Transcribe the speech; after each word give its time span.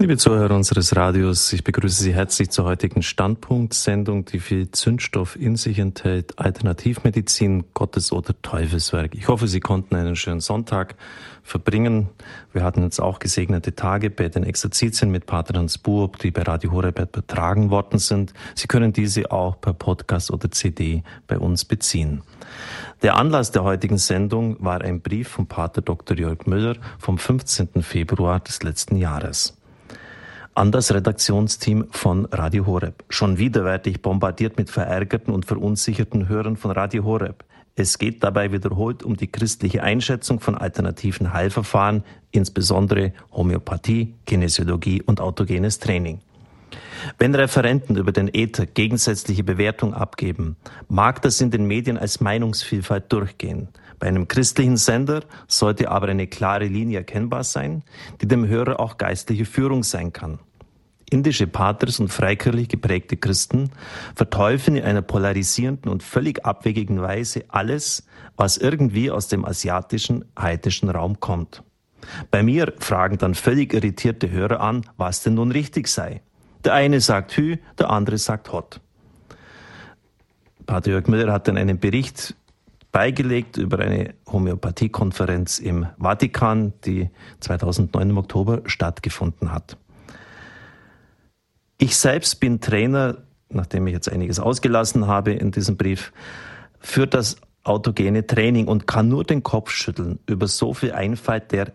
Liebe 0.00 0.16
Zuhörer 0.16 0.54
unseres 0.54 0.96
Radios, 0.96 1.52
ich 1.52 1.62
begrüße 1.62 2.02
Sie 2.02 2.14
herzlich 2.14 2.48
zur 2.48 2.64
heutigen 2.64 3.02
Standpunkt-Sendung, 3.02 4.24
die 4.24 4.40
viel 4.40 4.70
Zündstoff 4.70 5.36
in 5.36 5.56
sich 5.56 5.78
enthält, 5.78 6.38
Alternativmedizin, 6.38 7.64
Gottes 7.74 8.10
oder 8.10 8.34
Teufelswerk. 8.40 9.14
Ich 9.14 9.28
hoffe, 9.28 9.46
Sie 9.46 9.60
konnten 9.60 9.96
einen 9.96 10.16
schönen 10.16 10.40
Sonntag 10.40 10.94
verbringen. 11.42 12.08
Wir 12.54 12.64
hatten 12.64 12.82
jetzt 12.82 12.98
auch 12.98 13.18
gesegnete 13.18 13.74
Tage 13.74 14.08
bei 14.08 14.30
den 14.30 14.42
Exerzitien 14.42 15.10
mit 15.10 15.26
Pater 15.26 15.58
Hans 15.58 15.76
Buob, 15.76 16.18
die 16.18 16.30
bei 16.30 16.44
Radio 16.44 16.72
Horeb 16.72 16.98
übertragen 16.98 17.68
worden 17.68 17.98
sind. 17.98 18.32
Sie 18.54 18.68
können 18.68 18.94
diese 18.94 19.30
auch 19.30 19.60
per 19.60 19.74
Podcast 19.74 20.30
oder 20.30 20.50
CD 20.50 21.02
bei 21.26 21.38
uns 21.38 21.66
beziehen. 21.66 22.22
Der 23.02 23.16
Anlass 23.16 23.50
der 23.50 23.64
heutigen 23.64 23.98
Sendung 23.98 24.56
war 24.64 24.80
ein 24.80 25.02
Brief 25.02 25.28
von 25.28 25.46
Pater 25.46 25.82
Dr. 25.82 26.16
Jörg 26.16 26.46
Müller 26.46 26.76
vom 26.98 27.18
15. 27.18 27.82
Februar 27.82 28.40
des 28.40 28.62
letzten 28.62 28.96
Jahres 28.96 29.59
an 30.54 30.72
das 30.72 30.92
Redaktionsteam 30.92 31.86
von 31.90 32.26
Radio 32.26 32.66
Horeb. 32.66 33.04
Schon 33.08 33.38
wieder 33.38 33.64
werde 33.64 33.90
ich 33.90 34.02
bombardiert 34.02 34.58
mit 34.58 34.70
verärgerten 34.70 35.32
und 35.32 35.46
verunsicherten 35.46 36.28
Hörern 36.28 36.56
von 36.56 36.70
Radio 36.70 37.04
Horeb. 37.04 37.44
Es 37.76 37.98
geht 37.98 38.22
dabei 38.22 38.52
wiederholt 38.52 39.02
um 39.02 39.16
die 39.16 39.30
christliche 39.30 39.82
Einschätzung 39.82 40.40
von 40.40 40.56
alternativen 40.56 41.32
Heilverfahren, 41.32 42.02
insbesondere 42.30 43.12
Homöopathie, 43.32 44.14
Kinesiologie 44.26 45.02
und 45.02 45.20
autogenes 45.20 45.78
Training. 45.78 46.20
Wenn 47.18 47.34
Referenten 47.34 47.96
über 47.96 48.12
den 48.12 48.32
Äther 48.32 48.66
gegensätzliche 48.66 49.44
Bewertung 49.44 49.94
abgeben, 49.94 50.56
mag 50.88 51.22
das 51.22 51.40
in 51.40 51.50
den 51.50 51.66
Medien 51.66 51.98
als 51.98 52.20
Meinungsvielfalt 52.20 53.12
durchgehen. 53.12 53.68
Bei 53.98 54.08
einem 54.08 54.28
christlichen 54.28 54.76
Sender 54.76 55.22
sollte 55.46 55.90
aber 55.90 56.08
eine 56.08 56.26
klare 56.26 56.64
Linie 56.64 56.98
erkennbar 56.98 57.44
sein, 57.44 57.82
die 58.20 58.28
dem 58.28 58.48
Hörer 58.48 58.80
auch 58.80 58.96
geistliche 58.96 59.44
Führung 59.44 59.82
sein 59.82 60.12
kann. 60.12 60.38
Indische 61.10 61.48
Paters 61.48 61.98
und 61.98 62.08
freikirchlich 62.08 62.68
geprägte 62.68 63.16
Christen 63.16 63.70
verteufeln 64.14 64.76
in 64.76 64.84
einer 64.84 65.02
polarisierenden 65.02 65.90
und 65.90 66.04
völlig 66.04 66.46
abwegigen 66.46 67.02
Weise 67.02 67.44
alles, 67.48 68.06
was 68.36 68.56
irgendwie 68.56 69.10
aus 69.10 69.26
dem 69.26 69.44
asiatischen, 69.44 70.24
heidischen 70.38 70.88
Raum 70.88 71.18
kommt. 71.18 71.64
Bei 72.30 72.42
mir 72.42 72.72
fragen 72.78 73.18
dann 73.18 73.34
völlig 73.34 73.74
irritierte 73.74 74.30
Hörer 74.30 74.60
an, 74.60 74.86
was 74.96 75.22
denn 75.22 75.34
nun 75.34 75.50
richtig 75.50 75.88
sei. 75.88 76.22
Der 76.64 76.74
eine 76.74 77.00
sagt 77.00 77.36
Hü, 77.36 77.56
der 77.78 77.90
andere 77.90 78.18
sagt 78.18 78.52
Hot. 78.52 78.80
Pater 80.66 80.90
Jörg 80.90 81.08
Müller 81.08 81.32
hat 81.32 81.48
dann 81.48 81.56
einen 81.56 81.78
Bericht 81.78 82.34
beigelegt 82.92 83.56
über 83.56 83.78
eine 83.78 84.14
Homöopathiekonferenz 84.30 85.58
im 85.58 85.86
Vatikan, 85.98 86.72
die 86.84 87.08
2009 87.40 88.10
im 88.10 88.18
Oktober 88.18 88.62
stattgefunden 88.66 89.52
hat. 89.52 89.76
Ich 91.78 91.96
selbst 91.96 92.40
bin 92.40 92.60
Trainer, 92.60 93.18
nachdem 93.48 93.86
ich 93.86 93.94
jetzt 93.94 94.10
einiges 94.10 94.38
ausgelassen 94.38 95.06
habe 95.06 95.32
in 95.32 95.50
diesem 95.50 95.76
Brief, 95.76 96.12
für 96.78 97.06
das 97.06 97.36
autogene 97.62 98.26
Training 98.26 98.68
und 98.68 98.86
kann 98.86 99.08
nur 99.08 99.24
den 99.24 99.42
Kopf 99.42 99.70
schütteln 99.70 100.18
über 100.26 100.46
so 100.46 100.74
viel 100.74 100.92
Einfalt 100.92 101.52
der 101.52 101.72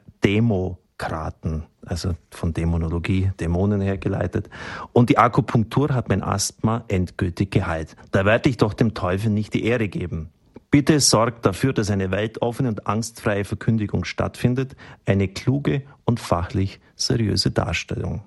Demokraten, 0.98 1.64
also 1.86 2.16
von 2.32 2.54
Dämonologie, 2.54 3.32
Dämonen 3.40 3.82
hergeleitet. 3.82 4.50
Und 4.94 5.10
die 5.10 5.18
Akupunktur 5.18 5.94
hat 5.94 6.08
mein 6.08 6.24
Asthma 6.24 6.86
endgültig 6.88 7.52
geheilt. 7.52 7.96
Da 8.12 8.24
werde 8.24 8.50
ich 8.50 8.58
doch 8.58 8.74
dem 8.74 8.94
Teufel 8.94 9.30
nicht 9.30 9.54
die 9.54 9.66
Ehre 9.66 9.90
geben. 9.90 10.30
Bitte 10.72 11.00
sorgt 11.00 11.46
dafür, 11.46 11.74
dass 11.74 11.92
eine 11.92 12.12
weltoffene 12.12 12.70
und 12.70 12.88
angstfreie 12.88 13.44
Verkündigung 13.44 14.06
stattfindet, 14.06 14.76
eine 15.06 15.28
kluge 15.28 15.84
und 16.06 16.20
fachlich 16.20 16.80
seriöse 16.96 17.52
Darstellung. 17.52 18.24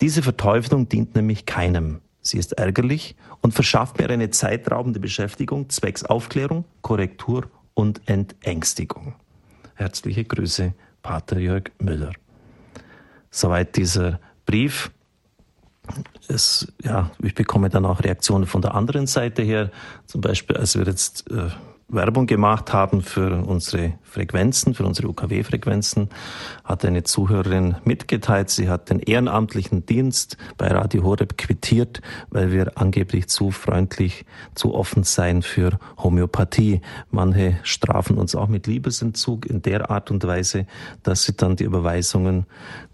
Diese 0.00 0.22
Verteuflung 0.22 0.88
dient 0.88 1.14
nämlich 1.14 1.46
keinem. 1.46 2.00
Sie 2.20 2.38
ist 2.38 2.52
ärgerlich 2.52 3.16
und 3.40 3.54
verschafft 3.54 3.98
mir 3.98 4.10
eine 4.10 4.30
zeitraubende 4.30 5.00
Beschäftigung 5.00 5.68
zwecks 5.68 6.04
Aufklärung, 6.04 6.64
Korrektur 6.80 7.48
und 7.74 8.02
Entängstigung. 8.06 9.14
Herzliche 9.74 10.24
Grüße, 10.24 10.74
Pater 11.02 11.38
Jörg 11.38 11.70
Müller. 11.78 12.12
Soweit 13.30 13.76
dieser 13.76 14.20
Brief. 14.46 14.90
Es, 16.28 16.72
ja, 16.82 17.10
ich 17.22 17.34
bekomme 17.34 17.68
dann 17.68 17.84
auch 17.84 18.02
Reaktionen 18.02 18.46
von 18.46 18.62
der 18.62 18.74
anderen 18.74 19.06
Seite 19.06 19.42
her. 19.42 19.70
Zum 20.06 20.20
Beispiel, 20.20 20.56
als 20.56 20.76
wir 20.76 20.84
jetzt 20.84 21.30
äh, 21.30 21.50
Werbung 21.92 22.26
gemacht 22.26 22.72
haben 22.72 23.02
für 23.02 23.44
unsere 23.44 23.94
Frequenzen, 24.02 24.74
für 24.74 24.84
unsere 24.84 25.08
UKW-Frequenzen, 25.08 26.08
hat 26.64 26.84
eine 26.84 27.02
Zuhörerin 27.02 27.76
mitgeteilt, 27.84 28.50
sie 28.50 28.68
hat 28.68 28.88
den 28.88 28.98
ehrenamtlichen 28.98 29.84
Dienst 29.84 30.36
bei 30.56 30.68
Radio 30.68 31.02
Horeb 31.04 31.36
quittiert, 31.36 32.00
weil 32.30 32.50
wir 32.50 32.72
angeblich 32.76 33.28
zu 33.28 33.50
freundlich, 33.50 34.24
zu 34.54 34.74
offen 34.74 35.04
seien 35.04 35.42
für 35.42 35.78
Homöopathie. 35.98 36.80
Manche 37.10 37.58
strafen 37.62 38.16
uns 38.16 38.34
auch 38.34 38.48
mit 38.48 38.66
Liebesentzug 38.66 39.46
in 39.46 39.60
der 39.60 39.90
Art 39.90 40.10
und 40.10 40.26
Weise, 40.26 40.66
dass 41.02 41.24
sie 41.24 41.36
dann 41.36 41.56
die 41.56 41.64
Überweisungen, 41.64 42.46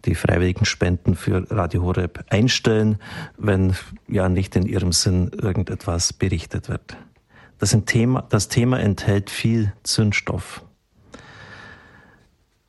die 0.04 0.16
freiwilligen 0.16 0.64
Spenden 0.64 1.14
für 1.14 1.48
Radio 1.50 1.82
Horeb 1.82 2.24
einstellen, 2.30 2.98
wenn 3.36 3.74
ja 4.08 4.28
nicht 4.28 4.56
in 4.56 4.66
ihrem 4.66 4.92
Sinn 4.92 5.30
irgendetwas 5.40 6.12
berichtet 6.12 6.68
wird. 6.68 6.96
Das, 7.58 7.76
Thema, 7.86 8.24
das 8.28 8.48
Thema 8.48 8.78
enthält 8.80 9.30
viel 9.30 9.72
Zündstoff. 9.82 10.62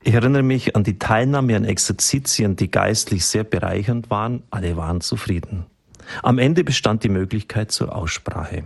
Ich 0.02 0.14
erinnere 0.14 0.44
mich 0.44 0.76
an 0.76 0.84
die 0.84 0.98
Teilnahme 0.98 1.56
an 1.56 1.66
Exerzitien, 1.66 2.56
die 2.56 2.72
geistlich 2.72 3.26
sehr 3.26 3.44
bereichernd 3.44 4.10
waren. 4.10 4.44
Alle 4.50 4.78
waren 4.78 5.02
zufrieden. 5.02 5.66
Am 6.24 6.40
Ende 6.40 6.64
bestand 6.64 7.04
die 7.04 7.10
Möglichkeit 7.10 7.72
zur 7.72 7.96
Aussprache. 7.96 8.64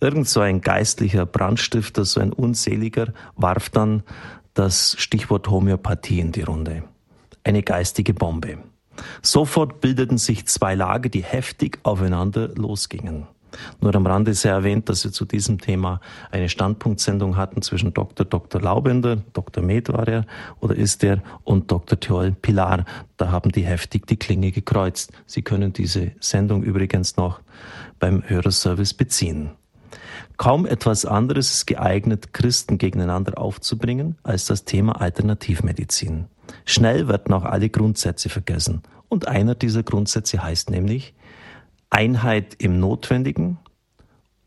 Irgend 0.00 0.28
so 0.28 0.40
ein 0.40 0.60
geistlicher 0.60 1.26
Brandstifter, 1.26 2.04
so 2.04 2.20
ein 2.20 2.32
unseliger, 2.32 3.12
warf 3.36 3.68
dann 3.68 4.02
das 4.54 4.96
Stichwort 4.98 5.48
Homöopathie 5.48 6.20
in 6.20 6.32
die 6.32 6.42
Runde. 6.42 6.84
Eine 7.44 7.62
geistige 7.62 8.14
Bombe. 8.14 8.58
Sofort 9.22 9.80
bildeten 9.80 10.18
sich 10.18 10.46
zwei 10.46 10.74
Lager, 10.74 11.08
die 11.08 11.22
heftig 11.22 11.78
aufeinander 11.82 12.48
losgingen. 12.48 13.26
Nur 13.80 13.94
am 13.94 14.06
Rande 14.06 14.34
sei 14.34 14.50
erwähnt, 14.50 14.88
dass 14.88 15.04
wir 15.04 15.12
zu 15.12 15.24
diesem 15.24 15.58
Thema 15.58 16.00
eine 16.30 16.48
Standpunktsendung 16.48 17.36
hatten 17.36 17.62
zwischen 17.62 17.94
Dr. 17.94 18.26
Dr. 18.26 18.60
Laubender, 18.60 19.18
Dr. 19.32 19.62
Med 19.62 19.88
war 19.88 20.06
er 20.08 20.26
oder 20.60 20.74
ist 20.74 21.02
er, 21.04 21.22
und 21.44 21.70
Dr. 21.70 21.98
Theol 21.98 22.32
Pilar. 22.32 22.84
Da 23.16 23.30
haben 23.30 23.52
die 23.52 23.64
heftig 23.64 24.06
die 24.06 24.16
Klinge 24.16 24.52
gekreuzt. 24.52 25.12
Sie 25.26 25.42
können 25.42 25.72
diese 25.72 26.12
Sendung 26.20 26.62
übrigens 26.62 27.16
noch 27.16 27.40
beim 27.98 28.22
Hörerservice 28.26 28.94
beziehen. 28.94 29.50
Kaum 30.36 30.64
etwas 30.64 31.04
anderes 31.04 31.50
ist 31.52 31.66
geeignet, 31.66 32.32
Christen 32.32 32.78
gegeneinander 32.78 33.36
aufzubringen, 33.38 34.16
als 34.22 34.46
das 34.46 34.64
Thema 34.64 35.00
Alternativmedizin. 35.00 36.26
Schnell 36.64 37.08
werden 37.08 37.34
auch 37.34 37.44
alle 37.44 37.68
Grundsätze 37.68 38.28
vergessen. 38.28 38.82
Und 39.08 39.28
einer 39.28 39.54
dieser 39.54 39.82
Grundsätze 39.82 40.42
heißt 40.42 40.70
nämlich, 40.70 41.14
Einheit 41.90 42.54
im 42.58 42.78
Notwendigen, 42.78 43.58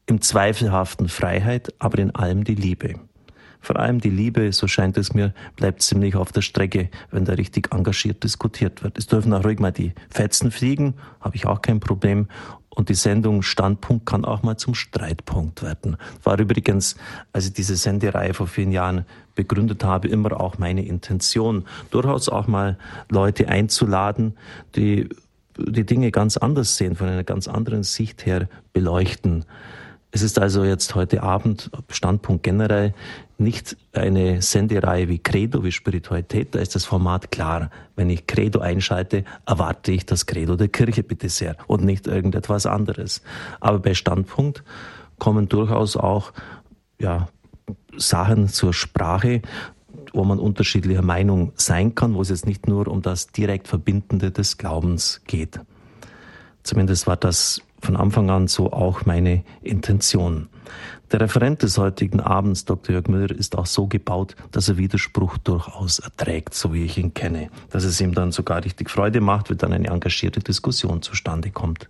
im 0.06 0.22
Zweifelhaften 0.22 1.10
Freiheit, 1.10 1.74
aber 1.80 2.00
in 2.00 2.16
allem 2.16 2.44
die 2.44 2.56
Liebe. 2.56 2.96
Vor 3.60 3.78
allem 3.78 4.02
die 4.02 4.10
Liebe, 4.10 4.52
so 4.52 4.68
scheint 4.68 4.98
es 4.98 5.14
mir, 5.14 5.34
bleibt 5.56 5.82
ziemlich 5.82 6.18
auf 6.18 6.34
der 6.34 6.42
Strecke, 6.42 6.90
wenn 7.12 7.24
da 7.24 7.34
richtig 7.34 7.74
engagiert 7.74 8.24
diskutiert 8.24 8.84
wird. 8.84 8.98
Es 8.98 9.08
dürfen 9.08 9.34
auch 9.34 9.46
ruhig 9.46 9.60
mal 9.60 9.72
die 9.72 9.94
Fetzen 10.10 10.52
fliegen, 10.52 10.96
habe 11.22 11.38
ich 11.38 11.46
auch 11.46 11.62
kein 11.62 11.80
Problem. 11.80 12.28
Und 12.70 12.90
die 12.90 12.96
Sendung 12.96 13.42
Standpunkt 13.42 14.06
kann 14.06 14.26
auch 14.26 14.44
mal 14.44 14.58
zum 14.58 14.74
Streitpunkt 14.74 15.62
werden. 15.62 15.96
War 16.24 16.40
übrigens, 16.40 16.98
als 17.32 17.46
ich 17.46 17.54
diese 17.54 17.76
Sendereihe 17.76 18.34
vor 18.34 18.48
vielen 18.48 18.72
Jahren 18.72 19.06
begründet 19.36 19.84
habe, 19.84 20.08
immer 20.08 20.40
auch 20.42 20.58
meine 20.58 20.84
Intention, 20.84 21.66
durchaus 21.92 22.30
auch 22.30 22.48
mal 22.48 22.78
Leute 23.10 23.48
einzuladen, 23.48 24.36
die 24.76 25.08
die 25.58 25.86
Dinge 25.86 26.12
ganz 26.12 26.38
anders 26.38 26.78
sehen, 26.78 26.96
von 26.96 27.08
einer 27.08 27.24
ganz 27.24 27.48
anderen 27.48 27.84
Sicht 27.84 28.26
her 28.26 28.48
beleuchten. 28.74 29.46
Es 30.12 30.22
ist 30.22 30.38
also 30.38 30.64
jetzt 30.64 30.94
heute 30.94 31.24
Abend, 31.24 31.72
Standpunkt 31.90 32.44
generell, 32.44 32.94
nicht 33.40 33.76
eine 33.94 34.44
Sendereihe 34.44 35.10
wie 35.10 35.18
Credo, 35.18 35.64
wie 35.64 35.72
Spiritualität. 35.72 36.54
Da 36.54 36.60
ist 36.60 36.76
das 36.76 36.86
Format 36.86 37.32
klar. 37.32 37.72
Wenn 37.96 38.12
ich 38.12 38.28
Credo 38.28 38.60
einschalte, 38.60 39.26
erwarte 39.48 39.92
ich 39.92 40.06
das 40.06 40.28
Credo 40.28 40.56
der 40.56 40.68
Kirche, 40.68 41.02
bitte 41.02 41.30
sehr, 41.30 41.56
und 41.66 41.84
nicht 41.84 42.06
irgendetwas 42.06 42.68
anderes. 42.68 43.24
Aber 43.60 43.80
bei 43.80 43.96
Standpunkt 43.96 44.64
kommen 45.18 45.50
durchaus 45.50 45.98
auch, 45.98 46.32
ja, 47.00 47.28
Sachen 47.98 48.50
zur 48.50 48.74
Sprache, 48.74 49.42
wo 50.14 50.24
man 50.24 50.40
unterschiedlicher 50.40 51.02
Meinung 51.02 51.52
sein 51.56 51.96
kann, 51.96 52.14
wo 52.14 52.22
es 52.22 52.30
jetzt 52.30 52.46
nicht 52.46 52.68
nur 52.68 52.88
um 52.88 53.02
das 53.02 53.28
direkt 53.28 53.68
Verbindende 53.68 54.32
des 54.32 54.58
Glaubens 54.58 55.22
geht. 55.28 55.60
Zumindest 56.64 57.08
war 57.08 57.18
das 57.18 57.62
von 57.82 57.98
Anfang 57.98 58.30
an 58.30 58.48
so 58.48 58.72
auch 58.72 59.06
meine 59.06 59.44
Intention. 59.62 60.48
Der 61.12 61.20
Referent 61.20 61.62
des 61.62 61.78
heutigen 61.78 62.22
Abends, 62.22 62.66
Dr. 62.66 62.94
Jörg 62.94 63.08
Müller, 63.08 63.30
ist 63.30 63.58
auch 63.58 63.66
so 63.66 63.88
gebaut, 63.88 64.36
dass 64.52 64.70
er 64.70 64.78
Widerspruch 64.78 65.38
durchaus 65.40 66.00
erträgt, 66.00 66.54
so 66.54 66.74
wie 66.74 66.86
ich 66.86 66.98
ihn 66.98 67.14
kenne. 67.14 67.50
Dass 67.70 67.84
es 67.84 68.00
ihm 68.00 68.14
dann 68.14 68.32
sogar 68.32 68.64
richtig 68.64 68.90
Freude 68.90 69.20
macht, 69.20 69.50
wenn 69.50 69.58
dann 69.58 69.74
eine 69.74 69.90
engagierte 69.90 70.40
Diskussion 70.40 71.02
zustande 71.02 71.52
kommt. 71.52 71.90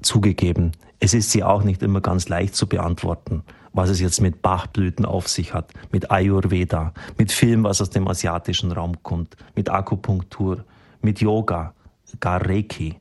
Zugegeben, 0.00 0.72
es 1.00 1.14
ist 1.14 1.32
sie 1.32 1.42
auch 1.42 1.64
nicht 1.64 1.82
immer 1.82 2.00
ganz 2.00 2.28
leicht 2.28 2.54
zu 2.54 2.66
beantworten, 2.66 3.42
was 3.72 3.88
es 3.90 4.00
jetzt 4.00 4.20
mit 4.20 4.42
Bachblüten 4.42 5.04
auf 5.04 5.28
sich 5.28 5.54
hat, 5.54 5.72
mit 5.90 6.10
Ayurveda, 6.10 6.92
mit 7.18 7.32
Film, 7.32 7.64
was 7.64 7.80
aus 7.80 7.90
dem 7.90 8.06
asiatischen 8.08 8.72
Raum 8.72 9.02
kommt, 9.02 9.36
mit 9.54 9.70
Akupunktur, 9.70 10.64
mit 11.00 11.20
Yoga, 11.20 11.74
gar 12.20 12.46
Reiki. 12.46 12.96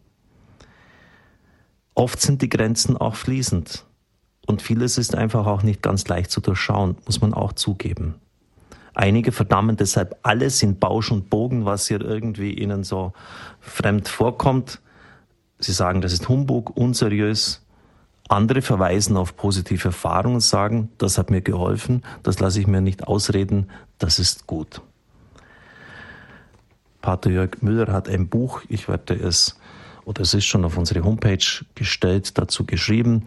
Oft 1.94 2.22
sind 2.22 2.42
die 2.42 2.50
Grenzen 2.50 2.98
auch 2.98 3.16
fließend 3.16 3.86
und 4.48 4.62
vieles 4.62 4.98
ist 4.98 5.16
einfach 5.16 5.46
auch 5.46 5.64
nicht 5.64 5.82
ganz 5.82 6.08
leicht 6.08 6.32
zu 6.32 6.42
durchschauen, 6.42 6.98
muss 7.06 7.22
man 7.22 7.34
auch 7.34 7.54
zugeben. 7.54 8.16
Einige 8.94 9.32
verdammen 9.32 9.78
deshalb 9.78 10.18
alles 10.24 10.62
in 10.64 10.80
Bausch 10.80 11.12
und 11.12 11.30
Bogen, 11.30 11.66
was 11.66 11.88
hier 11.88 12.02
irgendwie 12.02 12.54
ihnen 12.54 12.84
so 12.84 13.14
fremd 13.60 14.10
vorkommt. 14.10 14.82
Sie 15.60 15.72
sagen, 15.72 16.02
das 16.02 16.12
ist 16.12 16.28
Humbug, 16.28 16.76
unseriös. 16.76 17.66
Andere 18.32 18.62
verweisen 18.62 19.18
auf 19.18 19.36
positive 19.36 19.90
Erfahrungen 19.90 20.36
und 20.36 20.42
sagen, 20.42 20.90
das 20.98 21.18
hat 21.18 21.30
mir 21.30 21.42
geholfen, 21.42 22.02
das 22.24 22.40
lasse 22.40 22.62
ich 22.62 22.68
mir 22.68 22.80
nicht 22.80 23.06
ausreden, 23.06 23.70
das 23.98 24.20
ist 24.20 24.48
gut. 24.48 24.82
Pater 27.02 27.30
Jörg 27.30 27.62
Müller 27.62 27.92
hat 27.92 28.08
ein 28.08 28.30
Buch, 28.30 28.62
ich 28.70 28.88
werde 28.88 29.16
es 29.16 29.60
oder 30.06 30.22
es 30.22 30.34
ist 30.34 30.46
schon 30.46 30.66
auf 30.66 30.78
unsere 30.78 31.04
Homepage 31.04 31.46
gestellt, 31.76 32.38
dazu 32.38 32.66
geschrieben. 32.66 33.24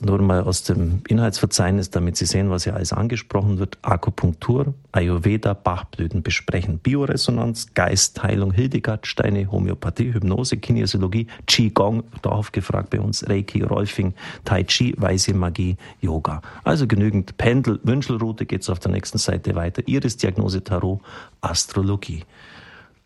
Nur 0.00 0.20
mal 0.20 0.42
aus 0.42 0.62
dem 0.62 1.02
Inhaltsverzeichnis, 1.08 1.90
damit 1.90 2.16
Sie 2.16 2.26
sehen, 2.26 2.50
was 2.50 2.64
hier 2.64 2.74
alles 2.74 2.92
angesprochen 2.92 3.58
wird. 3.58 3.78
Akupunktur, 3.82 4.74
Ayurveda, 4.92 5.54
Bachblüten 5.54 6.22
besprechen, 6.22 6.78
Bioresonanz, 6.78 7.74
Geistheilung, 7.74 8.52
Hildegardsteine, 8.52 9.50
Homöopathie, 9.50 10.12
Hypnose, 10.12 10.58
Kinesiologie, 10.58 11.26
Qigong, 11.46 12.04
darauf 12.22 12.52
gefragt 12.52 12.90
bei 12.90 13.00
uns, 13.00 13.28
Reiki, 13.28 13.62
Rolfing, 13.62 14.14
Tai 14.44 14.64
Chi, 14.64 14.94
Weiße 14.98 15.34
Magie, 15.34 15.76
Yoga. 16.00 16.42
Also 16.64 16.86
genügend 16.86 17.36
Pendel, 17.38 17.80
Wünschelroute 17.82 18.46
geht's 18.46 18.68
auf 18.68 18.80
der 18.80 18.90
nächsten 18.90 19.18
Seite 19.18 19.54
weiter. 19.54 19.82
Iris-Diagnose, 19.86 20.62
Tarot, 20.64 21.00
Astrologie. 21.40 22.24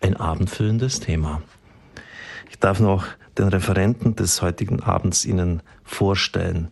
Ein 0.01 0.17
abendfüllendes 0.17 1.01
Thema. 1.01 1.43
Ich 2.51 2.59
darf 2.59 2.81
noch 2.81 3.07
den 3.39 3.49
Referenten 3.49 4.17
des 4.17 4.43
heutigen 4.43 4.83
Abends 4.83 5.25
Ihnen 5.25 5.63
vorstellen. 5.85 6.69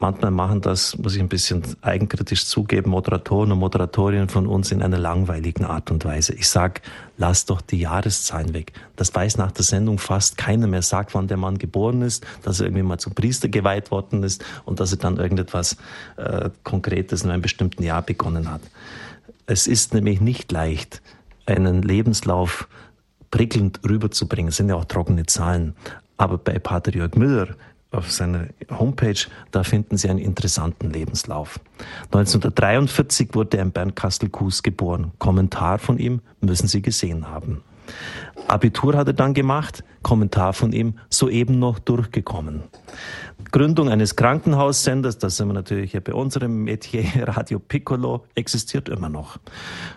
Manchmal 0.00 0.30
machen 0.30 0.60
das, 0.60 0.96
muss 0.96 1.14
ich 1.16 1.20
ein 1.20 1.28
bisschen 1.28 1.62
eigenkritisch 1.82 2.46
zugeben, 2.46 2.90
Moderatoren 2.90 3.52
und 3.52 3.58
Moderatorinnen 3.58 4.28
von 4.28 4.46
uns 4.46 4.70
in 4.70 4.80
einer 4.80 4.96
langweiligen 4.96 5.64
Art 5.64 5.90
und 5.90 6.04
Weise. 6.04 6.34
Ich 6.34 6.48
sag, 6.48 6.82
lass 7.16 7.46
doch 7.46 7.60
die 7.60 7.80
Jahreszahlen 7.80 8.54
weg. 8.54 8.72
Das 8.94 9.12
weiß 9.12 9.36
nach 9.38 9.50
der 9.50 9.64
Sendung 9.64 9.98
fast 9.98 10.38
keiner 10.38 10.68
mehr. 10.68 10.82
Sagt, 10.82 11.14
wann 11.14 11.26
der 11.26 11.36
Mann 11.36 11.58
geboren 11.58 12.02
ist, 12.02 12.24
dass 12.42 12.60
er 12.60 12.66
irgendwie 12.66 12.84
mal 12.84 12.98
zum 12.98 13.14
Priester 13.14 13.48
geweiht 13.48 13.90
worden 13.90 14.22
ist 14.22 14.44
und 14.64 14.78
dass 14.78 14.92
er 14.92 14.98
dann 14.98 15.16
irgendetwas 15.16 15.76
äh, 16.16 16.48
Konkretes 16.62 17.24
in 17.24 17.30
einem 17.30 17.42
bestimmten 17.42 17.82
Jahr 17.82 18.02
begonnen 18.02 18.50
hat. 18.50 18.62
Es 19.46 19.66
ist 19.66 19.94
nämlich 19.94 20.20
nicht 20.20 20.50
leicht, 20.52 21.02
einen 21.44 21.82
Lebenslauf 21.82 22.68
prickelnd 23.30 23.80
rüberzubringen. 23.88 24.48
Das 24.48 24.56
sind 24.56 24.68
ja 24.68 24.76
auch 24.76 24.84
trockene 24.84 25.26
Zahlen. 25.26 25.74
Aber 26.16 26.38
bei 26.38 26.58
Pater 26.58 26.94
Jörg 26.94 27.14
Müller 27.14 27.48
auf 27.90 28.10
seiner 28.10 28.48
Homepage, 28.70 29.26
da 29.50 29.62
finden 29.62 29.96
Sie 29.96 30.10
einen 30.10 30.18
interessanten 30.18 30.90
Lebenslauf. 30.90 31.58
1943 32.12 33.34
wurde 33.34 33.58
er 33.58 33.62
in 33.62 33.72
Bernkastel-Kues 33.72 34.62
geboren. 34.62 35.12
Kommentar 35.18 35.78
von 35.78 35.98
ihm 35.98 36.20
müssen 36.40 36.68
Sie 36.68 36.82
gesehen 36.82 37.28
haben. 37.28 37.62
Abitur 38.46 38.94
hat 38.96 39.06
er 39.06 39.14
dann 39.14 39.34
gemacht, 39.34 39.84
Kommentar 40.02 40.52
von 40.52 40.72
ihm, 40.72 40.94
soeben 41.08 41.58
noch 41.58 41.78
durchgekommen. 41.78 42.64
Gründung 43.50 43.88
eines 43.88 44.16
Krankenhaussenders, 44.16 45.18
das 45.18 45.36
sind 45.36 45.48
wir 45.48 45.54
natürlich 45.54 45.92
hier 45.92 46.02
bei 46.02 46.12
unserem 46.12 46.64
Metier 46.64 47.04
Radio 47.28 47.58
Piccolo, 47.58 48.24
existiert 48.34 48.88
immer 48.88 49.08
noch. 49.08 49.38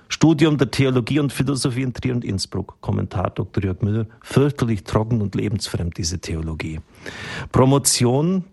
Studium 0.07 0.57
der 0.57 0.71
Theologie 0.71 1.19
und 1.19 1.33
Philosophie 1.33 1.81
in 1.81 1.94
Trier 1.94 2.13
und 2.13 2.24
Innsbruck. 2.24 2.80
Kommentar 2.81 3.31
Dr. 3.31 3.63
Jörg 3.63 3.81
Müller, 3.81 4.06
fürchterlich 4.21 4.83
trocken 4.83 5.21
und 5.21 5.36
lebensfremd, 5.36 5.98
diese 5.98 6.19
Theologie. 6.19 6.80
Promotion, 7.51 8.45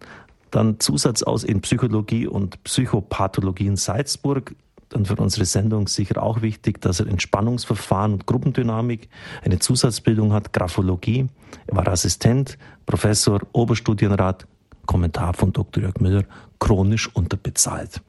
dann 0.51 0.81
Zusatz 0.81 1.23
aus 1.23 1.45
in 1.45 1.61
Psychologie 1.61 2.27
und 2.27 2.63
Psychopathologie 2.65 3.67
in 3.67 3.77
Salzburg, 3.77 4.55
dann 4.89 5.05
für 5.05 5.17
unsere 5.17 5.45
Sendung 5.45 5.87
sicher 5.87 6.23
auch 6.23 6.43
wichtig, 6.43 6.81
dass 6.81 7.01
er 7.01 7.09
Entspannungsverfahren 7.09 8.15
und 8.15 8.27
Gruppendynamik, 8.27 9.09
eine 9.45 9.59
Zusatzbildung 9.59 10.33
hat, 10.33 10.53
Graphologie. 10.53 11.27
Er 11.67 11.77
war 11.77 11.87
Assistent, 11.89 12.59
Professor, 12.87 13.41
Oberstudienrat, 13.53 14.47
Kommentar 14.89 15.35
von 15.35 15.53
Dr. 15.53 15.85
Jörg 15.85 16.01
Müller, 16.01 16.25
chronisch 16.59 17.15
unterbezahlt. 17.15 18.03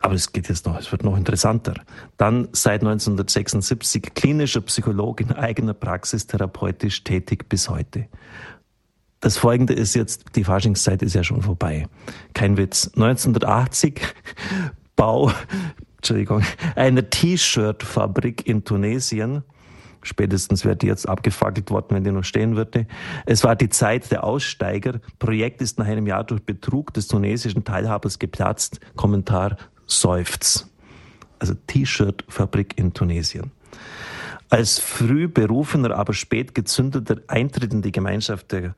Aber 0.00 0.14
es 0.14 0.32
geht 0.32 0.48
jetzt 0.48 0.66
noch, 0.66 0.78
es 0.78 0.92
wird 0.92 1.04
noch 1.04 1.16
interessanter. 1.16 1.74
Dann 2.18 2.48
seit 2.52 2.82
1976 2.82 4.14
klinischer 4.14 4.60
Psychologe 4.60 5.24
in 5.24 5.32
eigener 5.32 5.74
Praxis, 5.74 6.26
therapeutisch 6.26 7.04
tätig 7.04 7.48
bis 7.48 7.68
heute. 7.68 8.06
Das 9.20 9.38
folgende 9.38 9.72
ist 9.72 9.94
jetzt, 9.94 10.36
die 10.36 10.44
Faschingszeit 10.44 11.02
ist 11.02 11.14
ja 11.14 11.24
schon 11.24 11.42
vorbei. 11.42 11.88
Kein 12.34 12.56
Witz. 12.56 12.90
1980 12.94 14.00
Bau, 14.94 15.32
Entschuldigung, 15.96 16.42
einer 16.76 17.08
T-Shirt-Fabrik 17.08 18.46
in 18.46 18.64
Tunesien. 18.64 19.42
Spätestens 20.02 20.64
wäre 20.64 20.76
die 20.76 20.86
jetzt 20.86 21.08
abgefackelt 21.08 21.70
worden, 21.70 21.88
wenn 21.90 22.04
die 22.04 22.10
noch 22.10 22.24
stehen 22.24 22.56
würde. 22.56 22.86
Es 23.26 23.44
war 23.44 23.56
die 23.56 23.68
Zeit 23.68 24.10
der 24.10 24.24
Aussteiger. 24.24 25.00
Projekt 25.18 25.60
ist 25.60 25.78
nach 25.78 25.86
einem 25.86 26.06
Jahr 26.06 26.24
durch 26.24 26.42
Betrug 26.42 26.94
des 26.94 27.08
tunesischen 27.08 27.64
Teilhabers 27.64 28.18
geplatzt. 28.18 28.80
Kommentar 28.96 29.56
seufz. 29.86 30.68
Also 31.38 31.54
T-Shirt-Fabrik 31.66 32.78
in 32.78 32.94
Tunesien. 32.94 33.50
Als 34.50 34.78
früh 34.78 35.28
berufener, 35.28 35.96
aber 35.96 36.14
spät 36.14 36.54
gezündeter 36.54 37.16
Eintritt 37.26 37.72
in 37.72 37.82
die 37.82 37.92
Gemeinschaft 37.92 38.52
der, 38.52 38.74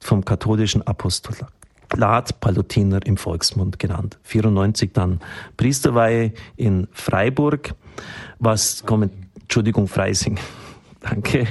vom 0.00 0.24
katholischen 0.24 0.84
Apostolat 0.86 1.52
Lat 1.96 2.40
Palutiner 2.40 3.04
im 3.04 3.16
Volksmund 3.16 3.78
genannt. 3.78 4.18
94 4.22 4.92
dann 4.92 5.20
Priesterweihe 5.56 6.32
in 6.56 6.88
Freiburg, 6.92 7.74
was, 8.38 8.84
Entschuldigung, 9.52 9.86
Freising, 9.86 10.38
danke, 11.00 11.46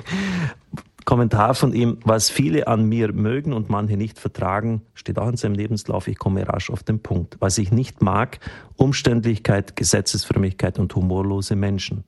Kommentar 1.06 1.54
von 1.54 1.72
ihm, 1.72 2.00
was 2.04 2.32
viele 2.32 2.66
an 2.66 2.90
mir 2.90 3.14
mögen 3.14 3.54
und 3.54 3.70
manche 3.70 3.96
nicht 3.96 4.18
vertragen, 4.18 4.82
steht 4.96 5.20
auch 5.20 5.28
in 5.28 5.38
seinem 5.38 5.54
Lebenslauf, 5.54 6.08
ich 6.08 6.18
komme 6.18 6.50
rasch 6.50 6.72
auf 6.72 6.82
den 6.82 7.00
Punkt. 7.04 7.38
Was 7.40 7.60
ich 7.60 7.72
nicht 7.72 8.02
mag, 8.02 8.40
Umständlichkeit, 8.76 9.76
Gesetzesfrömmigkeit 9.76 10.80
und 10.80 10.96
humorlose 10.96 11.56
Menschen. 11.56 12.04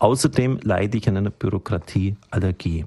Außerdem 0.00 0.58
leide 0.64 0.98
ich 0.98 1.08
an 1.08 1.16
einer 1.16 1.30
Bürokratieallergie. 1.30 2.86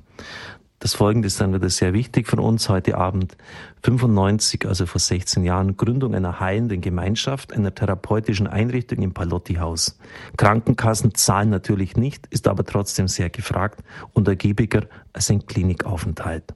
Das 0.79 0.93
Folgende 0.93 1.27
ist 1.27 1.41
dann 1.41 1.53
wieder 1.53 1.69
sehr 1.69 1.93
wichtig 1.93 2.27
für 2.27 2.38
uns 2.38 2.69
heute 2.69 2.98
Abend. 2.98 3.36
95, 3.83 4.65
also 4.65 4.86
vor 4.86 5.00
16 5.00 5.43
Jahren, 5.43 5.75
Gründung 5.75 6.15
einer 6.15 6.39
heilenden 6.39 6.79
Gemeinschaft, 6.79 7.51
einer 7.51 7.75
therapeutischen 7.75 8.48
Einrichtung 8.48 9.00
im 9.00 9.13
Palotti-Haus. 9.13 10.00
Krankenkassen 10.38 11.13
zahlen 11.15 11.50
natürlich 11.50 11.98
nicht, 11.98 12.27
ist 12.27 12.48
aber 12.48 12.63
trotzdem 12.63 13.09
sehr 13.09 13.29
gefragt 13.29 13.83
und 14.13 14.29
ergiebiger 14.29 14.83
als 15.12 15.29
ein 15.29 15.45
Klinikaufenthalt. 15.45 16.53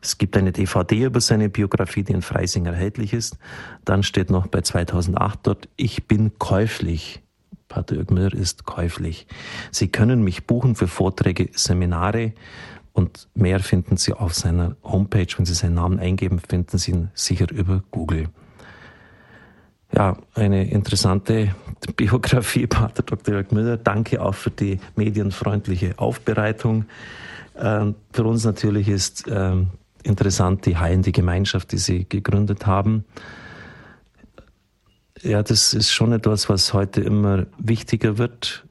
Es 0.00 0.16
gibt 0.16 0.36
eine 0.36 0.52
DVD 0.52 1.04
über 1.04 1.20
seine 1.20 1.50
Biografie, 1.50 2.04
die 2.04 2.12
in 2.12 2.22
Freising 2.22 2.64
erhältlich 2.64 3.12
ist. 3.12 3.36
Dann 3.84 4.02
steht 4.02 4.30
noch 4.30 4.46
bei 4.46 4.62
2008 4.62 5.40
dort, 5.42 5.68
ich 5.76 6.06
bin 6.06 6.38
käuflich. 6.38 7.22
Pater 7.68 7.96
Müller 8.10 8.32
ist 8.32 8.64
käuflich. 8.64 9.26
Sie 9.72 9.88
können 9.88 10.22
mich 10.22 10.46
buchen 10.46 10.76
für 10.76 10.86
Vorträge, 10.86 11.50
Seminare, 11.52 12.32
und 12.96 13.28
mehr 13.34 13.60
finden 13.60 13.98
Sie 13.98 14.14
auf 14.14 14.32
seiner 14.34 14.74
Homepage. 14.82 15.26
Wenn 15.36 15.44
Sie 15.44 15.52
seinen 15.52 15.74
Namen 15.74 16.00
eingeben, 16.00 16.40
finden 16.40 16.78
Sie 16.78 16.92
ihn 16.92 17.10
sicher 17.12 17.46
über 17.52 17.82
Google. 17.90 18.30
Ja, 19.94 20.16
eine 20.34 20.70
interessante 20.70 21.54
Biografie, 21.96 22.66
Pater 22.66 23.02
Dr. 23.02 23.34
Jörg 23.34 23.50
Müller. 23.50 23.76
Danke 23.76 24.22
auch 24.22 24.34
für 24.34 24.50
die 24.50 24.80
medienfreundliche 24.96 25.98
Aufbereitung. 25.98 26.86
Ähm, 27.58 27.96
für 28.12 28.24
uns 28.24 28.44
natürlich 28.44 28.88
ist 28.88 29.24
ähm, 29.28 29.68
interessant 30.02 30.64
die 30.64 30.78
heilende 30.78 31.12
Gemeinschaft, 31.12 31.72
die 31.72 31.78
Sie 31.78 32.06
gegründet 32.08 32.66
haben. 32.66 33.04
Ja, 35.20 35.42
das 35.42 35.74
ist 35.74 35.92
schon 35.92 36.12
etwas, 36.12 36.48
was 36.48 36.72
heute 36.72 37.02
immer 37.02 37.44
wichtiger 37.58 38.16
wird 38.16 38.65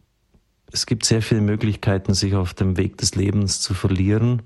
es 0.75 0.85
gibt 0.85 1.05
sehr 1.05 1.21
viele 1.21 1.39
Möglichkeiten, 1.39 2.13
sich 2.13 2.35
auf 2.35 2.53
dem 2.53 2.75
Weg 2.75 2.97
des 2.97 3.15
Lebens 3.15 3.61
zu 3.61 3.73
verlieren. 3.73 4.41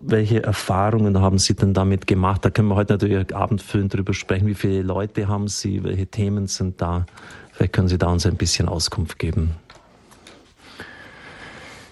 welche 0.00 0.40
Erfahrungen 0.44 1.20
haben 1.20 1.38
Sie 1.38 1.54
denn 1.54 1.74
damit 1.74 2.06
gemacht? 2.06 2.44
Da 2.44 2.50
können 2.50 2.68
wir 2.68 2.76
heute 2.76 2.92
natürlich 2.92 3.34
abendfüllend 3.34 3.92
drüber 3.92 4.14
sprechen. 4.14 4.46
Wie 4.46 4.54
viele 4.54 4.82
Leute 4.82 5.26
haben 5.26 5.48
Sie? 5.48 5.82
Welche 5.82 6.06
Themen 6.06 6.46
sind 6.46 6.80
da? 6.80 7.06
Vielleicht 7.50 7.72
können 7.72 7.88
Sie 7.88 7.98
da 7.98 8.06
uns 8.06 8.24
ein 8.24 8.36
bisschen 8.36 8.68
Auskunft 8.68 9.18
geben. 9.18 9.56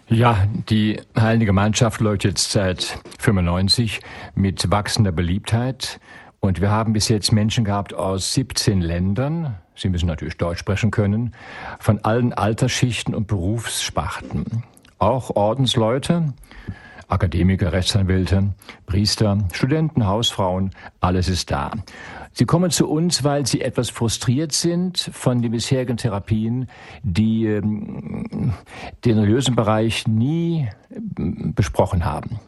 Ja, 0.09 0.47
die 0.69 1.01
Heilige 1.19 1.47
Gemeinschaft 1.47 2.01
läuft 2.01 2.23
jetzt 2.23 2.53
seit 2.53 3.01
95 3.19 3.99
mit 4.37 4.71
wachsender 4.71 5.11
Beliebtheit. 5.11 5.99
Und 6.47 6.61
wir 6.61 6.71
haben 6.71 6.93
bis 6.93 7.09
jetzt 7.09 7.33
Menschen 7.33 7.65
gehabt 7.65 7.93
aus 7.93 8.33
17 8.35 8.81
Ländern. 8.81 9.57
Sie 9.75 9.89
müssen 9.89 10.07
natürlich 10.07 10.37
Deutsch 10.37 10.61
sprechen 10.61 10.93
können, 10.93 11.35
von 11.81 11.99
allen 12.05 12.33
Altersschichten 12.33 13.17
und 13.17 13.27
Berufssparten. 13.27 14.63
Auch 15.01 15.31
Ordensleute, 15.35 16.35
Akademiker, 17.09 17.73
Rechtsanwälte, 17.73 18.55
Priester, 18.87 19.39
Studenten, 19.53 20.07
Hausfrauen, 20.07 20.71
alles 21.01 21.29
ist 21.29 21.51
da. 21.51 21.73
Sie 22.33 22.45
kommen 22.45 22.71
zu 22.71 22.89
uns, 22.89 23.25
weil 23.25 23.45
sie 23.45 23.61
etwas 23.61 23.91
frustriert 23.91 24.53
sind 24.53 24.99
von 25.13 25.43
den 25.43 25.51
bisherigen 25.51 25.97
Therapien, 25.97 26.69
die 27.03 27.47
ähm, 27.47 28.53
den 29.05 29.19
religiösen 29.19 29.57
Bereich 29.57 30.07
nie 30.07 30.69
äh, 30.91 31.01
besprochen 31.19 32.05
haben. 32.05 32.39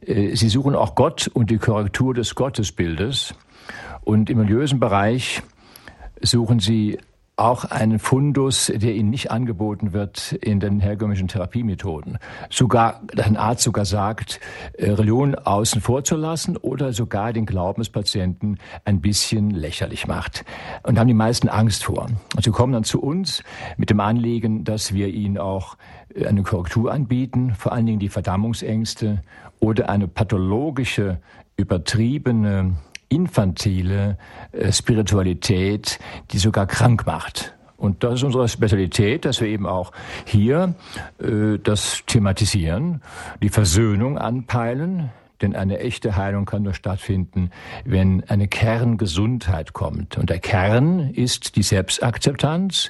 Äh, 0.00 0.34
sie 0.36 0.48
suchen 0.48 0.74
auch 0.74 0.94
Gott 0.94 1.28
und 1.32 1.50
die 1.50 1.58
Korrektur 1.58 2.14
des 2.14 2.34
Gottesbildes. 2.34 3.34
Und 4.02 4.30
im 4.30 4.38
religiösen 4.38 4.78
Bereich 4.80 5.42
suchen 6.22 6.60
sie 6.60 6.98
auch 7.36 7.66
einen 7.66 7.98
Fundus, 7.98 8.72
der 8.74 8.94
ihnen 8.94 9.10
nicht 9.10 9.30
angeboten 9.30 9.92
wird 9.92 10.32
in 10.32 10.58
den 10.58 10.80
herkömmlichen 10.80 11.28
Therapiemethoden. 11.28 12.18
Sogar, 12.48 13.02
ein 13.14 13.36
Arzt 13.36 13.62
sogar 13.62 13.84
sagt, 13.84 14.40
äh, 14.72 14.90
Religion 14.90 15.34
außen 15.34 15.82
vor 15.82 16.02
zu 16.02 16.16
lassen 16.16 16.56
oder 16.56 16.94
sogar 16.94 17.34
den 17.34 17.44
Glaubenspatienten 17.44 18.58
ein 18.86 19.02
bisschen 19.02 19.50
lächerlich 19.50 20.06
macht. 20.06 20.46
Und 20.82 20.98
haben 20.98 21.08
die 21.08 21.14
meisten 21.14 21.50
Angst 21.50 21.84
vor. 21.84 22.06
Und 22.34 22.42
sie 22.42 22.50
kommen 22.50 22.72
dann 22.72 22.84
zu 22.84 23.02
uns 23.02 23.42
mit 23.76 23.90
dem 23.90 24.00
Anliegen, 24.00 24.64
dass 24.64 24.94
wir 24.94 25.08
ihnen 25.08 25.36
auch 25.36 25.76
äh, 26.14 26.26
eine 26.26 26.42
Korrektur 26.42 26.90
anbieten, 26.90 27.54
vor 27.54 27.72
allen 27.72 27.84
Dingen 27.84 27.98
die 27.98 28.08
Verdammungsängste 28.08 29.22
oder 29.60 29.90
eine 29.90 30.08
pathologische, 30.08 31.20
übertriebene 31.58 32.76
infantile 33.08 34.18
äh, 34.52 34.72
Spiritualität, 34.72 35.98
die 36.30 36.38
sogar 36.38 36.66
krank 36.66 37.06
macht. 37.06 37.54
Und 37.76 38.04
das 38.04 38.14
ist 38.14 38.22
unsere 38.22 38.48
Spezialität, 38.48 39.24
dass 39.24 39.40
wir 39.40 39.48
eben 39.48 39.66
auch 39.66 39.92
hier 40.24 40.74
äh, 41.18 41.58
das 41.62 42.02
thematisieren, 42.06 43.02
die 43.42 43.50
Versöhnung 43.50 44.18
anpeilen, 44.18 45.10
denn 45.42 45.54
eine 45.54 45.80
echte 45.80 46.16
Heilung 46.16 46.46
kann 46.46 46.62
nur 46.62 46.72
stattfinden, 46.72 47.50
wenn 47.84 48.24
eine 48.24 48.48
Kerngesundheit 48.48 49.74
kommt. 49.74 50.16
Und 50.16 50.30
der 50.30 50.38
Kern 50.38 51.10
ist 51.10 51.56
die 51.56 51.62
Selbstakzeptanz 51.62 52.88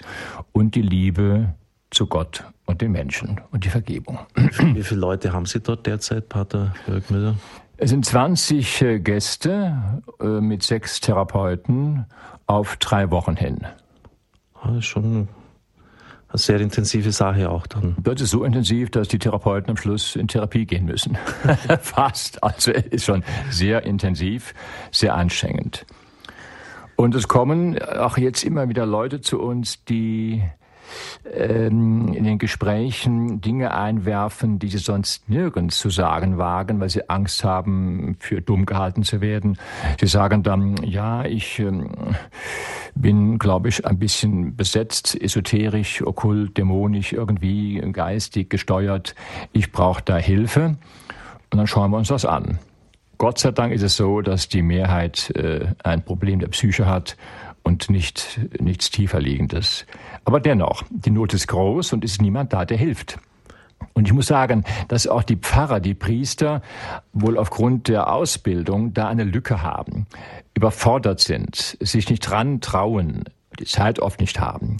und 0.52 0.76
die 0.76 0.82
Liebe 0.82 1.54
zu 1.90 2.06
Gott 2.06 2.44
und 2.64 2.82
den 2.82 2.92
Menschen 2.92 3.40
und 3.50 3.64
die 3.64 3.68
Vergebung. 3.68 4.18
Wie 4.34 4.82
viele 4.82 5.00
Leute 5.00 5.32
haben 5.32 5.46
Sie 5.46 5.60
dort 5.60 5.86
derzeit, 5.86 6.28
Pater 6.28 6.74
Jörg 6.86 7.10
Müller? 7.10 7.36
Es 7.78 7.90
sind 7.90 8.06
20 8.06 8.82
äh, 8.82 9.00
Gäste 9.00 10.02
äh, 10.18 10.24
mit 10.24 10.62
sechs 10.62 11.00
Therapeuten 11.00 12.06
auf 12.46 12.78
drei 12.78 13.10
Wochen 13.10 13.36
hin. 13.36 13.66
Das 14.64 14.76
ist 14.76 14.86
schon 14.86 15.28
eine 16.28 16.38
sehr 16.38 16.58
intensive 16.60 17.12
Sache 17.12 17.50
auch 17.50 17.66
dann. 17.66 17.96
Das 18.02 18.22
ist 18.22 18.30
so 18.30 18.44
intensiv, 18.44 18.90
dass 18.90 19.08
die 19.08 19.18
Therapeuten 19.18 19.70
am 19.70 19.76
Schluss 19.76 20.16
in 20.16 20.26
Therapie 20.26 20.64
gehen 20.64 20.86
müssen. 20.86 21.18
Fast. 21.82 22.42
Also 22.42 22.72
es 22.72 22.86
ist 22.86 23.04
schon 23.04 23.22
sehr 23.50 23.84
intensiv, 23.84 24.54
sehr 24.90 25.14
anstrengend. 25.14 25.84
Und 26.96 27.14
es 27.14 27.28
kommen 27.28 27.78
auch 27.82 28.16
jetzt 28.16 28.42
immer 28.42 28.70
wieder 28.70 28.86
Leute 28.86 29.20
zu 29.20 29.38
uns, 29.38 29.84
die 29.84 30.42
ähm, 31.32 32.12
in 32.12 32.24
den 32.24 32.38
Gesprächen 32.38 33.40
Dinge 33.40 33.74
einwerfen, 33.74 34.58
die 34.58 34.68
sie 34.68 34.78
sonst 34.78 35.28
nirgends 35.28 35.78
zu 35.78 35.90
sagen 35.90 36.38
wagen, 36.38 36.80
weil 36.80 36.90
sie 36.90 37.08
Angst 37.08 37.44
haben, 37.44 38.16
für 38.18 38.40
dumm 38.40 38.66
gehalten 38.66 39.02
zu 39.02 39.20
werden. 39.20 39.58
Sie 40.00 40.06
sagen 40.06 40.42
dann, 40.42 40.76
ja, 40.82 41.24
ich 41.24 41.58
ähm, 41.58 41.90
bin, 42.94 43.38
glaube 43.38 43.68
ich, 43.68 43.86
ein 43.86 43.98
bisschen 43.98 44.56
besetzt, 44.56 45.20
esoterisch, 45.20 46.02
okkult, 46.02 46.56
dämonisch, 46.56 47.12
irgendwie 47.12 47.80
geistig 47.92 48.50
gesteuert. 48.50 49.14
Ich 49.52 49.72
brauche 49.72 50.02
da 50.02 50.16
Hilfe. 50.16 50.76
Und 51.50 51.58
dann 51.58 51.66
schauen 51.66 51.90
wir 51.90 51.98
uns 51.98 52.08
das 52.08 52.24
an. 52.24 52.58
Gott 53.18 53.38
sei 53.38 53.50
Dank 53.50 53.72
ist 53.72 53.82
es 53.82 53.96
so, 53.96 54.20
dass 54.20 54.48
die 54.48 54.60
Mehrheit 54.60 55.30
äh, 55.30 55.68
ein 55.82 56.04
Problem 56.04 56.38
der 56.38 56.48
Psyche 56.48 56.86
hat 56.86 57.16
und 57.66 57.90
nicht 57.90 58.38
nichts 58.60 58.90
tiefer 58.90 59.20
liegendes. 59.20 59.86
Aber 60.24 60.38
dennoch, 60.38 60.84
die 60.88 61.10
Not 61.10 61.34
ist 61.34 61.48
groß 61.48 61.94
und 61.94 62.04
ist 62.04 62.22
niemand 62.22 62.52
da, 62.52 62.64
der 62.64 62.76
hilft. 62.76 63.18
Und 63.92 64.06
ich 64.06 64.12
muss 64.12 64.28
sagen, 64.28 64.64
dass 64.86 65.08
auch 65.08 65.24
die 65.24 65.34
Pfarrer, 65.34 65.80
die 65.80 65.94
Priester 65.94 66.62
wohl 67.12 67.36
aufgrund 67.36 67.88
der 67.88 68.12
Ausbildung 68.12 68.94
da 68.94 69.08
eine 69.08 69.24
Lücke 69.24 69.62
haben, 69.62 70.06
überfordert 70.54 71.18
sind, 71.18 71.76
sich 71.80 72.08
nicht 72.08 72.20
dran 72.20 72.60
trauen, 72.60 73.24
die 73.58 73.64
Zeit 73.64 73.98
oft 73.98 74.20
nicht 74.20 74.38
haben. 74.38 74.76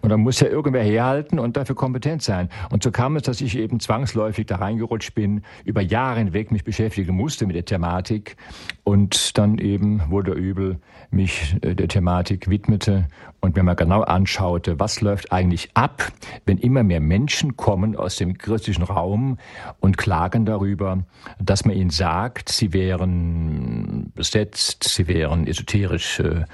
Und 0.00 0.08
dann 0.08 0.20
muss 0.20 0.40
ja 0.40 0.48
irgendwer 0.48 0.82
herhalten 0.82 1.38
und 1.38 1.56
dafür 1.56 1.76
kompetent 1.76 2.22
sein. 2.22 2.48
Und 2.70 2.82
so 2.82 2.90
kam 2.90 3.14
es, 3.16 3.22
dass 3.22 3.40
ich 3.40 3.56
eben 3.56 3.78
zwangsläufig 3.78 4.46
da 4.46 4.56
reingerutscht 4.56 5.14
bin, 5.14 5.42
über 5.64 5.80
Jahre 5.80 6.18
hinweg 6.18 6.50
mich 6.50 6.64
beschäftigen 6.64 7.14
musste 7.14 7.46
mit 7.46 7.54
der 7.54 7.64
Thematik 7.64 8.36
und 8.84 9.38
dann 9.38 9.58
eben 9.58 10.02
wurde 10.10 10.32
übel 10.32 10.78
mich 11.10 11.56
äh, 11.62 11.74
der 11.74 11.88
Thematik 11.88 12.48
widmete 12.48 13.08
und 13.40 13.54
mir 13.56 13.62
mal 13.62 13.74
genau 13.74 14.02
anschaute, 14.02 14.80
was 14.80 15.00
läuft 15.00 15.32
eigentlich 15.32 15.70
ab, 15.74 16.10
wenn 16.46 16.58
immer 16.58 16.82
mehr 16.82 17.00
Menschen 17.00 17.56
kommen 17.56 17.96
aus 17.96 18.16
dem 18.16 18.38
christlichen 18.38 18.82
Raum 18.82 19.38
und 19.80 19.98
klagen 19.98 20.44
darüber, 20.46 21.04
dass 21.38 21.64
man 21.64 21.76
ihnen 21.76 21.90
sagt, 21.90 22.48
sie 22.48 22.72
wären 22.72 24.12
besetzt, 24.14 24.84
sie 24.84 25.06
wären 25.06 25.46
esoterisch 25.46 26.20
äh, 26.20 26.44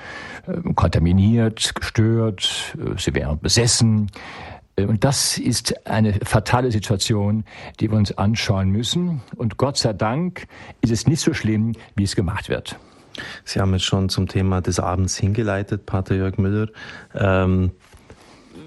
kontaminiert, 0.75 1.75
gestört, 1.75 2.77
äh, 2.79 2.99
sie 2.99 3.15
wären 3.15 3.39
besessen. 3.39 4.11
Äh, 4.79 4.85
und 4.85 5.05
das 5.05 5.39
ist 5.39 5.87
eine 5.87 6.15
fatale 6.25 6.71
Situation, 6.71 7.45
die 7.81 7.91
wir 7.91 7.99
uns 7.99 8.17
anschauen 8.17 8.71
müssen. 8.71 9.23
Und 9.37 9.57
Gott 9.57 9.77
sei 9.77 9.93
Dank 9.93 10.47
ist 10.81 10.93
es 10.93 11.07
nicht 11.07 11.21
so 11.21 11.35
schlimm, 11.35 11.75
wie 11.97 12.05
es 12.05 12.17
gemacht 12.17 12.49
wird. 12.49 12.79
Sie 13.45 13.61
haben 13.61 13.73
jetzt 13.73 13.85
schon 13.85 14.09
zum 14.09 14.29
Thema 14.29 14.61
des 14.61 14.79
Abends 14.79 15.17
hingeleitet, 15.17 15.87
Pater 15.87 16.15
Jörg 16.15 16.39
Müller. 16.39 16.69
Ähm, 17.15 17.73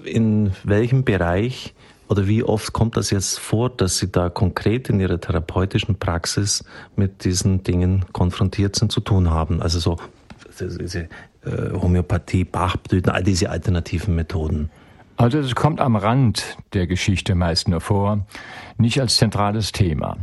in 0.04 0.52
welchem 0.64 1.04
Bereich 1.04 1.74
oder 2.08 2.26
wie 2.26 2.42
oft 2.42 2.74
kommt 2.74 2.96
das 2.98 3.10
jetzt 3.10 3.38
vor, 3.38 3.70
dass 3.70 3.96
Sie 3.96 4.12
da 4.12 4.28
konkret 4.28 4.90
in 4.90 5.00
Ihrer 5.00 5.18
therapeutischen 5.18 5.98
Praxis 5.98 6.64
mit 6.96 7.24
diesen 7.24 7.62
Dingen 7.62 8.04
konfrontiert 8.12 8.76
sind, 8.76 8.92
zu 8.92 9.00
tun 9.00 9.30
haben? 9.30 9.62
Also 9.62 9.78
so 9.78 9.96
diese 10.60 11.08
äh, 11.44 11.72
Homöopathie, 11.72 12.44
Bachblüten, 12.44 13.10
all 13.10 13.22
diese 13.22 13.48
alternativen 13.48 14.14
Methoden. 14.14 14.70
Also 15.16 15.38
es 15.38 15.54
kommt 15.54 15.80
am 15.80 15.96
Rand 15.96 16.56
der 16.72 16.86
Geschichte 16.86 17.34
meist 17.34 17.68
nur 17.68 17.80
vor, 17.80 18.26
nicht 18.78 19.00
als 19.00 19.16
zentrales 19.16 19.72
Thema. 19.72 20.16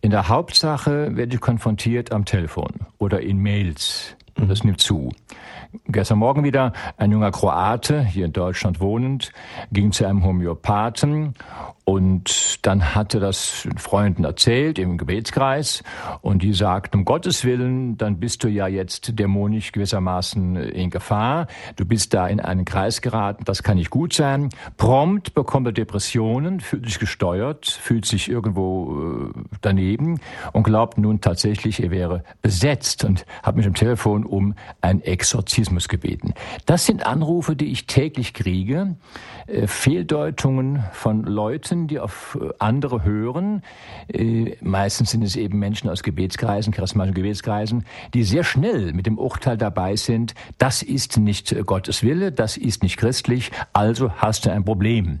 In 0.00 0.10
der 0.10 0.28
Hauptsache 0.28 1.16
werde 1.16 1.34
ich 1.34 1.40
konfrontiert 1.40 2.12
am 2.12 2.24
Telefon 2.24 2.72
oder 2.98 3.20
in 3.20 3.38
Mails. 3.38 4.16
Und 4.38 4.48
das 4.48 4.64
nimmt 4.64 4.80
zu. 4.80 5.10
Gestern 5.86 6.18
Morgen 6.18 6.44
wieder 6.44 6.72
ein 6.98 7.12
junger 7.12 7.30
Kroate, 7.30 8.02
hier 8.02 8.26
in 8.26 8.32
Deutschland 8.32 8.80
wohnend, 8.80 9.32
ging 9.72 9.92
zu 9.92 10.06
einem 10.06 10.24
Homöopathen 10.24 11.34
und 11.84 12.64
dann 12.64 12.94
hatte 12.94 13.18
das 13.18 13.66
Freunden 13.76 14.24
erzählt 14.24 14.78
im 14.78 14.98
Gebetskreis 14.98 15.82
und 16.20 16.42
die 16.42 16.52
sagten, 16.52 16.98
um 16.98 17.04
Gottes 17.04 17.44
Willen, 17.44 17.96
dann 17.96 18.20
bist 18.20 18.44
du 18.44 18.48
ja 18.48 18.68
jetzt 18.68 19.18
dämonisch 19.18 19.72
gewissermaßen 19.72 20.56
in 20.56 20.90
Gefahr. 20.90 21.48
Du 21.74 21.84
bist 21.84 22.14
da 22.14 22.28
in 22.28 22.38
einen 22.38 22.64
Kreis 22.64 23.00
geraten, 23.00 23.44
das 23.44 23.64
kann 23.64 23.78
nicht 23.78 23.90
gut 23.90 24.12
sein. 24.12 24.50
Prompt 24.76 25.34
bekommt 25.34 25.66
er 25.66 25.72
Depressionen, 25.72 26.60
fühlt 26.60 26.86
sich 26.86 27.00
gesteuert, 27.00 27.66
fühlt 27.66 28.04
sich 28.04 28.30
irgendwo 28.30 29.30
äh, 29.34 29.40
daneben 29.60 30.20
und 30.52 30.62
glaubt 30.62 30.98
nun 30.98 31.20
tatsächlich, 31.20 31.82
er 31.82 31.90
wäre 31.90 32.22
besetzt 32.42 33.04
und 33.04 33.26
hat 33.42 33.56
mich 33.56 33.66
am 33.66 33.74
Telefon 33.74 34.21
um 34.24 34.54
ein 34.80 35.02
Exorzismus 35.02 35.88
gebeten. 35.88 36.34
Das 36.66 36.86
sind 36.86 37.06
Anrufe, 37.06 37.56
die 37.56 37.72
ich 37.72 37.86
täglich 37.86 38.34
kriege, 38.34 38.96
äh, 39.46 39.66
Fehldeutungen 39.66 40.84
von 40.92 41.24
Leuten, 41.24 41.86
die 41.88 41.98
auf 41.98 42.38
äh, 42.40 42.48
andere 42.58 43.04
hören. 43.04 43.62
Äh, 44.08 44.56
meistens 44.60 45.10
sind 45.10 45.22
es 45.22 45.36
eben 45.36 45.58
Menschen 45.58 45.88
aus 45.88 46.02
Gebetskreisen, 46.02 46.72
charismatischen 46.72 47.14
Gebetskreisen, 47.14 47.84
die 48.14 48.24
sehr 48.24 48.44
schnell 48.44 48.92
mit 48.92 49.06
dem 49.06 49.18
Urteil 49.18 49.56
dabei 49.56 49.96
sind, 49.96 50.34
das 50.58 50.82
ist 50.82 51.16
nicht 51.16 51.54
Gottes 51.66 52.02
Wille, 52.02 52.32
das 52.32 52.56
ist 52.56 52.82
nicht 52.82 52.96
christlich, 52.96 53.50
also 53.72 54.12
hast 54.12 54.46
du 54.46 54.52
ein 54.52 54.64
Problem. 54.64 55.20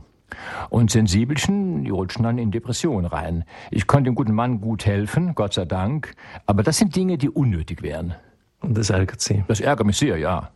Und 0.70 0.90
Sensibelchen, 0.90 1.84
die 1.84 1.90
rutschen 1.90 2.24
dann 2.24 2.38
in 2.38 2.50
Depressionen 2.50 3.06
rein. 3.06 3.44
Ich 3.70 3.86
konnte 3.86 4.10
dem 4.10 4.14
guten 4.14 4.34
Mann 4.34 4.60
gut 4.60 4.86
helfen, 4.86 5.34
Gott 5.34 5.54
sei 5.54 5.64
Dank, 5.64 6.14
aber 6.46 6.62
das 6.62 6.78
sind 6.78 6.96
Dinge, 6.96 7.18
die 7.18 7.30
unnötig 7.30 7.82
wären. 7.82 8.14
Und 8.62 8.78
das 8.78 8.90
ärgert 8.90 9.20
Sie? 9.20 9.44
Das 9.48 9.60
ärgert 9.60 9.86
mich 9.86 9.96
sehr, 9.96 10.16
ja. 10.16 10.50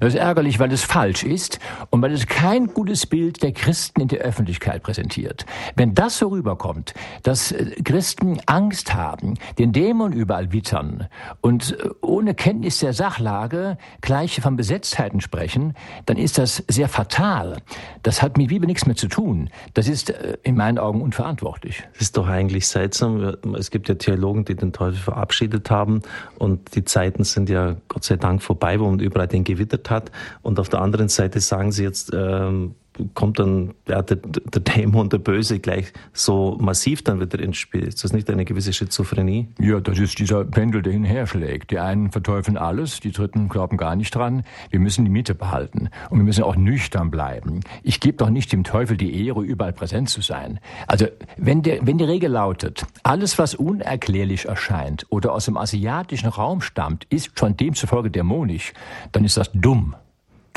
Das 0.00 0.14
ist 0.14 0.20
ärgerlich, 0.20 0.58
weil 0.58 0.72
es 0.72 0.82
falsch 0.82 1.24
ist 1.24 1.58
und 1.90 2.02
weil 2.02 2.12
es 2.12 2.26
kein 2.26 2.68
gutes 2.68 3.06
Bild 3.06 3.42
der 3.42 3.52
Christen 3.52 4.00
in 4.00 4.08
der 4.08 4.20
Öffentlichkeit 4.20 4.82
präsentiert. 4.82 5.46
Wenn 5.76 5.94
das 5.94 6.18
so 6.18 6.28
rüberkommt, 6.28 6.94
dass 7.22 7.52
äh, 7.52 7.70
Christen 7.82 8.40
Angst 8.46 8.94
haben, 8.94 9.34
den 9.58 9.72
Dämon 9.72 10.12
überall 10.12 10.52
wittern 10.52 11.08
und 11.40 11.78
äh, 11.78 11.88
ohne 12.00 12.34
Kenntnis 12.34 12.78
der 12.80 12.92
Sachlage 12.92 13.78
gleich 14.00 14.40
von 14.40 14.56
Besetztheiten 14.56 15.20
sprechen, 15.20 15.74
dann 16.06 16.16
ist 16.16 16.38
das 16.38 16.62
sehr 16.68 16.88
fatal. 16.88 17.58
Das 18.02 18.22
hat 18.22 18.36
mit 18.36 18.48
Bibel 18.48 18.66
nichts 18.66 18.86
mehr 18.86 18.96
zu 18.96 19.08
tun. 19.08 19.50
Das 19.74 19.88
ist 19.88 20.10
äh, 20.10 20.36
in 20.42 20.56
meinen 20.56 20.78
Augen 20.78 21.02
unverantwortlich. 21.02 21.82
Das 21.92 22.02
ist 22.02 22.16
doch 22.16 22.26
eigentlich 22.26 22.66
seltsam. 22.66 23.36
Es 23.56 23.70
gibt 23.70 23.88
ja 23.88 23.94
Theologen, 23.94 24.44
die 24.44 24.54
den 24.54 24.72
Teufel 24.72 24.98
verabschiedet 24.98 25.70
haben 25.70 26.02
und 26.38 26.74
die 26.74 26.84
Zeiten 26.84 27.24
sind 27.24 27.48
ja 27.48 27.76
Gott 27.88 28.04
sei 28.04 28.16
Dank 28.16 28.42
vorbei, 28.42 28.80
wo 28.80 28.88
man 28.88 29.00
überall 29.00 29.28
den 29.28 29.44
gewittert 29.44 29.87
hat. 29.90 30.10
Und 30.42 30.58
auf 30.58 30.68
der 30.68 30.80
anderen 30.80 31.08
Seite 31.08 31.40
sagen 31.40 31.72
sie 31.72 31.84
jetzt, 31.84 32.10
ähm, 32.14 32.74
kommt 33.14 33.38
dann 33.38 33.74
ja, 33.86 34.02
der, 34.02 34.16
der 34.16 34.60
Dämon, 34.60 35.08
der 35.08 35.18
Böse 35.18 35.58
gleich 35.60 35.92
so 36.12 36.56
massiv 36.60 37.02
dann 37.02 37.20
wieder 37.20 37.38
ins 37.38 37.56
Spiel. 37.56 37.84
Ist 37.84 38.04
das 38.04 38.12
nicht 38.12 38.30
eine 38.30 38.44
gewisse 38.44 38.72
Schizophrenie? 38.72 39.48
Ja, 39.60 39.80
das 39.80 39.98
ist 39.98 40.18
dieser 40.18 40.44
Pendel, 40.44 40.82
der 40.82 40.92
hinherschlägt. 40.92 41.70
Die 41.70 41.78
einen 41.78 42.10
verteufeln 42.10 42.56
alles, 42.56 43.00
die 43.00 43.12
Dritten 43.12 43.48
glauben 43.48 43.76
gar 43.76 43.96
nicht 43.96 44.14
dran. 44.14 44.44
Wir 44.70 44.80
müssen 44.80 45.04
die 45.04 45.10
Mitte 45.10 45.34
behalten 45.34 45.88
und 46.10 46.18
wir 46.18 46.24
müssen 46.24 46.44
auch 46.44 46.56
nüchtern 46.56 47.10
bleiben. 47.10 47.60
Ich 47.82 48.00
gebe 48.00 48.16
doch 48.16 48.30
nicht 48.30 48.52
dem 48.52 48.64
Teufel 48.64 48.96
die 48.96 49.26
Ehre, 49.26 49.42
überall 49.42 49.72
präsent 49.72 50.08
zu 50.08 50.20
sein. 50.20 50.60
Also 50.86 51.06
wenn, 51.36 51.62
der, 51.62 51.86
wenn 51.86 51.98
die 51.98 52.04
Regel 52.04 52.30
lautet, 52.30 52.84
alles, 53.02 53.38
was 53.38 53.54
unerklärlich 53.54 54.46
erscheint 54.46 55.06
oder 55.10 55.32
aus 55.32 55.46
dem 55.46 55.56
asiatischen 55.56 56.28
Raum 56.28 56.60
stammt, 56.60 57.04
ist 57.10 57.38
schon 57.38 57.56
demzufolge 57.56 58.10
dämonisch, 58.10 58.72
dann 59.12 59.24
ist 59.24 59.36
das 59.36 59.50
dumm 59.52 59.94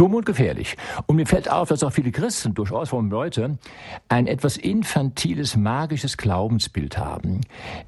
dumm 0.01 0.15
und 0.15 0.25
gefährlich. 0.25 0.77
Und 1.05 1.17
mir 1.17 1.27
fällt 1.27 1.51
auf, 1.51 1.69
dass 1.69 1.83
auch 1.83 1.91
viele 1.91 2.11
Christen, 2.11 2.55
durchaus 2.55 2.89
von 2.89 3.11
Leute, 3.11 3.59
ein 4.09 4.25
etwas 4.25 4.57
infantiles, 4.57 5.55
magisches 5.55 6.17
Glaubensbild 6.17 6.97
haben. 6.97 7.41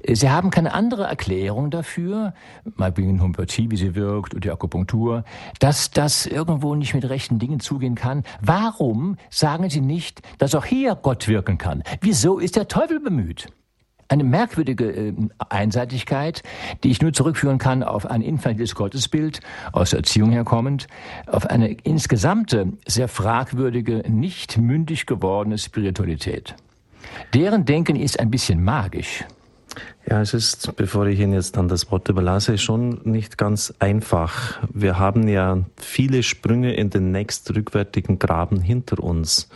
Sie 0.08 0.30
haben 0.30 0.50
keine 0.50 0.74
andere 0.74 1.04
Erklärung 1.04 1.72
dafür, 1.72 2.32
mal 2.76 2.96
wegen 2.96 3.20
Homöopathie, 3.20 3.68
wie 3.72 3.76
sie 3.76 3.96
wirkt, 3.96 4.32
und 4.32 4.44
die 4.44 4.50
Akupunktur, 4.52 5.24
dass 5.58 5.90
das 5.90 6.26
irgendwo 6.26 6.76
nicht 6.76 6.94
mit 6.94 7.08
rechten 7.08 7.40
Dingen 7.40 7.58
zugehen 7.58 7.96
kann. 7.96 8.22
Warum 8.40 9.16
sagen 9.28 9.68
Sie 9.68 9.80
nicht, 9.80 10.22
dass 10.38 10.54
auch 10.54 10.64
hier 10.64 10.94
Gott 10.94 11.26
wirken 11.26 11.58
kann? 11.58 11.82
Wieso 12.00 12.38
ist 12.38 12.54
der 12.54 12.68
Teufel 12.68 13.00
bemüht? 13.00 13.48
Eine 14.08 14.24
merkwürdige 14.24 14.90
äh, 14.90 15.12
Einseitigkeit, 15.48 16.42
die 16.82 16.90
ich 16.90 17.00
nur 17.00 17.12
zurückführen 17.12 17.58
kann 17.58 17.82
auf 17.82 18.06
ein 18.06 18.22
infantiles 18.22 18.74
Gottesbild, 18.74 19.40
aus 19.72 19.90
der 19.90 20.00
Erziehung 20.00 20.30
herkommend, 20.30 20.86
auf 21.26 21.46
eine 21.46 21.72
insgesamte 21.72 22.72
sehr 22.86 23.08
fragwürdige, 23.08 24.04
nicht 24.08 24.58
mündig 24.58 25.06
gewordene 25.06 25.58
Spiritualität. 25.58 26.54
Deren 27.32 27.64
Denken 27.64 27.96
ist 27.96 28.18
ein 28.18 28.30
bisschen 28.30 28.62
magisch. 28.62 29.24
Ja, 30.08 30.20
es 30.20 30.34
ist, 30.34 30.76
bevor 30.76 31.06
ich 31.06 31.18
Ihnen 31.18 31.32
jetzt 31.32 31.56
dann 31.56 31.68
das 31.68 31.90
Wort 31.90 32.08
überlasse, 32.08 32.58
schon 32.58 33.00
nicht 33.04 33.38
ganz 33.38 33.72
einfach. 33.78 34.60
Wir 34.72 34.98
haben 34.98 35.28
ja 35.28 35.64
viele 35.76 36.22
Sprünge 36.22 36.74
in 36.74 36.90
den 36.90 37.10
nächst 37.10 37.54
rückwärtigen 37.54 38.18
Graben 38.18 38.60
hinter 38.60 39.02
uns. 39.02 39.48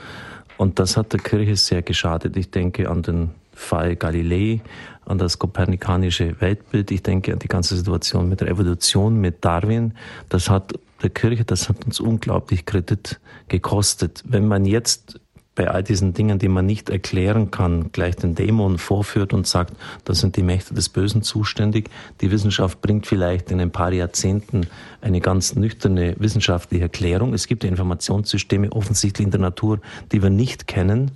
Und 0.56 0.78
das 0.78 0.96
hat 0.96 1.12
der 1.12 1.20
Kirche 1.20 1.54
sehr 1.54 1.82
geschadet. 1.82 2.36
Ich 2.36 2.50
denke 2.50 2.90
an 2.90 3.02
den 3.02 3.30
Fall 3.58 3.96
Galilei, 3.96 4.60
an 5.04 5.18
das 5.18 5.38
kopernikanische 5.38 6.40
Weltbild. 6.40 6.90
Ich 6.90 7.02
denke 7.02 7.32
an 7.32 7.38
die 7.38 7.48
ganze 7.48 7.76
Situation 7.76 8.28
mit 8.28 8.40
der 8.40 8.48
Evolution, 8.48 9.20
mit 9.20 9.44
Darwin. 9.44 9.94
Das 10.28 10.48
hat 10.48 10.72
der 11.02 11.10
Kirche, 11.10 11.44
das 11.44 11.68
hat 11.68 11.84
uns 11.84 12.00
unglaublich 12.00 12.66
Kredit 12.66 13.20
gekostet. 13.48 14.22
Wenn 14.26 14.46
man 14.46 14.64
jetzt 14.64 15.20
bei 15.54 15.68
all 15.68 15.82
diesen 15.82 16.14
Dingen, 16.14 16.38
die 16.38 16.46
man 16.46 16.66
nicht 16.66 16.88
erklären 16.88 17.50
kann, 17.50 17.90
gleich 17.90 18.14
den 18.14 18.36
Dämon 18.36 18.78
vorführt 18.78 19.32
und 19.32 19.44
sagt, 19.44 19.74
das 20.04 20.20
sind 20.20 20.36
die 20.36 20.44
Mächte 20.44 20.72
des 20.72 20.88
Bösen 20.88 21.22
zuständig. 21.22 21.90
Die 22.20 22.30
Wissenschaft 22.30 22.80
bringt 22.80 23.08
vielleicht 23.08 23.50
in 23.50 23.60
ein 23.60 23.72
paar 23.72 23.92
Jahrzehnten 23.92 24.68
eine 25.00 25.20
ganz 25.20 25.56
nüchterne 25.56 26.14
wissenschaftliche 26.18 26.84
Erklärung. 26.84 27.34
Es 27.34 27.48
gibt 27.48 27.64
Informationssysteme 27.64 28.70
offensichtlich 28.70 29.24
in 29.24 29.32
der 29.32 29.40
Natur, 29.40 29.80
die 30.12 30.22
wir 30.22 30.30
nicht 30.30 30.68
kennen. 30.68 31.10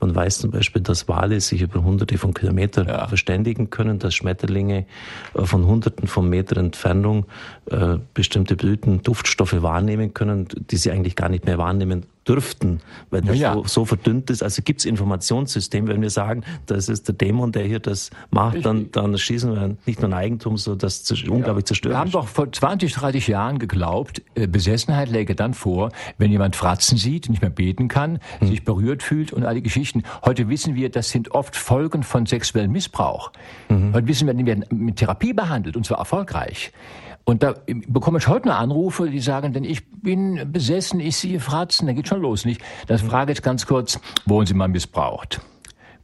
Man 0.00 0.14
weiß 0.14 0.38
zum 0.38 0.50
Beispiel, 0.50 0.82
dass 0.82 1.08
Wale 1.08 1.40
sich 1.40 1.62
über 1.62 1.82
hunderte 1.82 2.18
von 2.18 2.34
Kilometern 2.34 2.88
ja. 2.88 3.06
verständigen 3.06 3.70
können, 3.70 3.98
dass 3.98 4.14
Schmetterlinge 4.14 4.86
äh, 5.34 5.44
von 5.44 5.66
hunderten 5.66 6.08
von 6.08 6.28
Metern 6.28 6.66
Entfernung 6.66 7.26
äh, 7.70 7.98
bestimmte 8.12 8.56
Blüten, 8.56 9.02
Duftstoffe 9.02 9.62
wahrnehmen 9.62 10.14
können, 10.14 10.48
die 10.70 10.76
sie 10.76 10.90
eigentlich 10.90 11.16
gar 11.16 11.28
nicht 11.28 11.46
mehr 11.46 11.58
wahrnehmen 11.58 12.04
dürften, 12.26 12.80
weil 13.10 13.20
das 13.20 13.38
ja. 13.38 13.54
So, 13.54 13.64
so, 13.66 13.84
verdünnt 13.84 14.30
ist. 14.30 14.42
Also 14.42 14.62
gibt 14.62 14.80
es 14.80 14.86
Informationssystem, 14.86 15.86
wenn 15.88 16.00
wir 16.00 16.10
sagen, 16.10 16.42
das 16.66 16.88
ist 16.88 17.08
der 17.08 17.14
Dämon, 17.14 17.52
der 17.52 17.64
hier 17.64 17.80
das 17.80 18.10
macht, 18.30 18.64
dann, 18.64 18.90
dann 18.92 19.16
schießen 19.16 19.52
wir 19.52 19.76
nicht 19.86 20.00
nur 20.00 20.10
ein 20.10 20.14
Eigentum, 20.14 20.56
so 20.56 20.74
das 20.74 21.08
ja. 21.08 21.30
unglaublich 21.30 21.66
zerstört. 21.66 21.94
Wir 21.94 21.98
haben 21.98 22.10
doch 22.10 22.28
vor 22.28 22.50
20, 22.50 22.92
30 22.94 23.28
Jahren 23.28 23.58
geglaubt, 23.58 24.22
äh, 24.34 24.46
Besessenheit 24.46 25.10
läge 25.10 25.34
dann 25.34 25.54
vor, 25.54 25.90
wenn 26.18 26.30
jemand 26.30 26.56
Fratzen 26.56 26.96
sieht, 26.96 27.28
nicht 27.28 27.42
mehr 27.42 27.50
beten 27.50 27.88
kann, 27.88 28.18
hm. 28.38 28.48
sich 28.48 28.64
berührt 28.64 29.02
fühlt 29.02 29.32
und 29.32 29.44
all 29.44 29.54
die 29.54 29.62
Geschichten. 29.62 30.02
Heute 30.24 30.48
wissen 30.48 30.74
wir, 30.74 30.90
das 30.90 31.10
sind 31.10 31.32
oft 31.32 31.56
Folgen 31.56 32.02
von 32.02 32.26
sexuellem 32.26 32.72
Missbrauch. 32.72 33.32
Mhm. 33.68 33.94
Heute 33.94 34.06
wissen 34.06 34.26
wir, 34.26 34.34
die 34.34 34.46
werden 34.46 34.64
mit 34.70 34.96
Therapie 34.96 35.32
behandelt 35.32 35.76
und 35.76 35.86
zwar 35.86 35.98
erfolgreich. 35.98 36.72
Und 37.24 37.42
da 37.42 37.54
bekomme 37.66 38.18
ich 38.18 38.28
heute 38.28 38.48
noch 38.48 38.58
Anrufe, 38.58 39.08
die 39.08 39.20
sagen, 39.20 39.54
denn 39.54 39.64
ich 39.64 39.90
bin 39.90 40.52
besessen, 40.52 41.00
ich 41.00 41.16
sehe 41.16 41.40
Fratzen, 41.40 41.86
da 41.86 41.94
geht 41.94 42.06
schon 42.06 42.20
los, 42.20 42.44
nicht? 42.44 42.60
Das 42.86 43.00
frage 43.00 43.32
ich 43.32 43.40
ganz 43.40 43.66
kurz, 43.66 43.98
wurden 44.26 44.46
Sie 44.46 44.54
mal 44.54 44.68
missbraucht? 44.68 45.40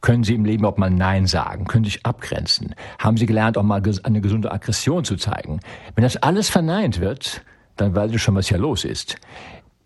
Können 0.01 0.23
Sie 0.23 0.33
im 0.33 0.45
Leben 0.45 0.65
auch 0.65 0.77
mal 0.77 0.89
Nein 0.89 1.27
sagen? 1.27 1.65
Können 1.65 1.83
Sie 1.83 1.91
sich 1.91 2.05
abgrenzen? 2.07 2.73
Haben 2.97 3.17
Sie 3.17 3.27
gelernt, 3.27 3.55
auch 3.55 3.63
mal 3.63 3.83
eine 4.01 4.21
gesunde 4.21 4.51
Aggression 4.51 5.03
zu 5.03 5.15
zeigen? 5.15 5.59
Wenn 5.93 6.03
das 6.03 6.17
alles 6.17 6.49
verneint 6.49 6.99
wird, 6.99 7.43
dann 7.77 7.93
weiß 7.93 8.11
ich 8.11 8.21
schon, 8.21 8.33
was 8.33 8.47
hier 8.47 8.57
los 8.57 8.83
ist. 8.83 9.17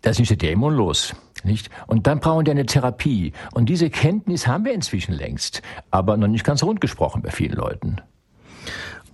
Da 0.00 0.10
ist 0.10 0.18
nicht 0.18 0.30
der 0.30 0.38
Dämon 0.38 0.74
los, 0.74 1.14
nicht? 1.44 1.68
Und 1.86 2.06
dann 2.06 2.20
brauchen 2.20 2.46
wir 2.46 2.52
eine 2.52 2.64
Therapie. 2.64 3.32
Und 3.52 3.68
diese 3.68 3.90
Kenntnis 3.90 4.46
haben 4.46 4.64
wir 4.64 4.72
inzwischen 4.72 5.12
längst, 5.12 5.60
aber 5.90 6.16
noch 6.16 6.28
nicht 6.28 6.44
ganz 6.44 6.62
rund 6.62 6.80
gesprochen 6.80 7.20
bei 7.20 7.30
vielen 7.30 7.54
Leuten. 7.54 7.96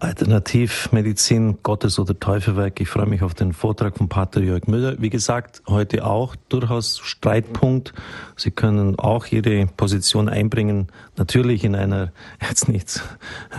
Alternativmedizin, 0.02 1.58
Gottes 1.62 2.00
oder 2.00 2.18
Teufelwerk. 2.18 2.80
Ich 2.80 2.88
freue 2.88 3.06
mich 3.06 3.22
auf 3.22 3.34
den 3.34 3.52
Vortrag 3.52 3.96
von 3.96 4.08
Pater 4.08 4.40
Jörg 4.40 4.66
Müller. 4.66 4.96
Wie 5.00 5.10
gesagt, 5.10 5.62
heute 5.68 6.04
auch 6.04 6.34
durchaus 6.48 6.98
Streitpunkt. 6.98 7.94
Sie 8.36 8.50
können 8.50 8.98
auch 8.98 9.26
jede 9.26 9.66
Position 9.76 10.28
einbringen, 10.28 10.88
natürlich 11.16 11.62
in 11.62 11.76
einer 11.76 12.10
jetzt 12.42 12.68
nicht 12.68 13.00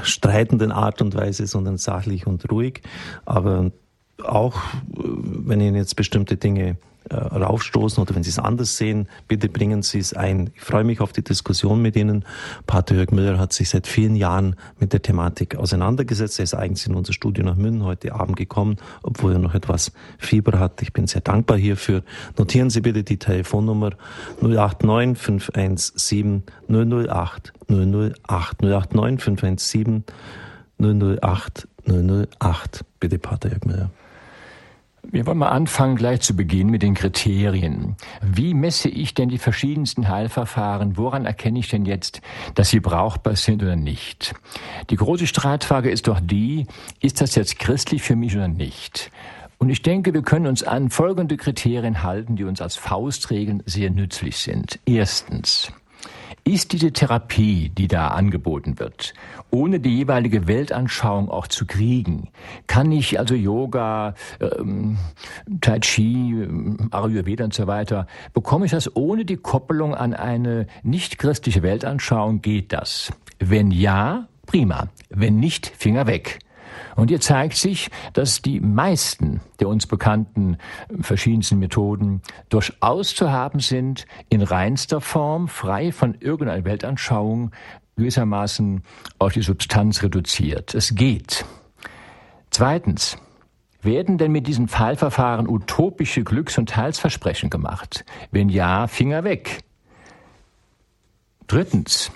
streitenden 0.02 0.74
Art 0.74 1.02
und 1.02 1.16
Weise, 1.16 1.48
sondern 1.48 1.78
sachlich 1.78 2.28
und 2.28 2.52
ruhig. 2.52 2.82
Aber 3.24 3.72
auch, 4.22 4.60
wenn 4.88 5.62
Ihnen 5.62 5.76
jetzt 5.76 5.96
bestimmte 5.96 6.36
Dinge 6.36 6.76
äh, 7.10 7.16
raufstoßen 7.16 8.02
oder 8.02 8.16
wenn 8.16 8.24
Sie 8.24 8.30
es 8.30 8.40
anders 8.40 8.78
sehen, 8.78 9.08
bitte 9.28 9.50
bringen 9.50 9.82
Sie 9.82 10.00
es 10.00 10.14
ein. 10.14 10.52
Ich 10.56 10.62
freue 10.62 10.84
mich 10.84 11.02
auf 11.02 11.12
die 11.12 11.24
Diskussion 11.24 11.82
mit 11.82 11.96
Ihnen. 11.96 12.26
Pater 12.66 12.96
Jörg 12.96 13.12
Müller 13.12 13.38
hat 13.38 13.54
sich 13.54 13.70
seit 13.70 13.88
vielen 13.88 14.16
Jahren 14.16 14.56
mit 14.80 14.94
der 14.94 15.02
Thematik 15.02 15.56
auseinandergesetzt. 15.56 16.40
Er 16.40 16.44
ist 16.44 16.54
eigentlich 16.54 16.88
in 16.88 16.96
unser 16.96 17.14
Studio 17.14 17.44
nach 17.44 17.56
München 17.56 17.84
heute 17.84 18.14
Abend 18.14 18.38
gekommen, 18.38 18.78
obwohl 19.02 19.34
er 19.34 19.40
noch 19.40 19.54
etwas 19.54 19.92
Fieber 20.18 20.60
hat. 20.60 20.82
Ich 20.82 20.94
bin 20.94 21.08
sehr 21.08 21.22
dankbar 21.22 21.58
hierfür. 21.58 22.04
Notieren 22.38 22.70
Sie 22.70 22.82
bitte 22.82 23.04
die 23.04 23.18
Telefonnummer 23.18 23.92
089 24.42 25.18
517 25.18 26.44
008 26.70 27.54
008 27.68 28.62
089 28.62 29.22
517 29.22 30.04
008 30.80 31.68
008. 31.86 32.86
Bitte, 33.00 33.20
Pater 33.20 33.50
Jörg 33.50 33.66
Müller. 33.66 33.90
Wir 35.12 35.26
wollen 35.26 35.38
mal 35.38 35.50
anfangen 35.50 35.96
gleich 35.96 36.22
zu 36.22 36.36
Beginn 36.36 36.70
mit 36.70 36.82
den 36.82 36.94
Kriterien. 36.94 37.96
Wie 38.22 38.54
messe 38.54 38.90
ich 38.90 39.14
denn 39.14 39.30
die 39.30 39.38
verschiedensten 39.38 40.08
Heilverfahren? 40.08 40.98
Woran 40.98 41.26
erkenne 41.26 41.60
ich 41.60 41.70
denn 41.70 41.86
jetzt, 41.86 42.22
dass 42.56 42.70
sie 42.70 42.80
brauchbar 42.80 43.36
sind 43.36 43.62
oder 43.62 43.76
nicht? 43.76 44.34
Die 44.90 44.96
große 44.96 45.28
Streitfrage 45.28 45.92
ist 45.92 46.08
doch 46.08 46.20
die, 46.22 46.68
ist 47.02 47.22
das 47.22 47.36
jetzt 47.36 47.60
christlich 47.60 48.02
für 48.02 48.16
mich 48.16 48.36
oder 48.36 48.48
nicht? 48.48 49.12
Und 49.58 49.70
ich 49.70 49.82
denke, 49.82 50.14
wir 50.14 50.24
können 50.24 50.48
uns 50.48 50.64
an 50.64 50.90
folgende 50.90 51.38
Kriterien 51.38 52.04
halten, 52.04 52.36
die 52.36 52.44
uns 52.44 52.62
als 52.62 52.76
Faustregeln 52.76 53.62
sehr 53.66 53.90
nützlich 53.92 54.38
sind. 54.38 54.80
Erstens. 54.86 55.72
Ist 56.46 56.74
diese 56.74 56.92
Therapie, 56.92 57.70
die 57.70 57.88
da 57.88 58.10
angeboten 58.10 58.80
wird, 58.80 59.14
ohne 59.50 59.80
die 59.80 59.96
jeweilige 59.98 60.48
Weltanschauung 60.48 61.30
auch 61.30 61.48
zu 61.48 61.66
kriegen? 61.66 62.30
Kann 62.68 62.92
ich 62.92 63.20
also 63.20 63.34
Yoga, 63.36 64.14
ähm, 64.40 64.98
Tai 65.62 65.80
Chi, 65.80 66.32
ähm, 66.32 66.90
Ayurveda 66.92 67.46
und 67.46 67.54
so 67.54 67.68
weiter, 67.68 68.08
bekomme 68.34 68.66
ich 68.66 68.72
das 68.72 68.94
ohne 68.96 69.26
die 69.26 69.38
Koppelung 69.38 69.96
an 69.96 70.14
eine 70.14 70.68
nicht 70.84 71.18
christliche 71.18 71.64
Weltanschauung? 71.64 72.42
Geht 72.42 72.74
das? 72.74 73.14
Wenn 73.40 73.72
ja, 73.72 74.28
prima. 74.46 74.90
Wenn 75.10 75.40
nicht, 75.40 75.68
Finger 75.68 76.08
weg. 76.08 76.40
Und 76.96 77.10
hier 77.10 77.22
zeigt 77.22 77.56
sich, 77.56 77.90
dass 78.14 78.42
die 78.42 78.60
meisten 78.60 79.42
der 79.60 79.68
uns 79.68 79.88
bekannten 79.88 80.58
verschiedensten 81.02 81.60
Methoden 81.60 82.22
durchaus 82.50 83.16
zu 83.16 83.32
haben 83.32 83.60
sind, 83.60 84.06
in 84.30 84.42
reinster 84.42 85.02
Form, 85.02 85.48
frei 85.48 85.92
von 85.92 86.16
irgendeiner 86.20 86.66
Weltanschauung, 86.66 87.52
gewissermaßen 87.96 88.84
auf 89.20 89.34
die 89.34 89.42
Substanz 89.42 90.04
reduziert. 90.04 90.74
Es 90.74 90.96
geht. 90.96 91.46
Zweitens, 92.50 93.18
werden 93.82 94.18
denn 94.18 94.32
mit 94.32 94.48
diesen 94.48 94.68
Fallverfahren 94.68 95.48
utopische 95.48 96.24
Glücks- 96.24 96.58
und 96.58 96.76
Heilsversprechen 96.76 97.50
gemacht? 97.50 98.06
Wenn 98.32 98.50
ja, 98.50 98.88
Finger 98.88 99.24
weg. 99.24 99.60
Drittens, 101.48 102.12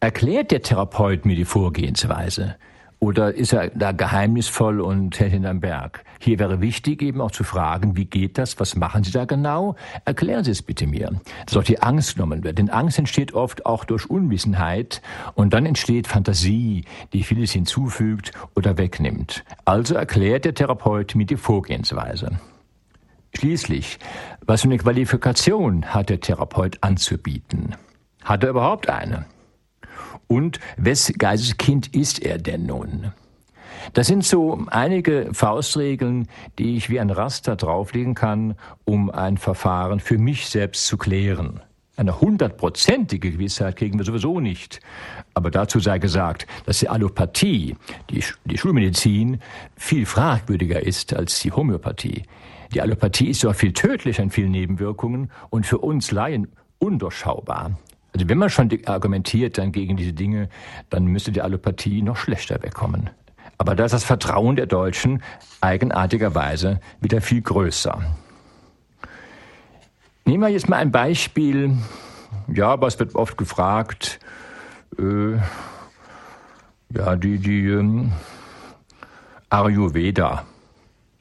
erklärt 0.00 0.50
der 0.50 0.62
Therapeut 0.62 1.24
mir 1.24 1.36
die 1.36 1.44
Vorgehensweise? 1.44 2.56
Oder 3.00 3.34
ist 3.34 3.52
er 3.52 3.68
da 3.68 3.92
geheimnisvoll 3.92 4.80
und 4.80 5.18
hält 5.20 5.30
hinterm 5.30 5.60
Berg? 5.60 6.04
Hier 6.20 6.40
wäre 6.40 6.60
wichtig 6.60 7.00
eben 7.00 7.20
auch 7.20 7.30
zu 7.30 7.44
fragen, 7.44 7.96
wie 7.96 8.06
geht 8.06 8.38
das? 8.38 8.58
Was 8.58 8.74
machen 8.74 9.04
Sie 9.04 9.12
da 9.12 9.24
genau? 9.24 9.76
Erklären 10.04 10.42
Sie 10.42 10.50
es 10.50 10.62
bitte 10.62 10.88
mir. 10.88 11.20
Dass 11.46 11.56
auch 11.56 11.62
die 11.62 11.80
Angst 11.80 12.16
genommen 12.16 12.42
wird. 12.42 12.58
Denn 12.58 12.70
Angst 12.70 12.98
entsteht 12.98 13.34
oft 13.34 13.66
auch 13.66 13.84
durch 13.84 14.10
Unwissenheit 14.10 15.00
und 15.34 15.54
dann 15.54 15.64
entsteht 15.64 16.08
Fantasie, 16.08 16.84
die 17.12 17.22
vieles 17.22 17.52
hinzufügt 17.52 18.32
oder 18.56 18.76
wegnimmt. 18.78 19.44
Also 19.64 19.94
erklärt 19.94 20.44
der 20.44 20.54
Therapeut 20.54 21.14
mir 21.14 21.26
die 21.26 21.36
Vorgehensweise. 21.36 22.40
Schließlich, 23.36 23.98
was 24.44 24.62
für 24.62 24.68
eine 24.68 24.78
Qualifikation 24.78 25.86
hat 25.86 26.10
der 26.10 26.18
Therapeut 26.18 26.78
anzubieten? 26.80 27.76
Hat 28.24 28.42
er 28.42 28.50
überhaupt 28.50 28.88
eine? 28.88 29.26
Und 30.28 30.60
wes 30.76 31.12
Geisteskind 31.16 31.94
ist 31.94 32.22
er 32.22 32.38
denn 32.38 32.66
nun? 32.66 33.12
Das 33.94 34.06
sind 34.06 34.24
so 34.24 34.64
einige 34.68 35.30
Faustregeln, 35.32 36.28
die 36.58 36.76
ich 36.76 36.90
wie 36.90 37.00
ein 37.00 37.10
Raster 37.10 37.56
drauflegen 37.56 38.14
kann, 38.14 38.54
um 38.84 39.10
ein 39.10 39.38
Verfahren 39.38 40.00
für 40.00 40.18
mich 40.18 40.48
selbst 40.48 40.86
zu 40.86 40.98
klären. 40.98 41.60
Eine 41.96 42.20
hundertprozentige 42.20 43.32
Gewissheit 43.32 43.76
kriegen 43.76 43.98
wir 43.98 44.04
sowieso 44.04 44.38
nicht. 44.38 44.78
Aber 45.34 45.50
dazu 45.50 45.80
sei 45.80 45.98
gesagt, 45.98 46.46
dass 46.64 46.78
die 46.78 46.88
Allopathie, 46.88 47.76
die, 48.10 48.22
die 48.44 48.58
Schulmedizin, 48.58 49.40
viel 49.76 50.06
fragwürdiger 50.06 50.80
ist 50.80 51.12
als 51.12 51.40
die 51.40 51.50
Homöopathie. 51.50 52.22
Die 52.72 52.82
Allopathie 52.82 53.30
ist 53.30 53.42
ja 53.42 53.52
viel 53.52 53.72
tödlicher 53.72 54.22
in 54.22 54.30
vielen 54.30 54.52
Nebenwirkungen 54.52 55.30
und 55.50 55.66
für 55.66 55.78
uns 55.78 56.12
Laien 56.12 56.48
undurchschaubar. 56.78 57.76
Also 58.14 58.28
wenn 58.28 58.38
man 58.38 58.50
schon 58.50 58.70
argumentiert 58.86 59.58
dann 59.58 59.72
gegen 59.72 59.96
diese 59.96 60.12
Dinge, 60.12 60.48
dann 60.90 61.06
müsste 61.06 61.32
die 61.32 61.42
Allopathie 61.42 62.02
noch 62.02 62.16
schlechter 62.16 62.62
wegkommen. 62.62 63.10
Aber 63.58 63.74
da 63.74 63.84
ist 63.84 63.92
das 63.92 64.04
Vertrauen 64.04 64.56
der 64.56 64.66
Deutschen 64.66 65.22
eigenartigerweise 65.60 66.80
wieder 67.00 67.20
viel 67.20 67.42
größer. 67.42 68.00
Nehmen 70.24 70.42
wir 70.42 70.48
jetzt 70.48 70.68
mal 70.68 70.76
ein 70.76 70.92
Beispiel. 70.92 71.76
Ja, 72.48 72.74
es 72.86 72.98
wird 72.98 73.14
oft 73.14 73.36
gefragt, 73.36 74.20
äh, 74.98 75.36
ja, 76.94 77.16
die, 77.16 77.38
die 77.38 77.66
ähm, 77.66 78.12
Ayurveda 79.50 80.44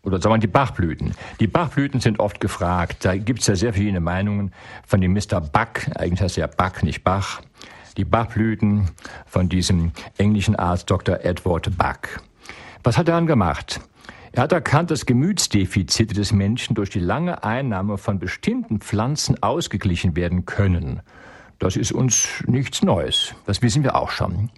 oder 0.08 0.22
sagen 0.22 0.36
wir 0.36 0.40
die 0.40 0.48
Bachblüten. 0.48 1.14
Die 1.42 1.48
Bachblüten 1.48 2.00
sind 2.00 2.20
oft 2.20 2.40
gefragt. 2.40 3.04
Da 3.04 3.16
gibt 3.18 3.42
es 3.42 3.48
ja 3.48 3.56
sehr 3.56 3.74
viele 3.74 4.00
Meinungen 4.00 4.54
von 4.86 5.02
dem 5.02 5.14
Mr. 5.14 5.42
Buck, 5.42 5.82
eigentlich 5.96 6.22
heißt 6.22 6.38
er 6.38 6.48
Buck, 6.48 6.82
nicht 6.82 7.04
Bach. 7.04 7.42
Die 7.98 8.06
Bachblüten 8.06 8.90
von 9.26 9.50
diesem 9.50 9.92
englischen 10.18 10.56
Arzt 10.56 10.90
Dr. 10.90 11.20
Edward 11.26 11.78
Buck. 11.78 12.22
Was 12.84 12.98
hat 12.98 13.10
er 13.10 13.16
dann 13.16 13.28
gemacht? 13.28 13.82
Er 14.32 14.44
hat 14.44 14.54
erkannt, 14.54 14.92
dass 14.92 15.06
Gemütsdefizite 15.06 16.14
des 16.14 16.32
Menschen 16.32 16.76
durch 16.76 16.90
die 16.90 17.00
lange 17.00 17.44
Einnahme 17.44 17.98
von 17.98 18.18
bestimmten 18.18 18.80
Pflanzen 18.80 19.42
ausgeglichen 19.44 20.16
werden 20.16 20.46
können. 20.46 21.02
Das 21.60 21.76
ist 21.76 21.92
uns 21.92 22.44
nichts 22.46 22.82
Neues. 22.82 23.34
Das 23.46 23.62
wissen 23.62 23.84
wir 23.84 23.96
auch 23.96 24.12
schon. 24.12 24.52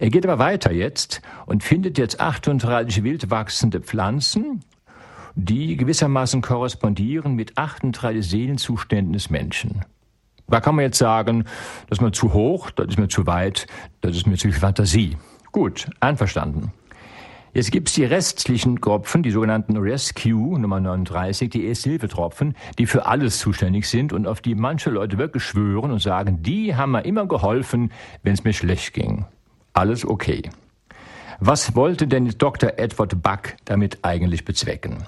Er 0.00 0.10
geht 0.10 0.26
aber 0.26 0.38
weiter 0.38 0.72
jetzt 0.72 1.22
und 1.46 1.62
findet 1.62 1.96
jetzt 1.96 2.20
38 2.20 3.04
wild 3.04 3.30
wachsende 3.30 3.80
Pflanzen, 3.80 4.64
die 5.34 5.76
gewissermaßen 5.76 6.42
korrespondieren 6.42 7.34
mit 7.34 7.56
38 7.56 8.28
Seelenzuständen 8.28 9.12
des 9.12 9.30
Menschen. 9.30 9.84
Da 10.48 10.60
kann 10.60 10.74
man 10.74 10.84
jetzt 10.84 10.98
sagen, 10.98 11.44
das 11.88 11.98
ist 11.98 12.02
mir 12.02 12.12
zu 12.12 12.32
hoch, 12.32 12.70
das 12.70 12.88
ist 12.88 12.98
mir 12.98 13.08
zu 13.08 13.26
weit, 13.26 13.66
das 14.00 14.16
ist 14.16 14.26
mir 14.26 14.36
zu 14.36 14.48
viel 14.48 14.58
Fantasie. 14.58 15.16
Gut, 15.52 15.88
einverstanden. 16.00 16.72
Jetzt 17.52 17.72
gibt's 17.72 17.94
die 17.94 18.04
restlichen 18.04 18.80
Tropfen, 18.80 19.24
die 19.24 19.32
sogenannten 19.32 19.76
Rescue 19.76 20.58
Nummer 20.58 20.78
39, 20.78 21.50
die 21.50 21.64
Erste-Hilfe-Tropfen, 21.64 22.54
die 22.78 22.86
für 22.86 23.06
alles 23.06 23.40
zuständig 23.40 23.88
sind 23.88 24.12
und 24.12 24.28
auf 24.28 24.40
die 24.40 24.54
manche 24.54 24.90
Leute 24.90 25.18
wirklich 25.18 25.42
schwören 25.42 25.90
und 25.90 26.00
sagen, 26.00 26.42
die 26.42 26.76
haben 26.76 26.92
mir 26.92 27.04
immer 27.04 27.26
geholfen, 27.26 27.90
wenn 28.22 28.34
es 28.34 28.44
mir 28.44 28.52
schlecht 28.52 28.94
ging. 28.94 29.24
Alles 29.72 30.06
okay. 30.06 30.42
Was 31.42 31.74
wollte 31.74 32.06
denn 32.06 32.28
Dr. 32.36 32.74
Edward 32.76 33.22
Buck 33.22 33.54
damit 33.64 34.00
eigentlich 34.02 34.44
bezwecken? 34.44 35.04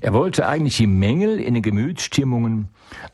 Er 0.00 0.14
wollte 0.14 0.48
eigentlich 0.48 0.78
die 0.78 0.86
Mängel 0.86 1.38
in 1.38 1.52
den 1.52 1.62
Gemütsstimmungen 1.62 2.68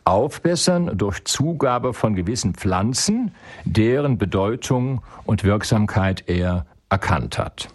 aufbessern 0.04 0.96
durch 0.96 1.24
Zugabe 1.24 1.92
von 1.92 2.14
gewissen 2.14 2.54
Pflanzen, 2.54 3.32
deren 3.64 4.16
Bedeutung 4.16 5.02
und 5.24 5.42
Wirksamkeit 5.42 6.24
er 6.28 6.66
erkannt 6.88 7.36
hat. 7.36 7.68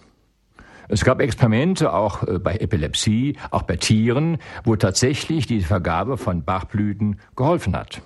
Es 0.88 1.04
gab 1.04 1.20
Experimente 1.20 1.92
auch 1.92 2.24
äh, 2.24 2.40
bei 2.40 2.56
Epilepsie, 2.56 3.36
auch 3.52 3.64
bei 3.64 3.76
Tieren, 3.76 4.38
wo 4.64 4.78
tatsächlich 4.78 5.48
die 5.48 5.62
Vergabe 5.62 6.18
von 6.18 6.44
Bachblüten 6.44 7.20
geholfen 7.36 7.76
hat. 7.76 8.02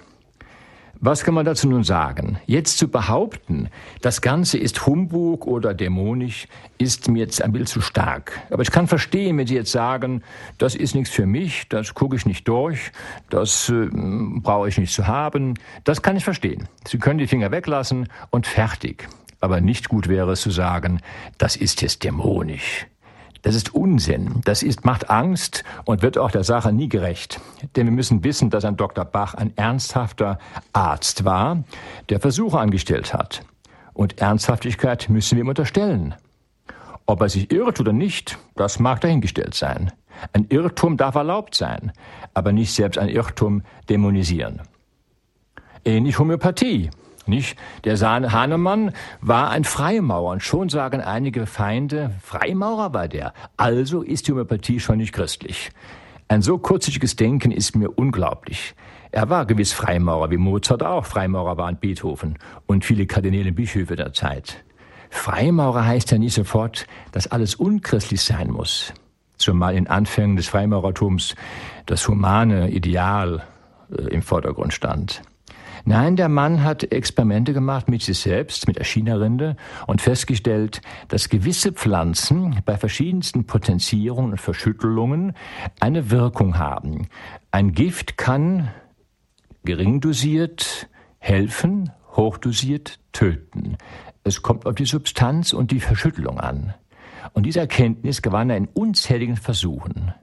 Was 1.04 1.24
kann 1.24 1.34
man 1.34 1.46
dazu 1.46 1.68
nun 1.68 1.84
sagen? 1.84 2.38
Jetzt 2.46 2.78
zu 2.78 2.88
behaupten, 2.88 3.70
das 4.02 4.22
Ganze 4.22 4.60
ist 4.60 4.86
Humbug 4.86 5.48
oder 5.48 5.74
dämonisch, 5.74 6.48
ist 6.78 7.10
mir 7.10 7.22
jetzt 7.22 7.42
ein 7.42 7.52
bisschen 7.52 7.66
zu 7.66 7.82
stark. 7.82 8.40
Aber 8.52 8.62
ich 8.62 8.70
kann 8.70 8.86
verstehen, 8.86 9.36
wenn 9.40 9.48
Sie 9.48 9.56
jetzt 9.56 9.72
sagen, 9.72 10.22
das 10.60 10.76
ist 10.76 10.94
nichts 10.94 11.10
für 11.10 11.26
mich, 11.26 11.68
das 11.70 11.96
gucke 11.96 12.16
ich 12.16 12.28
nicht 12.28 12.48
durch, 12.48 12.92
das 13.32 13.70
äh, 13.70 13.90
brauche 13.92 14.70
ich 14.70 14.78
nicht 14.78 14.94
zu 14.94 15.08
haben. 15.08 15.56
Das 15.86 16.04
kann 16.04 16.18
ich 16.18 16.24
verstehen. 16.24 16.68
Sie 16.86 17.00
können 17.00 17.18
die 17.18 17.26
Finger 17.26 17.50
weglassen 17.50 18.08
und 18.30 18.46
fertig. 18.46 19.10
Aber 19.40 19.60
nicht 19.60 19.90
gut 19.90 20.08
wäre 20.08 20.34
es 20.34 20.42
zu 20.42 20.52
sagen, 20.52 21.02
das 21.40 21.56
ist 21.56 21.82
jetzt 21.82 22.04
dämonisch. 22.04 22.86
Das 23.42 23.56
ist 23.56 23.74
Unsinn. 23.74 24.42
Das 24.46 24.62
ist, 24.62 24.86
macht 24.86 25.10
Angst 25.10 25.64
und 25.86 26.02
wird 26.02 26.18
auch 26.18 26.32
der 26.32 26.44
Sache 26.44 26.72
nie 26.72 26.90
gerecht. 26.90 27.42
Denn 27.76 27.88
wir 27.88 27.92
müssen 27.92 28.24
wissen, 28.24 28.50
dass 28.50 28.66
ein 28.66 28.78
Dr. 28.78 29.04
Bach 29.06 29.34
ein 29.34 29.56
ernsthafter 29.58 30.38
Arzt 30.74 31.26
war, 31.26 31.64
der 32.10 32.20
Versuche 32.20 32.60
angestellt 32.60 33.14
hat. 33.14 33.44
Und 33.94 34.20
Ernsthaftigkeit 34.20 35.10
müssen 35.10 35.38
wir 35.38 35.44
ihm 35.44 35.50
unterstellen. 35.50 36.16
Ob 37.06 37.22
er 37.22 37.30
sich 37.30 37.52
irrt 37.52 37.80
oder 37.80 37.94
nicht, 37.94 38.38
das 38.56 38.80
mag 38.80 39.02
dahingestellt 39.02 39.56
sein. 39.56 39.92
Ein 40.34 40.46
Irrtum 40.50 40.98
darf 40.98 41.16
erlaubt 41.16 41.56
sein, 41.56 41.92
aber 42.34 42.52
nicht 42.52 42.74
selbst 42.74 42.98
ein 42.98 43.10
Irrtum 43.10 43.64
dämonisieren. 43.90 44.62
Ähnlich 45.84 46.20
Homöopathie. 46.20 46.92
Nicht? 47.32 47.58
Der 47.86 47.98
Hahnemann 47.98 48.92
war 49.22 49.52
ein 49.52 49.64
Freimaurer 49.64 50.32
und 50.32 50.44
schon 50.44 50.68
sagen 50.68 51.00
einige 51.00 51.46
Feinde, 51.46 52.12
Freimaurer 52.22 52.94
war 52.94 53.08
der. 53.08 53.34
Also 53.56 54.02
ist 54.02 54.28
die 54.28 54.34
Homöopathie 54.34 54.82
schon 54.82 54.98
nicht 54.98 55.14
christlich. 55.14 55.72
Ein 56.28 56.42
so 56.42 56.58
kurzsichtiges 56.58 57.16
Denken 57.16 57.52
ist 57.52 57.74
mir 57.74 57.90
unglaublich. 57.90 58.76
Er 59.12 59.30
war 59.30 59.46
gewiss 59.46 59.72
Freimaurer, 59.72 60.30
wie 60.30 60.36
Mozart 60.36 60.84
auch 60.84 61.06
Freimaurer 61.06 61.56
war 61.56 61.70
und 61.70 61.80
Beethoven 61.80 62.38
und 62.66 62.84
viele 62.84 63.06
Kardinäle 63.06 63.54
Bischöfe 63.54 63.96
der 63.96 64.12
Zeit. 64.12 64.66
Freimaurer 65.10 65.86
heißt 65.86 66.12
ja 66.12 66.18
nicht 66.18 66.34
sofort, 66.34 66.86
dass 67.14 67.28
alles 67.28 67.56
unchristlich 67.56 68.22
sein 68.24 68.52
muss. 68.52 68.92
Zumal 69.38 69.76
in 69.76 69.88
Anfängen 69.88 70.36
des 70.36 70.50
Freimaurertums 70.50 71.36
das 71.86 72.06
humane 72.10 72.72
Ideal 72.72 73.44
äh, 73.90 74.02
im 74.14 74.22
Vordergrund 74.22 74.74
stand. 74.74 75.22
Nein, 75.86 76.16
der 76.16 76.30
Mann 76.30 76.64
hat 76.64 76.92
Experimente 76.92 77.54
gemacht 77.54 77.90
mit 77.90 78.02
sich 78.02 78.20
selbst, 78.20 78.68
mit 78.68 78.78
der 78.78 78.86
China-Rinde 78.86 79.56
und 79.88 80.02
festgestellt, 80.02 80.82
dass 81.08 81.30
gewisse 81.30 81.72
Pflanzen 81.72 82.62
bei 82.66 82.78
verschiedensten 82.78 83.46
Potenzierungen 83.46 84.32
und 84.32 84.42
Verschüttelungen 84.42 85.34
eine 85.80 86.12
Wirkung 86.12 86.58
haben. 86.58 87.08
Ein 87.52 87.74
Gift 87.74 88.18
kann 88.18 88.70
gering 89.64 90.02
dosiert 90.02 90.88
helfen, 91.20 91.92
hochdosiert 92.16 93.00
töten. 93.12 93.78
Es 94.24 94.42
kommt 94.42 94.66
auf 94.66 94.76
die 94.76 94.86
Substanz 94.86 95.54
und 95.54 95.72
die 95.72 95.80
Verschüttelung 95.80 96.40
an. 96.40 96.74
Und 97.34 97.46
diese 97.46 97.60
Erkenntnis 97.60 98.22
gewann 98.22 98.50
er 98.50 98.58
in 98.58 98.68
unzähligen 98.68 99.38
Versuchen. 99.38 100.14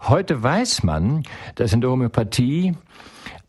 Heute 0.00 0.42
weiß 0.42 0.82
man, 0.82 1.22
dass 1.54 1.72
in 1.72 1.80
der 1.80 1.90
Homöopathie 1.90 2.74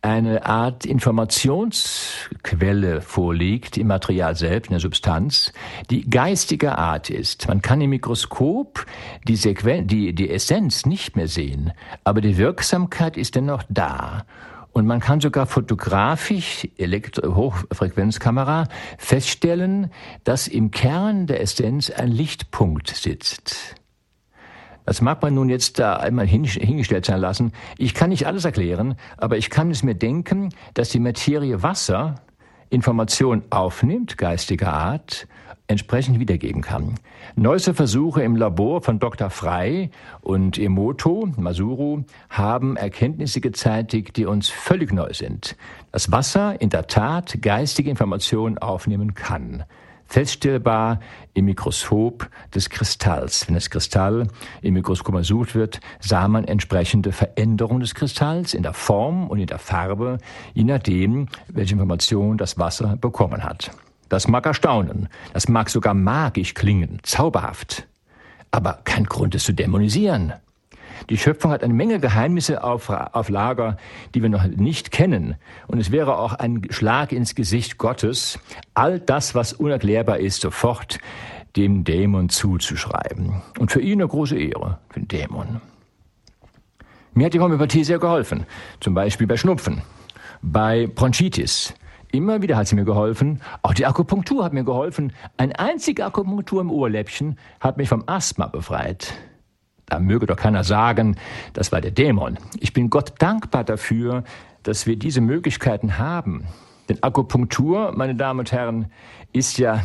eine 0.03 0.45
Art 0.45 0.85
Informationsquelle 0.85 3.01
vorliegt 3.01 3.77
im 3.77 3.87
Material 3.87 4.35
selbst, 4.35 4.67
in 4.67 4.73
der 4.73 4.81
Substanz, 4.81 5.53
die 5.89 6.09
geistiger 6.09 6.77
Art 6.77 7.09
ist. 7.09 7.47
Man 7.47 7.61
kann 7.61 7.79
im 7.79 7.91
Mikroskop 7.91 8.85
die, 9.25 9.37
Sequen 9.37 9.87
die, 9.87 10.13
die 10.13 10.29
Essenz 10.29 10.85
nicht 10.85 11.15
mehr 11.15 11.29
sehen, 11.29 11.71
aber 12.03 12.19
die 12.19 12.37
Wirksamkeit 12.37 13.15
ist 13.15 13.35
dennoch 13.35 13.63
da. 13.69 14.25
Und 14.73 14.85
man 14.87 14.99
kann 14.99 15.21
sogar 15.21 15.45
fotografisch, 15.45 16.67
Elektro 16.77 17.35
Hochfrequenzkamera, 17.35 18.67
feststellen, 18.97 19.89
dass 20.25 20.49
im 20.49 20.71
Kern 20.71 21.27
der 21.27 21.39
Essenz 21.39 21.89
ein 21.91 22.11
Lichtpunkt 22.11 22.89
sitzt. 22.89 23.75
Das 24.85 25.01
mag 25.01 25.21
man 25.21 25.33
nun 25.33 25.49
jetzt 25.49 25.79
da 25.79 25.95
einmal 25.97 26.27
hingestellt 26.27 27.05
sein 27.05 27.19
lassen. 27.19 27.53
Ich 27.77 27.93
kann 27.93 28.09
nicht 28.09 28.27
alles 28.27 28.45
erklären, 28.45 28.95
aber 29.17 29.37
ich 29.37 29.49
kann 29.49 29.71
es 29.71 29.83
mir 29.83 29.95
denken, 29.95 30.49
dass 30.73 30.89
die 30.89 30.99
Materie 30.99 31.63
Wasser 31.63 32.15
Information 32.69 33.43
aufnimmt, 33.51 34.17
geistiger 34.17 34.73
Art, 34.73 35.27
entsprechend 35.67 36.19
wiedergeben 36.19 36.61
kann. 36.61 36.95
Neueste 37.35 37.73
Versuche 37.73 38.23
im 38.23 38.35
Labor 38.35 38.81
von 38.81 38.99
Dr. 38.99 39.29
Frey 39.29 39.91
und 40.21 40.57
Emoto, 40.57 41.29
Masuru, 41.37 42.03
haben 42.29 42.75
Erkenntnisse 42.75 43.41
gezeitigt, 43.41 44.17
die 44.17 44.25
uns 44.25 44.49
völlig 44.49 44.91
neu 44.91 45.13
sind. 45.13 45.55
Dass 45.91 46.11
Wasser 46.11 46.59
in 46.59 46.69
der 46.69 46.87
Tat 46.87 47.41
geistige 47.41 47.89
Informationen 47.89 48.57
aufnehmen 48.57 49.13
kann 49.13 49.63
feststellbar 50.13 50.99
im 51.33 51.45
Mikroskop 51.45 52.29
des 52.53 52.69
Kristalls. 52.69 53.47
Wenn 53.47 53.55
das 53.55 53.71
Kristall 53.71 54.27
im 54.61 54.75
Mikroskop 54.75 55.15
untersucht 55.15 55.55
wird, 55.55 55.79
sah 55.99 56.27
man 56.27 56.45
entsprechende 56.45 57.11
Veränderungen 57.11 57.79
des 57.79 57.95
Kristalls 57.95 58.53
in 58.53 58.61
der 58.61 58.73
Form 58.73 59.27
und 59.27 59.39
in 59.39 59.47
der 59.47 59.57
Farbe, 59.57 60.19
je 60.53 60.65
nachdem, 60.65 61.29
welche 61.47 61.73
Information 61.73 62.37
das 62.37 62.59
Wasser 62.59 62.95
bekommen 62.95 63.43
hat. 63.43 63.71
Das 64.07 64.27
mag 64.27 64.45
erstaunen, 64.45 65.09
das 65.33 65.49
mag 65.49 65.71
sogar 65.71 65.95
magisch 65.95 66.53
klingen, 66.53 66.99
zauberhaft, 67.01 67.87
aber 68.51 68.81
kein 68.83 69.05
Grund, 69.05 69.33
es 69.33 69.45
zu 69.45 69.51
dämonisieren. 69.51 70.33
Die 71.09 71.17
Schöpfung 71.17 71.51
hat 71.51 71.63
eine 71.63 71.73
Menge 71.73 71.99
Geheimnisse 71.99 72.63
auf, 72.63 72.89
auf 72.89 73.29
Lager, 73.29 73.77
die 74.13 74.21
wir 74.21 74.29
noch 74.29 74.45
nicht 74.45 74.91
kennen. 74.91 75.35
Und 75.67 75.79
es 75.79 75.91
wäre 75.91 76.17
auch 76.17 76.33
ein 76.33 76.61
Schlag 76.69 77.11
ins 77.11 77.35
Gesicht 77.35 77.77
Gottes, 77.77 78.39
all 78.73 78.99
das, 78.99 79.35
was 79.35 79.53
unerklärbar 79.53 80.19
ist, 80.19 80.41
sofort 80.41 80.99
dem 81.55 81.83
Dämon 81.83 82.29
zuzuschreiben. 82.29 83.41
Und 83.59 83.71
für 83.71 83.81
ihn 83.81 84.01
eine 84.01 84.07
große 84.07 84.37
Ehre, 84.37 84.79
für 84.89 85.01
den 85.01 85.07
Dämon. 85.07 85.61
Mir 87.13 87.25
hat 87.25 87.33
die 87.33 87.39
Homöopathie 87.39 87.83
sehr 87.83 87.99
geholfen. 87.99 88.45
Zum 88.79 88.95
Beispiel 88.95 89.27
bei 89.27 89.37
Schnupfen, 89.37 89.83
bei 90.41 90.87
Bronchitis. 90.87 91.73
Immer 92.11 92.41
wieder 92.41 92.57
hat 92.57 92.67
sie 92.67 92.75
mir 92.75 92.85
geholfen. 92.85 93.41
Auch 93.61 93.73
die 93.73 93.85
Akupunktur 93.85 94.43
hat 94.43 94.53
mir 94.53 94.63
geholfen. 94.63 95.13
Eine 95.37 95.57
einzige 95.57 96.05
Akupunktur 96.05 96.61
im 96.61 96.71
Ohrläppchen 96.71 97.37
hat 97.59 97.77
mich 97.77 97.89
vom 97.89 98.03
Asthma 98.07 98.47
befreit. 98.47 99.13
Da 99.85 99.99
möge 99.99 100.25
doch 100.25 100.37
keiner 100.37 100.63
sagen, 100.63 101.17
das 101.53 101.71
war 101.71 101.81
der 101.81 101.91
Dämon. 101.91 102.37
Ich 102.59 102.73
bin 102.73 102.89
Gott 102.89 103.13
dankbar 103.19 103.63
dafür, 103.63 104.23
dass 104.63 104.87
wir 104.87 104.95
diese 104.95 105.21
Möglichkeiten 105.21 105.97
haben. 105.97 106.45
Denn 106.89 107.01
Akupunktur, 107.01 107.93
meine 107.95 108.15
Damen 108.15 108.39
und 108.39 108.51
Herren, 108.51 108.87
ist 109.31 109.57
ja 109.57 109.83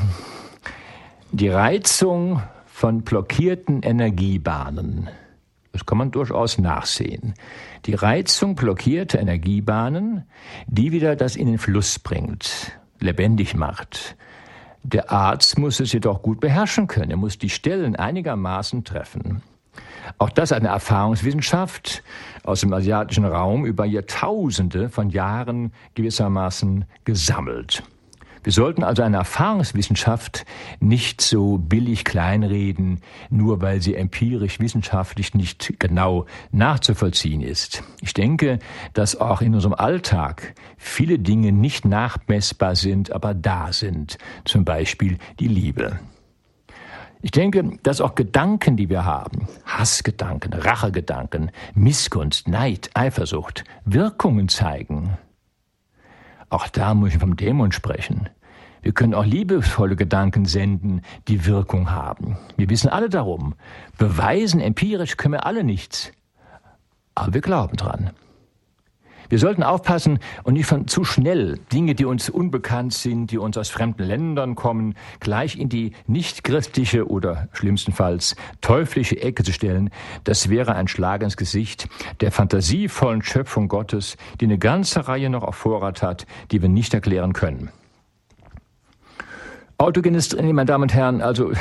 die 1.32 1.48
Reizung 1.48 2.42
von 2.66 3.02
blockierten 3.02 3.82
Energiebahnen. 3.82 5.08
Das 5.72 5.84
kann 5.84 5.98
man 5.98 6.10
durchaus 6.10 6.58
nachsehen. 6.58 7.34
Die 7.86 7.94
Reizung 7.94 8.54
blockierter 8.54 9.20
Energiebahnen, 9.20 10.24
die 10.66 10.92
wieder 10.92 11.14
das 11.14 11.36
in 11.36 11.46
den 11.46 11.58
Fluss 11.58 11.98
bringt, 11.98 12.72
lebendig 12.98 13.54
macht. 13.54 14.16
Der 14.82 15.10
Arzt 15.12 15.58
muss 15.58 15.80
es 15.80 15.92
jedoch 15.92 16.22
gut 16.22 16.40
beherrschen 16.40 16.86
können. 16.86 17.10
Er 17.10 17.16
muss 17.16 17.38
die 17.38 17.50
Stellen 17.50 17.94
einigermaßen 17.96 18.84
treffen. 18.84 19.42
Auch 20.16 20.30
das 20.30 20.52
eine 20.52 20.68
Erfahrungswissenschaft 20.68 22.02
aus 22.44 22.60
dem 22.60 22.72
asiatischen 22.72 23.24
Raum 23.24 23.66
über 23.66 23.84
Jahrtausende 23.84 24.88
von 24.88 25.10
Jahren 25.10 25.72
gewissermaßen 25.94 26.86
gesammelt. 27.04 27.82
Wir 28.48 28.52
sollten 28.52 28.82
also 28.84 29.02
eine 29.02 29.18
Erfahrungswissenschaft 29.18 30.46
nicht 30.80 31.20
so 31.20 31.58
billig 31.58 32.04
kleinreden, 32.04 33.00
nur 33.30 33.60
weil 33.60 33.82
sie 33.82 33.94
empirisch 33.94 34.60
wissenschaftlich 34.60 35.34
nicht 35.34 35.74
genau 35.78 36.24
nachzuvollziehen 36.52 37.42
ist. 37.42 37.82
Ich 38.00 38.14
denke, 38.14 38.58
dass 38.94 39.20
auch 39.20 39.42
in 39.42 39.54
unserem 39.54 39.74
Alltag 39.74 40.54
viele 40.76 41.18
Dinge 41.18 41.52
nicht 41.52 41.84
nachmessbar 41.84 42.76
sind, 42.76 43.12
aber 43.12 43.34
da 43.34 43.72
sind. 43.72 44.18
Zum 44.44 44.64
Beispiel 44.64 45.18
die 45.40 45.48
Liebe. 45.48 45.98
Ich 47.20 47.32
denke, 47.32 47.78
dass 47.82 48.00
auch 48.00 48.14
Gedanken, 48.14 48.76
die 48.76 48.88
wir 48.88 49.04
haben, 49.04 49.48
Hassgedanken, 49.66 50.52
Rachegedanken, 50.52 51.50
Missgunst, 51.74 52.46
Neid, 52.46 52.90
Eifersucht, 52.94 53.64
Wirkungen 53.84 54.48
zeigen. 54.48 55.18
Auch 56.48 56.68
da 56.68 56.94
muss 56.94 57.12
ich 57.12 57.18
vom 57.18 57.36
Dämon 57.36 57.72
sprechen. 57.72 58.28
Wir 58.82 58.92
können 58.92 59.14
auch 59.14 59.24
liebevolle 59.24 59.96
Gedanken 59.96 60.44
senden, 60.44 61.02
die 61.26 61.44
Wirkung 61.44 61.90
haben. 61.90 62.38
Wir 62.56 62.70
wissen 62.70 62.88
alle 62.88 63.08
darum. 63.08 63.54
Beweisen 63.98 64.60
empirisch 64.60 65.16
können 65.16 65.34
wir 65.34 65.46
alle 65.46 65.64
nichts. 65.64 66.12
Aber 67.16 67.34
wir 67.34 67.40
glauben 67.40 67.76
dran. 67.76 68.10
Wir 69.28 69.38
sollten 69.38 69.62
aufpassen 69.62 70.20
und 70.44 70.54
nicht 70.54 70.66
von 70.66 70.88
zu 70.88 71.04
schnell 71.04 71.58
Dinge, 71.70 71.94
die 71.94 72.06
uns 72.06 72.30
unbekannt 72.30 72.94
sind, 72.94 73.30
die 73.30 73.36
uns 73.36 73.58
aus 73.58 73.68
fremden 73.68 74.04
Ländern 74.04 74.54
kommen, 74.54 74.94
gleich 75.20 75.58
in 75.58 75.68
die 75.68 75.92
nicht 76.06 76.44
christliche 76.44 77.06
oder 77.10 77.48
schlimmstenfalls 77.52 78.36
teuflische 78.62 79.20
Ecke 79.20 79.42
zu 79.42 79.52
stellen. 79.52 79.90
Das 80.24 80.48
wäre 80.48 80.74
ein 80.74 80.88
Schlag 80.88 81.22
ins 81.22 81.36
Gesicht 81.36 81.88
der 82.20 82.32
fantasievollen 82.32 83.22
Schöpfung 83.22 83.68
Gottes, 83.68 84.16
die 84.40 84.46
eine 84.46 84.58
ganze 84.58 85.08
Reihe 85.08 85.28
noch 85.28 85.42
auf 85.42 85.56
Vorrat 85.56 86.02
hat, 86.02 86.26
die 86.50 86.62
wir 86.62 86.70
nicht 86.70 86.94
erklären 86.94 87.34
können. 87.34 87.70
Autogenes 89.80 90.28
Training, 90.28 90.56
meine 90.56 90.66
Damen 90.66 90.82
und 90.82 90.92
Herren, 90.92 91.22
also 91.22 91.52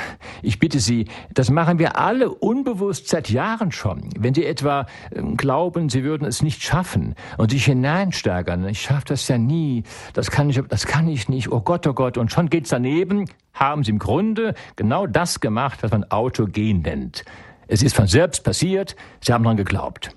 ich 0.42 0.58
bitte 0.58 0.80
Sie, 0.80 1.06
das 1.36 1.52
machen 1.52 1.78
wir 1.78 2.00
alle 2.00 2.32
unbewusst 2.32 3.10
seit 3.10 3.30
Jahren 3.30 3.72
schon. 3.72 4.10
Wenn 4.18 4.34
Sie 4.34 4.44
etwa 4.44 4.88
ähm, 5.14 5.38
glauben, 5.38 5.88
Sie 5.88 6.04
würden 6.04 6.26
es 6.28 6.42
nicht 6.42 6.64
schaffen 6.64 7.14
und 7.38 7.52
sich 7.52 7.66
hineinsteigern, 7.66 8.68
ich 8.68 8.82
schaffe 8.82 9.06
das 9.10 9.28
ja 9.28 9.38
nie, 9.38 9.84
das 10.14 10.32
kann 10.32 10.50
ich, 10.50 10.60
das 10.68 10.88
kann 10.88 11.08
ich 11.08 11.30
nicht, 11.30 11.52
oh 11.52 11.62
Gott, 11.62 11.86
oh 11.86 11.94
Gott, 11.94 12.18
und 12.18 12.32
schon 12.32 12.50
geht's 12.50 12.72
daneben, 12.72 13.26
haben 13.54 13.84
Sie 13.84 13.92
im 13.92 14.00
Grunde 14.00 14.56
genau 14.76 15.06
das 15.06 15.40
gemacht, 15.40 15.84
was 15.84 15.92
man 15.92 16.04
Autogen 16.06 16.82
nennt. 16.82 17.24
Es 17.68 17.84
ist 17.84 17.96
von 17.96 18.08
selbst 18.08 18.44
passiert, 18.44 18.96
Sie 19.22 19.32
haben 19.32 19.44
daran 19.44 19.58
geglaubt. 19.58 20.10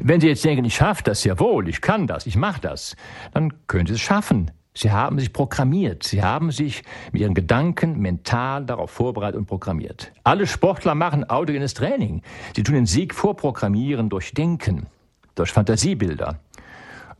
Wenn 0.00 0.20
Sie 0.20 0.26
jetzt 0.26 0.44
denken, 0.44 0.64
ich 0.64 0.74
schaffe 0.74 1.04
das 1.04 1.22
ja 1.22 1.38
wohl, 1.38 1.68
ich 1.68 1.80
kann 1.80 2.08
das, 2.08 2.26
ich 2.26 2.34
mache 2.34 2.60
das, 2.60 2.96
dann 3.32 3.52
können 3.68 3.86
Sie 3.86 3.94
es 3.94 4.00
schaffen. 4.00 4.50
Sie 4.74 4.90
haben 4.90 5.18
sich 5.18 5.32
programmiert. 5.32 6.02
Sie 6.02 6.22
haben 6.22 6.50
sich 6.50 6.82
mit 7.12 7.20
ihren 7.20 7.34
Gedanken 7.34 7.98
mental 8.00 8.64
darauf 8.64 8.90
vorbereitet 8.90 9.38
und 9.38 9.46
programmiert. 9.46 10.12
Alle 10.24 10.46
Sportler 10.46 10.94
machen 10.94 11.28
autogenes 11.28 11.74
Training. 11.74 12.22
Sie 12.56 12.62
tun 12.62 12.74
den 12.74 12.86
Sieg 12.86 13.14
vorprogrammieren 13.14 14.08
durch 14.08 14.32
Denken, 14.32 14.86
durch 15.34 15.52
Fantasiebilder. 15.52 16.38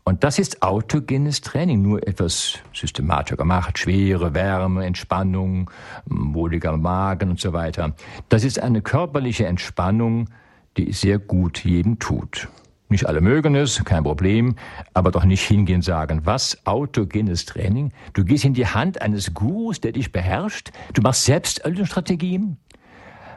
Und 0.04 0.24
das 0.24 0.38
ist 0.38 0.62
autogenes 0.62 1.42
Training, 1.42 1.82
nur 1.82 2.06
etwas 2.06 2.58
systematischer 2.72 3.36
gemacht. 3.36 3.78
Schwere 3.78 4.34
Wärme, 4.34 4.84
Entspannung, 4.84 5.70
wohliger 6.06 6.76
Magen 6.76 7.30
und 7.30 7.40
so 7.40 7.52
weiter. 7.52 7.94
Das 8.28 8.42
ist 8.42 8.58
eine 8.60 8.82
körperliche 8.82 9.46
Entspannung, 9.46 10.28
die 10.76 10.92
sehr 10.92 11.18
gut 11.18 11.64
jedem 11.64 11.98
tut. 11.98 12.48
Nicht 12.92 13.06
alle 13.06 13.22
mögen 13.22 13.54
es, 13.54 13.82
kein 13.86 14.02
Problem, 14.02 14.54
aber 14.92 15.12
doch 15.12 15.24
nicht 15.24 15.48
hingehen 15.48 15.80
sagen, 15.80 16.26
was 16.26 16.66
autogenes 16.66 17.46
Training? 17.46 17.90
Du 18.12 18.22
gehst 18.22 18.44
in 18.44 18.52
die 18.52 18.66
Hand 18.66 19.00
eines 19.00 19.32
Gurus, 19.32 19.80
der 19.80 19.92
dich 19.92 20.12
beherrscht, 20.12 20.72
du 20.92 21.00
machst 21.00 21.24
Selbsterlösungsstrategien? 21.24 22.58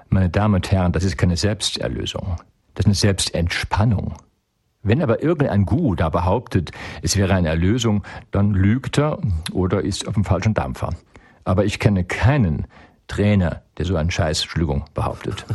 Meine 0.09 0.29
Damen 0.29 0.55
und 0.55 0.69
Herren, 0.73 0.91
das 0.91 1.05
ist 1.05 1.15
keine 1.15 1.37
Selbsterlösung, 1.37 2.35
das 2.73 2.81
ist 2.81 2.85
eine 2.87 2.95
Selbstentspannung. 2.95 4.15
Wenn 4.83 5.01
aber 5.01 5.23
irgendein 5.23 5.65
Guru 5.65 5.95
da 5.95 6.09
behauptet, 6.09 6.71
es 7.01 7.15
wäre 7.15 7.33
eine 7.33 7.47
Erlösung, 7.47 8.03
dann 8.31 8.51
lügt 8.51 8.99
er 8.99 9.19
oder 9.53 9.83
ist 9.83 10.05
auf 10.05 10.15
dem 10.15 10.25
falschen 10.25 10.53
Dampfer. 10.53 10.89
Aber 11.45 11.63
ich 11.63 11.79
kenne 11.79 12.03
keinen 12.03 12.67
Trainer, 13.07 13.61
der 13.77 13.85
so 13.85 13.95
einen 13.95 14.11
Scheiß, 14.11 14.41
Entschuldigung, 14.41 14.83
behauptet. 14.93 15.45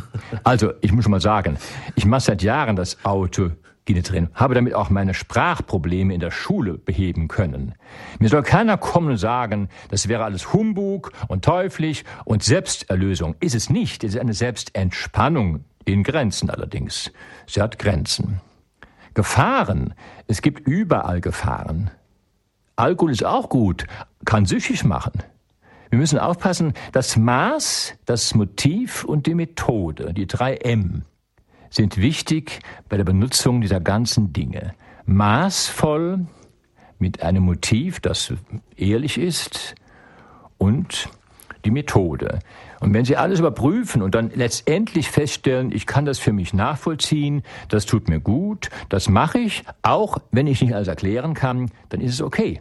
Also, 0.44 0.72
ich 0.80 0.90
muss 0.92 1.04
schon 1.04 1.10
mal 1.10 1.20
sagen, 1.20 1.58
ich 1.96 2.06
mache 2.06 2.22
seit 2.22 2.42
Jahren 2.42 2.76
das 2.76 3.04
Auto 3.04 3.50
drin, 3.86 4.28
habe 4.34 4.54
damit 4.54 4.74
auch 4.74 4.90
meine 4.90 5.14
Sprachprobleme 5.14 6.14
in 6.14 6.20
der 6.20 6.30
Schule 6.30 6.78
beheben 6.78 7.28
können. 7.28 7.74
Mir 8.18 8.28
soll 8.28 8.42
keiner 8.42 8.76
kommen 8.76 9.10
und 9.10 9.16
sagen, 9.16 9.68
das 9.88 10.08
wäre 10.08 10.24
alles 10.24 10.52
Humbug 10.52 11.12
und 11.28 11.44
teuflisch 11.44 12.04
und 12.24 12.42
Selbsterlösung. 12.42 13.34
Ist 13.40 13.54
es 13.54 13.68
nicht. 13.68 14.04
Es 14.04 14.14
ist 14.14 14.20
eine 14.20 14.34
Selbstentspannung 14.34 15.64
in 15.84 16.02
Grenzen 16.04 16.50
allerdings. 16.50 17.10
Sie 17.46 17.60
hat 17.60 17.78
Grenzen. 17.78 18.40
Gefahren. 19.14 19.94
Es 20.28 20.40
gibt 20.40 20.68
überall 20.68 21.20
Gefahren. 21.20 21.90
Alkohol 22.76 23.10
ist 23.10 23.24
auch 23.24 23.48
gut, 23.48 23.86
kann 24.24 24.46
süchtig 24.46 24.84
machen. 24.84 25.22
Wir 25.90 25.98
müssen 25.98 26.20
aufpassen, 26.20 26.74
das 26.92 27.16
Maß, 27.16 27.94
das 28.06 28.34
Motiv 28.34 29.04
und 29.04 29.26
die 29.26 29.34
Methode, 29.34 30.14
die 30.14 30.28
drei 30.28 30.54
M, 30.54 31.02
sind 31.70 31.96
wichtig 31.96 32.60
bei 32.88 32.96
der 32.96 33.04
Benutzung 33.04 33.60
dieser 33.60 33.80
ganzen 33.80 34.32
Dinge. 34.32 34.74
Maßvoll 35.06 36.26
mit 36.98 37.22
einem 37.22 37.44
Motiv, 37.44 38.00
das 38.00 38.34
ehrlich 38.76 39.18
ist 39.18 39.74
und 40.58 41.08
die 41.64 41.70
Methode. 41.70 42.40
Und 42.80 42.94
wenn 42.94 43.04
Sie 43.04 43.16
alles 43.16 43.40
überprüfen 43.40 44.02
und 44.02 44.14
dann 44.14 44.30
letztendlich 44.34 45.10
feststellen, 45.10 45.70
ich 45.72 45.86
kann 45.86 46.06
das 46.06 46.18
für 46.18 46.32
mich 46.32 46.54
nachvollziehen, 46.54 47.42
das 47.68 47.86
tut 47.86 48.08
mir 48.08 48.20
gut, 48.20 48.70
das 48.88 49.08
mache 49.08 49.38
ich, 49.38 49.64
auch 49.82 50.18
wenn 50.30 50.46
ich 50.46 50.62
nicht 50.62 50.74
alles 50.74 50.88
erklären 50.88 51.34
kann, 51.34 51.70
dann 51.90 52.00
ist 52.00 52.14
es 52.14 52.22
okay. 52.22 52.60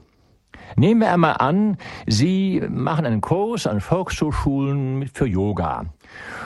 Nehmen 0.75 1.01
wir 1.01 1.11
einmal 1.11 1.35
an, 1.39 1.77
Sie 2.05 2.61
machen 2.69 3.05
einen 3.05 3.21
Kurs 3.21 3.67
an 3.67 3.81
Volkshochschulen 3.81 5.09
für 5.13 5.25
Yoga. 5.25 5.85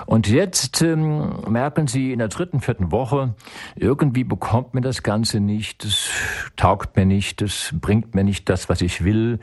Und 0.05 0.27
jetzt 0.27 0.81
ähm, 0.81 1.41
merken 1.47 1.87
Sie 1.87 2.11
in 2.11 2.19
der 2.19 2.27
dritten, 2.27 2.59
vierten 2.59 2.91
Woche, 2.91 3.35
irgendwie 3.75 4.23
bekommt 4.23 4.73
mir 4.73 4.81
das 4.81 5.03
Ganze 5.03 5.39
nicht, 5.39 5.85
das 5.85 6.09
taugt 6.55 6.95
mir 6.97 7.05
nicht, 7.05 7.41
das 7.41 7.73
bringt 7.79 8.13
mir 8.13 8.23
nicht 8.23 8.49
das, 8.49 8.69
was 8.69 8.81
ich 8.81 9.03
will. 9.03 9.39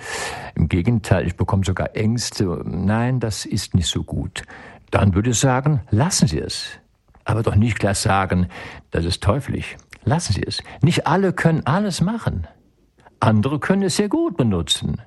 Im 0.55 0.69
Gegenteil, 0.69 1.27
ich 1.27 1.37
bekomme 1.37 1.65
sogar 1.65 1.97
Ängste. 1.97 2.63
Nein, 2.65 3.21
das 3.21 3.47
ist 3.47 3.75
nicht 3.75 3.89
so 3.89 4.03
gut. 4.03 4.43
Dann 4.91 5.15
würde 5.15 5.31
ich 5.31 5.39
sagen, 5.39 5.81
lassen 5.91 6.27
Sie 6.27 6.39
es. 6.39 6.67
Aber 7.25 7.43
doch 7.43 7.55
nicht 7.55 7.79
gleich 7.79 7.99
sagen, 7.99 8.49
das 8.91 9.05
ist 9.05 9.23
teuflisch. 9.23 9.77
Lassen 10.05 10.33
Sie 10.33 10.43
es. 10.43 10.63
Nicht 10.83 11.07
alle 11.07 11.33
können 11.33 11.65
alles 11.65 12.01
machen. 12.01 12.47
Andere 13.21 13.59
können 13.61 13.83
es 13.83 13.97
sehr 13.97 14.09
gut 14.09 14.37
benutzen. 14.37 15.01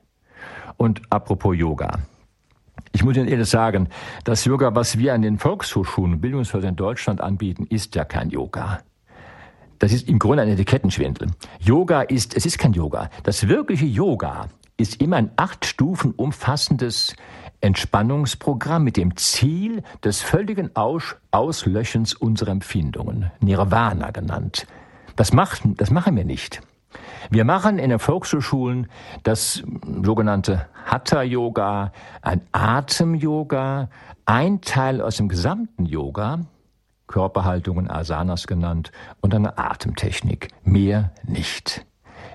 Und 0.77 1.01
apropos 1.09 1.55
Yoga. 1.57 1.99
Ich 2.91 3.03
muss 3.03 3.17
Ihnen 3.17 3.27
ehrlich 3.27 3.49
sagen, 3.49 3.89
das 4.23 4.45
Yoga, 4.45 4.75
was 4.75 4.97
wir 4.97 5.13
an 5.13 5.23
den 5.23 5.39
Volkshochschulen 5.39 6.13
und 6.13 6.21
Bildungshäusern 6.21 6.69
in 6.69 6.75
Deutschland 6.75 7.21
anbieten, 7.21 7.65
ist 7.65 7.95
ja 7.95 8.05
kein 8.05 8.29
Yoga. 8.29 8.79
Das 9.79 9.91
ist 9.91 10.07
im 10.07 10.19
Grunde 10.19 10.43
ein 10.43 10.49
Etikettenschwindel. 10.49 11.29
Yoga 11.59 12.03
ist, 12.03 12.35
es 12.37 12.45
ist 12.45 12.59
kein 12.59 12.73
Yoga. 12.73 13.09
Das 13.23 13.47
wirkliche 13.47 13.85
Yoga 13.85 14.47
ist 14.77 15.01
immer 15.01 15.17
ein 15.17 15.31
acht 15.35 15.65
Stufen 15.65 16.11
umfassendes 16.11 17.15
Entspannungsprogramm 17.61 18.83
mit 18.83 18.97
dem 18.97 19.15
Ziel 19.15 19.83
des 20.03 20.21
völligen 20.21 20.75
Aus 20.75 21.15
Auslöschens 21.31 22.13
unserer 22.13 22.51
Empfindungen, 22.51 23.31
Nirvana 23.39 24.11
genannt. 24.11 24.67
Das, 25.15 25.33
macht, 25.33 25.63
das 25.77 25.89
machen 25.89 26.15
wir 26.15 26.25
nicht. 26.25 26.61
Wir 27.29 27.45
machen 27.45 27.79
in 27.79 27.89
den 27.89 27.99
Volkshochschulen 27.99 28.87
das 29.23 29.63
sogenannte 30.03 30.67
Hatha-Yoga, 30.85 31.91
ein 32.21 32.41
Atem-Yoga, 32.51 33.89
ein 34.25 34.61
Teil 34.61 35.01
aus 35.01 35.17
dem 35.17 35.29
gesamten 35.29 35.85
Yoga, 35.85 36.39
Körperhaltungen, 37.07 37.89
Asanas 37.89 38.47
genannt, 38.47 38.91
und 39.21 39.33
eine 39.33 39.57
Atemtechnik. 39.57 40.49
Mehr 40.63 41.11
nicht. 41.23 41.85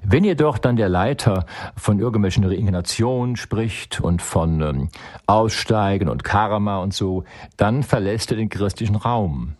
Wenn 0.03 0.25
jedoch 0.25 0.59
dann 0.59 0.77
der 0.77 0.89
Leiter 0.89 1.45
von 1.77 1.99
irgendwelchen 1.99 2.45
Reinkarnationen 2.45 3.37
spricht 3.37 4.01
und 4.01 4.23
von 4.23 4.63
ähm, 4.63 4.89
Aussteigen 5.27 6.09
und 6.09 6.25
Karma 6.25 6.79
und 6.79 6.95
so, 6.95 7.25
dann 7.57 7.83
verlässt 7.83 8.31
er 8.31 8.37
den 8.37 8.49
christlichen 8.49 8.97
Raum. 8.97 9.58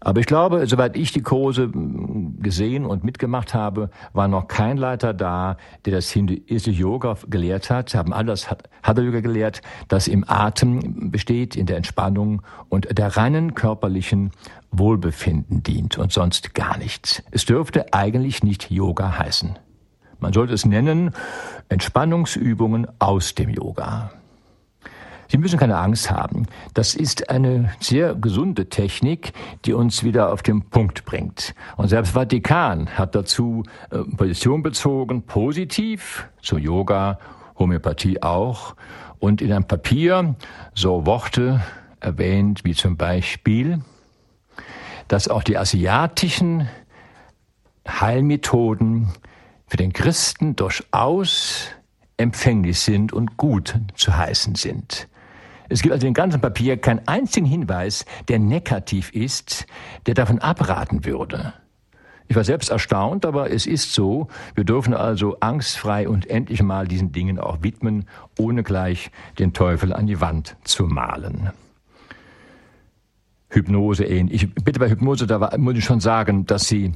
Aber 0.00 0.20
ich 0.20 0.26
glaube, 0.26 0.66
soweit 0.66 0.96
ich 0.96 1.12
die 1.12 1.22
Kurse 1.22 1.64
hm, 1.64 2.40
gesehen 2.40 2.84
und 2.84 3.04
mitgemacht 3.04 3.54
habe, 3.54 3.90
war 4.12 4.28
noch 4.28 4.48
kein 4.48 4.76
Leiter 4.76 5.12
da, 5.12 5.56
der 5.84 5.94
das 5.94 6.10
hinduistische 6.10 6.70
Yoga 6.70 7.16
gelehrt 7.28 7.70
hat. 7.70 7.94
Haben 7.94 8.12
alles 8.12 8.50
Hatha 8.50 9.02
Yoga 9.02 9.20
gelehrt, 9.20 9.62
das 9.88 10.08
im 10.08 10.24
Atem 10.28 11.10
besteht, 11.10 11.56
in 11.56 11.66
der 11.66 11.76
Entspannung 11.76 12.42
und 12.68 12.96
der 12.96 13.16
reinen 13.16 13.54
körperlichen 13.54 14.30
Wohlbefinden 14.70 15.62
dient 15.62 15.98
und 15.98 16.12
sonst 16.12 16.54
gar 16.54 16.78
nichts. 16.78 17.22
Es 17.30 17.44
dürfte 17.44 17.92
eigentlich 17.92 18.42
nicht 18.42 18.70
Yoga 18.70 19.18
heißen. 19.18 19.58
Man 20.20 20.32
sollte 20.32 20.52
es 20.52 20.64
nennen 20.64 21.12
Entspannungsübungen 21.68 22.86
aus 22.98 23.34
dem 23.34 23.50
Yoga. 23.50 24.10
Sie 25.30 25.36
müssen 25.36 25.58
keine 25.58 25.76
Angst 25.76 26.10
haben. 26.10 26.46
Das 26.72 26.94
ist 26.94 27.28
eine 27.28 27.70
sehr 27.80 28.14
gesunde 28.14 28.70
Technik, 28.70 29.32
die 29.66 29.74
uns 29.74 30.02
wieder 30.02 30.32
auf 30.32 30.42
den 30.42 30.62
Punkt 30.62 31.04
bringt. 31.04 31.54
Und 31.76 31.88
selbst 31.88 32.12
Vatikan 32.12 32.88
hat 32.88 33.14
dazu 33.14 33.62
äh, 33.90 33.98
Position 34.16 34.62
bezogen, 34.62 35.22
positiv 35.22 36.28
zu 36.40 36.56
Yoga, 36.56 37.18
Homöopathie 37.58 38.22
auch. 38.22 38.74
Und 39.18 39.42
in 39.42 39.52
einem 39.52 39.66
Papier 39.66 40.34
so 40.74 41.04
Worte 41.04 41.60
erwähnt, 42.00 42.64
wie 42.64 42.74
zum 42.74 42.96
Beispiel, 42.96 43.82
dass 45.08 45.28
auch 45.28 45.42
die 45.42 45.58
asiatischen 45.58 46.68
Heilmethoden 47.86 49.08
für 49.66 49.76
den 49.76 49.92
Christen 49.92 50.56
durchaus 50.56 51.68
empfänglich 52.16 52.80
sind 52.80 53.12
und 53.12 53.36
gut 53.36 53.78
zu 53.94 54.16
heißen 54.16 54.54
sind. 54.54 55.08
Es 55.68 55.82
gibt 55.82 55.92
also 55.92 56.06
in 56.06 56.14
ganzen 56.14 56.40
Papier 56.40 56.78
keinen 56.78 57.06
einzigen 57.06 57.46
Hinweis, 57.46 58.06
der 58.28 58.38
negativ 58.38 59.10
ist, 59.10 59.66
der 60.06 60.14
davon 60.14 60.38
abraten 60.38 61.04
würde. 61.04 61.52
Ich 62.28 62.36
war 62.36 62.44
selbst 62.44 62.70
erstaunt, 62.70 63.24
aber 63.24 63.50
es 63.50 63.66
ist 63.66 63.94
so. 63.94 64.28
Wir 64.54 64.64
dürfen 64.64 64.92
also 64.92 65.38
angstfrei 65.40 66.08
und 66.08 66.28
endlich 66.28 66.62
mal 66.62 66.86
diesen 66.86 67.10
Dingen 67.10 67.38
auch 67.38 67.62
widmen, 67.62 68.04
ohne 68.38 68.62
gleich 68.62 69.10
den 69.38 69.54
Teufel 69.54 69.94
an 69.94 70.06
die 70.06 70.20
Wand 70.20 70.56
zu 70.64 70.84
malen. 70.84 71.50
Hypnose 73.48 74.04
ähnlich. 74.04 74.42
Ich 74.42 74.54
bitte 74.54 74.78
bei 74.78 74.90
Hypnose, 74.90 75.26
da 75.26 75.56
muss 75.56 75.76
ich 75.76 75.84
schon 75.84 76.00
sagen, 76.00 76.44
dass 76.44 76.68
Sie 76.68 76.92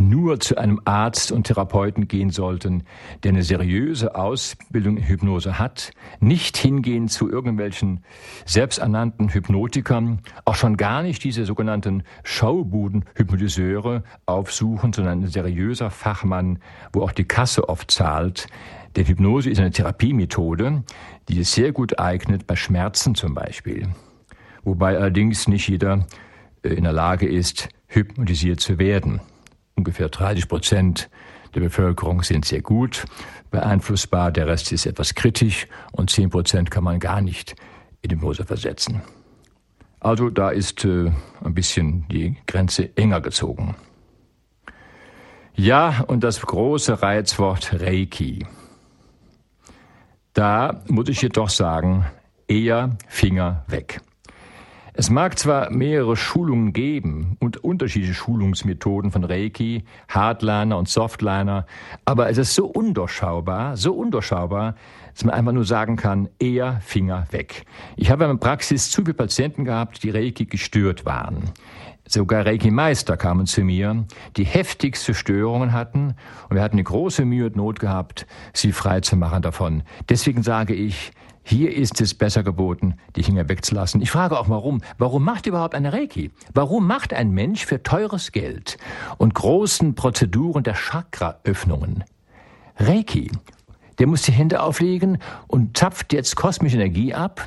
nur 0.00 0.40
zu 0.40 0.56
einem 0.56 0.80
Arzt 0.84 1.32
und 1.32 1.44
Therapeuten 1.44 2.08
gehen 2.08 2.30
sollten, 2.30 2.84
der 3.22 3.32
eine 3.32 3.42
seriöse 3.42 4.14
Ausbildung 4.14 4.96
in 4.96 5.04
Hypnose 5.04 5.58
hat, 5.58 5.92
nicht 6.20 6.56
hingehen 6.56 7.08
zu 7.08 7.30
irgendwelchen 7.30 8.04
selbsternannten 8.44 9.32
Hypnotikern, 9.32 10.20
auch 10.44 10.54
schon 10.54 10.76
gar 10.76 11.02
nicht 11.02 11.24
diese 11.24 11.44
sogenannten 11.44 12.02
Schaubuden-Hypnotiseure 12.24 14.04
aufsuchen, 14.26 14.92
sondern 14.92 15.22
ein 15.22 15.28
seriöser 15.28 15.90
Fachmann, 15.90 16.58
wo 16.92 17.02
auch 17.02 17.12
die 17.12 17.24
Kasse 17.24 17.68
oft 17.68 17.90
zahlt. 17.90 18.48
Denn 18.96 19.06
Hypnose 19.06 19.50
ist 19.50 19.60
eine 19.60 19.70
Therapiemethode, 19.70 20.82
die 21.28 21.40
es 21.40 21.52
sehr 21.52 21.72
gut 21.72 21.98
eignet, 21.98 22.46
bei 22.46 22.56
Schmerzen 22.56 23.14
zum 23.14 23.34
Beispiel. 23.34 23.88
Wobei 24.64 24.96
allerdings 24.96 25.48
nicht 25.48 25.68
jeder 25.68 26.06
äh, 26.62 26.70
in 26.70 26.84
der 26.84 26.92
Lage 26.92 27.28
ist, 27.28 27.68
hypnotisiert 27.88 28.60
zu 28.60 28.78
werden. 28.78 29.20
Ungefähr 29.76 30.08
30 30.08 30.48
Prozent 30.48 31.10
der 31.54 31.60
Bevölkerung 31.60 32.22
sind 32.22 32.44
sehr 32.44 32.62
gut 32.62 33.04
beeinflussbar, 33.50 34.32
der 34.32 34.46
Rest 34.46 34.72
ist 34.72 34.86
etwas 34.86 35.14
kritisch 35.14 35.66
und 35.92 36.10
10 36.10 36.30
Prozent 36.30 36.70
kann 36.70 36.84
man 36.84 36.98
gar 36.98 37.20
nicht 37.20 37.56
in 38.02 38.08
die 38.08 38.16
Hypnose 38.16 38.44
versetzen. 38.44 39.02
Also 40.00 40.30
da 40.30 40.50
ist 40.50 40.84
äh, 40.84 41.10
ein 41.42 41.54
bisschen 41.54 42.06
die 42.08 42.36
Grenze 42.46 42.96
enger 42.96 43.20
gezogen. 43.20 43.74
Ja, 45.54 46.04
und 46.06 46.22
das 46.22 46.42
große 46.42 47.02
Reizwort 47.02 47.80
Reiki. 47.80 48.46
Da 50.34 50.82
muss 50.86 51.08
ich 51.08 51.22
jedoch 51.22 51.48
sagen, 51.48 52.04
eher 52.46 52.96
Finger 53.08 53.64
weg. 53.68 54.00
Es 54.98 55.10
mag 55.10 55.38
zwar 55.38 55.68
mehrere 55.70 56.16
Schulungen 56.16 56.72
geben 56.72 57.36
und 57.38 57.62
unterschiedliche 57.62 58.14
Schulungsmethoden 58.14 59.10
von 59.10 59.24
Reiki, 59.24 59.84
Hardliner 60.08 60.78
und 60.78 60.88
Softliner, 60.88 61.66
aber 62.06 62.30
es 62.30 62.38
ist 62.38 62.54
so 62.54 62.64
undurchschaubar, 62.64 63.76
so 63.76 63.92
undurchschaubar, 63.92 64.74
dass 65.12 65.24
man 65.24 65.34
einfach 65.34 65.52
nur 65.52 65.66
sagen 65.66 65.96
kann, 65.96 66.30
eher 66.38 66.80
Finger 66.80 67.26
weg. 67.30 67.66
Ich 67.96 68.10
habe 68.10 68.24
in 68.24 68.30
der 68.30 68.38
Praxis 68.38 68.90
zu 68.90 69.02
viele 69.02 69.12
Patienten 69.12 69.66
gehabt, 69.66 70.02
die 70.02 70.08
Reiki 70.08 70.46
gestört 70.46 71.04
waren. 71.04 71.50
Sogar 72.08 72.46
Reiki-Meister 72.46 73.18
kamen 73.18 73.44
zu 73.44 73.64
mir, 73.64 74.06
die 74.38 74.44
heftigste 74.44 75.12
Störungen 75.12 75.74
hatten 75.74 76.14
und 76.48 76.56
wir 76.56 76.62
hatten 76.62 76.76
eine 76.76 76.84
große 76.84 77.26
Mühe 77.26 77.44
und 77.44 77.56
Not 77.56 77.80
gehabt, 77.80 78.26
sie 78.54 78.72
frei 78.72 79.02
zu 79.02 79.16
machen 79.16 79.42
davon. 79.42 79.82
Deswegen 80.08 80.42
sage 80.42 80.72
ich, 80.72 81.12
hier 81.48 81.72
ist 81.72 82.00
es 82.00 82.12
besser 82.12 82.42
geboten, 82.42 82.96
die 83.14 83.22
Finger 83.22 83.48
wegzulassen. 83.48 84.02
Ich 84.02 84.10
frage 84.10 84.36
auch 84.36 84.48
warum. 84.48 84.80
Warum 84.98 85.22
macht 85.22 85.46
überhaupt 85.46 85.76
eine 85.76 85.92
Reiki? 85.92 86.32
Warum 86.52 86.88
macht 86.88 87.14
ein 87.14 87.30
Mensch 87.30 87.64
für 87.64 87.84
teures 87.84 88.32
Geld 88.32 88.78
und 89.16 89.32
großen 89.32 89.94
Prozeduren 89.94 90.64
der 90.64 90.74
Chakra-Öffnungen 90.74 92.02
Reiki? 92.78 93.30
Der 94.00 94.08
muss 94.08 94.22
die 94.22 94.32
Hände 94.32 94.60
auflegen 94.60 95.18
und 95.46 95.76
zapft 95.76 96.12
jetzt 96.12 96.34
kosmische 96.34 96.78
Energie 96.78 97.14
ab, 97.14 97.46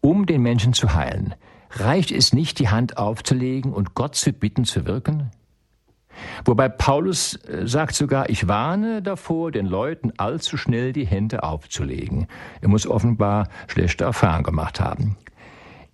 um 0.00 0.26
den 0.26 0.42
Menschen 0.42 0.72
zu 0.72 0.92
heilen. 0.94 1.36
Reicht 1.70 2.10
es 2.10 2.32
nicht, 2.32 2.58
die 2.58 2.68
Hand 2.68 2.98
aufzulegen 2.98 3.72
und 3.72 3.94
Gott 3.94 4.16
zu 4.16 4.32
bitten 4.32 4.64
zu 4.64 4.86
wirken? 4.86 5.30
Wobei 6.44 6.68
Paulus 6.68 7.36
äh, 7.44 7.66
sagt 7.66 7.94
sogar, 7.94 8.30
ich 8.30 8.48
warne 8.48 9.02
davor, 9.02 9.50
den 9.52 9.66
Leuten 9.66 10.12
allzu 10.16 10.56
schnell 10.56 10.92
die 10.92 11.06
Hände 11.06 11.42
aufzulegen. 11.42 12.26
Er 12.60 12.68
muss 12.68 12.86
offenbar 12.86 13.48
schlechte 13.66 14.04
Erfahrungen 14.04 14.44
gemacht 14.44 14.80
haben. 14.80 15.16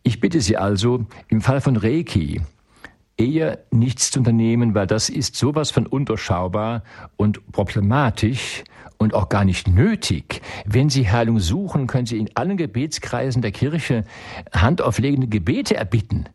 Ich 0.02 0.20
bitte 0.20 0.40
Sie 0.40 0.56
also, 0.56 1.06
im 1.28 1.40
Fall 1.40 1.60
von 1.60 1.76
Reiki 1.76 2.40
eher 3.16 3.58
nichts 3.70 4.10
zu 4.10 4.20
unternehmen, 4.20 4.74
weil 4.74 4.86
das 4.86 5.08
ist 5.08 5.36
sowas 5.36 5.70
von 5.70 5.86
undurchschaubar 5.86 6.82
und 7.16 7.50
problematisch 7.50 8.62
und 8.98 9.14
auch 9.14 9.28
gar 9.28 9.44
nicht 9.44 9.68
nötig. 9.68 10.42
Wenn 10.64 10.90
Sie 10.90 11.10
Heilung 11.10 11.40
suchen, 11.40 11.86
können 11.86 12.06
Sie 12.06 12.18
in 12.18 12.30
allen 12.34 12.56
Gebetskreisen 12.56 13.42
der 13.42 13.52
Kirche 13.52 14.04
handauflegende 14.52 15.28
Gebete 15.28 15.76
erbitten. 15.76 16.28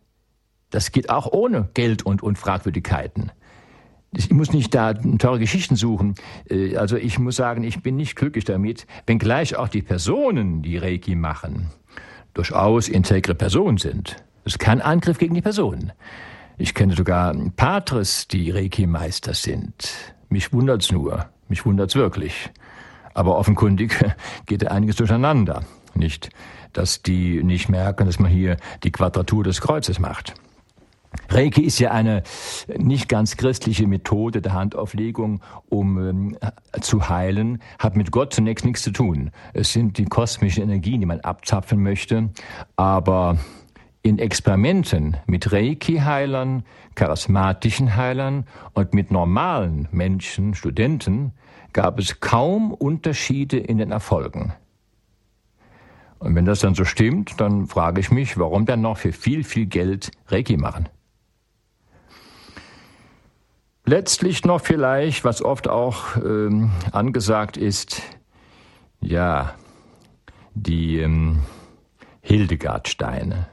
Das 0.70 0.92
geht 0.92 1.10
auch 1.10 1.32
ohne 1.32 1.70
Geld 1.74 2.04
und, 2.04 2.24
und 2.24 2.38
Fragwürdigkeiten. 2.38 3.32
Ich 4.14 4.30
muss 4.30 4.52
nicht 4.52 4.76
da 4.76 4.94
teure 4.94 5.40
Geschichten 5.40 5.76
suchen. 5.76 6.16
Äh, 6.50 6.76
also 6.76 6.98
ich 6.98 7.18
muss 7.18 7.38
sagen, 7.38 7.64
ich 7.64 7.82
bin 7.82 7.96
nicht 7.96 8.16
glücklich 8.16 8.44
damit, 8.44 8.86
wenngleich 9.08 9.56
auch 9.56 9.70
die 9.70 9.82
Personen, 9.82 10.62
die 10.62 10.78
Reiki 10.78 11.16
machen, 11.16 11.68
durchaus 12.34 12.90
integre 12.90 13.36
Personen 13.36 13.78
sind. 13.78 14.18
Es 14.44 14.54
ist 14.54 14.60
kein 14.60 14.82
Angriff 14.82 15.18
gegen 15.18 15.36
die 15.36 15.42
Personen. 15.42 15.94
Ich 16.58 16.74
kenne 16.74 16.96
sogar 16.96 17.34
Patres, 17.56 18.28
die 18.28 18.52
Reiki-Meister 18.52 19.34
sind. 19.34 20.14
Mich 20.30 20.52
wundert's 20.52 20.92
nur. 20.92 21.30
Mich 21.48 21.66
wundert's 21.66 21.96
wirklich. 21.96 22.50
Aber 23.14 23.38
offenkundig 23.38 23.98
geht 24.46 24.68
einiges 24.68 24.98
durcheinander. 24.98 25.64
Nicht, 25.94 26.30
dass 26.74 27.02
die 27.02 27.44
nicht 27.44 27.70
merken, 27.70 28.06
dass 28.06 28.20
man 28.20 28.32
hier 28.32 28.58
die 28.84 28.92
Quadratur 28.92 29.44
des 29.44 29.62
Kreuzes 29.62 30.00
macht. 30.00 30.34
Reiki 31.30 31.62
ist 31.62 31.80
ja 31.80 31.92
eine 31.92 32.24
nicht 32.78 33.10
ganz 33.10 33.38
christliche 33.38 33.88
Methode 33.88 34.42
der 34.42 34.54
Handauflegung, 34.54 35.42
um 35.70 35.98
ähm, 35.98 36.38
zu 36.80 37.10
heilen, 37.10 37.62
hat 37.80 37.96
mit 37.96 38.12
Gott 38.12 38.34
zunächst 38.34 38.66
nichts 38.66 38.82
zu 38.82 38.92
tun. 38.92 39.32
Es 39.54 39.74
sind 39.74 39.98
die 39.98 40.06
kosmischen 40.06 40.64
Energien, 40.64 41.02
die 41.02 41.06
man 41.06 41.22
abzapfen 41.22 41.82
möchte, 41.82 42.30
aber 42.76 43.38
in 44.04 44.20
Experimenten 44.20 45.18
mit 45.28 45.52
Reiki-Heilern, 45.52 46.64
charismatischen 46.96 47.96
Heilern 47.96 48.46
und 48.74 48.94
mit 48.94 49.12
normalen 49.12 49.88
Menschen, 49.92 50.56
Studenten, 50.56 51.34
gab 51.74 52.00
es 52.00 52.20
kaum 52.20 52.74
Unterschiede 52.74 53.58
in 53.58 53.78
den 53.78 53.92
Erfolgen. 53.92 54.54
Und 56.20 56.36
wenn 56.36 56.46
das 56.46 56.60
dann 56.60 56.76
so 56.76 56.86
stimmt, 56.86 57.40
dann 57.40 57.68
frage 57.68 58.00
ich 58.00 58.12
mich, 58.12 58.38
warum 58.38 58.66
dann 58.66 58.82
noch 58.82 58.98
für 58.98 59.12
viel, 59.12 59.44
viel 59.44 59.66
Geld 59.66 60.12
Reiki 60.28 60.58
machen. 60.58 60.88
Letztlich 63.92 64.46
noch 64.46 64.62
vielleicht, 64.62 65.26
was 65.26 65.42
oft 65.42 65.68
auch 65.68 66.16
ähm, 66.16 66.72
angesagt 66.94 67.58
ist, 67.58 68.02
ja, 69.02 69.54
die 70.54 71.00
ähm, 71.00 71.40
Hildegardsteine. 72.22 73.48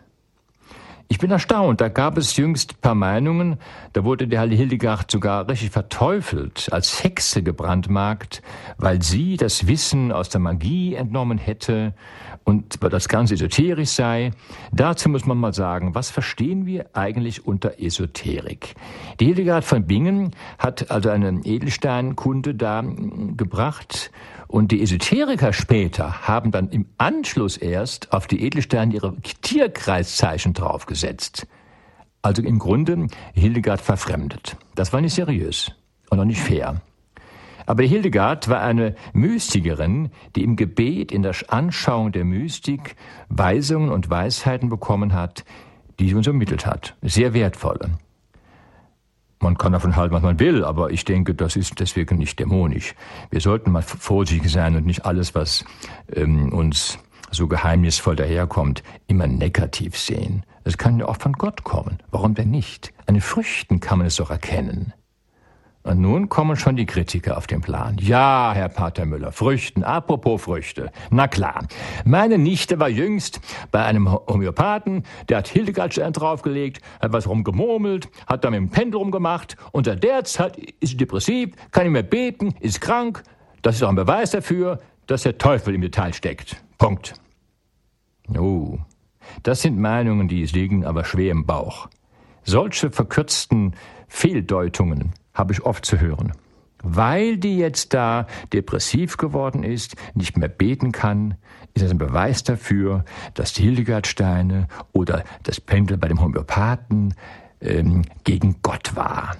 Ich 1.08 1.18
bin 1.18 1.32
erstaunt, 1.32 1.80
da 1.80 1.88
gab 1.88 2.16
es 2.18 2.36
jüngst 2.36 2.80
paar 2.80 2.94
Meinungen, 2.94 3.58
da 3.94 4.04
wurde 4.04 4.28
der 4.28 4.42
Hildegard 4.42 5.10
sogar 5.10 5.48
richtig 5.48 5.70
verteufelt, 5.70 6.68
als 6.70 7.02
Hexe 7.02 7.42
gebrandmarkt, 7.42 8.40
weil 8.76 9.02
sie 9.02 9.38
das 9.38 9.66
Wissen 9.66 10.12
aus 10.12 10.28
der 10.28 10.40
Magie 10.40 10.94
entnommen 10.94 11.38
hätte 11.38 11.94
und 12.48 12.82
das 12.82 13.08
Ganze 13.08 13.34
esoterisch 13.34 13.90
sei. 13.90 14.30
Dazu 14.72 15.10
muss 15.10 15.26
man 15.26 15.36
mal 15.36 15.52
sagen, 15.52 15.94
was 15.94 16.08
verstehen 16.08 16.64
wir 16.64 16.86
eigentlich 16.94 17.46
unter 17.46 17.78
Esoterik? 17.78 18.74
Die 19.20 19.26
Hildegard 19.26 19.64
von 19.64 19.86
Bingen 19.86 20.30
hat 20.58 20.90
also 20.90 21.10
eine 21.10 21.42
Edelsteinkunde 21.44 22.54
da 22.54 22.82
gebracht 23.36 24.10
und 24.46 24.72
die 24.72 24.82
Esoteriker 24.82 25.52
später 25.52 26.26
haben 26.26 26.50
dann 26.50 26.70
im 26.70 26.86
Anschluss 26.96 27.58
erst 27.58 28.14
auf 28.14 28.26
die 28.26 28.42
Edelsteine 28.42 28.94
ihre 28.94 29.14
Tierkreiszeichen 29.42 30.54
draufgesetzt. 30.54 31.46
Also 32.22 32.40
im 32.40 32.58
Grunde 32.58 33.08
Hildegard 33.34 33.82
verfremdet. 33.82 34.56
Das 34.74 34.94
war 34.94 35.02
nicht 35.02 35.12
seriös 35.12 35.70
und 36.08 36.18
auch 36.18 36.24
nicht 36.24 36.40
fair. 36.40 36.80
Aber 37.68 37.82
Hildegard 37.82 38.48
war 38.48 38.62
eine 38.62 38.94
Mystikerin, 39.12 40.08
die 40.34 40.42
im 40.42 40.56
Gebet, 40.56 41.12
in 41.12 41.22
der 41.22 41.34
Anschauung 41.48 42.12
der 42.12 42.24
Mystik 42.24 42.96
Weisungen 43.28 43.90
und 43.90 44.08
Weisheiten 44.08 44.70
bekommen 44.70 45.12
hat, 45.12 45.44
die 46.00 46.08
sie 46.08 46.14
uns 46.14 46.26
ermittelt 46.26 46.64
hat. 46.64 46.96
Sehr 47.02 47.34
wertvolle. 47.34 47.90
Man 49.40 49.58
kann 49.58 49.72
davon 49.72 49.96
halten, 49.96 50.14
was 50.14 50.22
man 50.22 50.40
will, 50.40 50.64
aber 50.64 50.92
ich 50.92 51.04
denke, 51.04 51.34
das 51.34 51.56
ist 51.56 51.78
deswegen 51.78 52.16
nicht 52.16 52.38
dämonisch. 52.38 52.94
Wir 53.30 53.42
sollten 53.42 53.70
mal 53.70 53.82
vorsichtig 53.82 54.50
sein 54.50 54.74
und 54.74 54.86
nicht 54.86 55.04
alles, 55.04 55.34
was 55.34 55.66
ähm, 56.10 56.54
uns 56.54 56.98
so 57.30 57.48
geheimnisvoll 57.48 58.16
daherkommt, 58.16 58.82
immer 59.08 59.26
negativ 59.26 59.98
sehen. 59.98 60.42
Es 60.64 60.78
kann 60.78 60.98
ja 60.98 61.04
auch 61.04 61.18
von 61.18 61.34
Gott 61.34 61.64
kommen. 61.64 61.98
Warum 62.10 62.32
denn 62.32 62.50
nicht? 62.50 62.94
An 63.04 63.14
den 63.14 63.20
Früchten 63.20 63.80
kann 63.80 63.98
man 63.98 64.06
es 64.06 64.16
doch 64.16 64.30
erkennen. 64.30 64.94
Und 65.84 66.00
nun 66.00 66.28
kommen 66.28 66.56
schon 66.56 66.76
die 66.76 66.86
Kritiker 66.86 67.38
auf 67.38 67.46
den 67.46 67.60
Plan. 67.60 67.96
Ja, 68.00 68.52
Herr 68.54 68.68
Pater 68.68 69.06
Müller, 69.06 69.32
Früchten, 69.32 69.84
apropos 69.84 70.42
Früchte. 70.42 70.90
Na 71.10 71.28
klar, 71.28 71.66
meine 72.04 72.36
Nichte 72.36 72.78
war 72.78 72.88
jüngst 72.88 73.40
bei 73.70 73.84
einem 73.84 74.10
Homöopathen, 74.12 75.04
der 75.28 75.38
hat 75.38 75.48
Hildegardstein 75.48 76.12
draufgelegt, 76.12 76.82
hat 77.00 77.12
was 77.12 77.28
rumgemurmelt, 77.28 78.08
hat 78.26 78.44
da 78.44 78.50
mit 78.50 78.58
dem 78.58 78.70
Pendel 78.70 78.98
rumgemacht. 78.98 79.56
Unter 79.72 79.96
der 79.96 80.24
Zeit 80.24 80.58
ist 80.80 81.00
depressiv, 81.00 81.54
kann 81.70 81.84
nicht 81.84 81.92
mehr 81.92 82.02
beten, 82.02 82.54
ist 82.60 82.80
krank. 82.80 83.22
Das 83.62 83.76
ist 83.76 83.82
auch 83.82 83.88
ein 83.88 83.94
Beweis 83.94 84.32
dafür, 84.32 84.80
dass 85.06 85.22
der 85.22 85.38
Teufel 85.38 85.74
im 85.74 85.80
Detail 85.80 86.12
steckt. 86.12 86.62
Punkt. 86.76 87.14
Oh, 88.36 88.78
das 89.42 89.62
sind 89.62 89.78
Meinungen, 89.78 90.28
die 90.28 90.44
liegen 90.44 90.84
aber 90.84 91.04
schwer 91.04 91.32
im 91.32 91.46
Bauch. 91.46 91.88
Solche 92.44 92.90
verkürzten 92.90 93.74
Fehldeutungen 94.06 95.12
habe 95.38 95.54
ich 95.54 95.62
oft 95.62 95.86
zu 95.86 96.00
hören. 96.00 96.32
Weil 96.82 97.38
die 97.38 97.56
jetzt 97.56 97.94
da 97.94 98.26
depressiv 98.52 99.16
geworden 99.16 99.62
ist, 99.64 99.96
nicht 100.14 100.36
mehr 100.36 100.48
beten 100.48 100.92
kann, 100.92 101.34
ist 101.74 101.84
das 101.84 101.90
ein 101.90 101.98
Beweis 101.98 102.44
dafür, 102.44 103.04
dass 103.34 103.52
die 103.52 103.62
Hildegardsteine 103.62 104.68
oder 104.92 105.24
das 105.42 105.60
Pendel 105.60 105.96
bei 105.96 106.08
dem 106.08 106.20
Homöopathen 106.20 107.14
ähm, 107.60 108.02
gegen 108.24 108.56
Gott 108.62 108.94
war. 108.94 109.36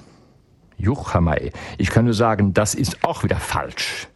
Juchamai, 0.76 1.52
ich 1.76 1.90
kann 1.90 2.04
nur 2.04 2.14
sagen, 2.14 2.54
das 2.54 2.74
ist 2.74 3.04
auch 3.04 3.24
wieder 3.24 3.36
falsch. 3.36 4.08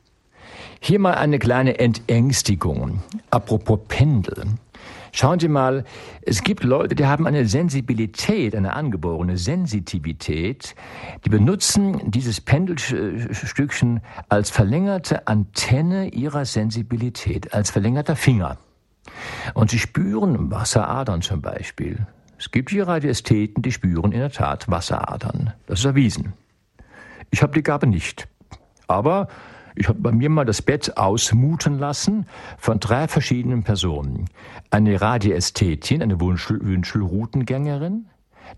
Hier 0.80 0.98
mal 0.98 1.14
eine 1.14 1.38
kleine 1.38 1.78
Entängstigung. 1.78 3.02
Apropos 3.30 3.80
Pendel. 3.86 4.46
Schauen 5.14 5.38
Sie 5.38 5.48
mal, 5.48 5.84
es 6.22 6.42
gibt 6.42 6.64
Leute, 6.64 6.94
die 6.94 7.04
haben 7.04 7.26
eine 7.26 7.44
Sensibilität, 7.46 8.56
eine 8.56 8.72
angeborene 8.72 9.36
Sensitivität, 9.36 10.74
die 11.26 11.28
benutzen 11.28 12.10
dieses 12.10 12.40
Pendelstückchen 12.40 14.00
als 14.30 14.48
verlängerte 14.48 15.26
Antenne 15.26 16.08
ihrer 16.08 16.46
Sensibilität, 16.46 17.52
als 17.52 17.70
verlängerter 17.70 18.16
Finger. 18.16 18.56
Und 19.52 19.70
sie 19.70 19.78
spüren 19.78 20.50
Wasseradern 20.50 21.20
zum 21.20 21.42
Beispiel. 21.42 22.06
Es 22.38 22.50
gibt 22.50 22.70
hier 22.70 22.88
Radiästheten, 22.88 23.62
die 23.62 23.70
spüren 23.70 24.12
in 24.12 24.20
der 24.20 24.32
Tat 24.32 24.70
Wasseradern. 24.70 25.52
Das 25.66 25.80
ist 25.80 25.84
erwiesen. 25.84 26.32
Ich 27.30 27.42
habe 27.42 27.52
die 27.52 27.62
Gabe 27.62 27.86
nicht. 27.86 28.28
Aber 28.88 29.28
ich 29.74 29.88
habe 29.88 30.00
bei 30.00 30.12
mir 30.12 30.28
mal 30.28 30.44
das 30.44 30.62
Bett 30.62 30.96
ausmuten 30.96 31.78
lassen 31.78 32.26
von 32.58 32.80
drei 32.80 33.08
verschiedenen 33.08 33.62
Personen. 33.62 34.26
Eine 34.70 35.00
Radiästhetin, 35.00 36.02
eine 36.02 36.20
Wünschelroutengängerin, 36.20 38.06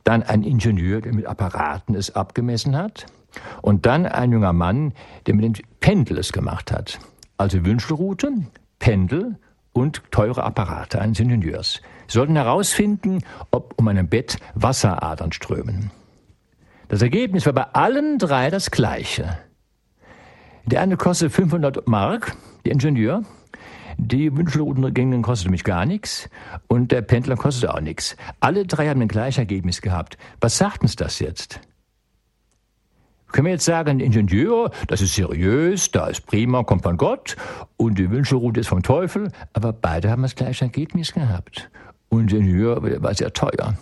dann 0.02 0.22
ein 0.22 0.42
Ingenieur, 0.42 1.00
der 1.00 1.14
mit 1.14 1.26
Apparaten 1.26 1.94
es 1.94 2.14
abgemessen 2.14 2.76
hat, 2.76 3.06
und 3.62 3.86
dann 3.86 4.06
ein 4.06 4.32
junger 4.32 4.52
Mann, 4.52 4.92
der 5.26 5.34
mit 5.34 5.44
dem 5.44 5.64
Pendel 5.80 6.18
es 6.18 6.32
gemacht 6.32 6.70
hat. 6.72 6.98
Also 7.36 7.64
Wünschelroute, 7.64 8.30
Pendel 8.78 9.38
und 9.72 10.02
teure 10.10 10.44
Apparate 10.44 11.00
eines 11.00 11.18
Ingenieurs. 11.18 11.80
Sie 12.06 12.18
sollten 12.18 12.36
herausfinden, 12.36 13.24
ob 13.50 13.74
um 13.76 13.88
ein 13.88 14.08
Bett 14.08 14.38
Wasseradern 14.54 15.32
strömen. 15.32 15.90
Das 16.88 17.02
Ergebnis 17.02 17.46
war 17.46 17.54
bei 17.54 17.66
allen 17.72 18.18
drei 18.18 18.50
das 18.50 18.70
gleiche. 18.70 19.38
Der 20.66 20.80
eine 20.80 20.96
kostet 20.96 21.32
500 21.32 21.86
Mark, 21.86 22.36
der 22.64 22.72
Ingenieur. 22.72 23.22
Die 23.98 24.36
Wünschelrudengängen 24.36 25.22
kostete 25.22 25.50
mich 25.50 25.62
gar 25.62 25.86
nichts 25.86 26.28
und 26.66 26.90
der 26.90 27.02
Pendler 27.02 27.36
kostete 27.36 27.72
auch 27.72 27.80
nichts. 27.80 28.16
Alle 28.40 28.66
drei 28.66 28.88
haben 28.88 29.00
ein 29.02 29.08
gleiches 29.08 29.38
Ergebnis 29.38 29.82
gehabt. 29.82 30.16
Was 30.40 30.58
sagt 30.58 30.82
uns 30.82 30.96
das 30.96 31.18
jetzt? 31.20 31.60
Können 33.30 33.46
wir 33.46 33.52
jetzt 33.52 33.64
sagen, 33.64 34.00
Ingenieur, 34.00 34.70
das 34.86 35.00
ist 35.00 35.14
seriös, 35.14 35.90
da 35.90 36.06
ist 36.06 36.24
prima, 36.26 36.62
kommt 36.62 36.82
von 36.82 36.96
Gott 36.96 37.36
und 37.76 37.98
die 37.98 38.10
Wünschelrute 38.10 38.60
ist 38.60 38.68
vom 38.68 38.82
Teufel, 38.82 39.30
aber 39.52 39.72
beide 39.72 40.10
haben 40.10 40.22
das 40.22 40.34
gleiche 40.34 40.64
Ergebnis 40.64 41.12
gehabt. 41.12 41.68
Und 42.08 42.30
der 42.30 42.38
Ingenieur 42.38 43.02
war 43.02 43.14
sehr 43.14 43.32
teuer. 43.32 43.76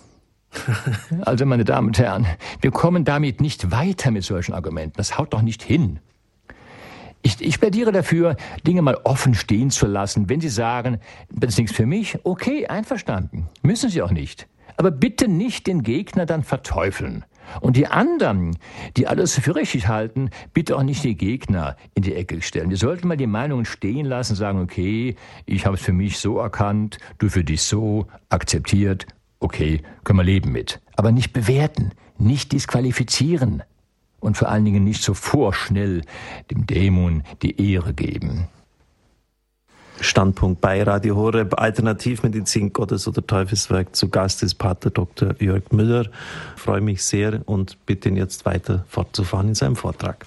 Also, 1.21 1.45
meine 1.45 1.65
Damen 1.65 1.87
und 1.87 1.97
Herren, 1.97 2.27
wir 2.61 2.71
kommen 2.71 3.05
damit 3.05 3.41
nicht 3.41 3.71
weiter 3.71 4.11
mit 4.11 4.23
solchen 4.23 4.53
Argumenten. 4.53 4.97
Das 4.97 5.17
haut 5.17 5.33
doch 5.33 5.41
nicht 5.41 5.63
hin. 5.63 5.99
Ich, 7.25 7.41
ich 7.41 7.59
plädiere 7.59 7.93
dafür, 7.93 8.35
Dinge 8.67 8.81
mal 8.81 8.97
offen 9.05 9.33
stehen 9.33 9.71
zu 9.71 9.87
lassen. 9.87 10.29
Wenn 10.29 10.41
Sie 10.41 10.49
sagen, 10.49 10.99
das 11.31 11.51
ist 11.51 11.57
nichts 11.57 11.75
für 11.75 11.85
mich, 11.85 12.17
okay, 12.23 12.67
einverstanden. 12.67 13.47
Müssen 13.61 13.89
Sie 13.89 14.01
auch 14.01 14.11
nicht. 14.11 14.47
Aber 14.75 14.91
bitte 14.91 15.29
nicht 15.29 15.67
den 15.67 15.83
Gegner 15.83 16.25
dann 16.25 16.43
verteufeln. 16.43 17.23
Und 17.61 17.77
die 17.77 17.87
anderen, 17.87 18.57
die 18.97 19.07
alles 19.07 19.39
für 19.39 19.55
richtig 19.55 19.87
halten, 19.87 20.31
bitte 20.53 20.75
auch 20.75 20.83
nicht 20.83 21.03
die 21.03 21.15
Gegner 21.15 21.77
in 21.93 22.03
die 22.03 22.13
Ecke 22.13 22.41
stellen. 22.41 22.69
Wir 22.69 22.77
sollten 22.77 23.07
mal 23.07 23.17
die 23.17 23.27
Meinungen 23.27 23.65
stehen 23.65 24.05
lassen, 24.05 24.35
sagen, 24.35 24.59
okay, 24.61 25.15
ich 25.45 25.65
habe 25.65 25.75
es 25.75 25.81
für 25.81 25.93
mich 25.93 26.19
so 26.19 26.39
erkannt, 26.39 26.97
du 27.19 27.29
für 27.29 27.43
dich 27.43 27.61
so, 27.61 28.07
akzeptiert, 28.29 29.07
okay, 29.39 29.81
können 30.03 30.19
wir 30.19 30.23
leben 30.23 30.51
mit. 30.51 30.81
Aber 30.95 31.11
nicht 31.11 31.31
bewerten, 31.31 31.91
nicht 32.17 32.51
disqualifizieren 32.51 33.63
und 34.23 34.37
vor 34.37 34.49
allen 34.49 34.65
Dingen 34.65 34.83
nicht 34.83 35.03
so 35.03 35.13
vorschnell 35.13 36.01
dem 36.49 36.65
Dämon 36.65 37.23
die 37.41 37.73
Ehre 37.73 37.93
geben. 37.93 38.47
Standpunkt 39.99 40.59
bei 40.59 40.81
Radio 40.83 41.15
Horeb, 41.15 41.59
Alternativmedizin, 41.59 42.73
Gottes 42.73 43.07
oder 43.07 43.25
Teufelswerk. 43.25 43.95
Zu 43.95 44.09
Gast 44.09 44.43
ist 44.43 44.55
Pater 44.55 44.89
Dr. 44.89 45.35
Jörg 45.39 45.71
Müller. 45.71 46.07
Ich 46.55 46.61
freue 46.61 46.81
mich 46.81 47.03
sehr 47.03 47.41
und 47.45 47.77
bitte 47.85 48.09
ihn 48.09 48.17
jetzt 48.17 48.45
weiter 48.45 48.85
fortzufahren 48.87 49.49
in 49.49 49.55
seinem 49.55 49.75
Vortrag. 49.75 50.25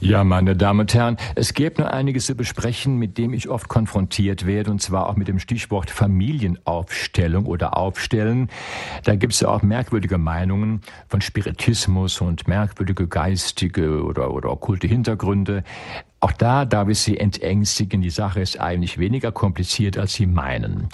Ja, 0.00 0.24
meine 0.24 0.56
Damen 0.56 0.80
und 0.80 0.94
Herren, 0.94 1.16
es 1.34 1.54
gäbe 1.54 1.82
noch 1.82 1.90
einiges 1.90 2.26
zu 2.26 2.34
besprechen, 2.34 2.96
mit 2.96 3.16
dem 3.18 3.32
ich 3.32 3.48
oft 3.48 3.68
konfrontiert 3.68 4.46
werde, 4.46 4.70
und 4.70 4.82
zwar 4.82 5.08
auch 5.08 5.16
mit 5.16 5.28
dem 5.28 5.38
Stichwort 5.38 5.90
Familienaufstellung 5.90 7.46
oder 7.46 7.76
Aufstellen. 7.76 8.48
Da 9.04 9.16
gibt 9.16 9.32
es 9.32 9.40
ja 9.40 9.48
auch 9.48 9.62
merkwürdige 9.62 10.18
Meinungen 10.18 10.82
von 11.08 11.20
Spiritismus 11.20 12.20
und 12.20 12.46
merkwürdige 12.46 13.08
geistige 13.08 14.02
oder, 14.04 14.32
oder 14.32 14.50
okkulte 14.50 14.86
Hintergründe. 14.86 15.64
Auch 16.20 16.32
da 16.32 16.64
darf 16.64 16.88
ich 16.88 16.98
Sie 16.98 17.18
entängstigen, 17.18 18.02
die 18.02 18.10
Sache 18.10 18.40
ist 18.40 18.60
eigentlich 18.60 18.98
weniger 18.98 19.32
kompliziert, 19.32 19.96
als 19.98 20.14
Sie 20.14 20.26
meinen. 20.26 20.88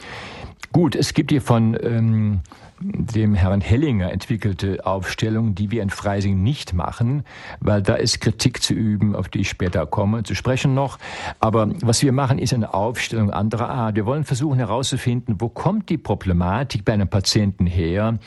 Gut, 0.72 0.94
es 0.94 1.12
gibt 1.12 1.30
hier 1.30 1.42
von 1.42 1.76
ähm, 1.82 2.40
dem 2.84 3.34
Herrn 3.34 3.60
Hellinger 3.60 4.10
entwickelte 4.10 4.84
Aufstellung, 4.84 5.54
die 5.54 5.70
wir 5.70 5.82
in 5.82 5.90
Freising 5.90 6.42
nicht 6.42 6.72
machen, 6.72 7.22
weil 7.60 7.82
da 7.82 7.94
ist 7.94 8.20
Kritik 8.20 8.62
zu 8.62 8.74
üben, 8.74 9.14
auf 9.14 9.28
die 9.28 9.40
ich 9.40 9.48
später 9.48 9.86
komme, 9.86 10.22
zu 10.24 10.34
sprechen 10.34 10.74
noch. 10.74 10.98
Aber 11.38 11.70
was 11.82 12.02
wir 12.02 12.12
machen, 12.12 12.38
ist 12.38 12.52
eine 12.52 12.74
Aufstellung 12.74 13.30
anderer 13.30 13.68
Art. 13.68 13.96
Wir 13.96 14.06
wollen 14.06 14.24
versuchen 14.24 14.58
herauszufinden, 14.58 15.36
wo 15.38 15.48
kommt 15.48 15.88
die 15.88 15.98
Problematik 15.98 16.84
bei 16.84 16.92
einem 16.92 17.08
Patienten 17.08 17.66
her. 17.66 18.18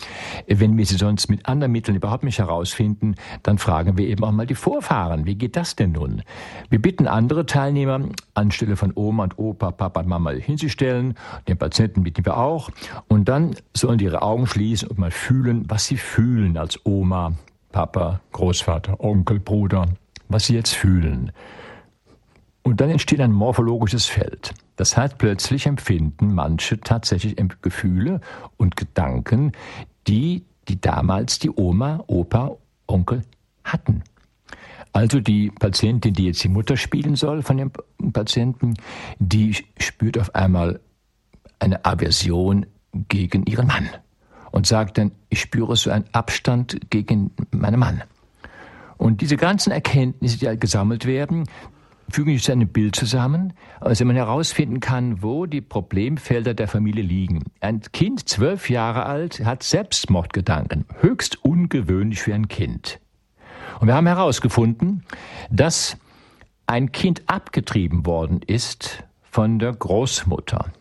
Wenn 0.48 0.78
wir 0.78 0.86
sie 0.86 0.98
sonst 0.98 1.30
mit 1.30 1.46
anderen 1.46 1.72
Mitteln 1.72 1.96
überhaupt 1.96 2.24
nicht 2.24 2.40
herausfinden, 2.40 3.16
dann 3.44 3.58
fragen 3.58 3.98
wir 3.98 4.08
eben 4.08 4.24
auch 4.24 4.32
mal 4.32 4.48
die 4.48 4.56
Vorfahren. 4.56 5.26
Wie 5.26 5.36
geht 5.36 5.56
das 5.56 5.76
denn 5.76 5.92
nun? 5.92 6.22
Wir 6.70 6.82
bitten 6.82 7.08
andere 7.08 7.46
Teilnehmer, 7.46 8.02
anstelle 8.34 8.76
von 8.76 8.94
Oma 8.96 9.24
und 9.24 9.38
Opa, 9.38 9.72
Papa 9.72 10.02
und 10.02 10.08
Mama 10.08 10.32
hinzustellen. 10.32 11.16
Den 11.48 11.58
Patienten 11.58 12.04
bitten 12.04 12.26
wir 12.26 12.38
auch. 12.38 12.70
Und 13.08 13.28
dann 13.28 13.56
sollen 13.74 13.98
die 13.98 14.06
ihre 14.06 14.22
Augen 14.22 14.45
Augen 14.46 14.48
schließen 14.48 14.90
und 14.90 15.00
mal 15.00 15.12
fühlen, 15.12 15.66
was 15.68 15.86
sie 15.86 15.98
fühlen 15.98 16.58
als 16.58 16.80
Oma, 16.86 17.34
Papa, 17.72 18.22
Großvater, 18.32 19.00
Onkel, 19.00 19.40
Bruder, 19.40 19.88
was 20.30 20.46
sie 20.46 20.56
jetzt 20.56 20.74
fühlen. 20.74 21.32
Und 22.64 22.82
dann 22.82 22.90
entsteht 22.90 23.22
ein 23.22 23.32
morphologisches 23.32 24.06
Feld. 24.06 24.54
Das 24.76 24.98
heißt, 24.98 25.18
plötzlich 25.18 25.66
empfinden 25.66 26.34
manche 26.34 26.80
tatsächlich 26.80 27.36
Gefühle 27.62 28.22
und 28.58 28.76
Gedanken, 28.76 29.52
die, 30.08 30.44
die 30.68 30.80
damals 30.80 31.40
die 31.40 31.52
Oma, 31.52 32.04
Opa, 32.08 32.56
Onkel 32.88 33.24
hatten. 33.64 34.04
Also 34.94 35.20
die 35.20 35.52
Patientin, 35.52 36.14
die 36.14 36.26
jetzt 36.26 36.44
die 36.44 36.50
Mutter 36.50 36.78
spielen 36.78 37.16
soll 37.16 37.42
von 37.42 37.58
dem 37.58 37.72
Patienten, 38.14 38.76
die 39.20 39.56
spürt 39.78 40.18
auf 40.18 40.34
einmal 40.34 40.80
eine 41.60 41.84
Aversion 41.84 42.66
gegen 43.10 43.46
ihren 43.46 43.68
Mann 43.68 43.90
und 44.56 44.66
sagt 44.66 44.98
dann, 44.98 45.12
ich 45.28 45.42
spüre 45.42 45.76
so 45.76 45.92
einen 45.92 46.06
Abstand 46.14 46.80
gegen 46.90 47.32
meinen 47.52 47.78
Mann. 47.78 48.04
Und 48.96 49.20
diese 49.20 49.36
ganzen 49.36 49.74
Erkenntnisse, 49.74 50.38
die 50.38 50.48
halt 50.48 50.62
gesammelt 50.62 51.06
werden, 51.06 51.44
fügen 52.10 52.32
sich 52.32 52.44
zu 52.44 52.54
einem 52.54 52.70
Bild 52.70 52.96
zusammen, 52.96 53.52
also 53.82 54.06
man 54.06 54.16
herausfinden 54.16 54.80
kann, 54.80 55.22
wo 55.22 55.46
die 55.46 55.60
Problemfelder 55.60 56.54
der 56.54 56.70
Familie 56.70 57.04
liegen. 57.04 57.44
Ein 57.60 57.82
Kind, 57.92 58.30
zwölf 58.30 58.70
Jahre 58.70 59.06
alt, 59.06 59.44
hat 59.44 59.62
Selbstmordgedanken. 59.62 60.86
Höchst 61.02 61.44
ungewöhnlich 61.44 62.22
für 62.22 62.34
ein 62.34 62.48
Kind. 62.48 63.02
Und 63.82 63.88
wir 63.88 63.96
haben 63.96 64.08
herausgefunden, 64.08 65.04
dass 65.52 65.98
ein 66.66 66.94
Kind 66.94 67.24
abgetrieben 67.28 68.06
worden 68.06 68.40
ist 68.48 69.04
von 69.30 69.60
der 69.60 69.74
Großmutter. 69.74 70.72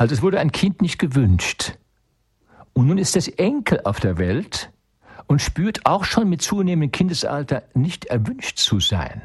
Also 0.00 0.14
es 0.14 0.22
wurde 0.22 0.40
ein 0.40 0.50
Kind 0.50 0.80
nicht 0.80 0.98
gewünscht. 0.98 1.74
Und 2.72 2.86
nun 2.86 2.96
ist 2.96 3.16
das 3.16 3.28
Enkel 3.28 3.82
auf 3.84 4.00
der 4.00 4.16
Welt 4.16 4.70
und 5.26 5.42
spürt 5.42 5.84
auch 5.84 6.04
schon 6.04 6.30
mit 6.30 6.40
zunehmendem 6.40 6.90
Kindesalter 6.90 7.64
nicht 7.74 8.06
erwünscht 8.06 8.56
zu 8.56 8.80
sein. 8.80 9.20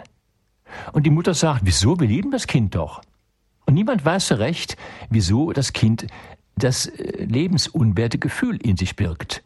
Und 0.92 1.06
die 1.06 1.12
Mutter 1.12 1.34
sagt, 1.34 1.62
wieso, 1.64 1.98
wir 2.02 2.10
lieben 2.10 2.30
das 2.30 2.46
Kind 2.46 2.76
doch. 2.76 3.02
Und 3.66 3.76
niemand 3.76 4.04
weiß 4.04 4.28
so 4.28 4.36
recht, 4.36 4.76
wieso 5.10 5.54
das 5.54 5.72
Kind 5.72 6.08
das 6.58 6.88
äh, 6.88 7.24
lebensunwerte 7.24 8.18
Gefühl 8.18 8.58
in 8.58 8.76
sich 8.76 8.98
birgt. 8.98 9.44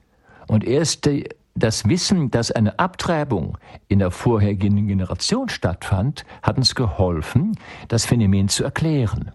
Und 0.47 0.63
erst 0.63 1.07
das 1.53 1.87
Wissen, 1.87 2.31
dass 2.31 2.49
eine 2.49 2.79
Abtreibung 2.79 3.59
in 3.87 3.99
der 3.99 4.09
vorhergehenden 4.09 4.87
Generation 4.87 5.47
stattfand, 5.47 6.25
hat 6.41 6.57
uns 6.57 6.73
geholfen, 6.73 7.55
das 7.87 8.07
Phänomen 8.07 8.49
zu 8.49 8.63
erklären. 8.63 9.31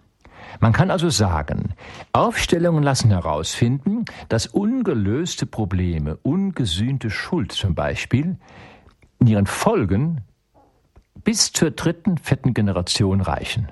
Man 0.61 0.73
kann 0.73 0.91
also 0.91 1.11
sagen, 1.11 1.75
Aufstellungen 2.13 2.83
lassen 2.83 3.11
herausfinden, 3.11 4.05
dass 4.29 4.47
ungelöste 4.47 5.47
Probleme, 5.47 6.17
ungesühnte 6.23 7.11
Schuld 7.11 7.53
zum 7.53 7.75
Beispiel, 7.75 8.37
in 9.19 9.27
ihren 9.27 9.47
Folgen 9.47 10.21
bis 11.23 11.53
zur 11.53 11.71
dritten, 11.71 12.19
vierten 12.19 12.55
Generation 12.55 13.21
reichen. 13.21 13.69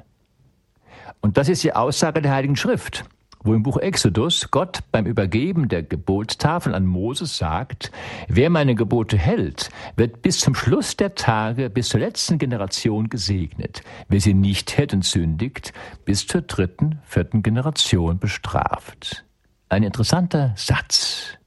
Und 1.21 1.37
das 1.37 1.49
ist 1.49 1.63
die 1.63 1.75
Aussage 1.75 2.23
der 2.23 2.33
Heiligen 2.33 2.57
Schrift 2.57 3.05
wo 3.45 3.55
im 3.55 3.63
Buch 3.63 3.77
Exodus 3.79 4.51
Gott 4.51 4.81
beim 4.93 5.07
Übergeben 5.07 5.69
der 5.69 5.83
Gebotstafel 5.83 6.75
an 6.75 6.87
Moses 6.87 7.37
sagt, 7.37 7.91
wer 8.29 8.51
meine 8.51 8.75
Gebote 8.75 9.19
hält, 9.19 9.71
wird 9.97 10.23
bis 10.23 10.41
zum 10.41 10.55
Schluss 10.55 10.97
der 10.97 11.15
Tage, 11.15 11.71
bis 11.71 11.89
zur 11.89 12.01
letzten 12.01 12.39
Generation 12.39 13.09
gesegnet. 13.09 13.83
Wer 14.09 14.21
sie 14.21 14.35
nicht 14.35 14.77
hält 14.77 14.95
und 14.95 15.05
sündigt, 15.05 15.73
bis 16.05 16.27
zur 16.27 16.43
dritten, 16.43 17.01
vierten 17.05 17.43
Generation 17.43 18.19
bestraft. 18.19 19.25
Ein 19.69 19.83
interessanter 19.83 20.53
Satz. 20.57 21.39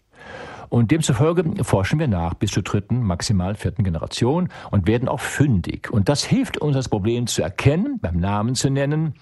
Und 0.69 0.91
demzufolge 0.91 1.63
forschen 1.63 1.99
wir 1.99 2.07
nach 2.07 2.33
bis 2.33 2.51
zur 2.51 2.63
dritten, 2.63 3.01
maximal 3.01 3.55
vierten 3.55 3.83
Generation 3.83 4.49
und 4.71 4.87
werden 4.87 5.07
auch 5.07 5.21
fündig. 5.21 5.91
Und 5.91 6.09
das 6.09 6.25
hilft 6.25 6.57
uns, 6.57 6.75
das 6.75 6.89
Problem 6.89 7.27
zu 7.27 7.43
erkennen, 7.43 7.99
beim 8.01 8.19
Namen 8.19 8.55
zu 8.55 8.69
nennen 8.69 9.13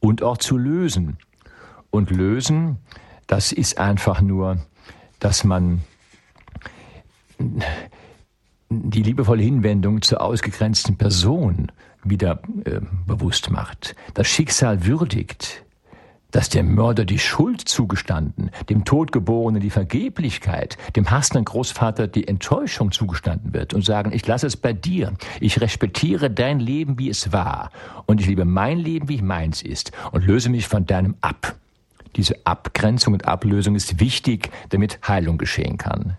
und 0.00 0.22
auch 0.22 0.36
zu 0.36 0.58
lösen 0.58 1.16
und 1.90 2.10
lösen, 2.10 2.78
das 3.26 3.52
ist 3.52 3.78
einfach 3.78 4.20
nur, 4.20 4.58
dass 5.18 5.44
man 5.44 5.82
die 8.68 9.02
liebevolle 9.02 9.42
Hinwendung 9.42 10.02
zur 10.02 10.20
ausgegrenzten 10.20 10.96
Person 10.96 11.72
wieder 12.04 12.40
äh, 12.64 12.80
bewusst 13.06 13.50
macht, 13.50 13.94
das 14.14 14.28
Schicksal 14.28 14.86
würdigt, 14.86 15.64
dass 16.30 16.48
dem 16.48 16.74
Mörder 16.74 17.04
die 17.04 17.18
Schuld 17.18 17.60
zugestanden, 17.62 18.50
dem 18.68 18.84
Todgeborenen 18.84 19.60
die 19.60 19.70
Vergeblichkeit, 19.70 20.76
dem 20.94 21.10
hassenden 21.10 21.44
Großvater 21.44 22.06
die 22.06 22.28
Enttäuschung 22.28 22.92
zugestanden 22.92 23.52
wird 23.52 23.74
und 23.74 23.84
sagen, 23.84 24.12
ich 24.12 24.26
lasse 24.26 24.46
es 24.46 24.56
bei 24.56 24.72
dir, 24.72 25.14
ich 25.40 25.60
respektiere 25.60 26.30
dein 26.30 26.60
Leben, 26.60 26.98
wie 26.98 27.10
es 27.10 27.32
war. 27.32 27.70
Und 28.06 28.20
ich 28.20 28.28
liebe 28.28 28.44
mein 28.44 28.78
Leben, 28.78 29.08
wie 29.08 29.22
meins 29.22 29.62
ist. 29.62 29.92
Und 30.12 30.24
löse 30.24 30.50
mich 30.50 30.68
von 30.68 30.86
deinem 30.86 31.16
ab. 31.20 31.56
Diese 32.16 32.34
Abgrenzung 32.44 33.14
und 33.14 33.26
Ablösung 33.26 33.74
ist 33.74 34.00
wichtig, 34.00 34.50
damit 34.70 35.00
Heilung 35.06 35.38
geschehen 35.38 35.78
kann. 35.78 36.16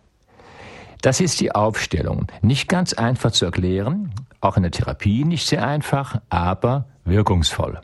Das 1.01 1.19
ist 1.19 1.39
die 1.39 1.53
Aufstellung. 1.53 2.27
Nicht 2.41 2.69
ganz 2.69 2.93
einfach 2.93 3.31
zu 3.31 3.45
erklären, 3.45 4.11
auch 4.39 4.57
in 4.57 4.63
der 4.63 4.71
Therapie 4.71 5.23
nicht 5.23 5.47
sehr 5.47 5.65
einfach, 5.65 6.21
aber 6.29 6.85
wirkungsvoll. 7.05 7.81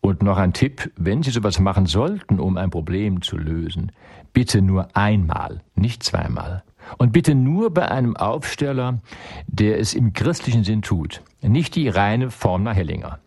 Und 0.00 0.22
noch 0.22 0.36
ein 0.36 0.52
Tipp, 0.52 0.90
wenn 0.96 1.22
Sie 1.22 1.30
sowas 1.30 1.60
machen 1.60 1.86
sollten, 1.86 2.40
um 2.40 2.56
ein 2.56 2.70
Problem 2.70 3.22
zu 3.22 3.38
lösen, 3.38 3.92
bitte 4.32 4.60
nur 4.60 4.88
einmal, 4.94 5.60
nicht 5.76 6.02
zweimal. 6.02 6.64
Und 6.98 7.12
bitte 7.12 7.34
nur 7.34 7.72
bei 7.72 7.88
einem 7.88 8.16
Aufsteller, 8.16 8.98
der 9.46 9.78
es 9.78 9.94
im 9.94 10.12
christlichen 10.12 10.64
Sinn 10.64 10.82
tut, 10.82 11.22
nicht 11.40 11.76
die 11.76 11.88
reine 11.88 12.30
Form 12.30 12.64
nach 12.64 12.74
Hellinger. 12.74 13.20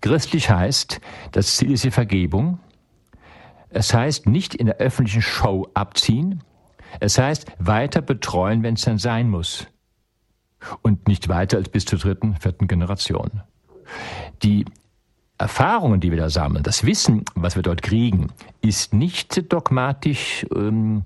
Christlich 0.00 0.50
heißt, 0.50 1.00
das 1.30 1.56
Ziel 1.56 1.72
ist 1.72 1.84
die 1.84 1.90
Vergebung. 1.90 2.58
Es 3.72 3.94
heißt 3.94 4.26
nicht 4.26 4.54
in 4.54 4.66
der 4.66 4.76
öffentlichen 4.76 5.22
Show 5.22 5.68
abziehen. 5.74 6.42
Es 7.00 7.18
heißt 7.18 7.46
weiter 7.58 8.02
betreuen, 8.02 8.62
wenn 8.62 8.74
es 8.74 8.82
dann 8.82 8.98
sein 8.98 9.30
muss. 9.30 9.66
Und 10.82 11.08
nicht 11.08 11.28
weiter 11.28 11.56
als 11.56 11.68
bis 11.68 11.84
zur 11.84 11.98
dritten, 11.98 12.36
vierten 12.36 12.68
Generation. 12.68 13.42
Die 14.42 14.64
Erfahrungen, 15.38 16.00
die 16.00 16.10
wir 16.10 16.18
da 16.18 16.30
sammeln, 16.30 16.62
das 16.62 16.86
Wissen, 16.86 17.24
was 17.34 17.56
wir 17.56 17.62
dort 17.62 17.82
kriegen, 17.82 18.28
ist 18.60 18.94
nicht 18.94 19.52
dogmatisch 19.52 20.46
ähm, 20.54 21.04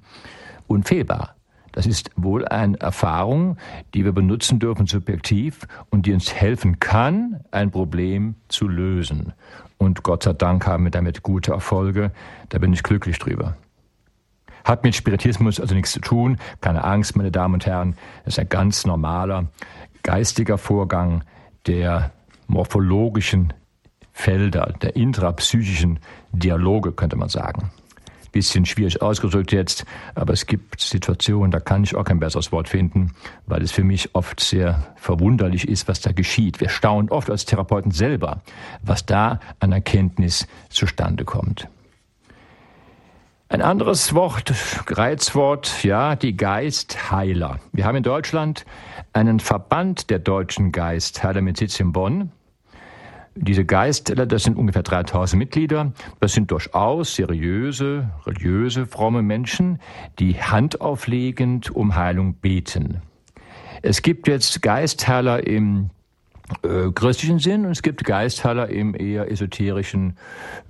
unfehlbar. 0.66 1.36
Das 1.72 1.86
ist 1.86 2.10
wohl 2.16 2.46
eine 2.46 2.80
Erfahrung, 2.80 3.58
die 3.94 4.04
wir 4.04 4.12
benutzen 4.12 4.58
dürfen 4.58 4.86
subjektiv 4.86 5.66
und 5.90 6.06
die 6.06 6.12
uns 6.12 6.34
helfen 6.34 6.80
kann, 6.80 7.44
ein 7.50 7.70
Problem 7.70 8.34
zu 8.48 8.66
lösen. 8.66 9.34
Und 9.79 10.03
Gott 10.03 10.22
sei 10.22 10.33
Dank 10.33 10.66
haben 10.66 10.85
wir 10.85 10.91
damit 10.91 11.22
gute 11.22 11.53
Erfolge. 11.53 12.12
Da 12.49 12.59
bin 12.59 12.72
ich 12.72 12.83
glücklich 12.83 13.18
drüber. 13.18 13.57
Hat 14.64 14.83
mit 14.83 14.95
Spiritismus 14.95 15.61
also 15.61 15.74
nichts 15.74 15.93
zu 15.93 16.01
tun. 16.01 16.39
Keine 16.61 16.83
Angst, 16.83 17.16
meine 17.16 17.31
Damen 17.31 17.55
und 17.55 17.66
Herren. 17.66 17.97
Das 18.24 18.35
ist 18.35 18.39
ein 18.39 18.49
ganz 18.49 18.87
normaler 18.87 19.47
geistiger 20.03 20.59
Vorgang 20.59 21.24
der 21.66 22.12
morphologischen 22.47 23.53
Felder 24.12 24.72
der 24.81 24.97
intrapsychischen 24.97 25.99
Dialoge, 26.33 26.93
könnte 26.93 27.16
man 27.16 27.29
sagen. 27.29 27.70
Bisschen 28.37 28.66
schwierig 28.66 29.01
ausgedrückt 29.01 29.51
jetzt, 29.51 29.87
aber 30.14 30.34
es 30.34 30.45
gibt 30.45 30.82
Situationen, 30.82 31.51
da 31.51 31.59
kann 31.59 31.84
ich 31.84 31.97
auch 31.97 32.05
kein 32.05 32.20
besseres 32.20 32.53
Wort 32.53 32.68
finden, 32.68 33.12
weil 33.47 33.62
es 33.62 33.72
für 33.72 33.82
mich 33.82 34.14
oft 34.14 34.41
sehr 34.41 34.95
verwunderlich 34.97 35.66
ist, 35.66 35.89
was 35.89 36.03
da 36.03 36.12
geschieht. 36.12 36.61
Wir 36.61 36.68
staunen 36.68 37.09
oft 37.09 37.30
als 37.30 37.47
Therapeuten 37.47 37.93
selber, 37.93 38.43
was 38.82 39.07
da 39.07 39.41
an 39.59 39.72
Erkenntnis 39.72 40.47
zustande 40.68 41.24
kommt. 41.24 41.66
Ein 43.49 43.62
anderes 43.62 44.12
Wort, 44.12 44.53
Reizwort, 44.87 45.82
ja, 45.82 46.14
die 46.14 46.37
Geistheiler. 46.37 47.59
Wir 47.72 47.87
haben 47.87 47.97
in 47.97 48.03
Deutschland 48.03 48.66
einen 49.14 49.41
Verband 49.41 50.11
der 50.11 50.18
deutschen 50.18 50.72
Geistheiler 50.72 51.41
mit 51.41 51.57
Sitz 51.57 51.80
in 51.80 51.93
Bonn. 51.93 52.32
Diese 53.39 53.66
Geister, 53.66 54.26
das 54.26 54.45
sind 54.45 54.57
ungefähr 54.57 54.82
3000 54.82 55.39
Mitglieder. 55.39 55.93
Das 56.20 56.32
sind 56.32 56.51
durchaus 56.51 57.14
seriöse, 57.14 58.09
religiöse, 58.24 58.87
fromme 58.87 59.22
Menschen, 59.22 59.78
die 60.18 60.34
handauflegend 60.34 61.70
um 61.70 61.97
Heilung 61.97 62.34
beten. 62.34 63.03
Es 63.82 64.01
gibt 64.01 64.26
jetzt 64.26 64.62
Geistheiler 64.62 65.47
im 65.47 65.91
äh, 66.62 66.91
christlichen 66.95 67.39
Sinn 67.39 67.66
und 67.66 67.72
es 67.72 67.82
gibt 67.82 68.05
Geistheiler 68.05 68.70
im 68.70 68.95
eher 68.95 69.30
esoterischen, 69.30 70.16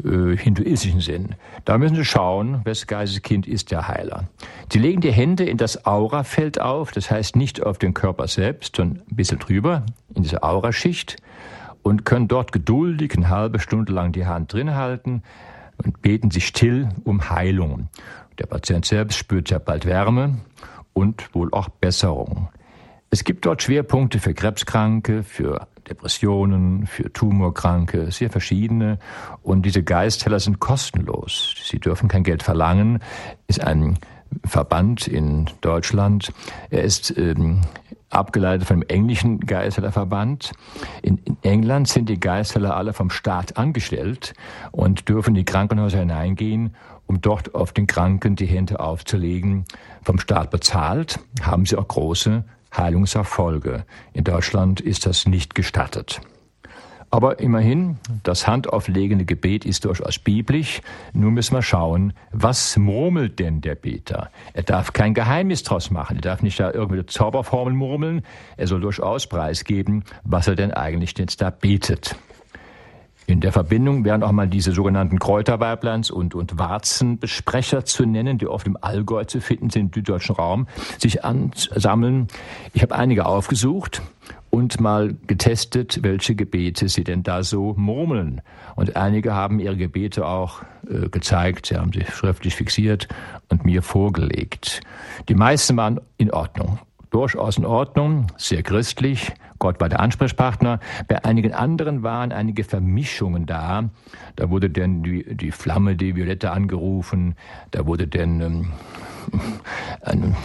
äh, 0.05 0.37
hinduistischen 0.37 1.01
Sinn. 1.01 1.37
Da 1.65 1.79
müssen 1.79 1.95
Sie 1.95 2.05
schauen, 2.05 2.63
wessen 2.65 2.89
Geisteskind 2.89 3.47
ist 3.47 3.71
der 3.71 3.87
Heiler. 3.87 4.25
Sie 4.73 4.81
legen 4.81 5.01
die 5.03 5.13
Hände 5.13 5.45
in 5.45 5.57
das 5.57 5.87
Aurafeld 5.87 6.61
auf, 6.61 6.91
das 6.91 7.13
heißt 7.13 7.37
nicht 7.37 7.63
auf 7.63 7.79
den 7.79 7.95
Körper 7.95 8.27
selbst, 8.27 8.75
sondern 8.75 9.05
ein 9.09 9.17
bisschen 9.17 9.39
drüber, 9.39 9.85
in 10.15 10.25
diese 10.25 10.43
Auraschicht 10.43 11.17
und 11.87 12.05
können 12.05 12.27
dort 12.27 12.51
geduldig 12.51 13.15
eine 13.17 13.31
halbe 13.31 13.61
Stunde 13.61 13.93
lang 13.93 14.11
die 14.11 14.27
Hand 14.27 14.53
drin 14.53 14.75
halten 14.75 15.23
und 15.77 16.03
beten 16.03 16.33
sich 16.33 16.49
still 16.49 16.89
um 17.05 17.31
Heilung. 17.31 17.91
Der 18.41 18.47
Patient 18.47 18.85
selbst 18.85 19.17
spürt 19.17 19.51
ja 19.51 19.61
bald 19.61 19.87
Wärme 19.87 20.39
und 20.95 21.33
wohl 21.33 21.49
auch 21.53 21.69
Besserung. 21.69 22.49
Es 23.11 23.23
gibt 23.23 23.47
dort 23.47 23.63
Schwerpunkte 23.63 24.19
für 24.19 24.35
Krebskranke, 24.35 25.23
für 25.23 25.69
Depressionen, 25.89 26.89
für 26.89 27.13
Tumorkranke, 27.13 28.11
sehr 28.11 28.31
verschiedene. 28.31 28.99
Und 29.45 29.63
diese 29.63 29.85
Geistheller 29.85 30.41
sind 30.41 30.59
kostenlos. 30.59 31.55
Sie 31.63 31.79
dürfen 31.79 32.09
kein 32.09 32.25
Geld 32.25 32.43
verlangen. 32.43 32.99
Ist 33.47 33.61
ein 33.61 33.97
Verband 34.45 35.07
in 35.07 35.49
Deutschland. 35.61 36.33
Er 36.71 36.83
ist 36.83 37.17
ähm, 37.17 37.61
abgeleitet 38.11 38.67
vom 38.67 38.83
englischen 38.83 39.41
Geisterverband. 39.41 40.53
In, 41.03 41.19
in 41.19 41.37
England 41.43 41.89
sind 41.89 42.09
die 42.09 42.21
Geisterler 42.21 42.77
alle 42.77 42.93
vom 42.93 43.11
Staat 43.11 43.57
angestellt 43.57 44.35
und 44.73 45.09
dürfen 45.09 45.31
in 45.31 45.35
die 45.37 45.45
Krankenhäuser 45.45 45.99
hineingehen, 45.99 46.75
um 47.07 47.21
dort 47.21 47.55
auf 47.55 47.73
den 47.73 47.87
Kranken 47.87 48.37
die 48.37 48.47
Hände 48.47 48.81
aufzulegen. 48.81 49.65
Vom 50.03 50.19
Staat 50.19 50.51
bezahlt, 50.51 51.21
haben 51.41 51.67
sie 51.67 51.77
auch 51.77 51.89
große 51.89 52.45
Heilungserfolge. 52.77 53.85
In 54.13 54.25
Deutschland 54.25 54.81
ist 54.81 55.07
das 55.07 55.27
nicht 55.27 55.55
gestattet. 55.55 56.21
Aber 57.11 57.39
immerhin, 57.39 57.99
das 58.25 58.47
handauflegende 58.49 59.25
Gebet 59.25 59.65
ist 59.65 59.85
durchaus 59.85 60.19
biblisch. 60.19 60.83
Nun 61.13 61.35
müssen 61.35 61.55
wir 61.55 61.63
schauen, 61.63 62.13
was 62.33 62.77
murmelt 62.77 63.39
denn 63.39 63.61
der 63.61 63.77
Beter? 63.77 64.31
Er 64.55 64.65
darf 64.65 64.93
kein 64.93 65.15
Geheimnis 65.15 65.63
draus 65.63 65.91
machen. 65.91 66.17
Er 66.17 66.23
darf 66.23 66.43
nicht 66.43 66.59
da 66.59 66.73
irgendwelche 66.73 67.07
Zauberformeln 67.07 67.77
murmeln. 67.77 68.23
Er 68.57 68.67
soll 68.67 68.81
durchaus 68.81 69.29
preisgeben, 69.29 70.05
was 70.25 70.49
er 70.49 70.57
denn 70.57 70.73
eigentlich 70.73 71.17
jetzt 71.17 71.41
da 71.41 71.51
betet. 71.51 72.17
In 73.29 73.41
der 73.41 73.51
Verbindung 73.51 74.05
wären 74.05 74.23
auch 74.23 74.31
mal 74.31 74.47
diese 74.47 74.71
sogenannten 74.71 75.19
Kräuterweibleins 75.19 76.13
und, 76.13 76.37
und 76.37 76.59
Warzenbesprecher 76.59 77.85
zu 77.85 78.07
nennen, 78.07 78.39
die 78.39 78.47
oft 78.47 78.69
im 78.69 78.79
Allgäu 78.81 79.25
zu 79.25 79.41
finden 79.41 79.69
sind, 79.71 79.97
im 79.97 80.05
deutschen 80.05 80.37
Raum, 80.37 80.69
sich 80.99 81.25
ansammeln. 81.25 82.29
Ich 82.73 82.83
habe 82.83 82.95
einige 82.95 83.27
aufgesucht 83.27 84.01
und 84.57 84.81
mal 84.81 85.15
getestet, 85.27 85.99
welche 86.03 86.35
Gebete 86.35 86.89
sie 86.89 87.05
denn 87.05 87.23
da 87.23 87.43
so 87.43 87.75
murmeln. 87.77 88.41
Und 88.75 88.97
einige 88.97 89.35
haben 89.35 89.61
ihre 89.61 89.77
Gebete 89.77 90.27
auch 90.27 90.63
äh, 90.89 91.11
gezeigt, 91.11 91.67
sie 91.67 91.77
haben 91.77 91.93
sie 91.93 92.07
schriftlich 92.11 92.55
fixiert 92.55 93.07
und 93.51 93.67
mir 93.67 93.83
vorgelegt. 93.83 94.81
Die 95.29 95.35
meisten 95.35 95.77
waren 95.77 96.01
in 96.17 96.33
Ordnung, 96.33 96.79
durchaus 97.11 97.59
in 97.59 97.67
Ordnung, 97.67 98.29
sehr 98.39 98.63
christlich. 98.63 99.31
Gott 99.59 99.79
war 99.79 99.91
der 99.91 100.01
Ansprechpartner. 100.01 100.81
Bei 101.07 101.23
einigen 101.23 101.53
anderen 101.53 102.03
waren 102.03 102.33
einige 102.33 102.65
Vermischungen 102.65 103.45
da. 103.45 103.91
Da 104.37 104.49
wurde 104.49 104.71
denn 104.71 105.03
die, 105.03 105.37
die 105.37 105.51
Flamme, 105.51 105.97
die 105.97 106.17
Violette 106.17 106.51
angerufen. 106.51 107.35
Da 107.73 107.87
wurde 107.87 108.07
denn 108.07 108.41
ähm, 108.41 108.73
ein 110.03 110.37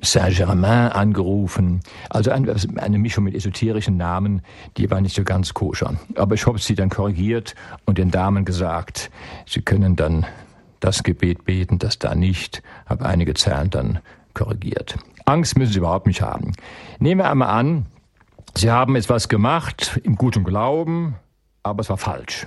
Saint-Germain 0.00 0.92
angerufen. 0.92 1.80
Also 2.10 2.30
eine 2.30 2.98
Mischung 2.98 3.24
mit 3.24 3.34
esoterischen 3.34 3.96
Namen, 3.96 4.42
die 4.76 4.90
war 4.90 5.00
nicht 5.00 5.14
so 5.14 5.24
ganz 5.24 5.54
koscher. 5.54 5.94
Aber 6.16 6.34
ich 6.34 6.46
habe 6.46 6.58
sie 6.58 6.74
dann 6.74 6.90
korrigiert 6.90 7.54
und 7.84 7.98
den 7.98 8.10
Damen 8.10 8.44
gesagt, 8.44 9.10
sie 9.46 9.62
können 9.62 9.96
dann 9.96 10.26
das 10.80 11.02
Gebet 11.02 11.44
beten, 11.44 11.78
das 11.78 11.98
da 11.98 12.14
nicht. 12.14 12.62
Habe 12.86 13.06
einige 13.06 13.34
Zeilen 13.34 13.70
dann 13.70 14.00
korrigiert. 14.34 14.96
Angst 15.24 15.56
müssen 15.56 15.72
Sie 15.72 15.78
überhaupt 15.78 16.06
nicht 16.06 16.22
haben. 16.22 16.52
Nehmen 16.98 17.20
wir 17.20 17.30
einmal 17.30 17.50
an, 17.50 17.86
Sie 18.54 18.70
haben 18.70 18.96
etwas 18.96 19.28
gemacht 19.28 20.00
im 20.04 20.16
guten 20.16 20.44
Glauben, 20.44 21.14
aber 21.62 21.80
es 21.80 21.88
war 21.88 21.96
falsch. 21.96 22.46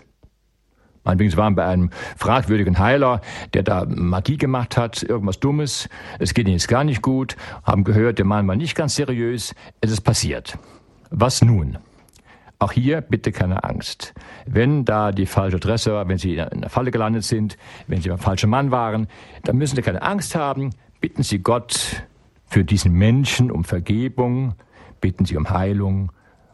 Meinetwegen, 1.05 1.37
waren 1.37 1.55
bei 1.55 1.65
einem 1.65 1.91
fragwürdigen 2.17 2.79
Heiler, 2.79 3.21
der 3.53 3.63
da 3.63 3.85
Magie 3.87 4.37
gemacht 4.37 4.75
hat, 4.75 5.03
irgendwas 5.03 5.39
Dummes. 5.39 5.87
Es 6.19 6.33
geht 6.33 6.47
Ihnen 6.47 6.57
jetzt 6.57 6.67
gar 6.67 6.83
nicht 6.83 7.01
gut, 7.01 7.37
haben 7.63 7.83
gehört, 7.83 8.17
der 8.17 8.25
Mann 8.25 8.47
war 8.47 8.55
nicht 8.55 8.75
ganz 8.75 8.95
seriös. 8.95 9.55
Es 9.81 9.91
ist 9.91 10.01
passiert. 10.01 10.57
Was 11.11 11.41
nun? 11.41 11.77
Auch 12.57 12.71
hier 12.71 13.01
bitte 13.01 13.31
keine 13.31 13.63
Angst. 13.63 14.13
Wenn 14.45 14.85
da 14.85 15.11
die 15.11 15.25
falsche 15.25 15.57
Adresse 15.57 15.93
war, 15.93 16.07
wenn 16.07 16.17
Sie 16.17 16.37
in 16.37 16.61
der 16.61 16.69
Falle 16.69 16.89
gelandet 16.89 17.23
sind, 17.23 17.57
wenn 17.87 18.01
Sie 18.01 18.09
beim 18.09 18.17
falschen 18.17 18.49
Mann 18.49 18.71
waren, 18.71 19.07
dann 19.43 19.57
müssen 19.57 19.75
Sie 19.75 19.81
keine 19.81 20.01
Angst 20.01 20.35
haben. 20.35 20.71
Bitten 21.01 21.21
Sie 21.21 21.39
Gott 21.39 22.03
für 22.47 22.63
diesen 22.63 22.93
Menschen 22.93 23.51
um 23.51 23.63
Vergebung, 23.63 24.55
bitten 25.01 25.25
Sie 25.25 25.37
um 25.37 25.49
Heilung, 25.49 26.11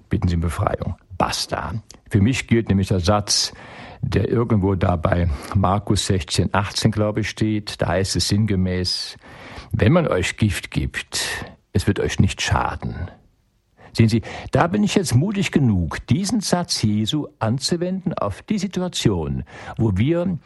bitten 0.09 0.27
Sie 0.27 0.35
um 0.35 0.41
Befreiung. 0.41 0.95
Basta. 1.17 1.75
Für 2.09 2.19
mich 2.19 2.47
gilt 2.47 2.69
nämlich 2.69 2.87
der 2.87 2.99
Satz, 2.99 3.53
der 4.01 4.29
irgendwo 4.29 4.75
da 4.75 4.95
bei 4.95 5.29
Markus 5.55 6.05
16, 6.07 6.53
18, 6.53 6.91
glaube 6.91 7.21
ich, 7.21 7.29
steht. 7.29 7.81
Da 7.81 7.89
heißt 7.89 8.15
es 8.15 8.27
sinngemäß, 8.27 9.17
wenn 9.71 9.91
man 9.91 10.07
euch 10.07 10.37
Gift 10.37 10.71
gibt, 10.71 11.45
es 11.73 11.87
wird 11.87 11.99
euch 11.99 12.19
nicht 12.19 12.41
schaden. 12.41 13.09
Sehen 13.93 14.09
Sie, 14.09 14.21
da 14.51 14.67
bin 14.67 14.83
ich 14.83 14.95
jetzt 14.95 15.15
mutig 15.15 15.51
genug, 15.51 16.05
diesen 16.07 16.39
Satz 16.39 16.81
Jesu 16.81 17.27
anzuwenden 17.39 18.13
auf 18.13 18.41
die 18.41 18.57
Situation, 18.57 19.43
wo 19.77 19.97
wir 19.97 20.39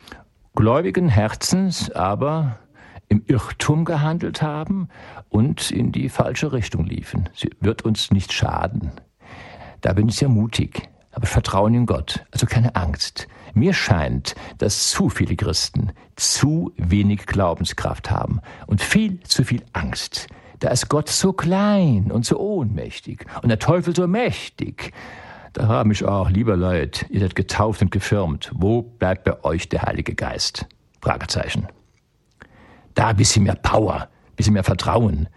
gläubigen 0.55 1.09
Herzens 1.09 1.91
aber 1.91 2.59
im 3.07 3.23
Irrtum 3.27 3.85
gehandelt 3.85 4.41
haben 4.41 4.89
und 5.29 5.69
in 5.69 5.91
die 5.91 6.09
falsche 6.09 6.53
Richtung 6.53 6.85
liefen. 6.85 7.29
Sie 7.35 7.51
wird 7.59 7.83
uns 7.83 8.11
nicht 8.11 8.33
schaden. 8.33 8.91
Da 9.81 9.93
bin 9.93 10.09
ich 10.09 10.15
sehr 10.15 10.29
mutig, 10.29 10.89
aber 11.11 11.27
Vertrauen 11.27 11.75
in 11.75 11.85
Gott, 11.85 12.25
also 12.31 12.47
keine 12.47 12.75
Angst. 12.75 13.27
Mir 13.55 13.73
scheint, 13.73 14.35
dass 14.57 14.91
zu 14.91 15.07
viele 15.07 15.37
Christen 15.37 15.93
zu 16.17 16.73
wenig 16.75 17.25
Glaubenskraft 17.25 18.11
haben 18.11 18.41
und 18.67 18.81
viel 18.81 19.21
zu 19.21 19.45
viel 19.45 19.63
Angst. 19.71 20.27
Da 20.59 20.69
ist 20.69 20.89
Gott 20.89 21.07
so 21.07 21.31
klein 21.31 22.11
und 22.11 22.25
so 22.25 22.37
ohnmächtig 22.37 23.25
und 23.41 23.47
der 23.47 23.59
Teufel 23.59 23.95
so 23.95 24.07
mächtig. 24.07 24.91
Da 25.53 25.69
habe 25.69 25.93
ich 25.93 26.03
auch, 26.03 26.29
lieber 26.29 26.57
Leute, 26.57 27.05
ihr 27.09 27.21
seid 27.21 27.33
getauft 27.33 27.81
und 27.81 27.91
gefirmt. 27.91 28.51
Wo 28.53 28.81
bleibt 28.81 29.23
bei 29.23 29.41
euch 29.45 29.69
der 29.69 29.83
Heilige 29.83 30.15
Geist? 30.15 30.65
Fragezeichen. 31.01 31.69
Da 32.93 33.07
ein 33.07 33.15
bisschen 33.15 33.43
mehr 33.43 33.55
Power, 33.55 34.01
ein 34.01 34.35
bisschen 34.35 34.53
mehr 34.53 34.65
Vertrauen. 34.65 35.29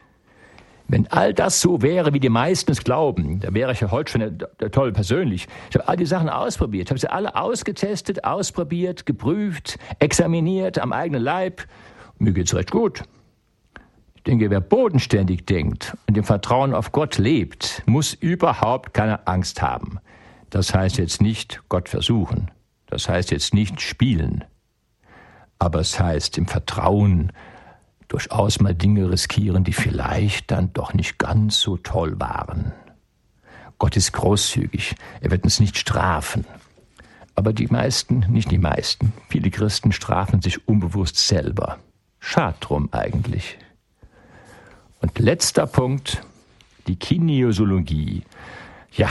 Wenn 0.90 1.06
all 1.08 1.34
das 1.34 1.60
so 1.60 1.82
wäre, 1.82 2.14
wie 2.14 2.20
die 2.20 2.30
meisten 2.30 2.72
es 2.72 2.82
glauben, 2.82 3.40
da 3.40 3.52
wäre 3.52 3.72
ich 3.72 3.80
ja 3.80 3.90
heute 3.90 4.10
schon 4.10 4.20
der, 4.20 4.30
der 4.30 4.70
toll 4.70 4.90
persönlich. 4.92 5.46
Ich 5.68 5.76
habe 5.76 5.86
all 5.86 5.96
die 5.96 6.06
Sachen 6.06 6.30
ausprobiert, 6.30 6.88
habe 6.88 6.98
sie 6.98 7.10
alle 7.10 7.36
ausgetestet, 7.36 8.24
ausprobiert, 8.24 9.04
geprüft, 9.04 9.78
examiniert 9.98 10.78
am 10.78 10.94
eigenen 10.94 11.22
Leib. 11.22 11.62
Mir 12.18 12.32
geht's 12.32 12.54
recht 12.54 12.70
gut. 12.70 13.02
Ich 14.16 14.22
denke, 14.22 14.50
wer 14.50 14.60
bodenständig 14.60 15.44
denkt 15.44 15.94
und 16.06 16.16
im 16.16 16.24
Vertrauen 16.24 16.74
auf 16.74 16.90
Gott 16.90 17.18
lebt, 17.18 17.82
muss 17.84 18.14
überhaupt 18.14 18.94
keine 18.94 19.26
Angst 19.26 19.60
haben. 19.60 20.00
Das 20.48 20.74
heißt 20.74 20.96
jetzt 20.96 21.20
nicht 21.20 21.60
Gott 21.68 21.90
versuchen. 21.90 22.50
Das 22.86 23.10
heißt 23.10 23.30
jetzt 23.30 23.52
nicht 23.52 23.82
spielen. 23.82 24.44
Aber 25.58 25.80
es 25.80 26.00
heißt 26.00 26.38
im 26.38 26.46
Vertrauen 26.46 27.32
durchaus 28.08 28.60
mal 28.60 28.74
Dinge 28.74 29.10
riskieren, 29.10 29.64
die 29.64 29.72
vielleicht 29.72 30.50
dann 30.50 30.72
doch 30.72 30.94
nicht 30.94 31.18
ganz 31.18 31.60
so 31.60 31.76
toll 31.76 32.18
waren. 32.18 32.72
Gott 33.78 33.96
ist 33.96 34.12
großzügig, 34.12 34.96
er 35.20 35.30
wird 35.30 35.44
uns 35.44 35.60
nicht 35.60 35.78
strafen. 35.78 36.44
Aber 37.34 37.52
die 37.52 37.68
meisten, 37.68 38.24
nicht 38.28 38.50
die 38.50 38.58
meisten, 38.58 39.12
viele 39.28 39.50
Christen 39.50 39.92
strafen 39.92 40.42
sich 40.42 40.66
unbewusst 40.66 41.16
selber. 41.16 41.78
Schad 42.18 42.56
drum 42.60 42.88
eigentlich. 42.90 43.58
Und 45.00 45.16
letzter 45.20 45.68
Punkt, 45.68 46.22
die 46.88 46.96
Kinesiologie. 46.96 48.24
Ja, 48.92 49.08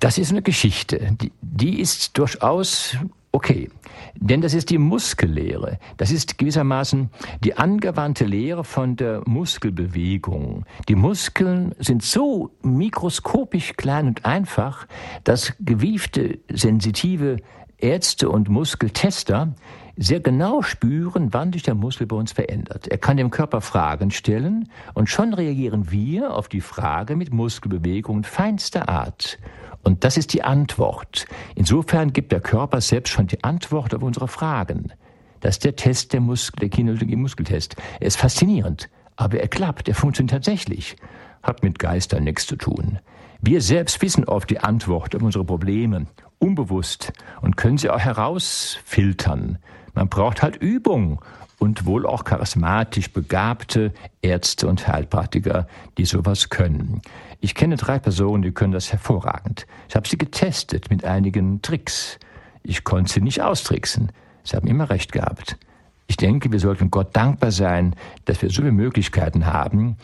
das 0.00 0.16
ist 0.16 0.30
eine 0.30 0.42
Geschichte, 0.42 1.14
die, 1.20 1.32
die 1.42 1.78
ist 1.78 2.16
durchaus 2.16 2.96
Okay, 3.34 3.70
denn 4.14 4.42
das 4.42 4.52
ist 4.52 4.68
die 4.68 4.76
Muskellehre. 4.76 5.78
Das 5.96 6.10
ist 6.10 6.36
gewissermaßen 6.36 7.08
die 7.42 7.56
angewandte 7.56 8.26
Lehre 8.26 8.62
von 8.62 8.94
der 8.96 9.22
Muskelbewegung. 9.24 10.66
Die 10.86 10.94
Muskeln 10.94 11.74
sind 11.78 12.02
so 12.02 12.50
mikroskopisch 12.62 13.72
klein 13.78 14.06
und 14.06 14.26
einfach, 14.26 14.86
dass 15.24 15.54
gewiefte, 15.60 16.40
sensitive 16.52 17.38
Ärzte 17.78 18.28
und 18.28 18.50
Muskeltester 18.50 19.54
sehr 19.96 20.20
genau 20.20 20.62
spüren, 20.62 21.32
wann 21.32 21.52
sich 21.52 21.62
der 21.62 21.74
Muskel 21.74 22.06
bei 22.06 22.16
uns 22.16 22.32
verändert. 22.32 22.88
Er 22.88 22.98
kann 22.98 23.16
dem 23.16 23.30
Körper 23.30 23.60
Fragen 23.60 24.10
stellen 24.10 24.68
und 24.94 25.08
schon 25.08 25.34
reagieren 25.34 25.90
wir 25.90 26.34
auf 26.34 26.48
die 26.48 26.60
Frage 26.60 27.16
mit 27.16 27.32
Muskelbewegungen 27.32 28.24
feinster 28.24 28.88
Art. 28.88 29.38
Und 29.82 30.04
das 30.04 30.16
ist 30.16 30.32
die 30.32 30.44
Antwort. 30.44 31.26
Insofern 31.54 32.12
gibt 32.12 32.32
der 32.32 32.40
Körper 32.40 32.80
selbst 32.80 33.10
schon 33.10 33.26
die 33.26 33.42
Antwort 33.42 33.94
auf 33.94 34.02
unsere 34.02 34.28
Fragen. 34.28 34.92
Das 35.40 35.56
ist 35.56 35.64
der 35.64 35.76
Test 35.76 36.12
der 36.12 36.20
Muskel, 36.20 36.60
der 36.60 36.68
Kinologie-Muskeltest. 36.68 37.74
Er 37.98 38.06
ist 38.06 38.16
faszinierend, 38.16 38.88
aber 39.16 39.40
er 39.40 39.48
klappt, 39.48 39.88
er 39.88 39.94
funktioniert 39.94 40.32
tatsächlich. 40.32 40.96
Hat 41.42 41.64
mit 41.64 41.80
Geistern 41.80 42.24
nichts 42.24 42.46
zu 42.46 42.54
tun. 42.54 43.00
Wir 43.40 43.60
selbst 43.60 44.00
wissen 44.02 44.24
oft 44.24 44.48
die 44.50 44.60
Antwort 44.60 45.16
auf 45.16 45.22
unsere 45.22 45.44
Probleme, 45.44 46.06
unbewusst, 46.38 47.12
und 47.40 47.56
können 47.56 47.76
sie 47.76 47.90
auch 47.90 47.98
herausfiltern. 47.98 49.58
Man 49.94 50.08
braucht 50.08 50.42
halt 50.42 50.56
Übung 50.56 51.20
und 51.58 51.86
wohl 51.86 52.06
auch 52.06 52.24
charismatisch 52.24 53.12
begabte 53.12 53.92
Ärzte 54.20 54.66
und 54.66 54.88
Heilpraktiker, 54.88 55.68
die 55.96 56.04
sowas 56.04 56.48
können. 56.48 57.02
Ich 57.40 57.54
kenne 57.54 57.76
drei 57.76 57.98
Personen, 57.98 58.42
die 58.42 58.52
können 58.52 58.72
das 58.72 58.90
hervorragend. 58.90 59.66
Ich 59.88 59.94
habe 59.94 60.08
sie 60.08 60.18
getestet 60.18 60.90
mit 60.90 61.04
einigen 61.04 61.62
Tricks. 61.62 62.18
Ich 62.64 62.84
konnte 62.84 63.12
sie 63.12 63.20
nicht 63.20 63.42
austricksen. 63.42 64.10
Sie 64.42 64.56
haben 64.56 64.66
immer 64.66 64.90
recht 64.90 65.12
gehabt. 65.12 65.56
Ich 66.08 66.16
denke, 66.16 66.50
wir 66.50 66.58
sollten 66.58 66.90
Gott 66.90 67.14
dankbar 67.16 67.52
sein, 67.52 67.94
dass 68.24 68.42
wir 68.42 68.50
so 68.50 68.62
viele 68.62 68.72
Möglichkeiten 68.72 69.46
haben, 69.46 69.96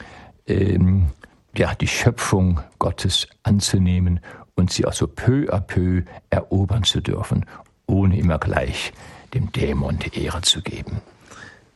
ähm, 0.47 1.09
ja, 1.57 1.75
die 1.75 1.89
Schöpfung 1.89 2.61
Gottes 2.79 3.27
anzunehmen 3.43 4.21
und 4.55 4.73
sie 4.73 4.87
auch 4.87 4.93
so 4.93 5.09
peu 5.09 5.53
à 5.53 5.61
peu 5.61 6.03
erobern 6.31 6.85
zu 6.85 7.01
dürfen, 7.01 7.47
ohne 7.87 8.17
immer 8.17 8.39
gleich 8.39 8.93
dem 9.35 9.53
Dämon 9.53 9.99
Ehre 10.13 10.41
zu 10.43 10.63
geben. 10.63 11.01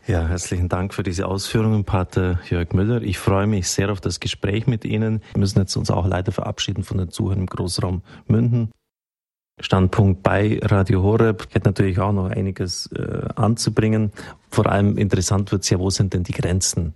Ja, 0.07 0.27
herzlichen 0.27 0.69
Dank 0.69 0.95
für 0.95 1.05
diese 1.05 1.27
Ausführungen, 1.27 1.85
Pater 1.85 2.41
Jörg 2.51 2.73
Müller. 2.73 3.03
Ich 3.03 3.19
freue 3.19 3.47
mich 3.47 3.69
sehr 3.69 3.93
auf 3.93 4.01
das 4.01 4.19
Gespräch 4.19 4.67
mit 4.67 4.85
Ihnen. 4.85 5.23
Wir 5.33 5.39
müssen 5.39 5.61
jetzt 5.61 5.77
uns 5.77 5.93
auch 5.93 6.07
leider 6.07 6.33
verabschieden 6.33 6.83
von 6.83 6.99
den 6.99 7.11
Zuhörern 7.11 7.41
im 7.41 7.47
Großraum 7.47 8.03
Münden. 8.27 8.73
Standpunkt 9.61 10.25
bei 10.25 10.59
Radio 10.63 11.03
Horeb. 11.03 11.47
Ich 11.49 11.55
hätte 11.55 11.69
natürlich 11.69 12.01
auch 12.01 12.13
noch 12.13 12.31
einiges 12.31 12.91
äh, 12.93 13.29
anzubringen. 13.37 14.13
Vor 14.53 14.67
allem 14.67 14.99
interessant 14.99 15.51
wird 15.51 15.63
es 15.63 15.71
ja, 15.71 15.79
wo 15.79 15.89
sind 15.89 16.13
denn 16.13 16.25
die 16.25 16.33
Grenzen 16.33 16.93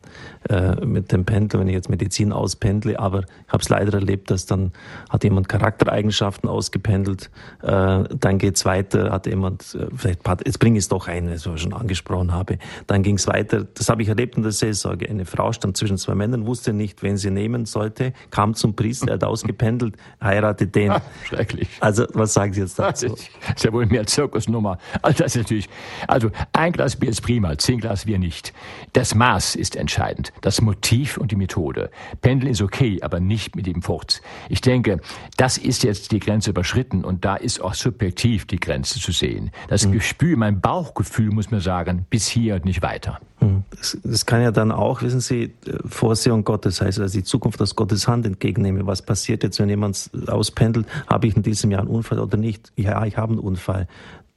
äh, 0.50 0.84
mit 0.84 1.10
dem 1.10 1.24
Pendel, 1.24 1.58
wenn 1.58 1.68
ich 1.68 1.74
jetzt 1.74 1.88
Medizin 1.88 2.30
auspendle. 2.30 2.98
Aber 2.98 3.20
ich 3.20 3.52
habe 3.52 3.62
es 3.62 3.70
leider 3.70 3.94
erlebt, 3.94 4.30
dass 4.30 4.44
dann 4.44 4.72
hat 5.08 5.24
jemand 5.24 5.48
Charaktereigenschaften 5.48 6.50
ausgependelt, 6.50 7.30
äh, 7.62 8.04
dann 8.20 8.36
geht's 8.36 8.66
weiter, 8.66 9.10
hat 9.10 9.26
jemand, 9.26 9.74
äh, 9.74 9.86
vielleicht, 9.96 10.20
jetzt 10.44 10.58
bringe 10.58 10.76
ich 10.76 10.84
es 10.84 10.88
doch 10.88 11.08
ein, 11.08 11.30
was 11.30 11.46
ich 11.46 11.62
schon 11.62 11.72
angesprochen 11.72 12.34
habe. 12.34 12.58
Dann 12.86 13.02
ging 13.02 13.16
es 13.16 13.26
weiter, 13.26 13.64
das 13.72 13.88
habe 13.88 14.02
ich 14.02 14.08
erlebt 14.08 14.36
in 14.36 14.42
der 14.42 14.52
Seelsorge. 14.52 15.08
Eine 15.08 15.24
Frau 15.24 15.50
stand 15.50 15.78
zwischen 15.78 15.96
zwei 15.96 16.14
Männern, 16.14 16.44
wusste 16.44 16.74
nicht, 16.74 17.02
wen 17.02 17.16
sie 17.16 17.30
nehmen 17.30 17.64
sollte, 17.64 18.12
kam 18.30 18.52
zum 18.52 18.76
Priester, 18.76 19.08
er 19.08 19.14
hat 19.14 19.24
ausgependelt, 19.24 19.96
heiratet 20.22 20.74
den. 20.74 20.92
Schrecklich. 21.24 21.70
Also, 21.80 22.04
was 22.12 22.34
sagen 22.34 22.52
Sie 22.52 22.60
jetzt 22.60 22.78
dazu? 22.78 23.08
Das 23.08 23.56
ist 23.56 23.64
ja 23.64 23.72
wohl 23.72 23.86
mehr 23.86 24.06
Zirkusnummer. 24.06 24.76
Also, 25.00 25.22
das 25.22 25.34
ist 25.34 25.42
natürlich, 25.42 25.70
also, 26.06 26.28
ein 26.52 26.72
Glas 26.72 26.96
Bier 26.96 27.08
ist 27.08 27.22
prima 27.22 27.45
mal, 27.46 27.56
zehn 27.58 27.78
Glas 27.78 28.04
Bier 28.04 28.18
nicht. 28.18 28.52
Das 28.92 29.14
Maß 29.14 29.54
ist 29.54 29.76
entscheidend, 29.76 30.32
das 30.40 30.60
Motiv 30.60 31.16
und 31.16 31.30
die 31.30 31.36
Methode. 31.36 31.90
Pendeln 32.20 32.50
ist 32.50 32.62
okay, 32.62 32.98
aber 33.02 33.20
nicht 33.20 33.56
mit 33.56 33.66
dem 33.66 33.82
Furz. 33.82 34.20
Ich 34.48 34.60
denke, 34.60 35.00
das 35.36 35.58
ist 35.58 35.82
jetzt 35.82 36.12
die 36.12 36.18
Grenze 36.18 36.50
überschritten 36.50 37.04
und 37.04 37.24
da 37.24 37.36
ist 37.36 37.60
auch 37.60 37.74
subjektiv 37.74 38.46
die 38.46 38.60
Grenze 38.60 39.00
zu 39.00 39.12
sehen. 39.12 39.50
Das 39.68 39.86
mhm. 39.86 39.92
Gespür, 39.92 40.36
mein 40.36 40.60
Bauchgefühl 40.60 41.30
muss 41.30 41.50
mir 41.50 41.60
sagen, 41.60 42.06
bis 42.10 42.26
hier 42.26 42.56
und 42.56 42.64
nicht 42.64 42.82
weiter. 42.82 43.20
Mhm. 43.40 43.64
Das, 43.70 43.98
das, 44.02 44.26
kann 44.26 44.42
ja 44.42 44.50
dann 44.50 44.72
auch, 44.72 45.02
wissen 45.02 45.20
Sie, 45.20 45.44
äh, 45.44 45.50
Vorsehung 45.86 46.44
Gottes 46.44 46.80
heißt, 46.80 46.98
dass 46.98 47.14
ich 47.14 47.22
die 47.22 47.24
Zukunft 47.24 47.60
aus 47.62 47.76
Gottes 47.76 48.08
Hand 48.08 48.26
entgegennehme. 48.26 48.86
Was 48.86 49.02
passiert 49.02 49.42
jetzt, 49.42 49.58
wenn 49.60 49.68
jemand 49.68 50.10
auspendelt? 50.26 50.86
Habe 51.06 51.26
ich 51.26 51.36
in 51.36 51.42
diesem 51.42 51.70
Jahr 51.70 51.82
einen 51.82 51.90
Unfall 51.90 52.18
oder 52.18 52.36
nicht? 52.36 52.72
Ja, 52.76 53.04
ich 53.04 53.16
habe 53.16 53.32
einen 53.32 53.40
Unfall. 53.40 53.88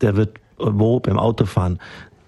Der 0.01 0.15
wird 0.15 0.39
äh, 0.59 0.65
wo? 0.67 0.99
Beim 0.99 1.17
Autofahren. 1.17 1.79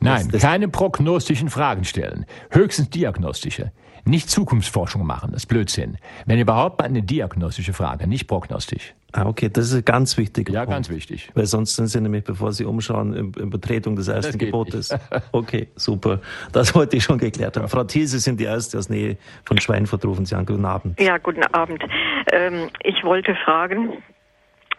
Nein, 0.01 0.23
das, 0.23 0.27
das 0.33 0.41
keine 0.41 0.67
prognostischen 0.67 1.49
Fragen 1.49 1.83
stellen, 1.83 2.25
höchstens 2.49 2.89
diagnostische. 2.89 3.71
Nicht 4.03 4.31
Zukunftsforschung 4.31 5.05
machen, 5.05 5.31
das 5.31 5.43
ist 5.43 5.47
Blödsinn. 5.47 5.97
Wenn 6.25 6.39
überhaupt 6.39 6.79
mal 6.79 6.85
eine 6.85 7.03
diagnostische 7.03 7.73
Frage, 7.73 8.07
nicht 8.07 8.27
prognostisch. 8.27 8.95
Ah, 9.11 9.25
okay, 9.25 9.49
das 9.49 9.71
ist 9.71 9.85
ganz 9.85 10.17
wichtig. 10.17 10.49
Ja, 10.49 10.61
Punkt. 10.61 10.71
ganz 10.71 10.89
wichtig. 10.89 11.29
Weil 11.33 11.45
sonst 11.45 11.75
sind 11.75 11.87
Sie 11.87 11.99
nämlich, 11.99 12.23
bevor 12.23 12.51
Sie 12.53 12.63
umschauen, 12.65 13.13
in, 13.13 13.33
in 13.33 13.49
Betretung 13.49 13.95
des 13.95 14.07
ersten 14.07 14.37
Gebotes. 14.37 14.95
okay, 15.33 15.67
super. 15.75 16.21
Das 16.51 16.73
wollte 16.73 16.97
ich 16.97 17.03
schon 17.03 17.17
geklärt 17.17 17.57
haben. 17.57 17.67
Frau 17.67 17.83
Thiel, 17.83 18.07
Sie 18.07 18.19
sind 18.19 18.39
die 18.39 18.45
Erste 18.45 18.77
aus 18.77 18.89
Nähe 18.89 19.17
von 19.43 19.59
Schweinfurt, 19.59 20.05
rufen 20.05 20.25
Sie 20.25 20.33
an. 20.33 20.45
Guten 20.45 20.65
Abend. 20.65 20.99
Ja, 20.99 21.17
guten 21.17 21.43
Abend. 21.43 21.83
Ähm, 22.31 22.69
ich 22.83 23.03
wollte 23.03 23.35
fragen, 23.43 24.01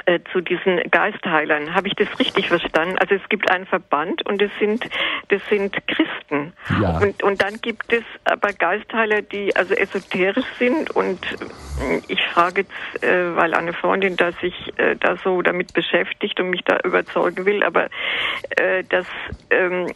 äh, 0.07 0.20
zu 0.32 0.40
diesen 0.40 0.80
Geistheilern. 0.90 1.74
Habe 1.74 1.88
ich 1.88 1.94
das 1.94 2.09
richtig 2.18 2.48
verstanden? 2.48 2.96
Also 2.98 3.14
es 3.14 3.28
gibt 3.28 3.50
einen 3.50 3.66
Verband 3.66 4.24
und 4.26 4.40
das 4.40 4.50
sind 4.59 4.88
das 5.28 5.40
sind 5.48 5.76
Christen. 5.86 6.53
Ja. 6.80 6.98
Und, 6.98 7.22
und 7.22 7.42
dann 7.42 7.61
gibt 7.61 7.92
es 7.92 8.05
aber 8.24 8.53
Geistheiler, 8.53 9.22
die 9.22 9.55
also 9.57 9.74
esoterisch 9.74 10.46
sind 10.59 10.90
und 10.90 11.20
äh, 11.80 12.00
ich 12.09 12.22
frage 12.32 12.62
jetzt, 12.62 13.05
äh, 13.05 13.36
weil 13.36 13.55
eine 13.55 13.72
Freundin 13.72 14.16
da 14.16 14.32
sich 14.32 14.55
äh, 14.76 14.96
da 14.96 15.16
so 15.16 15.42
damit 15.42 15.72
beschäftigt 15.72 16.38
und 16.40 16.50
mich 16.50 16.62
da 16.64 16.78
überzeugen 16.84 17.46
will, 17.46 17.62
aber 17.62 17.88
äh, 18.57 18.84
dass 18.88 19.07
ähm, 19.50 19.86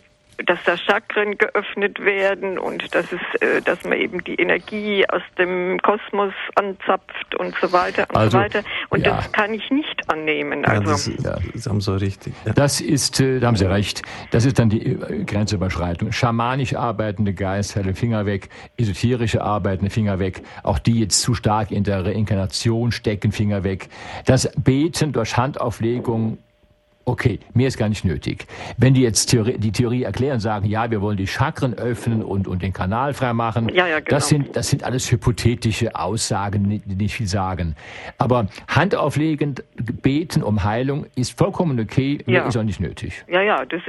dass 0.44 0.58
da 0.64 0.76
Chakren 0.76 1.38
geöffnet 1.38 1.98
werden 2.04 2.58
und 2.58 2.94
dass 2.94 3.06
es, 3.12 3.40
äh, 3.40 3.62
dass 3.62 3.82
man 3.84 3.98
eben 3.98 4.22
die 4.24 4.34
Energie 4.34 5.08
aus 5.08 5.22
dem 5.38 5.78
Kosmos 5.80 6.32
anzapft 6.54 7.34
und 7.36 7.54
so 7.60 7.72
weiter 7.72 8.06
und 8.10 8.16
also, 8.16 8.30
so 8.30 8.38
weiter. 8.38 8.62
Und 8.90 9.06
ja. 9.06 9.16
das 9.16 9.32
kann 9.32 9.54
ich 9.54 9.70
nicht 9.70 10.10
annehmen. 10.10 10.64
Also. 10.64 11.10
Ja, 11.10 11.16
das, 11.16 11.24
ja, 11.24 11.50
das 11.52 11.66
haben 11.66 11.80
Sie 11.80 12.00
richtig. 12.00 12.34
Ja. 12.44 12.52
Das 12.52 12.80
ist, 12.80 13.20
äh, 13.20 13.40
da 13.40 13.48
haben 13.48 13.56
Sie 13.56 13.68
recht, 13.68 14.02
das 14.30 14.44
ist 14.44 14.58
dann 14.58 14.68
die 14.68 14.84
äh, 14.84 15.24
Grenzüberschreitung. 15.24 16.12
Schamanisch 16.12 16.74
arbeitende 16.74 17.32
Geister, 17.32 17.82
Finger 17.94 18.26
weg, 18.26 18.48
esoterische 18.76 19.42
arbeitende 19.42 19.90
Finger 19.90 20.18
weg, 20.18 20.42
auch 20.62 20.78
die 20.78 21.00
jetzt 21.00 21.20
zu 21.22 21.34
stark 21.34 21.70
in 21.70 21.84
der 21.84 22.04
Reinkarnation 22.04 22.92
stecken, 22.92 23.32
Finger 23.32 23.64
weg. 23.64 23.88
Das 24.26 24.50
Beten 24.56 25.12
durch 25.12 25.36
Handauflegung 25.36 26.38
Okay, 27.08 27.38
mehr 27.54 27.68
ist 27.68 27.78
gar 27.78 27.88
nicht 27.88 28.04
nötig. 28.04 28.46
Wenn 28.78 28.92
die 28.92 29.02
jetzt 29.02 29.26
Theorie, 29.26 29.58
die 29.58 29.70
Theorie 29.70 30.02
erklären, 30.02 30.40
sagen, 30.40 30.66
ja, 30.66 30.90
wir 30.90 31.00
wollen 31.00 31.16
die 31.16 31.28
Chakren 31.28 31.72
öffnen 31.74 32.20
und, 32.20 32.48
und 32.48 32.62
den 32.62 32.72
Kanal 32.72 33.14
freimachen, 33.14 33.68
ja, 33.68 33.86
ja, 33.86 34.00
genau. 34.00 34.10
das, 34.10 34.26
sind, 34.26 34.56
das 34.56 34.70
sind 34.70 34.82
alles 34.82 35.12
hypothetische 35.12 35.94
Aussagen, 35.94 36.82
die 36.84 36.94
nicht 36.96 37.14
viel 37.14 37.28
sagen. 37.28 37.76
Aber 38.18 38.48
handauflegend 38.66 39.62
beten 40.02 40.42
um 40.42 40.64
Heilung 40.64 41.06
ist 41.14 41.38
vollkommen 41.38 41.78
okay, 41.78 42.18
mehr 42.26 42.40
ja. 42.40 42.48
ist 42.48 42.56
auch 42.56 42.64
nicht 42.64 42.80
nötig. 42.80 43.24
Ja, 43.28 43.40
ja, 43.40 43.64
das, 43.64 43.82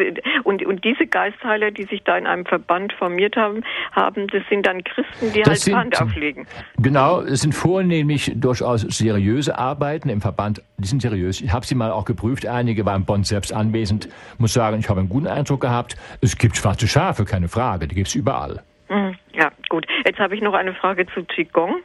und, 0.44 0.64
und 0.64 0.86
diese 0.86 1.08
Geistheiler, 1.08 1.72
die 1.72 1.86
sich 1.86 2.04
da 2.04 2.20
in 2.20 2.28
einem 2.28 2.46
Verband 2.46 2.94
formiert 2.94 3.36
haben, 3.36 3.64
haben 3.94 4.28
das 4.28 4.44
sind 4.48 4.68
dann 4.68 4.84
Christen, 4.84 5.34
die 5.34 5.40
das 5.40 5.50
halt 5.50 5.60
sind, 5.62 5.76
Hand 5.76 6.00
auflegen. 6.00 6.46
Genau, 6.78 7.22
es 7.22 7.42
sind 7.42 7.56
vornehmlich 7.56 8.32
durchaus 8.36 8.82
seriöse 8.82 9.58
Arbeiten 9.58 10.10
im 10.10 10.22
Verband, 10.22 10.62
die 10.78 10.88
sind 10.88 11.02
seriös. 11.02 11.42
Ich 11.42 11.52
habe 11.52 11.66
sie 11.66 11.74
mal 11.74 11.90
auch 11.90 12.06
geprüft, 12.06 12.46
einige 12.46 12.86
waren 12.86 13.07
Bonn 13.08 13.24
selbst 13.24 13.52
anwesend, 13.52 14.08
muss 14.38 14.54
sagen, 14.54 14.78
ich 14.80 14.90
habe 14.90 15.00
einen 15.00 15.10
guten 15.10 15.26
Eindruck 15.26 15.62
gehabt. 15.62 15.96
Es 16.22 16.38
gibt 16.38 16.56
schwarze 16.56 16.88
Schafe, 16.88 17.26
keine 17.26 17.48
Frage, 17.48 17.88
die 17.88 17.96
gibt 17.96 18.10
es 18.10 18.14
überall. 18.14 18.62
Mhm. 18.90 19.16
Ja, 19.34 19.52
gut. 19.70 19.88
Jetzt 20.06 20.20
habe 20.20 20.36
ich 20.36 20.42
noch 20.42 20.54
eine 20.54 20.76
Frage 20.76 21.08
zu 21.08 21.24
Qigong. 21.24 21.82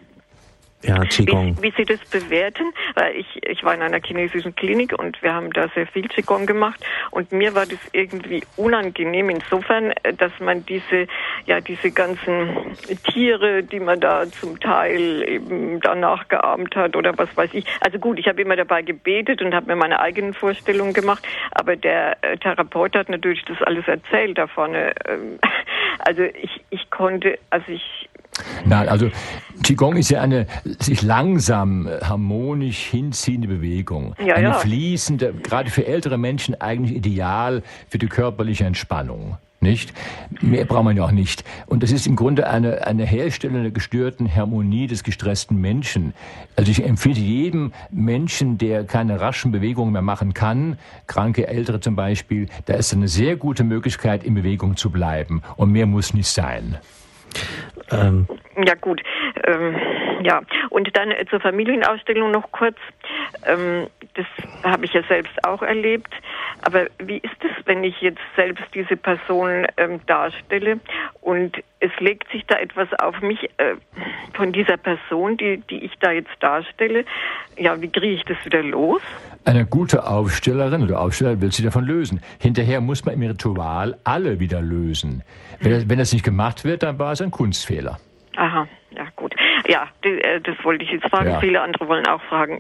Ja, 0.83 1.05
Qigong. 1.05 1.57
Wie, 1.59 1.63
wie, 1.63 1.73
Sie 1.77 1.85
das 1.85 2.01
bewerten, 2.11 2.73
weil 2.95 3.17
ich, 3.17 3.27
ich 3.47 3.63
war 3.63 3.75
in 3.75 3.83
einer 3.83 4.01
chinesischen 4.05 4.55
Klinik 4.55 4.99
und 4.99 5.23
wir 5.23 5.33
haben 5.33 5.53
da 5.53 5.69
sehr 5.75 5.87
viel 5.87 6.09
Qigong 6.09 6.47
gemacht 6.47 6.85
und 7.11 7.31
mir 7.33 7.55
war 7.55 7.67
das 7.67 7.79
irgendwie 7.93 8.43
unangenehm 8.57 9.31
insofern, 9.31 9.93
dass 10.19 10.33
man 10.41 10.67
diese, 10.67 11.07
ja, 11.47 11.61
diese 11.61 11.91
ganzen 11.93 12.77
Tiere, 13.13 13.63
die 13.63 13.81
man 13.81 14.01
da 14.01 14.27
zum 14.29 14.59
Teil 14.59 15.23
eben 15.29 15.81
danach 15.81 16.29
geahmt 16.29 16.75
hat 16.75 16.97
oder 16.97 17.17
was 17.17 17.35
weiß 17.37 17.51
ich. 17.55 17.65
Also 17.81 17.99
gut, 17.99 18.19
ich 18.19 18.27
habe 18.27 18.43
immer 18.43 18.57
dabei 18.57 18.83
gebetet 18.83 19.41
und 19.43 19.55
habe 19.55 19.67
mir 19.67 19.77
meine 19.77 20.01
eigenen 20.01 20.35
Vorstellungen 20.35 20.93
gemacht, 20.93 21.27
aber 21.53 21.77
der 21.77 22.17
äh, 22.23 22.37
Therapeut 22.39 22.97
hat 22.97 23.09
natürlich 23.09 23.45
das 23.45 23.63
alles 23.63 23.87
erzählt 23.87 24.39
da 24.39 24.47
vorne. 24.47 24.95
Ähm, 25.09 25.39
also 26.01 26.23
ich, 26.23 26.61
ich 26.71 26.91
konnte, 26.91 27.39
also 27.51 27.71
ich, 27.71 28.09
Nein, 28.65 28.89
also 28.89 29.11
Qigong 29.63 29.97
ist 29.97 30.11
ja 30.11 30.21
eine 30.21 30.47
sich 30.79 31.03
langsam 31.03 31.87
äh, 31.87 32.01
harmonisch 32.03 32.87
hinziehende 32.87 33.49
Bewegung. 33.49 34.15
Ja, 34.25 34.35
eine 34.35 34.49
ja. 34.49 34.53
fließende, 34.55 35.35
gerade 35.43 35.71
für 35.71 35.87
ältere 35.87 36.19
Menschen 36.19 36.61
eigentlich 36.61 36.97
ideal 36.97 37.63
für 37.89 37.99
die 37.99 38.09
körperliche 38.09 38.65
Entspannung. 38.65 39.37
Nicht? 39.61 39.93
Mehr 40.41 40.65
braucht 40.65 40.83
man 40.83 40.97
ja 40.97 41.05
auch 41.05 41.13
nicht. 41.13 41.45
Und 41.67 41.85
das 41.85 41.93
ist 41.93 42.09
im 42.09 42.17
Grunde 42.17 42.49
eine, 42.49 42.85
eine 42.85 43.05
Herstellung 43.07 43.63
der 43.63 43.71
gestörten 43.71 44.35
Harmonie 44.35 44.89
des 44.89 45.05
gestressten 45.05 45.61
Menschen. 45.61 46.15
Also 46.57 46.73
ich 46.73 46.85
empfehle 46.85 47.21
jedem 47.21 47.73
Menschen, 47.93 48.59
der 48.59 48.83
keine 48.83 49.21
raschen 49.21 49.53
Bewegungen 49.53 49.93
mehr 49.93 50.03
machen 50.03 50.35
kann, 50.35 50.79
kranke 51.07 51.47
Ältere 51.47 51.79
zum 51.79 51.95
Beispiel, 51.95 52.49
da 52.67 52.75
ist 52.75 52.93
eine 52.93 53.07
sehr 53.07 53.37
gute 53.37 53.63
Möglichkeit, 53.63 54.25
in 54.25 54.35
Bewegung 54.35 54.77
zu 54.77 54.91
bleiben. 54.91 55.43
Und 55.55 55.71
mehr 55.71 55.87
muss 55.87 56.13
nicht 56.13 56.27
sein. 56.27 56.79
Ähm. 57.91 58.27
Ja 58.65 58.75
gut, 58.75 59.03
ähm, 59.47 59.77
ja. 60.25 60.43
Und 60.71 60.97
dann 60.97 61.13
zur 61.31 61.41
Familienausstellung 61.41 62.31
noch 62.31 62.51
kurz. 62.53 62.77
Ähm, 63.47 63.89
das 64.15 64.27
habe 64.63 64.85
ich 64.85 64.93
ja 64.93 65.03
selbst 65.09 65.33
auch 65.45 65.63
erlebt. 65.63 66.13
Aber 66.63 66.87
wie 66.99 67.19
ist 67.19 67.37
es, 67.41 67.67
wenn 67.67 67.83
ich 67.85 68.01
jetzt 68.01 68.21
selbst 68.37 68.65
diese 68.75 68.97
Person 68.97 69.67
ähm, 69.77 70.01
darstelle 70.07 70.79
und 71.21 71.57
es 71.81 71.91
legt 71.99 72.31
sich 72.31 72.45
da 72.47 72.57
etwas 72.57 72.89
auf 73.01 73.21
mich 73.21 73.51
äh, 73.57 73.75
von 74.35 74.53
dieser 74.53 74.77
Person, 74.77 75.37
die, 75.37 75.63
die 75.69 75.85
ich 75.85 75.93
da 76.01 76.13
jetzt 76.13 76.31
darstelle? 76.41 77.05
Ja, 77.59 77.81
wie 77.81 77.89
kriege 77.89 78.15
ich 78.15 78.25
das 78.25 78.37
wieder 78.45 78.63
los? 78.63 79.03
Eine 79.45 79.67
gute 79.67 80.07
Aufstellerin 80.07 80.85
oder 80.85 81.01
Aufsteller 81.01 81.41
will 81.41 81.51
sie 81.51 81.65
davon 81.65 81.85
lösen. 81.85 82.21
Hinterher 82.39 82.81
muss 82.81 83.05
man 83.05 83.15
im 83.15 83.23
Ritual 83.23 83.99
alle 84.05 84.39
wieder 84.39 84.61
lösen. 84.61 85.25
Wenn, 85.61 85.73
das, 85.73 85.89
wenn 85.89 85.99
das 85.99 86.13
nicht 86.13 86.25
gemacht 86.25 86.65
wird, 86.65 86.85
dann 86.85 86.99
war 86.99 87.13
es 87.13 87.21
ein 87.21 87.33
Kunstfehler. 87.33 87.99
Aha, 88.37 88.67
ja 88.93 89.07
gut. 89.17 89.32
Ja, 89.73 89.89
äh, 90.03 90.39
das 90.43 90.63
wollte 90.65 90.85
ich 90.85 90.91
jetzt 90.91 91.09
fragen. 91.09 91.31
Ja. 91.31 91.41
Viele 91.41 91.63
andere 91.63 91.89
wollen 91.89 92.07
auch 92.07 92.21
fragen. 92.25 92.59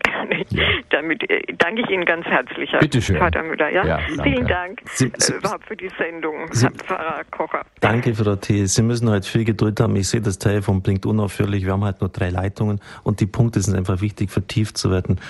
Ja. 0.48 0.62
Damit 0.88 1.28
äh, 1.28 1.42
danke 1.58 1.82
ich 1.82 1.90
Ihnen 1.90 2.06
ganz 2.06 2.24
herzlich, 2.24 2.72
Herr 2.72 2.80
Bitte 2.80 3.02
schön. 3.02 3.18
Vater 3.18 3.42
Müller. 3.42 3.68
Ja? 3.68 3.84
ja 3.84 3.98
Vielen 4.22 4.46
Dank 4.46 4.80
Sie, 4.86 5.12
Sie, 5.18 5.34
äh, 5.34 5.36
überhaupt 5.36 5.66
für 5.66 5.76
die 5.76 5.90
Sendung, 5.98 6.48
Sie, 6.52 6.64
Herr 6.64 6.72
Pfarrer 6.72 7.24
Kocher. 7.30 7.66
Danke, 7.80 8.14
Frau 8.14 8.34
T. 8.36 8.64
Sie 8.64 8.82
müssen 8.82 9.10
halt 9.10 9.26
viel 9.26 9.44
Geduld 9.44 9.78
haben. 9.80 9.94
Ich 9.96 10.08
sehe, 10.08 10.22
das 10.22 10.38
Telefon 10.38 10.80
blinkt 10.80 11.04
unaufhörlich. 11.04 11.66
Wir 11.66 11.72
haben 11.72 11.84
halt 11.84 12.00
nur 12.00 12.08
drei 12.08 12.30
Leitungen 12.30 12.80
und 13.02 13.20
die 13.20 13.26
Punkte 13.26 13.60
sind 13.60 13.76
einfach 13.76 14.00
wichtig, 14.00 14.30
vertieft 14.30 14.78
zu 14.78 14.90
werden. 14.90 15.20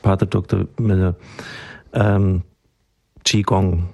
Pater 0.00 0.24
Dr. 0.24 0.66
Müller, 0.78 1.16
ähm, 1.92 2.42
Qigong, 3.24 3.90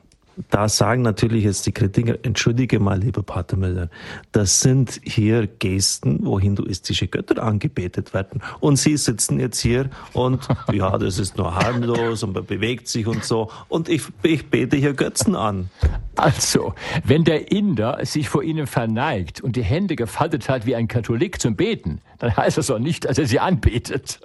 da 0.51 0.69
sagen 0.69 1.03
natürlich 1.03 1.45
jetzt 1.45 1.67
die 1.67 1.73
Kritiker, 1.73 2.17
entschuldige 2.23 2.81
mal, 2.81 2.99
lieber 2.99 3.23
Pater 3.23 3.57
Müller, 3.57 3.89
das 4.33 4.61
sind 4.61 5.01
hier 5.03 5.47
Gesten, 5.47 6.21
wo 6.23 6.39
hinduistische 6.39 7.09
Götter 7.09 7.43
angebetet 7.43 8.15
werden. 8.15 8.43
Und 8.61 8.77
Sie 8.77 8.97
sitzen 8.97 9.41
jetzt 9.41 9.61
hier 9.61 9.91
und 10.13 10.47
ja, 10.73 10.97
das 10.99 11.19
ist 11.19 11.37
nur 11.37 11.55
harmlos 11.55 12.23
und 12.23 12.35
man 12.35 12.45
bewegt 12.45 12.89
sich 12.89 13.07
und 13.07 13.25
so. 13.25 13.51
Und 13.69 13.89
ich, 13.89 14.03
ich 14.23 14.49
bete 14.51 14.77
hier 14.77 14.95
Götzen 14.95 15.35
an. 15.35 15.71
Also, 16.17 16.75
wenn 17.05 17.25
der 17.25 17.51
Inder 17.53 18.05
sich 18.05 18.29
vor 18.29 18.43
Ihnen 18.43 18.67
verneigt 18.67 19.41
und 19.41 19.57
die 19.57 19.63
Hände 19.63 19.97
gefaltet 19.97 20.49
hat 20.49 20.67
wie 20.67 20.75
ein 20.75 20.89
Katholik 20.89 21.41
zum 21.41 21.57
Beten, 21.57 22.01
dann 22.19 22.37
heißt 22.37 22.59
das 22.59 22.67
doch 22.67 22.79
nicht, 22.79 23.05
dass 23.05 23.19
er 23.19 23.27
sie 23.27 23.41
anbetet. 23.41 24.21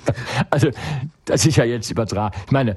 also, 0.50 0.70
das 1.24 1.46
ist 1.46 1.56
ja 1.56 1.64
jetzt 1.64 1.90
übertragen. 1.90 2.36
Ich 2.46 2.52
meine, 2.52 2.76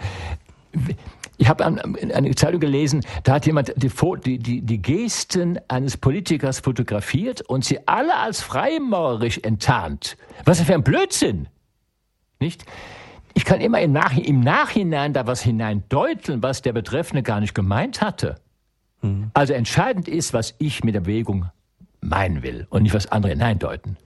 ich 1.42 1.50
habe 1.50 1.66
eine 1.66 2.36
Zeitung 2.36 2.60
gelesen, 2.60 3.04
da 3.24 3.34
hat 3.34 3.48
jemand 3.48 3.74
die, 3.76 4.38
die, 4.38 4.62
die, 4.62 4.82
Gesten 4.82 5.60
eines 5.70 5.98
Politikers 5.98 6.60
fotografiert 6.60 7.42
und 7.42 7.66
sie 7.66 7.80
alle 7.88 8.16
als 8.16 8.42
freimaurerisch 8.42 9.40
enttarnt. 9.40 10.18
Was 10.46 10.62
für 10.62 10.76
ein 10.76 10.84
Blödsinn! 10.84 11.48
Nicht? 12.40 12.64
Ich 13.34 13.44
kann 13.44 13.60
immer 13.60 13.82
im, 13.82 13.92
Nach 13.92 14.16
im 14.16 14.42
Nachhinein 14.42 15.14
da 15.14 15.26
was 15.26 15.42
hineindeuteln, 15.42 16.44
was 16.44 16.62
der 16.62 16.74
Betreffende 16.74 17.24
gar 17.24 17.40
nicht 17.40 17.56
gemeint 17.56 18.02
hatte. 18.02 18.36
Mhm. 19.02 19.32
Also 19.34 19.54
entscheidend 19.54 20.08
ist, 20.08 20.34
was 20.34 20.54
ich 20.60 20.84
mit 20.84 20.94
der 20.94 21.02
Bewegung 21.02 21.50
meinen 22.02 22.44
will 22.44 22.68
und 22.70 22.84
nicht 22.84 22.94
was 22.94 23.12
andere 23.12 23.32
hineindeuten. 23.32 23.98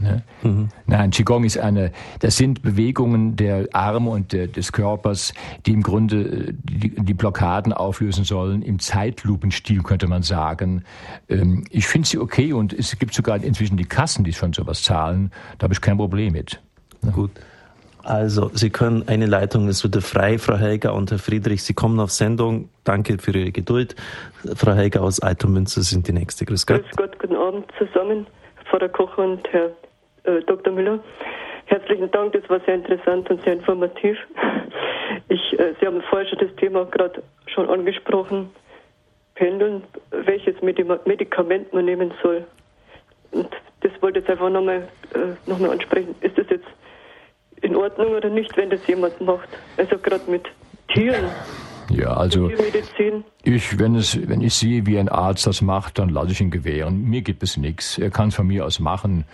Ne? 0.00 0.22
Mhm. 0.42 0.68
Nein, 0.86 1.10
Qigong 1.10 1.44
ist 1.44 1.58
eine, 1.58 1.90
das 2.20 2.36
sind 2.36 2.62
Bewegungen 2.62 3.34
der 3.34 3.66
Arme 3.72 4.10
und 4.10 4.32
der, 4.32 4.46
des 4.46 4.72
Körpers, 4.72 5.34
die 5.66 5.72
im 5.72 5.82
Grunde 5.82 6.20
äh, 6.20 6.52
die, 6.52 6.90
die, 6.90 7.14
Blockaden 7.14 7.72
auflösen 7.72 8.22
sollen, 8.22 8.62
im 8.62 8.78
Zeitlupenstil 8.78 9.82
könnte 9.82 10.06
man 10.06 10.22
sagen. 10.22 10.84
Ähm, 11.28 11.64
ich 11.70 11.88
finde 11.88 12.06
sie 12.06 12.18
okay 12.18 12.52
und 12.52 12.72
es 12.72 12.96
gibt 12.98 13.12
sogar 13.12 13.42
inzwischen 13.42 13.76
die 13.76 13.86
Kassen, 13.86 14.22
die 14.22 14.32
schon 14.32 14.52
sowas 14.52 14.82
zahlen. 14.82 15.32
Da 15.58 15.64
habe 15.64 15.74
ich 15.74 15.80
kein 15.80 15.96
Problem 15.96 16.32
mit. 16.32 16.60
Ne? 17.02 17.10
Gut. 17.10 17.32
Also, 18.04 18.50
Sie 18.54 18.70
können, 18.70 19.06
eine 19.08 19.26
Leitung 19.26 19.68
ist 19.68 19.84
wieder 19.84 20.00
frei, 20.00 20.38
Frau 20.38 20.56
Helga 20.56 20.90
und 20.90 21.10
Herr 21.10 21.18
Friedrich. 21.18 21.64
Sie 21.64 21.74
kommen 21.74 21.98
auf 21.98 22.10
Sendung. 22.10 22.70
Danke 22.84 23.18
für 23.18 23.36
Ihre 23.36 23.50
Geduld. 23.50 23.96
Frau 24.54 24.72
Helga 24.72 25.00
aus 25.00 25.20
Altomünster 25.20 25.82
sind 25.82 26.06
die 26.06 26.12
nächste. 26.12 26.46
Grüß 26.46 26.66
Gott. 26.66 26.84
Grüß 26.84 26.96
Gott, 26.96 27.18
guten 27.18 27.36
Abend 27.36 27.66
zusammen, 27.76 28.26
Frau 28.70 28.78
Kocher 28.88 29.24
und 29.24 29.46
Herr 29.52 29.72
äh, 30.28 30.42
Dr. 30.42 30.72
Müller. 30.72 31.00
Herzlichen 31.66 32.10
Dank, 32.10 32.32
das 32.32 32.48
war 32.48 32.60
sehr 32.60 32.74
interessant 32.74 33.28
und 33.30 33.42
sehr 33.42 33.54
informativ. 33.54 34.16
Ich, 35.28 35.58
äh, 35.58 35.74
Sie 35.80 35.86
haben 35.86 36.02
vorher 36.02 36.28
schon 36.28 36.38
das 36.38 36.54
Thema 36.56 36.84
gerade 36.84 37.22
schon 37.46 37.68
angesprochen, 37.68 38.50
Pendeln, 39.34 39.82
welches 40.10 40.60
Medikament 40.62 41.72
man 41.72 41.84
nehmen 41.84 42.12
soll. 42.22 42.44
Und 43.30 43.48
das 43.80 43.92
wollte 44.00 44.18
ich 44.18 44.24
jetzt 44.24 44.30
einfach 44.32 44.50
nochmal 44.50 44.88
äh, 45.14 45.48
noch 45.48 45.60
ansprechen. 45.60 46.14
Ist 46.20 46.36
das 46.38 46.46
jetzt 46.50 46.66
in 47.62 47.76
Ordnung 47.76 48.14
oder 48.14 48.28
nicht, 48.28 48.56
wenn 48.56 48.70
das 48.70 48.86
jemand 48.86 49.20
macht? 49.20 49.48
Also 49.76 49.98
gerade 49.98 50.30
mit 50.30 50.44
Tieren. 50.92 51.30
Ja, 51.90 52.16
also 52.16 52.50
ich, 53.44 53.78
wenn 53.78 53.94
es, 53.94 54.28
wenn 54.28 54.40
ich 54.40 54.54
sehe, 54.54 54.84
wie 54.86 54.98
ein 54.98 55.08
Arzt 55.08 55.46
das 55.46 55.62
macht, 55.62 55.98
dann 55.98 56.08
lasse 56.08 56.32
ich 56.32 56.40
ihn 56.40 56.50
gewähren. 56.50 57.04
Mir 57.04 57.22
gibt 57.22 57.42
es 57.42 57.56
nichts. 57.56 57.96
Er 57.96 58.10
kann 58.10 58.28
es 58.28 58.34
von 58.34 58.46
mir 58.46 58.66
aus 58.66 58.80
machen. 58.80 59.24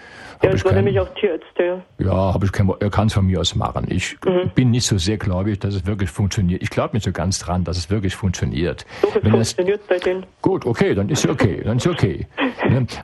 Ja, 0.43 0.53
ich 0.53 0.63
war 0.65 0.73
kein, 0.73 0.85
nämlich 0.85 1.01
auch 1.01 1.09
Tierärzte. 1.15 1.83
Ja, 1.99 2.35
habe 2.35 2.45
ich 2.45 2.53
kein, 2.53 2.71
er 2.81 2.91
kann 2.91 3.07
es 3.07 3.15
von 3.15 3.27
mir 3.27 3.41
aus 3.41 3.55
machen. 3.55 3.87
Ich 3.89 4.17
mhm. 4.25 4.51
bin 4.55 4.71
nicht 4.71 4.87
so 4.87 4.99
sehr 4.99 5.17
gläubig, 5.17 5.59
dass 5.61 5.75
es 5.75 5.87
wirklich 5.87 6.11
funktioniert. 6.11 6.63
Ich 6.63 6.71
glaube 6.71 6.95
nicht 6.95 7.05
so 7.05 7.13
ganz 7.13 7.39
dran, 7.39 7.65
dass 7.65 7.79
es 7.79 7.89
wirklich 7.89 8.15
funktioniert. 8.15 8.85
Es 9.03 9.25
wenn 9.25 9.33
funktioniert 9.33 9.81
es, 9.81 9.87
bei 9.87 9.99
denen. 9.99 10.27
Gut, 10.43 10.67
okay, 10.67 10.95
dann 10.95 11.09
ist 11.09 11.27
okay, 11.27 11.63
dann 11.65 11.79
ist 11.79 11.87
okay. 11.87 12.27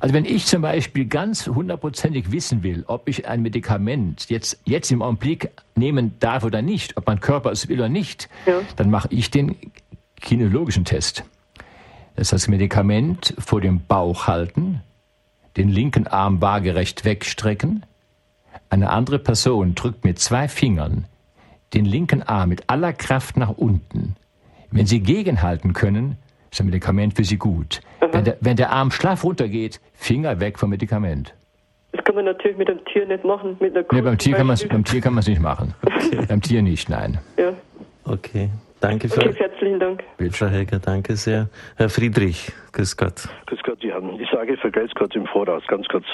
Also 0.00 0.14
wenn 0.14 0.24
ich 0.24 0.46
zum 0.46 0.62
Beispiel 0.62 1.04
ganz 1.04 1.46
hundertprozentig 1.46 2.32
wissen 2.32 2.62
will, 2.62 2.84
ob 2.86 3.08
ich 3.08 3.28
ein 3.28 3.42
Medikament 3.42 4.28
jetzt, 4.28 4.60
jetzt 4.64 4.90
im 4.90 5.02
Augenblick 5.02 5.50
nehmen 5.76 6.16
darf 6.18 6.44
oder 6.44 6.62
nicht, 6.62 6.96
ob 6.96 7.06
mein 7.06 7.20
Körper 7.20 7.50
es 7.52 7.68
will 7.68 7.78
oder 7.78 7.88
nicht, 7.88 8.28
ja. 8.46 8.60
dann 8.76 8.90
mache 8.90 9.08
ich 9.10 9.30
den 9.30 9.56
kinologischen 10.20 10.84
Test. 10.84 11.24
Das 12.16 12.32
heißt, 12.32 12.48
Medikament 12.48 13.34
vor 13.38 13.60
dem 13.60 13.80
Bauch 13.86 14.26
halten, 14.26 14.82
den 15.56 15.68
linken 15.68 16.06
Arm 16.06 16.40
waagerecht 16.40 17.04
wegstrecken, 17.04 17.84
eine 18.68 18.90
andere 18.90 19.18
Person 19.18 19.74
drückt 19.74 20.04
mit 20.04 20.18
zwei 20.18 20.48
Fingern 20.48 21.06
den 21.74 21.84
linken 21.84 22.22
Arm 22.22 22.48
mit 22.48 22.64
aller 22.68 22.92
Kraft 22.92 23.36
nach 23.36 23.50
unten. 23.50 24.16
Wenn 24.70 24.86
Sie 24.86 25.00
gegenhalten 25.00 25.72
können, 25.72 26.16
ist 26.50 26.60
ein 26.60 26.66
Medikament 26.66 27.14
für 27.14 27.24
Sie 27.24 27.36
gut. 27.36 27.80
Mhm. 28.00 28.06
Wenn, 28.12 28.24
der, 28.24 28.36
wenn 28.40 28.56
der 28.56 28.70
Arm 28.70 28.90
schlaff 28.90 29.24
runtergeht, 29.24 29.80
Finger 29.94 30.40
weg 30.40 30.58
vom 30.58 30.70
Medikament. 30.70 31.34
Das 31.92 32.04
kann 32.04 32.14
man 32.14 32.24
natürlich 32.24 32.56
mit 32.56 32.68
dem 32.68 32.84
Tier 32.84 33.06
nicht 33.06 33.24
machen. 33.24 33.56
Mit 33.60 33.76
einer 33.76 33.84
nee, 33.90 34.00
beim 34.00 34.16
Tier, 34.16 34.36
kann 34.36 34.46
beim 34.46 34.84
Tier 34.84 35.00
kann 35.00 35.12
man 35.12 35.20
es 35.20 35.28
nicht 35.28 35.40
machen. 35.40 35.74
Okay. 35.82 36.24
Beim 36.28 36.40
Tier 36.40 36.62
nicht, 36.62 36.88
nein. 36.88 37.18
Ja. 37.36 37.52
Okay. 38.04 38.48
Danke 38.80 39.08
für. 39.08 39.20
Okay, 39.20 39.34
herzlichen 39.36 39.78
Dank. 39.78 40.02
Bitte, 40.16 40.48
Helger, 40.48 40.78
danke 40.78 41.14
sehr. 41.16 41.48
Herr 41.76 41.90
Friedrich, 41.90 42.50
grüß 42.72 42.96
Gott. 42.96 43.28
Grüß 43.46 43.62
Gott, 43.62 43.82
Herren. 43.82 44.18
Ich 44.18 44.28
sage, 44.30 44.56
vergelt's 44.56 44.94
kurz 44.94 45.14
im 45.14 45.26
Voraus, 45.26 45.62
ganz 45.66 45.86
kurz. 45.88 46.06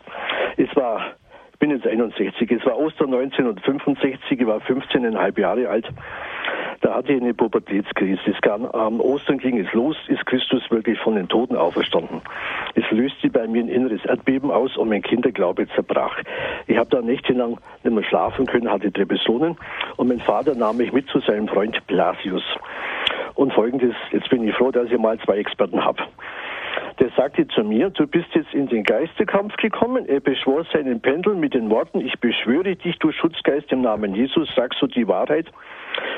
Es 0.57 0.75
war, 0.75 1.15
bin 1.59 1.71
jetzt 1.71 1.87
61, 1.87 2.51
es 2.51 2.65
war 2.67 2.77
Ostern 2.77 3.15
1965, 3.15 4.41
ich 4.41 4.47
war 4.47 4.59
15,5 4.59 5.41
Jahre 5.41 5.69
alt. 5.69 5.89
Da 6.83 6.95
hatte 6.95 7.13
ich 7.13 7.23
eine 7.23 7.35
Pubertätskrise. 7.35 8.21
Kam, 8.43 8.67
am 8.67 9.01
Ostern 9.01 9.39
ging 9.39 9.59
es 9.59 9.73
los, 9.73 9.97
ist 10.09 10.25
Christus 10.27 10.63
wirklich 10.71 10.99
von 11.01 11.17
den 11.17 11.29
Toten 11.29 11.57
auferstanden. 11.57 12.21
Es 12.75 12.89
löste 12.91 13.31
bei 13.31 13.47
mir 13.49 13.63
ein 13.63 13.69
inneres 13.69 14.05
Erdbeben 14.05 14.51
aus 14.51 14.77
und 14.77 14.91
mein 14.91 15.03
Kinderglaube 15.03 15.67
zerbrach. 15.75 16.19
Ich 16.67 16.77
habe 16.77 16.91
da 16.91 17.01
nächtelang 17.01 17.59
nicht 17.83 17.95
mehr 17.95 18.05
schlafen 18.05 18.47
können, 18.47 18.71
hatte 18.71 18.91
Depressionen 18.91 19.57
und 19.97 20.09
mein 20.09 20.21
Vater 20.21 20.55
nahm 20.55 20.77
mich 20.77 20.93
mit 20.93 21.09
zu 21.09 21.21
seinem 21.21 21.49
Freund 21.49 21.85
Blasius. 21.87 22.45
Und 23.35 23.53
folgendes, 23.53 23.95
jetzt 24.13 24.29
bin 24.31 24.47
ich 24.47 24.55
froh, 24.55 24.71
dass 24.71 24.91
ich 24.91 24.99
mal 24.99 25.19
zwei 25.21 25.39
Experten 25.39 25.85
habe. 25.85 26.03
Der 26.99 27.11
sagte 27.11 27.47
zu 27.49 27.63
mir, 27.63 27.91
du 27.91 28.07
bist 28.07 28.29
jetzt 28.35 28.55
in 28.55 28.69
den 28.69 28.83
Geisterkampf 28.83 29.57
gekommen. 29.57 30.07
Er 30.07 30.21
beschwor 30.21 30.65
seinen 30.73 31.01
Pendel 31.01 31.35
mit 31.35 31.53
den 31.53 31.69
Worten, 31.69 32.01
ich 32.01 32.19
beschwöre 32.21 32.75
dich, 32.75 32.99
du 32.99 33.13
Schutzgeist 33.13 33.71
im 33.71 33.83
Namen 33.83 34.15
Jesus, 34.15 34.49
sagst 34.57 34.81
du 34.81 34.87
die 34.87 35.07
Wahrheit. 35.07 35.47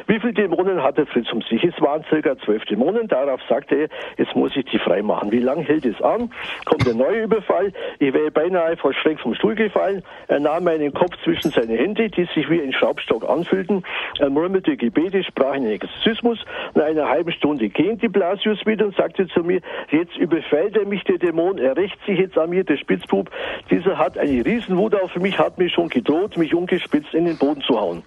Wie 0.06 0.18
viele 0.20 0.32
Dämonen 0.32 0.82
hatte 0.82 1.06
Fritz 1.06 1.30
um 1.32 1.42
sich? 1.42 1.62
Es 1.62 1.78
waren 1.80 2.02
circa 2.08 2.36
zwölf 2.38 2.64
Dämonen. 2.64 3.08
Darauf 3.08 3.40
sagte 3.48 3.74
er, 3.74 3.88
jetzt 4.16 4.34
muss 4.34 4.56
ich 4.56 4.64
die 4.66 4.78
frei 4.78 5.02
machen. 5.02 5.30
Wie 5.32 5.38
lange 5.38 5.62
hält 5.64 5.84
es 5.84 6.00
an? 6.00 6.30
Kommt 6.64 6.86
der 6.86 6.94
neue 6.94 7.24
Überfall. 7.24 7.72
Ich 7.98 8.12
wäre 8.14 8.30
beinahe 8.30 8.76
vor 8.76 8.94
Schreck 8.94 9.20
vom 9.20 9.34
Stuhl 9.34 9.54
gefallen. 9.54 10.02
Er 10.28 10.40
nahm 10.40 10.64
meinen 10.64 10.92
Kopf 10.94 11.12
zwischen 11.24 11.50
seine 11.50 11.76
Hände, 11.76 12.08
die 12.08 12.24
sich 12.34 12.48
wie 12.48 12.62
ein 12.62 12.72
Schraubstock 12.72 13.28
anfühlten. 13.28 13.84
Er 14.18 14.30
murmelte 14.30 14.76
Gebete, 14.76 15.22
sprach 15.24 15.52
einen 15.52 15.70
Exorzismus. 15.70 16.44
Nach 16.74 16.84
einer 16.84 17.08
halben 17.08 17.32
Stunde 17.32 17.68
ging 17.68 17.98
die 17.98 18.08
Blasius 18.08 18.64
wieder 18.64 18.86
und 18.86 18.96
sagte 18.96 19.28
zu 19.28 19.40
mir, 19.40 19.60
jetzt 19.90 20.16
überfällt 20.16 20.76
er 20.76 20.86
mich, 20.86 21.04
der 21.04 21.18
Dämon. 21.18 21.58
Er 21.58 21.76
rächt 21.76 21.98
sich 22.06 22.18
jetzt 22.18 22.38
an 22.38 22.50
mir, 22.50 22.64
der 22.64 22.78
Spitzbub. 22.78 23.30
Dieser 23.70 23.98
hat 23.98 24.16
eine 24.16 24.44
Riesenwut 24.44 24.94
auf 24.94 25.14
mich, 25.16 25.38
hat 25.38 25.58
mir 25.58 25.68
schon 25.68 25.88
gedroht, 25.88 26.36
mich 26.36 26.54
ungespitzt 26.54 27.12
in 27.12 27.26
den 27.26 27.36
Boden 27.36 27.60
zu 27.60 27.78
hauen. 27.78 28.02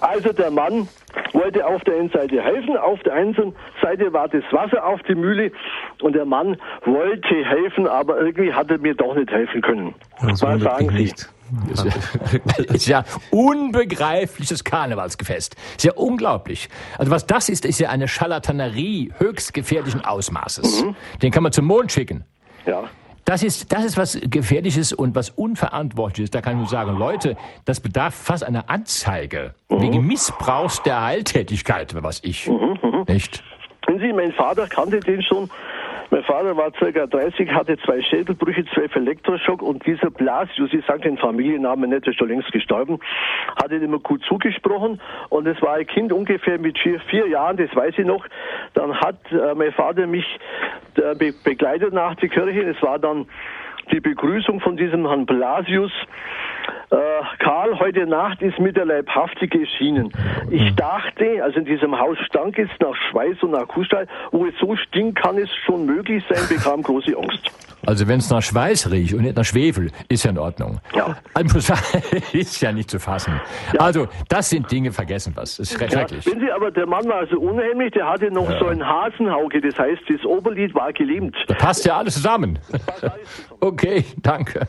Also 0.00 0.32
der 0.32 0.50
Mann 0.50 0.88
wollte 1.32 1.64
auf 1.66 1.82
der 1.84 1.94
einen 1.94 2.10
Seite 2.10 2.42
helfen, 2.42 2.76
auf 2.76 3.00
der 3.04 3.14
einen 3.14 3.34
Seite 3.80 4.12
war 4.12 4.28
das 4.28 4.42
Wasser 4.50 4.84
auf 4.84 5.00
die 5.04 5.14
Mühle 5.14 5.52
und 6.00 6.14
der 6.14 6.24
Mann 6.24 6.56
wollte 6.84 7.44
helfen, 7.44 7.86
aber 7.86 8.20
irgendwie 8.20 8.52
hat 8.52 8.70
er 8.70 8.78
mir 8.78 8.94
doch 8.94 9.14
nicht 9.14 9.30
helfen 9.30 9.62
können. 9.62 9.94
Das 10.20 10.42
Was 10.42 10.60
sagen 10.60 10.88
Sie? 10.90 10.94
Nicht. 10.94 11.28
Das 11.68 11.84
ist 12.58 12.86
ja 12.86 13.04
unbegreifliches 13.30 14.64
Karnevalsgefest. 14.64 15.54
Ist 15.76 15.84
ja 15.84 15.92
unglaublich. 15.92 16.68
Also 16.98 17.10
was 17.12 17.26
das 17.26 17.48
ist, 17.48 17.66
ist 17.66 17.78
ja 17.78 17.90
eine 17.90 18.08
Scharlatanerie 18.08 19.12
höchst 19.18 19.52
gefährlichen 19.52 20.02
Ausmaßes. 20.04 20.82
Mhm. 20.82 20.96
Den 21.20 21.30
kann 21.30 21.42
man 21.42 21.52
zum 21.52 21.66
Mond 21.66 21.92
schicken. 21.92 22.24
Ja. 22.64 22.84
Das 23.32 23.42
ist, 23.42 23.72
das 23.72 23.86
ist 23.86 23.96
was 23.96 24.20
Gefährliches 24.20 24.92
und 24.92 25.14
was 25.14 25.30
Unverantwortliches. 25.30 26.30
Da 26.30 26.42
kann 26.42 26.52
ich 26.52 26.58
nur 26.58 26.68
sagen, 26.68 26.98
Leute, 26.98 27.34
das 27.64 27.80
bedarf 27.80 28.14
fast 28.14 28.44
einer 28.44 28.68
Anzeige 28.68 29.54
mhm. 29.70 29.80
wegen 29.80 30.06
Missbrauchs 30.06 30.82
der 30.82 31.02
Heiltätigkeit, 31.02 31.94
was 32.02 32.22
ich. 32.24 32.46
Mhm, 32.46 32.78
mh. 32.82 33.04
Nicht? 33.08 33.42
Sie, 33.86 34.12
mein 34.12 34.32
Vater 34.32 34.66
kannte 34.66 35.00
den 35.00 35.22
schon 35.22 35.48
mein 36.12 36.24
Vater 36.24 36.54
war 36.58 36.70
ca. 36.72 37.06
30, 37.06 37.50
hatte 37.52 37.78
zwei 37.78 38.02
Schädelbrüche, 38.02 38.66
zwölf 38.66 38.94
Elektroschock 38.94 39.62
und 39.62 39.86
dieser 39.86 40.10
Blasius, 40.10 40.70
ich 40.74 40.84
sage 40.84 41.00
den 41.00 41.16
Familiennamen 41.16 41.88
nicht, 41.88 42.06
ist 42.06 42.18
schon 42.18 42.28
längst 42.28 42.52
gestorben, 42.52 43.00
hat 43.56 43.72
ihn 43.72 43.80
immer 43.80 43.98
gut 43.98 44.22
zugesprochen 44.28 45.00
und 45.30 45.46
es 45.46 45.60
war 45.62 45.76
ein 45.76 45.86
Kind 45.86 46.12
ungefähr 46.12 46.58
mit 46.58 46.78
vier, 46.78 47.00
vier 47.08 47.28
Jahren, 47.28 47.56
das 47.56 47.74
weiß 47.74 47.94
ich 47.96 48.04
noch. 48.04 48.26
Dann 48.74 48.94
hat 49.00 49.16
äh, 49.30 49.54
mein 49.54 49.72
Vater 49.72 50.06
mich 50.06 50.26
äh, 50.96 51.14
be 51.14 51.32
begleitet 51.44 51.94
nach 51.94 52.14
der 52.16 52.28
Kirche. 52.28 52.60
Es 52.60 52.82
war 52.82 52.98
dann 52.98 53.26
die 53.90 54.00
Begrüßung 54.00 54.60
von 54.60 54.76
diesem 54.76 55.06
Herrn 55.06 55.26
Blasius. 55.26 55.92
Äh, 56.90 56.96
Karl, 57.38 57.78
heute 57.78 58.06
Nacht 58.06 58.42
ist 58.42 58.58
mit 58.58 58.76
der 58.76 58.84
Leibhaftige 58.84 59.60
erschienen. 59.60 60.12
Ich 60.50 60.74
dachte, 60.74 61.42
also 61.42 61.58
in 61.58 61.64
diesem 61.64 61.98
Haus 61.98 62.18
stank 62.26 62.58
es 62.58 62.68
nach 62.80 62.94
Schweiß 63.10 63.42
und 63.42 63.52
nach 63.52 63.66
Kuhstall, 63.66 64.06
wo 64.30 64.46
es 64.46 64.54
so 64.60 64.76
stinkt, 64.76 65.20
kann 65.20 65.38
es 65.38 65.48
schon 65.64 65.86
möglich 65.86 66.22
sein, 66.28 66.42
bekam 66.48 66.82
große 66.82 67.16
Angst. 67.16 67.50
Also 67.86 68.06
wenn 68.08 68.18
es 68.18 68.30
nach 68.30 68.42
Schweiß 68.42 68.90
riecht 68.90 69.14
und 69.14 69.22
nicht 69.22 69.36
nach 69.36 69.44
Schwefel, 69.44 69.90
ist 70.08 70.24
ja 70.24 70.30
in 70.30 70.38
Ordnung. 70.38 70.80
Ja. 70.94 71.16
ist 72.32 72.60
ja 72.60 72.72
nicht 72.72 72.90
zu 72.90 72.98
fassen. 72.98 73.40
Ja. 73.72 73.80
Also 73.80 74.08
das 74.28 74.50
sind 74.50 74.70
Dinge, 74.70 74.92
vergessen 74.92 75.32
was. 75.34 75.56
Das 75.56 75.70
ist 75.70 75.78
schrecklich. 75.78 76.24
Ja. 76.24 76.32
Wenn 76.32 76.40
Sie 76.40 76.52
aber, 76.52 76.70
der 76.70 76.86
Mann 76.86 77.06
war 77.08 77.16
also 77.16 77.38
unheimlich, 77.38 77.92
der 77.92 78.08
hatte 78.08 78.30
noch 78.30 78.48
ja. 78.48 78.58
so 78.58 78.66
ein 78.66 78.86
Hasenhauge, 78.86 79.60
das 79.60 79.78
heißt, 79.78 80.02
das 80.08 80.24
Oberlied 80.24 80.74
war 80.74 80.92
gelähmt. 80.92 81.36
Da 81.48 81.54
passt 81.54 81.84
ja 81.84 81.98
alles 81.98 82.14
zusammen. 82.14 82.58
okay, 83.60 84.04
danke. 84.18 84.66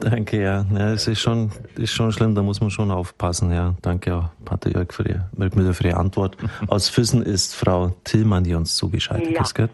Danke, 0.00 0.42
ja. 0.42 0.64
ja. 0.72 0.92
Es 0.92 1.06
ist 1.06 1.20
schon, 1.20 1.50
ist 1.76 1.92
schon 1.92 2.12
schlimm, 2.12 2.34
da 2.34 2.42
muss 2.42 2.60
man 2.60 2.70
schon 2.70 2.90
aufpassen, 2.90 3.52
ja. 3.52 3.74
Danke 3.82 4.14
auch, 4.14 4.24
Pater 4.44 4.70
Jörg, 4.70 4.92
für 4.92 5.04
Ihre, 5.06 5.74
für 5.74 5.84
Ihre 5.86 5.96
Antwort. 5.96 6.36
Aus 6.68 6.88
Füssen 6.88 7.22
ist 7.22 7.54
Frau 7.54 7.94
Tillmann, 8.04 8.44
die 8.44 8.54
uns 8.54 8.76
zugeschaltet 8.76 9.30
ja. 9.30 9.38
Grüß 9.38 9.54
Gott. 9.54 9.70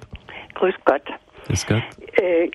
Grüß 0.55 0.75
Gott. 0.85 1.03
Grüß 1.47 1.67
Gott. 1.67 1.83
Äh, 2.17 2.51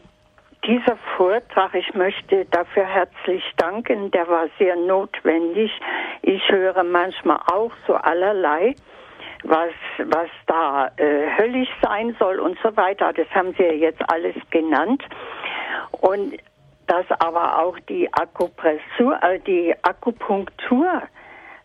dieser 0.65 0.97
Vortrag, 1.17 1.73
ich 1.75 1.93
möchte 1.93 2.45
dafür 2.45 2.85
herzlich 2.85 3.43
danken, 3.57 4.11
der 4.11 4.27
war 4.27 4.47
sehr 4.57 4.75
notwendig. 4.75 5.71
Ich 6.21 6.47
höre 6.49 6.83
manchmal 6.83 7.39
auch 7.51 7.71
so 7.87 7.95
allerlei, 7.95 8.75
was, 9.43 9.73
was 9.97 10.29
da 10.47 10.89
äh, 10.97 11.37
höllisch 11.37 11.69
sein 11.81 12.15
soll 12.19 12.39
und 12.39 12.57
so 12.63 12.75
weiter. 12.77 13.11
Das 13.13 13.27
haben 13.31 13.53
Sie 13.57 13.63
ja 13.63 13.73
jetzt 13.73 14.01
alles 14.09 14.35
genannt. 14.51 15.03
Und 15.91 16.37
dass 16.87 17.05
aber 17.19 17.59
auch 17.59 17.77
die 17.89 18.11
Akupressur, 18.13 19.21
äh, 19.21 19.39
die 19.39 19.75
Akupunktur 19.83 21.01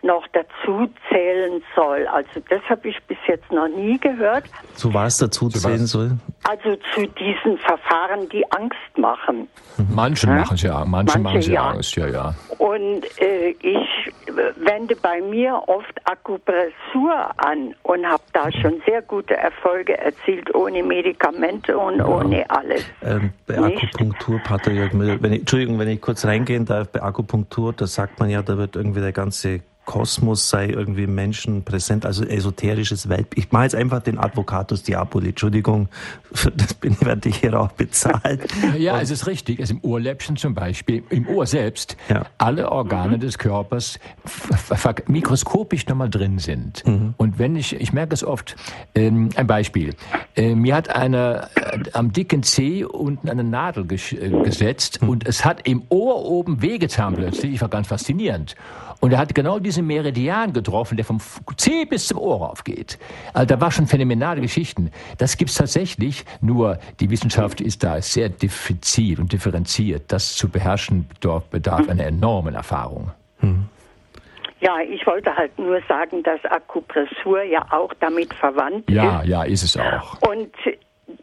noch 0.03 0.27
dazu 0.33 0.89
zählen 1.11 1.63
soll. 1.75 2.07
Also 2.07 2.41
das 2.49 2.61
habe 2.69 2.89
ich 2.89 2.97
bis 3.05 3.19
jetzt 3.27 3.51
noch 3.51 3.69
nie 3.69 3.99
gehört. 3.99 4.45
Zu 4.75 4.95
was 4.95 5.19
dazu 5.19 5.49
zählen 5.49 5.87
soll? 5.87 6.13
Also 6.45 6.77
zu 6.95 7.07
diesen 7.07 7.59
Verfahren, 7.59 8.29
die 8.29 8.45
Angst 8.53 8.77
machen. 8.97 9.49
Manche 9.91 10.27
ja? 10.29 10.35
machen 10.37 10.55
es 10.55 10.63
ja, 10.63 10.85
manche, 10.85 11.19
manche 11.19 11.19
machen 11.19 11.43
sie 11.43 11.53
ja. 11.53 11.71
Angst, 11.71 11.97
ja, 11.97 12.07
ja. 12.07 12.35
Und 12.59 13.05
äh, 13.21 13.51
ich 13.61 14.13
wende 14.57 14.95
bei 14.97 15.21
mir 15.21 15.63
oft 15.67 15.93
Akupressur 16.05 17.31
an 17.37 17.75
und 17.83 18.07
habe 18.07 18.23
da 18.33 18.51
schon 18.53 18.81
sehr 18.87 19.03
gute 19.03 19.37
Erfolge 19.37 19.99
erzielt, 19.99 20.55
ohne 20.55 20.83
Medikamente 20.83 21.77
und 21.77 21.99
ja. 21.99 22.07
ohne 22.07 22.49
alles. 22.49 22.85
Ähm, 23.03 23.33
bei 23.47 23.57
Nicht? 23.57 23.83
Akupunktur, 23.85 24.41
Pater 24.41 24.73
Jörg 24.73 24.93
Müller, 24.93 25.21
wenn 25.21 25.33
ich, 25.33 25.41
Entschuldigung, 25.41 25.79
wenn 25.79 25.89
ich 25.89 26.01
kurz 26.01 26.25
reingehen 26.25 26.65
darf, 26.65 26.89
bei 26.89 27.03
Akupunktur, 27.03 27.73
da 27.73 27.87
sagt 27.87 28.21
man 28.21 28.31
ja, 28.31 28.43
da 28.43 28.57
wird 28.57 28.77
irgendwie 28.77 29.01
der 29.01 29.13
ganze 29.13 29.61
Kosmos 29.89 30.51
sei 30.51 30.67
irgendwie 30.67 31.05
im 31.05 31.15
Menschen 31.15 31.65
präsent, 31.65 32.05
also 32.05 32.23
esoterisches 32.23 33.09
Welt. 33.09 33.29
Ich 33.37 33.53
mache 33.53 33.63
jetzt 33.65 33.75
einfach 33.75 34.03
den 34.03 34.19
Advocatus 34.19 34.83
Diaboli, 34.83 35.31
Entschuldigung, 35.31 35.89
das 36.31 36.75
bin, 36.75 37.01
werde 37.01 37.31
ich 37.31 37.39
hier 37.39 37.59
auch 37.59 37.73
bezahlt. 37.73 38.47
Ja, 38.77 38.95
Und 38.97 39.03
es 39.03 39.11
ist 39.11 39.27
richtig. 39.27 39.61
Also 39.61 39.75
im 39.75 39.81
Ohrläppchen 39.83 40.37
zum 40.37 40.55
Beispiel, 40.55 41.03
im 41.09 41.27
Ohr 41.27 41.47
selbst, 41.47 41.97
ja. 42.11 42.25
alle 42.37 42.71
Organe 42.71 43.17
mhm. 43.17 43.21
des 43.21 43.39
Körpers 43.39 43.99
mikroskopisch 45.07 45.87
nochmal 45.87 46.11
drin 46.11 46.39
sind. 46.39 46.87
Mhm. 46.87 47.15
Und 47.17 47.39
wenn 47.39 47.57
ich, 47.57 47.75
ich 47.75 47.95
merke 47.95 48.13
es 48.13 48.23
oft, 48.23 48.57
ähm, 48.95 49.31
ein 49.37 49.47
Beispiel. 49.47 49.95
Äh, 50.37 50.55
mir 50.55 50.75
hat 50.75 50.91
einer 50.91 51.49
äh, 51.55 51.79
am 51.95 52.13
dicken 52.13 52.43
Zeh 52.43 52.85
unten 52.85 53.31
eine 53.31 53.43
Nadel 53.43 53.87
ges 53.87 54.13
äh, 54.13 54.29
gesetzt 54.45 55.01
mhm. 55.01 55.09
und 55.09 55.27
es 55.27 55.47
hat 55.47 55.67
im 55.67 55.83
Ohr 55.89 56.27
oben 56.27 56.61
wehgetan 56.61 57.15
plötzlich. 57.15 57.55
Ich 57.55 57.61
war 57.63 57.71
ganz 57.71 57.87
faszinierend. 57.87 58.55
Und 59.01 59.13
er 59.13 59.19
hat 59.19 59.35
genau 59.35 59.59
diesen 59.59 59.87
Meridian 59.87 60.53
getroffen, 60.53 60.97
der 60.97 61.05
vom 61.05 61.21
C 61.57 61.85
bis 61.85 62.09
zum 62.09 62.19
Ohr 62.19 62.51
aufgeht. 62.51 62.99
Also 63.33 63.47
da 63.47 63.61
war 63.61 63.71
schon 63.71 63.87
phänomenale 63.87 64.41
Geschichten. 64.41 64.91
Das 65.19 65.37
gibt's 65.37 65.55
tatsächlich, 65.55 66.25
nur 66.41 66.79
die 66.99 67.09
Wissenschaft 67.11 67.61
ist 67.61 67.85
da 67.85 68.01
sehr 68.03 68.29
diffizil 68.29 69.21
und 69.21 69.33
differenziert. 69.33 70.05
Das 70.09 70.35
zu 70.35 70.49
beherrschen 70.49 71.07
bedarf, 71.09 71.45
bedarf 71.45 71.89
einer 71.89 72.07
enormen 72.07 72.55
Erfahrung. 72.55 73.13
Hm. 73.41 73.67
Ja, 74.61 74.81
ich 74.81 75.07
wollte 75.07 75.37
halt 75.37 75.57
nur 75.57 75.81
sagen, 75.89 76.25
dass 76.25 76.45
Akupressur 76.45 77.43
ja 77.43 77.65
auch 77.71 77.95
damit 78.01 78.35
verwandt 78.35 78.91
ja, 78.91 79.21
ist. 79.21 79.29
Ja, 79.29 79.43
ja, 79.43 79.43
ist 79.45 79.63
es 79.63 79.77
auch. 79.77 80.21
Und 80.29 80.51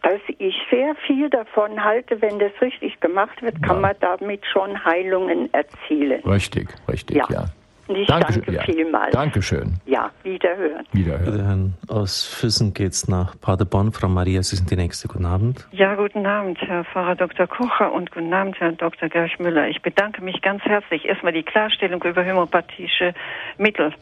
dass 0.02 0.22
ich 0.38 0.56
sehr 0.72 0.96
viel 1.06 1.30
davon 1.30 1.84
halte, 1.84 2.22
wenn 2.22 2.40
das 2.40 2.52
richtig 2.62 3.00
gemacht 3.02 3.42
wird, 3.42 3.62
kann 3.62 3.78
ja. 3.78 3.82
man 3.82 3.96
damit 4.00 4.46
schon 4.46 4.84
Heilungen 4.84 5.54
erzielen. 5.54 6.22
Richtig, 6.24 6.70
richtig, 6.88 7.18
ja. 7.18 7.26
ja. 7.30 7.46
Ich 7.88 8.08
Dankeschön, 8.08 8.44
danke 8.46 8.52
ja. 8.54 8.64
vielmals. 8.64 9.12
Dankeschön. 9.12 9.76
Ja, 9.86 10.10
wiederhören. 10.24 10.86
Wiederhören. 10.92 11.34
wiederhören. 11.34 11.74
Aus 11.88 12.26
Füssen 12.26 12.74
geht's 12.74 13.08
nach 13.08 13.40
Paderborn. 13.40 13.92
Frau 13.92 14.08
Maria, 14.08 14.42
Sie 14.42 14.56
sind 14.56 14.72
die 14.72 14.76
Nächste. 14.76 15.08
Guten 15.08 15.26
Abend. 15.26 15.68
Ja, 15.72 15.96
guten 15.96 16.26
Abend, 16.26 16.60
Herr 16.62 16.84
Pfarrer 16.86 17.16
Dr. 17.16 17.48
Kocher 17.48 17.92
und 17.92 18.12
guten 18.12 18.34
Abend, 18.34 18.60
Herr 18.60 18.72
Dr. 18.72 19.10
Gersch 19.10 19.38
Müller. 19.40 19.68
Ich 19.68 19.82
bedanke 19.82 20.24
mich 20.24 20.42
ganz 20.42 20.64
herzlich. 20.64 21.06
Erstmal 21.06 21.34
die 21.34 21.44
Klarstellung 21.44 22.02
über 22.04 22.26
homöopathische 22.26 23.14
Mittel 23.58 23.94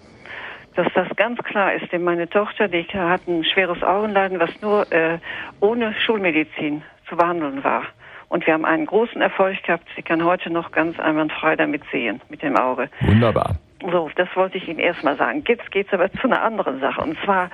dass 0.75 0.87
das 0.95 1.07
ganz 1.15 1.39
klar 1.43 1.73
ist, 1.73 1.91
denn 1.91 2.03
meine 2.03 2.27
Tochter, 2.27 2.67
die 2.67 2.83
hat 2.83 3.27
ein 3.27 3.43
schweres 3.43 3.83
Augenleiden, 3.83 4.39
was 4.39 4.49
nur 4.61 4.91
äh, 4.91 5.19
ohne 5.59 5.93
Schulmedizin 5.93 6.81
zu 7.07 7.15
behandeln 7.15 7.63
war. 7.63 7.83
Und 8.29 8.47
wir 8.47 8.53
haben 8.53 8.65
einen 8.65 8.87
großen 8.87 9.21
Erfolg 9.21 9.61
gehabt. 9.63 9.87
Sie 9.95 10.01
kann 10.01 10.23
heute 10.23 10.49
noch 10.49 10.71
ganz 10.71 10.99
einwandfrei 10.99 11.55
damit 11.55 11.83
sehen, 11.91 12.19
mit 12.29 12.41
dem 12.41 12.57
Auge. 12.57 12.89
Wunderbar. 13.01 13.57
So, 13.91 14.09
das 14.15 14.29
wollte 14.35 14.57
ich 14.57 14.67
Ihnen 14.67 14.79
erstmal 14.79 15.17
sagen. 15.17 15.43
Jetzt 15.47 15.69
geht 15.71 15.87
es 15.87 15.93
aber 15.93 16.11
zu 16.13 16.23
einer 16.23 16.41
anderen 16.41 16.79
Sache. 16.79 17.01
Und 17.01 17.17
zwar, 17.23 17.49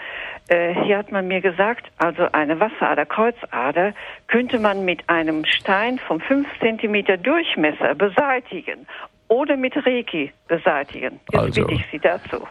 äh, 0.48 0.74
hier 0.84 0.98
hat 0.98 1.12
man 1.12 1.28
mir 1.28 1.42
gesagt, 1.42 1.88
also 1.98 2.28
eine 2.32 2.60
Wasserader, 2.60 3.06
Kreuzader, 3.06 3.94
könnte 4.28 4.60
man 4.60 4.86
mit 4.86 5.10
einem 5.10 5.46
Stein 5.46 5.98
vom 5.98 6.20
5 6.20 6.48
cm 6.60 7.24
Durchmesser 7.24 7.96
beseitigen 7.96 8.86
oder 9.28 9.58
mit 9.58 9.76
Reiki 9.86 10.32
beseitigen. 10.48 11.20
Jetzt 11.32 11.42
also, 11.42 11.62
bitte 11.62 11.74
ich 11.74 11.86
Sie 11.92 12.00
dazu. 12.00 12.48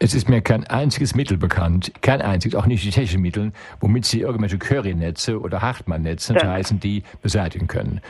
Es 0.00 0.14
ist 0.14 0.28
mir 0.28 0.40
kein 0.40 0.64
einziges 0.68 1.16
Mittel 1.16 1.36
bekannt, 1.36 1.92
kein 2.02 2.22
einziges, 2.22 2.56
auch 2.56 2.66
nicht 2.66 2.84
die 2.84 2.90
technischen 2.90 3.20
Mittel, 3.20 3.52
womit 3.80 4.04
Sie 4.04 4.20
irgendwelche 4.20 4.56
Curry-Netze 4.56 5.40
oder 5.40 5.60
Hartmann-Netze, 5.60 6.34
so 6.40 6.46
heißen 6.46 6.78
die, 6.78 7.02
beseitigen 7.20 7.66
können. 7.66 8.00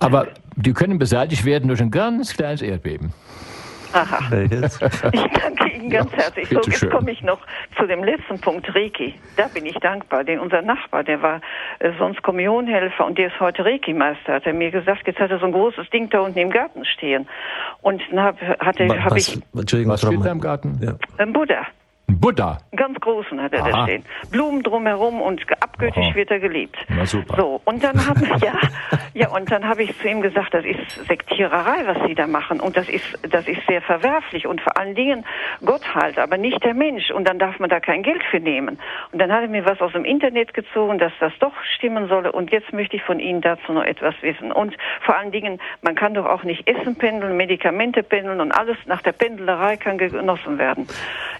Aber 0.00 0.26
die 0.56 0.72
können 0.72 0.98
beseitigt 0.98 1.44
werden 1.44 1.68
durch 1.68 1.80
ein 1.80 1.92
ganz 1.92 2.34
kleines 2.34 2.62
Erdbeben. 2.62 3.12
Aha. 3.92 4.18
Ich 5.12 5.40
danke 5.40 5.68
Ihnen 5.70 5.90
ganz 5.90 6.10
ja, 6.12 6.18
herzlich. 6.18 6.48
So, 6.48 6.60
jetzt 6.60 6.90
komme 6.90 7.10
ich 7.10 7.22
noch 7.22 7.38
zu 7.78 7.86
dem 7.86 8.02
letzten 8.04 8.38
Punkt, 8.40 8.74
Reiki. 8.74 9.14
Da 9.36 9.48
bin 9.48 9.66
ich 9.66 9.76
dankbar, 9.76 10.24
denn 10.24 10.38
unser 10.38 10.62
Nachbar, 10.62 11.04
der 11.04 11.22
war 11.22 11.40
äh, 11.78 11.92
sonst 11.98 12.22
Kommunionhelfer 12.22 13.06
und 13.06 13.18
der 13.18 13.28
ist 13.28 13.40
heute 13.40 13.64
Reiki-Meister, 13.64 14.34
hat 14.34 14.46
er 14.46 14.52
mir 14.52 14.70
gesagt, 14.70 15.06
jetzt 15.06 15.18
hat 15.18 15.30
er 15.30 15.38
so 15.38 15.46
ein 15.46 15.52
großes 15.52 15.88
Ding 15.90 16.10
da 16.10 16.20
unten 16.20 16.38
im 16.38 16.50
Garten 16.50 16.84
stehen. 16.84 17.28
Und 17.82 18.02
dann 18.10 18.20
habe 18.20 18.38
hab, 18.58 18.78
hab 18.78 19.16
ich... 19.16 19.38
Entschuldigung, 19.54 19.92
was 19.92 20.00
steht 20.00 20.24
da 20.24 20.30
im 20.30 20.40
Garten? 20.40 20.78
Ja. 20.82 20.94
Ein 21.18 21.32
Buddha. 21.32 21.66
Buddha. 22.08 22.58
Ganz 22.74 22.98
großen 23.00 23.40
hat 23.42 23.52
er 23.52 23.62
Aha. 23.62 23.70
da 23.70 23.82
stehen. 23.84 24.04
Blumen 24.30 24.62
drumherum 24.62 25.20
und 25.20 25.42
abgültig 25.60 26.04
Aha. 26.04 26.14
wird 26.14 26.30
er 26.30 26.38
geliebt. 26.38 26.76
Na 26.88 27.04
super. 27.04 27.36
So, 27.36 27.60
und 27.64 27.82
dann 27.82 28.06
habe 28.06 28.20
ja, 28.44 28.54
ja, 29.14 29.28
und 29.30 29.50
dann 29.50 29.68
habe 29.68 29.82
ich 29.82 29.98
zu 29.98 30.08
ihm 30.08 30.20
gesagt, 30.20 30.54
das 30.54 30.64
ist 30.64 31.06
Sektiererei, 31.06 31.86
was 31.86 31.98
Sie 32.06 32.14
da 32.14 32.26
machen. 32.26 32.60
Und 32.60 32.76
das 32.76 32.88
ist, 32.88 33.04
das 33.28 33.48
ist 33.48 33.60
sehr 33.66 33.82
verwerflich 33.82 34.46
und 34.46 34.60
vor 34.60 34.78
allen 34.78 34.94
Dingen 34.94 35.24
Gott 35.64 35.94
halt, 35.94 36.18
aber 36.18 36.36
nicht 36.36 36.62
der 36.64 36.74
Mensch. 36.74 37.10
Und 37.10 37.26
dann 37.26 37.38
darf 37.38 37.58
man 37.58 37.70
da 37.70 37.80
kein 37.80 38.02
Geld 38.02 38.22
für 38.30 38.40
nehmen. 38.40 38.78
Und 39.12 39.18
dann 39.20 39.32
hat 39.32 39.42
er 39.42 39.48
mir 39.48 39.64
was 39.64 39.80
aus 39.80 39.92
dem 39.92 40.04
Internet 40.04 40.54
gezogen, 40.54 40.98
dass 40.98 41.12
das 41.18 41.32
doch 41.40 41.54
stimmen 41.76 42.08
solle. 42.08 42.32
Und 42.32 42.52
jetzt 42.52 42.72
möchte 42.72 42.96
ich 42.96 43.02
von 43.02 43.20
Ihnen 43.20 43.40
dazu 43.40 43.72
noch 43.72 43.84
etwas 43.84 44.14
wissen. 44.22 44.52
Und 44.52 44.76
vor 45.02 45.16
allen 45.16 45.32
Dingen, 45.32 45.60
man 45.82 45.94
kann 45.94 46.14
doch 46.14 46.26
auch 46.26 46.44
nicht 46.44 46.68
Essen 46.68 46.96
pendeln, 46.96 47.36
Medikamente 47.36 48.02
pendeln 48.02 48.40
und 48.40 48.52
alles 48.52 48.76
nach 48.86 49.02
der 49.02 49.12
Pendelerei 49.12 49.76
kann 49.76 49.98
genossen 49.98 50.58
werden. 50.58 50.86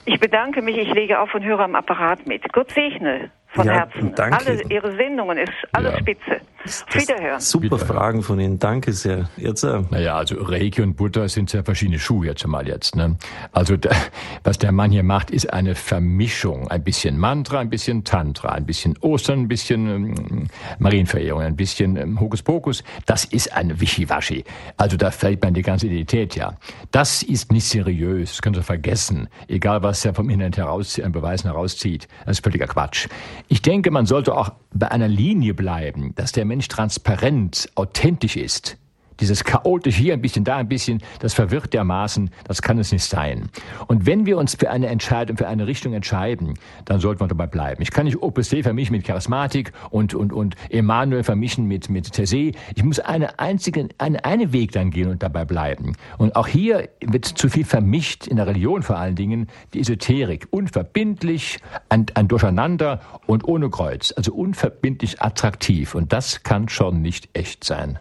Ich 0.05 0.21
bedanke 0.21 0.56
mich, 0.63 0.77
ich 0.77 0.93
lege 0.93 1.21
auf 1.21 1.35
und 1.35 1.45
höre 1.45 1.61
am 1.61 1.75
Apparat 1.75 2.27
mit. 2.27 2.53
Gott 2.53 2.71
segne 2.71 3.31
von 3.57 3.67
ja, 3.67 3.73
Herzen. 3.73 4.15
Danke. 4.15 4.47
Alle 4.47 4.63
Ihre 4.69 4.97
Sendungen 4.97 5.39
ist 5.39 5.53
alles 5.73 5.93
ja. 5.93 5.99
spitze. 5.99 6.41
Auf 6.67 6.95
Wiederhören. 6.95 7.41
Super 7.41 7.79
Fragen 7.79 8.23
von 8.23 8.41
Ihnen. 8.41 8.59
Danke 8.59 8.93
sehr. 8.93 9.29
Jetzt, 9.37 9.63
äh. 9.63 9.83
Naja, 9.91 10.17
also 10.17 10.37
Reiki 10.41 10.83
und 10.83 10.97
Butter 10.97 11.29
sind 11.29 11.49
sehr 11.49 11.65
verschiedene 11.65 11.99
Schuhe 11.99 12.27
jetzt 12.27 12.45
mal 12.47 12.67
jetzt. 12.67 12.97
Ne? 12.97 13.17
Also 13.53 13.77
da, 13.77 13.91
was 14.45 14.59
der 14.59 14.73
Mann 14.73 14.91
hier 14.91 15.05
macht, 15.05 15.31
ist 15.31 15.53
eine 15.53 15.77
Vermischung. 15.77 16.69
Ein 16.69 16.83
bisschen 16.83 17.19
Mantra, 17.19 17.61
ein 17.61 17.71
bisschen 17.71 18.03
Tantra, 18.03 18.51
ein 18.51 18.67
bisschen 18.67 18.97
Ostern, 19.01 19.41
ein 19.43 19.49
bisschen 19.49 19.89
ähm, 19.89 20.49
Marienverehrung, 20.79 21.43
ein 21.43 21.57
bisschen 21.57 21.97
ähm, 21.97 22.19
Hokuspokus. 22.19 22.83
Das 23.07 23.25
ist 23.25 23.53
ein 23.55 23.81
Wischiwaschi. 23.81 24.45
Also 24.77 24.97
da 24.97 25.13
fällt 25.13 25.43
man 25.43 25.55
die 25.55 25.63
ganze 25.63 25.87
Identität 25.87 26.35
ja. 26.35 26.57
Das 26.91 27.23
ist 27.23 27.53
nicht 27.53 27.69
seriös. 27.69 28.31
Das 28.33 28.43
können 28.43 28.57
Sie 28.57 28.63
vergessen. 28.63 29.29
Egal, 29.47 29.83
was 29.83 30.05
er 30.05 30.15
vom 30.15 30.31
Internet 30.31 30.57
heraus, 30.57 30.99
an 30.99 31.13
Beweisen 31.13 31.49
herauszieht. 31.49 32.09
Das 32.25 32.39
ist 32.39 32.45
völliger 32.45 32.67
Quatsch. 32.67 33.09
Ich 33.49 33.63
denke, 33.63 33.91
man 33.91 34.07
sollte 34.07 34.37
auch 34.37 34.51
bei 34.73 34.91
einer 34.91 35.09
Linie 35.09 35.55
bleiben, 35.55 36.15
dass 36.17 36.33
der 36.33 36.45
Mensch 36.45 36.69
transparent, 36.69 37.71
authentisch 37.75 38.37
ist. 38.37 38.77
Dieses 39.21 39.45
chaotisch 39.45 39.97
hier 39.97 40.15
ein 40.15 40.21
bisschen, 40.21 40.45
da 40.45 40.57
ein 40.57 40.69
bisschen, 40.69 41.03
das 41.21 41.35
verwirrt 41.35 41.73
dermaßen, 41.73 42.31
das 42.45 42.63
kann 42.63 42.79
es 42.79 42.93
nicht 42.93 43.05
sein. 43.05 43.49
Und 43.87 44.07
wenn 44.07 44.27
wir 44.27 44.39
uns 44.39 44.55
für 44.55 44.71
eine 44.71 44.89
Entscheidung, 44.89 45.37
für 45.37 45.49
eine 45.49 45.67
Richtung 45.67 45.95
entscheiden, 45.95 46.55
dann 46.85 47.01
sollten 47.01 47.21
wir 47.21 47.29
dabei 47.29 47.47
bleiben. 47.47 47.83
Ich 47.83 47.91
kann 47.91 48.05
nicht 48.05 48.23
Opus 48.23 48.51
Dei 48.51 48.63
vermischen 48.63 48.95
mit 48.95 49.05
Charismatik 49.05 49.73
und, 49.91 50.15
und, 50.15 50.33
und 50.33 50.55
Emanuel 50.71 51.23
vermischen 51.23 51.67
mit, 51.67 51.89
mit 51.89 52.09
Tessé. 52.09 52.55
Ich 52.75 52.85
muss 52.85 53.01
eine 53.01 53.39
einzige, 53.39 53.89
eine, 53.99 54.25
eine 54.25 54.53
Weg 54.53 54.73
dann 54.73 54.91
gehen 54.91 55.11
und 55.11 55.23
dabei 55.23 55.45
bleiben. 55.45 55.95
Und 56.19 56.37
auch 56.37 56.47
hier 56.47 56.89
wird 57.01 57.25
zu 57.25 57.49
viel 57.49 57.65
vermischt, 57.65 58.27
in 58.27 58.37
der 58.37 58.47
Religion 58.47 58.83
vor 58.83 58.99
allen 58.99 59.15
Dingen, 59.15 59.49
die 59.75 59.81
Esoterik. 59.81 60.49
Unverbindlich, 60.51 61.59
ein, 61.89 62.07
ein 62.15 62.29
Durcheinander 62.29 63.01
und 63.27 63.45
ohne 63.45 63.71
Kreuz. 63.71 64.13
Also 64.17 64.35
unverbindlich 64.35 65.21
attraktiv. 65.23 65.95
Und 65.95 66.13
das 66.13 66.43
kann 66.43 66.69
schon 66.69 67.03
nicht 67.03 67.29
echt 67.33 67.65
sein. 67.65 67.99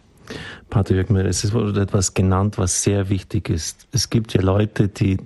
Pater 0.70 0.96
Jürgen, 0.96 1.16
es 1.18 1.54
wurde 1.54 1.82
etwas 1.82 2.14
genannt, 2.14 2.58
was 2.58 2.84
sehr 2.84 3.10
wichtig 3.10 3.50
ist. 3.50 3.88
Es 3.92 4.10
gibt 4.10 4.34
ja 4.34 4.42
Leute, 4.42 4.88
die 4.88 5.18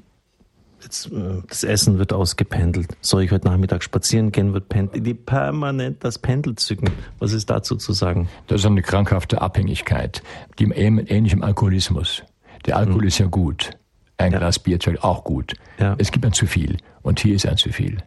Jetzt, 0.81 1.11
äh, 1.11 1.41
das 1.47 1.63
Essen 1.63 1.99
wird 1.99 2.13
ausgependelt. 2.13 2.95
Soll 3.01 3.23
ich 3.23 3.31
heute 3.31 3.47
Nachmittag 3.47 3.83
spazieren 3.83 4.31
gehen, 4.31 4.53
wird 4.53 4.69
pendelt, 4.69 5.05
die 5.05 5.13
permanent 5.13 6.03
das 6.03 6.19
Pendel 6.19 6.55
zücken. 6.55 6.89
Was 7.19 7.33
ist 7.33 7.49
dazu 7.49 7.75
zu 7.75 7.93
sagen? 7.93 8.29
Das 8.47 8.61
ist 8.61 8.65
eine 8.65 8.81
krankhafte 8.81 9.41
Abhängigkeit, 9.41 10.23
die 10.57 10.65
ähnlich 10.65 11.33
im 11.33 11.43
Alkoholismus. 11.43 12.23
Der 12.65 12.77
Alkohol 12.77 13.01
mhm. 13.01 13.07
ist 13.07 13.17
ja 13.17 13.25
gut. 13.25 13.71
Ein 14.17 14.33
ja. 14.33 14.39
Glas 14.39 14.59
Bier 14.59 14.77
ist 14.77 15.03
auch 15.03 15.23
gut. 15.23 15.53
Ja. 15.79 15.95
Es 15.97 16.11
gibt 16.11 16.25
ein 16.25 16.33
zu 16.33 16.45
viel. 16.45 16.77
Und 17.01 17.19
hier 17.19 17.35
ist 17.35 17.45
ein 17.45 17.57
zu 17.57 17.71
viel. 17.71 17.97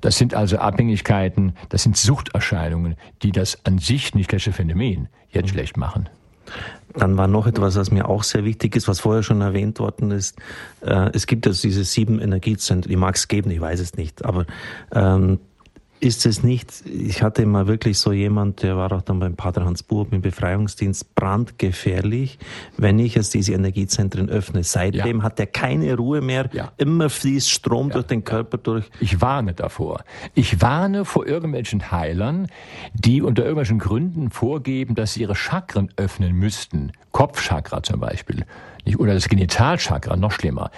Das 0.00 0.16
sind 0.16 0.34
also 0.34 0.58
Abhängigkeiten, 0.58 1.54
das 1.68 1.82
sind 1.82 1.96
Suchterscheinungen, 1.96 2.96
die 3.22 3.32
das 3.32 3.64
an 3.64 3.78
sich 3.78 4.14
nicht 4.14 4.28
gleiche 4.28 4.52
Phänomen 4.52 5.08
jetzt 5.30 5.50
schlecht 5.50 5.76
machen. 5.76 6.08
Dann 6.94 7.18
war 7.18 7.26
noch 7.26 7.46
etwas, 7.46 7.76
was 7.76 7.90
mir 7.90 8.08
auch 8.08 8.22
sehr 8.22 8.44
wichtig 8.44 8.76
ist, 8.76 8.88
was 8.88 9.00
vorher 9.00 9.22
schon 9.22 9.40
erwähnt 9.40 9.78
worden 9.78 10.10
ist. 10.10 10.38
Äh, 10.80 11.10
es 11.12 11.26
gibt 11.26 11.46
also 11.46 11.60
diese 11.62 11.84
sieben 11.84 12.20
Energiezentren, 12.20 12.88
die 12.88 12.96
mag 12.96 13.16
es 13.16 13.28
geben, 13.28 13.50
ich 13.50 13.60
weiß 13.60 13.80
es 13.80 13.94
nicht, 13.94 14.24
aber 14.24 14.46
ähm, 14.94 15.40
ist 16.00 16.26
es 16.26 16.42
nicht, 16.42 16.84
ich 16.86 17.22
hatte 17.22 17.46
mal 17.46 17.66
wirklich 17.66 17.98
so 17.98 18.12
jemand, 18.12 18.62
der 18.62 18.76
war 18.76 18.92
auch 18.92 19.02
dann 19.02 19.18
beim 19.18 19.36
Pater 19.36 19.64
Hans 19.64 19.82
Buch 19.82 20.06
im 20.10 20.20
Befreiungsdienst, 20.20 21.14
brandgefährlich, 21.14 22.38
wenn 22.76 22.98
ich 22.98 23.14
jetzt 23.14 23.34
diese 23.34 23.52
Energiezentren 23.52 24.28
öffne. 24.28 24.62
Seitdem 24.62 25.18
ja. 25.18 25.22
hat 25.22 25.40
er 25.40 25.46
keine 25.46 25.96
Ruhe 25.96 26.20
mehr, 26.20 26.48
ja. 26.52 26.72
immer 26.76 27.08
fließt 27.08 27.50
Strom 27.50 27.88
ja. 27.88 27.94
durch 27.94 28.06
den 28.06 28.24
Körper 28.24 28.58
durch. 28.58 28.84
Ich 29.00 29.20
warne 29.20 29.54
davor. 29.54 30.04
Ich 30.34 30.60
warne 30.60 31.04
vor 31.04 31.26
irgendwelchen 31.26 31.90
Heilern, 31.90 32.48
die 32.94 33.22
unter 33.22 33.42
irgendwelchen 33.42 33.78
Gründen 33.78 34.30
vorgeben, 34.30 34.94
dass 34.94 35.14
sie 35.14 35.22
ihre 35.22 35.34
Chakren 35.34 35.90
öffnen 35.96 36.34
müssten 36.34 36.92
Kopfchakra 37.16 37.82
zum 37.82 37.98
Beispiel, 37.98 38.44
oder 38.94 39.14
das 39.14 39.28
Genitalchakra, 39.28 40.16
noch 40.16 40.30
schlimmer. 40.30 40.70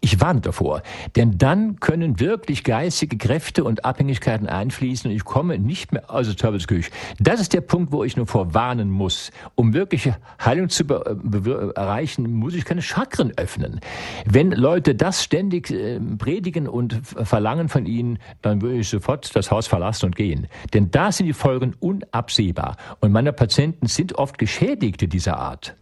Ich 0.00 0.20
warne 0.20 0.40
davor, 0.40 0.82
denn 1.16 1.38
dann 1.38 1.80
können 1.80 2.20
wirklich 2.20 2.62
geistige 2.62 3.18
Kräfte 3.18 3.64
und 3.64 3.84
Abhängigkeiten 3.84 4.46
einfließen 4.46 5.10
und 5.10 5.16
ich 5.16 5.24
komme 5.24 5.58
nicht 5.58 5.92
mehr 5.92 6.10
aus 6.10 6.26
der 6.26 6.36
Teufelsküche. 6.36 6.90
Das 7.18 7.40
ist 7.40 7.52
der 7.52 7.62
Punkt, 7.62 7.92
wo 7.92 8.04
ich 8.04 8.16
nur 8.16 8.26
vorwarnen 8.26 8.90
muss. 8.90 9.32
Um 9.56 9.74
wirkliche 9.74 10.16
Heilung 10.42 10.68
zu 10.68 10.84
erreichen, 10.84 12.32
muss 12.32 12.54
ich 12.54 12.64
keine 12.64 12.82
Chakren 12.82 13.32
öffnen. 13.36 13.80
Wenn 14.24 14.52
Leute 14.52 14.94
das 14.94 15.24
ständig 15.24 15.70
äh, 15.70 15.98
predigen 15.98 16.68
und 16.68 17.00
verlangen 17.04 17.68
von 17.68 17.86
ihnen, 17.86 18.18
dann 18.42 18.62
würde 18.62 18.78
ich 18.78 18.88
sofort 18.88 19.34
das 19.34 19.50
Haus 19.50 19.66
verlassen 19.66 20.06
und 20.06 20.16
gehen. 20.16 20.46
Denn 20.72 20.90
da 20.90 21.10
sind 21.10 21.26
die 21.26 21.32
Folgen 21.32 21.74
unabsehbar. 21.80 22.76
Und 23.00 23.12
meine 23.12 23.32
Patienten 23.32 23.86
sind 23.86 24.14
oft 24.14 24.38
Geschädigte 24.38 25.08
dieser 25.08 25.38
Art. 25.38 25.74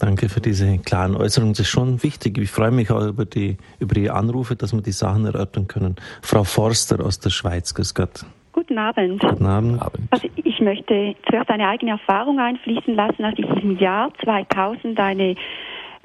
Danke 0.00 0.30
für 0.30 0.40
diese 0.40 0.78
klaren 0.78 1.14
Äußerungen. 1.14 1.52
Das 1.52 1.60
ist 1.60 1.68
schon 1.68 2.02
wichtig. 2.02 2.38
Ich 2.38 2.50
freue 2.50 2.70
mich 2.70 2.90
auch 2.90 3.06
über 3.06 3.26
die, 3.26 3.58
über 3.78 3.94
die 3.94 4.08
Anrufe, 4.08 4.56
dass 4.56 4.72
wir 4.72 4.80
die 4.80 4.92
Sachen 4.92 5.26
erörtern 5.26 5.68
können. 5.68 5.96
Frau 6.22 6.42
Forster 6.42 7.04
aus 7.04 7.20
der 7.20 7.28
Schweiz, 7.28 7.74
grüß 7.74 7.94
Gott. 7.94 8.24
Guten 8.52 8.78
Abend. 8.78 9.20
Guten 9.20 9.46
Abend. 9.46 9.82
Also 10.10 10.28
ich 10.36 10.60
möchte 10.60 11.14
zuerst 11.28 11.50
eine 11.50 11.68
eigene 11.68 11.92
Erfahrung 11.92 12.40
einfließen 12.40 12.94
lassen. 12.94 13.24
Als 13.24 13.38
ich 13.38 13.46
im 13.62 13.78
Jahr 13.78 14.10
2000 14.24 14.98
eine 14.98 15.36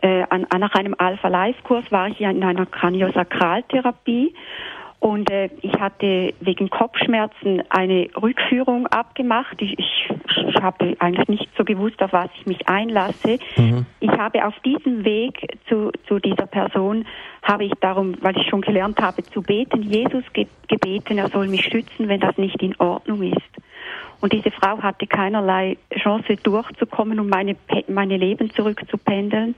äh, 0.02 0.24
an, 0.30 0.46
nach 0.60 0.74
einem 0.74 0.94
Alpha-Life-Kurs 0.98 1.90
war 1.90 2.10
ich 2.10 2.20
in 2.20 2.44
einer 2.44 2.66
Kraniosakraltherapie 2.66 4.34
und 5.06 5.30
äh, 5.30 5.52
ich 5.62 5.80
hatte 5.80 6.34
wegen 6.40 6.68
Kopfschmerzen 6.72 7.62
eine 7.70 8.10
Rückführung 8.20 8.88
abgemacht. 8.88 9.56
Ich, 9.62 9.78
ich, 9.78 10.10
ich 10.48 10.56
habe 10.64 10.96
eigentlich 10.98 11.28
nicht 11.28 11.48
so 11.56 11.64
gewusst, 11.64 12.02
auf 12.02 12.12
was 12.12 12.32
ich 12.40 12.48
mich 12.48 12.68
einlasse. 12.68 13.38
Mhm. 13.56 13.86
Ich 14.00 14.10
habe 14.10 14.44
auf 14.44 14.56
diesem 14.62 15.06
Weg 15.06 15.60
zu, 15.70 15.92
zu 16.08 16.18
dieser 16.18 16.48
Person, 16.48 17.06
habe 17.44 17.66
ich 17.66 17.74
darum, 17.82 18.16
weil 18.22 18.36
ich 18.36 18.50
schon 18.50 18.62
gelernt 18.62 19.00
habe 19.00 19.22
zu 19.22 19.44
beten, 19.44 19.84
Jesus 19.84 20.24
ge 20.34 20.48
gebeten, 20.68 21.20
er 21.20 21.30
soll 21.30 21.50
mich 21.50 21.66
schützen, 21.66 22.08
wenn 22.08 22.20
das 22.20 22.36
nicht 22.40 22.60
in 22.64 22.76
Ordnung 22.80 23.22
ist. 23.22 23.38
Und 24.26 24.34
diese 24.34 24.50
Frau 24.50 24.82
hatte 24.82 25.06
keinerlei 25.06 25.78
Chance 25.96 26.38
durchzukommen, 26.42 27.20
um 27.20 27.30
meine, 27.30 27.56
meine 27.88 28.18
Leben 28.18 28.50
zurückzupendeln, 28.50 29.54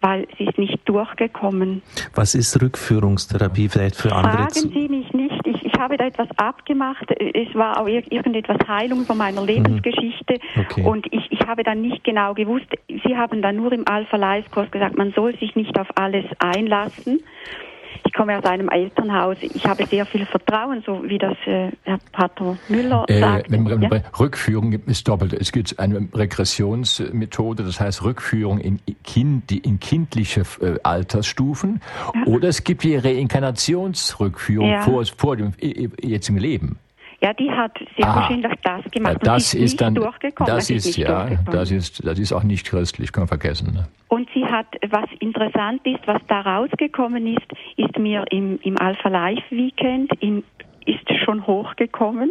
weil 0.00 0.26
sie 0.36 0.46
ist 0.46 0.58
nicht 0.58 0.80
durchgekommen. 0.84 1.80
Was 2.16 2.34
ist 2.34 2.60
Rückführungstherapie 2.60 3.68
vielleicht 3.68 3.94
für 3.94 4.12
andere? 4.12 4.48
Fragen 4.48 4.72
Sie 4.72 4.88
mich 4.88 5.12
nicht. 5.12 5.46
Ich, 5.46 5.64
ich 5.64 5.74
habe 5.78 5.96
da 5.96 6.06
etwas 6.06 6.26
abgemacht. 6.38 7.08
Es 7.20 7.54
war 7.54 7.80
auch 7.80 7.86
irgendetwas 7.86 8.58
Heilung 8.66 9.06
von 9.06 9.16
meiner 9.16 9.44
Lebensgeschichte. 9.44 10.40
Mhm. 10.56 10.60
Okay. 10.60 10.82
Und 10.82 11.06
ich, 11.12 11.30
ich 11.30 11.46
habe 11.46 11.62
dann 11.62 11.80
nicht 11.80 12.02
genau 12.02 12.34
gewusst. 12.34 12.66
Sie 12.88 13.16
haben 13.16 13.42
dann 13.42 13.54
nur 13.54 13.70
im 13.70 13.86
Alpha-Life-Kurs 13.86 14.72
gesagt, 14.72 14.98
man 14.98 15.12
soll 15.12 15.38
sich 15.38 15.54
nicht 15.54 15.78
auf 15.78 15.86
alles 15.94 16.24
einlassen. 16.40 17.20
Ich 18.04 18.12
komme 18.12 18.38
aus 18.38 18.44
einem 18.44 18.68
Elternhaus. 18.68 19.36
Ich 19.40 19.66
habe 19.66 19.86
sehr 19.86 20.06
viel 20.06 20.26
Vertrauen, 20.26 20.82
so 20.84 21.02
wie 21.04 21.18
das 21.18 21.36
äh, 21.46 21.70
Herr 21.84 21.98
Pater 22.12 22.56
Müller 22.68 23.04
äh, 23.08 23.20
sagt. 23.20 23.50
Ja? 23.50 24.00
Rückführung 24.18 24.72
ist 24.72 25.08
doppelt. 25.08 25.32
Es 25.32 25.52
gibt 25.52 25.78
eine 25.78 26.08
Regressionsmethode, 26.12 27.64
das 27.64 27.80
heißt 27.80 28.02
Rückführung 28.02 28.58
in, 28.58 28.80
kind, 29.04 29.50
in 29.52 29.80
kindliche 29.80 30.42
äh, 30.60 30.78
Altersstufen. 30.82 31.80
Ja. 32.14 32.24
Oder 32.26 32.48
es 32.48 32.64
gibt 32.64 32.82
die 32.82 32.96
Reinkarnationsrückführung 32.96 34.70
ja. 34.70 34.82
vor, 34.82 35.04
vor 35.16 35.36
dem 35.36 35.52
jetzigen 35.60 36.38
Leben. 36.38 36.78
Ja, 37.22 37.34
die 37.34 37.50
hat 37.50 37.78
sehr 37.96 38.08
ah, 38.08 38.16
wahrscheinlich 38.16 38.52
das 38.62 38.90
gemacht. 38.90 39.18
Das 39.22 39.52
ist, 39.52 39.62
ist 39.62 39.80
dann, 39.80 39.94
durchgekommen. 39.94 40.54
Das 40.54 40.70
ist, 40.70 40.96
ja, 40.96 41.28
das 41.50 41.70
ist, 41.70 42.06
das 42.06 42.18
ist 42.18 42.32
auch 42.32 42.42
nicht 42.42 42.66
christlich, 42.66 43.12
kann 43.12 43.22
man 43.22 43.28
vergessen. 43.28 43.74
Ne? 43.74 43.88
Und 44.08 44.28
sie 44.34 44.44
hat, 44.46 44.66
was 44.88 45.08
interessant 45.18 45.84
ist, 45.84 46.06
was 46.06 46.20
da 46.28 46.40
rausgekommen 46.40 47.26
ist, 47.26 47.46
ist 47.76 47.98
mir 47.98 48.24
im, 48.30 48.58
im 48.62 48.78
Alpha 48.80 49.08
Life 49.08 49.44
Weekend 49.50 50.10
in 50.20 50.42
ist 50.86 51.24
schon 51.24 51.46
hochgekommen. 51.46 52.30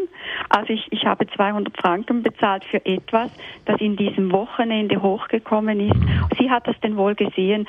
Also 0.49 0.73
ich, 0.73 0.87
ich 0.91 1.05
habe 1.05 1.27
200 1.27 1.75
Franken 1.77 2.23
bezahlt 2.23 2.65
für 2.65 2.83
etwas, 2.85 3.31
das 3.65 3.79
in 3.79 3.95
diesem 3.95 4.31
Wochenende 4.31 5.01
hochgekommen 5.01 5.79
ist. 5.79 5.99
Sie 6.37 6.49
hat 6.49 6.67
das 6.67 6.79
denn 6.81 6.97
wohl 6.97 7.15
gesehen, 7.15 7.67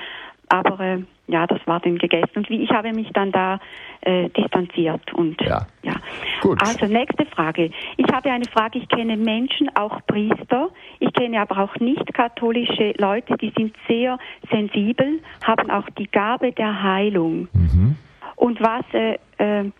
aber 0.51 0.81
äh, 0.81 1.03
ja, 1.29 1.47
das 1.47 1.61
war 1.67 1.81
dann 1.81 1.97
gegessen. 1.97 2.31
Und 2.35 2.51
wie 2.51 2.63
ich 2.63 2.71
habe 2.71 2.93
mich 2.93 3.09
dann 3.13 3.31
da 3.31 3.61
äh, 4.01 4.29
distanziert 4.31 5.13
und 5.15 5.41
ja. 5.41 5.67
ja. 5.83 5.95
Gut. 6.43 6.61
Also 6.61 6.87
nächste 6.87 7.25
Frage. 7.27 7.71
Ich 7.97 8.07
habe 8.13 8.31
eine 8.31 8.47
Frage. 8.47 8.79
Ich 8.79 8.89
kenne 8.89 9.17
Menschen, 9.17 9.75
auch 9.77 10.01
Priester. 10.07 10.71
Ich 10.99 11.13
kenne 11.13 11.41
aber 11.41 11.59
auch 11.59 11.77
nicht 11.77 12.13
katholische 12.15 12.95
Leute, 12.99 13.37
die 13.37 13.53
sind 13.57 13.75
sehr 13.89 14.19
sensibel, 14.51 15.21
haben 15.45 15.71
auch 15.71 15.89
die 15.99 16.11
Gabe 16.11 16.53
der 16.53 16.83
Heilung. 16.83 17.49
Mhm. 17.53 17.97
Und 18.35 18.61
was 18.61 18.85
äh, 18.93 19.19
äh, 19.39 19.71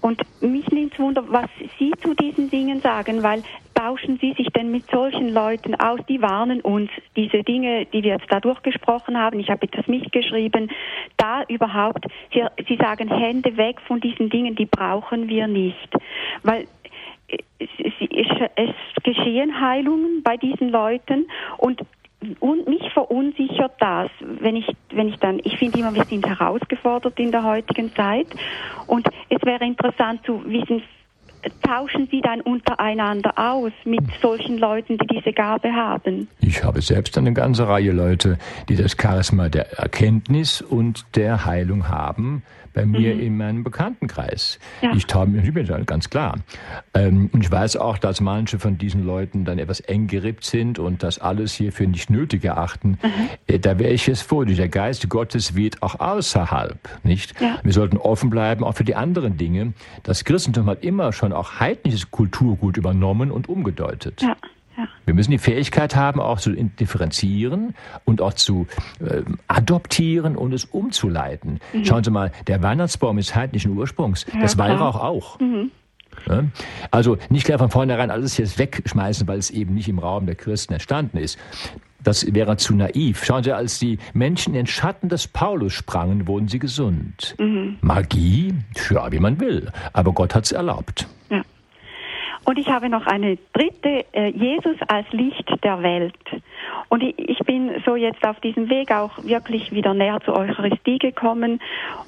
und 0.00 0.22
mich 0.40 0.66
nimmt 0.68 0.98
Wunder, 0.98 1.24
was 1.28 1.48
Sie 1.78 1.92
zu 2.02 2.14
diesen 2.14 2.50
Dingen 2.50 2.80
sagen, 2.80 3.22
weil 3.22 3.42
tauschen 3.74 4.18
Sie 4.20 4.32
sich 4.34 4.48
denn 4.48 4.70
mit 4.70 4.90
solchen 4.90 5.32
Leuten 5.32 5.74
aus? 5.74 6.00
Die 6.08 6.20
warnen 6.20 6.60
uns, 6.60 6.90
diese 7.16 7.42
Dinge, 7.42 7.86
die 7.86 8.02
wir 8.02 8.12
jetzt 8.12 8.30
da 8.30 8.40
durchgesprochen 8.40 9.18
haben, 9.18 9.40
ich 9.40 9.50
habe 9.50 9.66
etwas 9.66 9.86
mitgeschrieben, 9.86 10.70
da 11.16 11.42
überhaupt, 11.48 12.06
Sie, 12.32 12.42
Sie 12.68 12.76
sagen 12.76 13.08
Hände 13.08 13.56
weg 13.56 13.80
von 13.86 14.00
diesen 14.00 14.30
Dingen, 14.30 14.54
die 14.54 14.66
brauchen 14.66 15.28
wir 15.28 15.46
nicht. 15.46 15.88
Weil 16.42 16.66
es, 17.58 17.68
es, 17.78 18.50
es 18.56 19.02
geschehen 19.02 19.60
Heilungen 19.60 20.22
bei 20.22 20.36
diesen 20.36 20.70
Leuten 20.70 21.26
und 21.58 21.80
und 22.40 22.68
mich 22.68 22.92
verunsichert 22.92 23.72
das, 23.78 24.10
wenn 24.20 24.56
ich, 24.56 24.66
wenn 24.90 25.08
ich 25.08 25.16
dann, 25.16 25.40
ich 25.42 25.56
finde 25.56 25.78
immer, 25.78 25.94
wir 25.94 26.04
sind 26.04 26.26
herausgefordert 26.26 27.18
in 27.18 27.30
der 27.30 27.44
heutigen 27.44 27.94
Zeit 27.94 28.26
und 28.86 29.08
es 29.28 29.42
wäre 29.44 29.64
interessant 29.64 30.20
zu 30.26 30.44
wissen, 30.44 30.82
tauschen 31.62 32.08
Sie 32.10 32.20
dann 32.20 32.42
untereinander 32.42 33.32
aus 33.36 33.72
mit 33.84 34.02
solchen 34.20 34.58
Leuten, 34.58 34.98
die 34.98 35.06
diese 35.06 35.32
Gabe 35.32 35.72
haben? 35.72 36.28
Ich 36.40 36.62
habe 36.62 36.82
selbst 36.82 37.16
eine 37.16 37.32
ganze 37.32 37.66
Reihe 37.66 37.92
Leute, 37.92 38.38
die 38.68 38.76
das 38.76 38.96
Charisma 39.00 39.48
der 39.48 39.78
Erkenntnis 39.78 40.60
und 40.60 41.04
der 41.16 41.46
Heilung 41.46 41.88
haben 41.88 42.42
bei 42.72 42.86
mir 42.86 43.14
mhm. 43.14 43.20
in 43.20 43.36
meinem 43.36 43.64
Bekanntenkreis. 43.64 44.58
Ja. 44.80 44.92
Ich 44.94 45.06
taube 45.06 45.30
mich 45.30 45.52
ganz 45.86 46.10
klar. 46.10 46.38
Ähm, 46.94 47.30
und 47.32 47.42
ich 47.42 47.50
weiß 47.50 47.76
auch, 47.76 47.98
dass 47.98 48.20
manche 48.20 48.58
von 48.58 48.78
diesen 48.78 49.04
Leuten 49.04 49.44
dann 49.44 49.58
etwas 49.58 49.80
eng 49.80 50.06
gerippt 50.06 50.44
sind 50.44 50.78
und 50.78 51.02
das 51.02 51.18
alles 51.18 51.52
hier 51.52 51.72
für 51.72 51.86
nicht 51.86 52.10
nötig 52.10 52.44
erachten. 52.44 52.98
Mhm. 53.02 53.28
Äh, 53.46 53.58
da 53.58 53.78
wäre 53.78 53.92
ich 53.92 54.08
es 54.08 54.22
vor. 54.22 54.46
Der 54.46 54.68
Geist 54.68 55.08
Gottes 55.08 55.54
weht 55.54 55.82
auch 55.82 56.00
außerhalb, 56.00 56.78
nicht? 57.02 57.40
Ja. 57.40 57.58
Wir 57.62 57.72
sollten 57.72 57.98
offen 57.98 58.30
bleiben, 58.30 58.64
auch 58.64 58.74
für 58.74 58.84
die 58.84 58.94
anderen 58.94 59.36
Dinge. 59.36 59.74
Das 60.02 60.24
Christentum 60.24 60.66
hat 60.66 60.82
immer 60.82 61.12
schon 61.12 61.32
auch 61.32 61.60
heidnisches 61.60 62.10
Kulturgut 62.10 62.76
übernommen 62.76 63.30
und 63.30 63.48
umgedeutet. 63.48 64.22
Ja. 64.22 64.36
Wir 65.04 65.14
müssen 65.14 65.30
die 65.30 65.38
Fähigkeit 65.38 65.96
haben, 65.96 66.20
auch 66.20 66.40
zu 66.40 66.52
differenzieren 66.52 67.74
und 68.04 68.20
auch 68.20 68.34
zu 68.34 68.66
äh, 69.00 69.22
adoptieren 69.48 70.36
und 70.36 70.52
es 70.52 70.64
umzuleiten. 70.64 71.60
Mhm. 71.72 71.84
Schauen 71.84 72.04
Sie 72.04 72.10
mal, 72.10 72.32
der 72.46 72.62
Weihnachtsbaum 72.62 73.18
ist 73.18 73.34
heidnischen 73.34 73.76
Ursprungs, 73.76 74.26
ja, 74.32 74.40
das 74.40 74.58
Weihrauch 74.58 74.96
auch. 75.00 75.38
Mhm. 75.40 75.70
Also 76.90 77.16
nicht 77.28 77.44
gleich 77.44 77.58
von 77.58 77.70
vornherein 77.70 78.10
alles 78.10 78.36
jetzt 78.36 78.58
wegschmeißen, 78.58 79.26
weil 79.26 79.38
es 79.38 79.50
eben 79.50 79.74
nicht 79.74 79.88
im 79.88 79.98
Raum 79.98 80.26
der 80.26 80.34
Christen 80.34 80.74
entstanden 80.74 81.18
ist. 81.18 81.38
Das 82.02 82.32
wäre 82.32 82.56
zu 82.56 82.74
naiv. 82.74 83.24
Schauen 83.24 83.42
Sie, 83.42 83.52
als 83.52 83.78
die 83.78 83.98
Menschen 84.14 84.54
in 84.54 84.60
den 84.60 84.66
Schatten 84.66 85.08
des 85.08 85.28
Paulus 85.28 85.74
sprangen, 85.74 86.26
wurden 86.26 86.48
sie 86.48 86.58
gesund. 86.58 87.34
Mhm. 87.38 87.76
Magie? 87.82 88.54
Ja, 88.90 89.12
wie 89.12 89.18
man 89.18 89.38
will. 89.38 89.70
Aber 89.92 90.12
Gott 90.12 90.34
hat 90.34 90.44
es 90.44 90.52
erlaubt. 90.52 91.06
Und 92.44 92.58
ich 92.58 92.68
habe 92.68 92.88
noch 92.88 93.06
eine 93.06 93.38
dritte, 93.52 94.04
äh, 94.12 94.28
Jesus 94.28 94.76
als 94.88 95.06
Licht 95.12 95.48
der 95.62 95.82
Welt. 95.82 96.14
Und 96.88 97.02
ich, 97.02 97.18
ich 97.18 97.38
bin 97.40 97.70
so 97.84 97.96
jetzt 97.96 98.26
auf 98.26 98.40
diesem 98.40 98.68
Weg 98.68 98.92
auch 98.92 99.22
wirklich 99.22 99.72
wieder 99.72 99.94
näher 99.94 100.20
zur 100.24 100.36
Eucharistie 100.36 100.98
gekommen. 100.98 101.60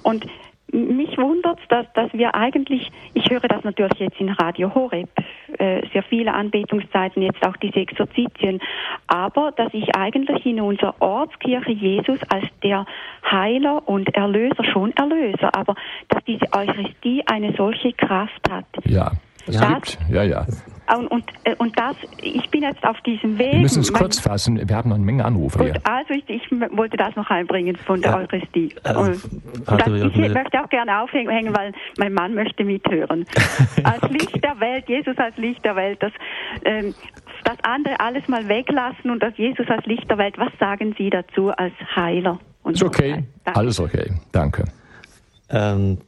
Und 0.02 0.26
mich 0.72 1.18
wundert 1.18 1.58
dass, 1.68 1.86
dass 1.94 2.12
wir 2.14 2.34
eigentlich, 2.34 2.90
ich 3.14 3.30
höre 3.30 3.40
das 3.40 3.62
natürlich 3.62 3.98
jetzt 3.98 4.18
in 4.18 4.30
Radio 4.30 4.74
Horeb, 4.74 5.10
äh, 5.58 5.86
sehr 5.92 6.02
viele 6.02 6.32
Anbetungszeiten, 6.32 7.22
jetzt 7.22 7.46
auch 7.46 7.56
diese 7.58 7.76
Exerzitien, 7.76 8.60
aber 9.06 9.52
dass 9.52 9.72
ich 9.74 9.94
eigentlich 9.94 10.44
in 10.46 10.60
unserer 10.60 10.94
Ortskirche 11.00 11.72
Jesus 11.72 12.18
als 12.30 12.46
der 12.62 12.86
Heiler 13.30 13.86
und 13.86 14.14
Erlöser, 14.14 14.64
schon 14.64 14.92
Erlöser, 14.96 15.54
aber 15.54 15.74
dass 16.08 16.24
diese 16.24 16.46
Eucharistie 16.52 17.22
eine 17.26 17.54
solche 17.54 17.92
Kraft 17.92 18.50
hat. 18.50 18.66
Ja. 18.84 19.12
Es 19.46 19.56
das, 19.56 19.68
gibt, 19.68 19.98
ja, 20.10 20.22
ja. 20.22 20.46
Und, 20.96 21.06
und, 21.08 21.24
äh, 21.44 21.54
und, 21.56 21.78
das, 21.78 21.96
ich 22.20 22.48
bin 22.50 22.62
jetzt 22.62 22.84
auf 22.84 23.00
diesem 23.02 23.38
Weg. 23.38 23.52
Wir 23.52 23.60
müssen 23.60 23.80
es 23.80 23.92
kurz 23.92 24.18
fassen, 24.18 24.68
wir 24.68 24.76
haben 24.76 24.90
noch 24.90 24.96
eine 24.96 25.04
Menge 25.04 25.24
Anrufe 25.24 25.58
gut, 25.58 25.68
hier. 25.68 25.80
Also 25.84 26.12
ich, 26.12 26.28
ich, 26.28 26.42
wollte 26.76 26.96
das 26.96 27.16
noch 27.16 27.30
einbringen 27.30 27.76
von 27.76 28.00
der 28.02 28.10
ja. 28.10 28.18
Eucharistie. 28.18 28.74
Also, 28.82 29.28
das, 29.64 29.86
ich 29.86 30.16
möchte 30.16 30.62
auch 30.62 30.68
gerne 30.68 31.00
aufhängen, 31.00 31.54
weil 31.56 31.72
mein 31.98 32.12
Mann 32.12 32.34
möchte 32.34 32.64
mithören. 32.64 33.24
als 33.84 34.10
Licht 34.10 34.44
der 34.44 34.60
Welt, 34.60 34.88
Jesus 34.88 35.16
als 35.18 35.36
Licht 35.36 35.64
der 35.64 35.76
Welt, 35.76 36.02
das 36.02 36.12
ähm, 36.64 36.94
das 37.44 37.56
andere 37.62 37.98
alles 37.98 38.28
mal 38.28 38.48
weglassen 38.48 39.10
und 39.10 39.22
das 39.22 39.36
Jesus 39.36 39.68
als 39.68 39.84
Licht 39.86 40.08
der 40.10 40.18
Welt. 40.18 40.38
Was 40.38 40.52
sagen 40.60 40.94
Sie 40.96 41.10
dazu 41.10 41.50
als 41.50 41.74
Heiler? 41.96 42.38
Ist 42.66 42.82
okay, 42.82 43.24
alles 43.44 43.80
okay, 43.80 44.12
danke. 44.30 44.64
Ähm, 45.50 45.98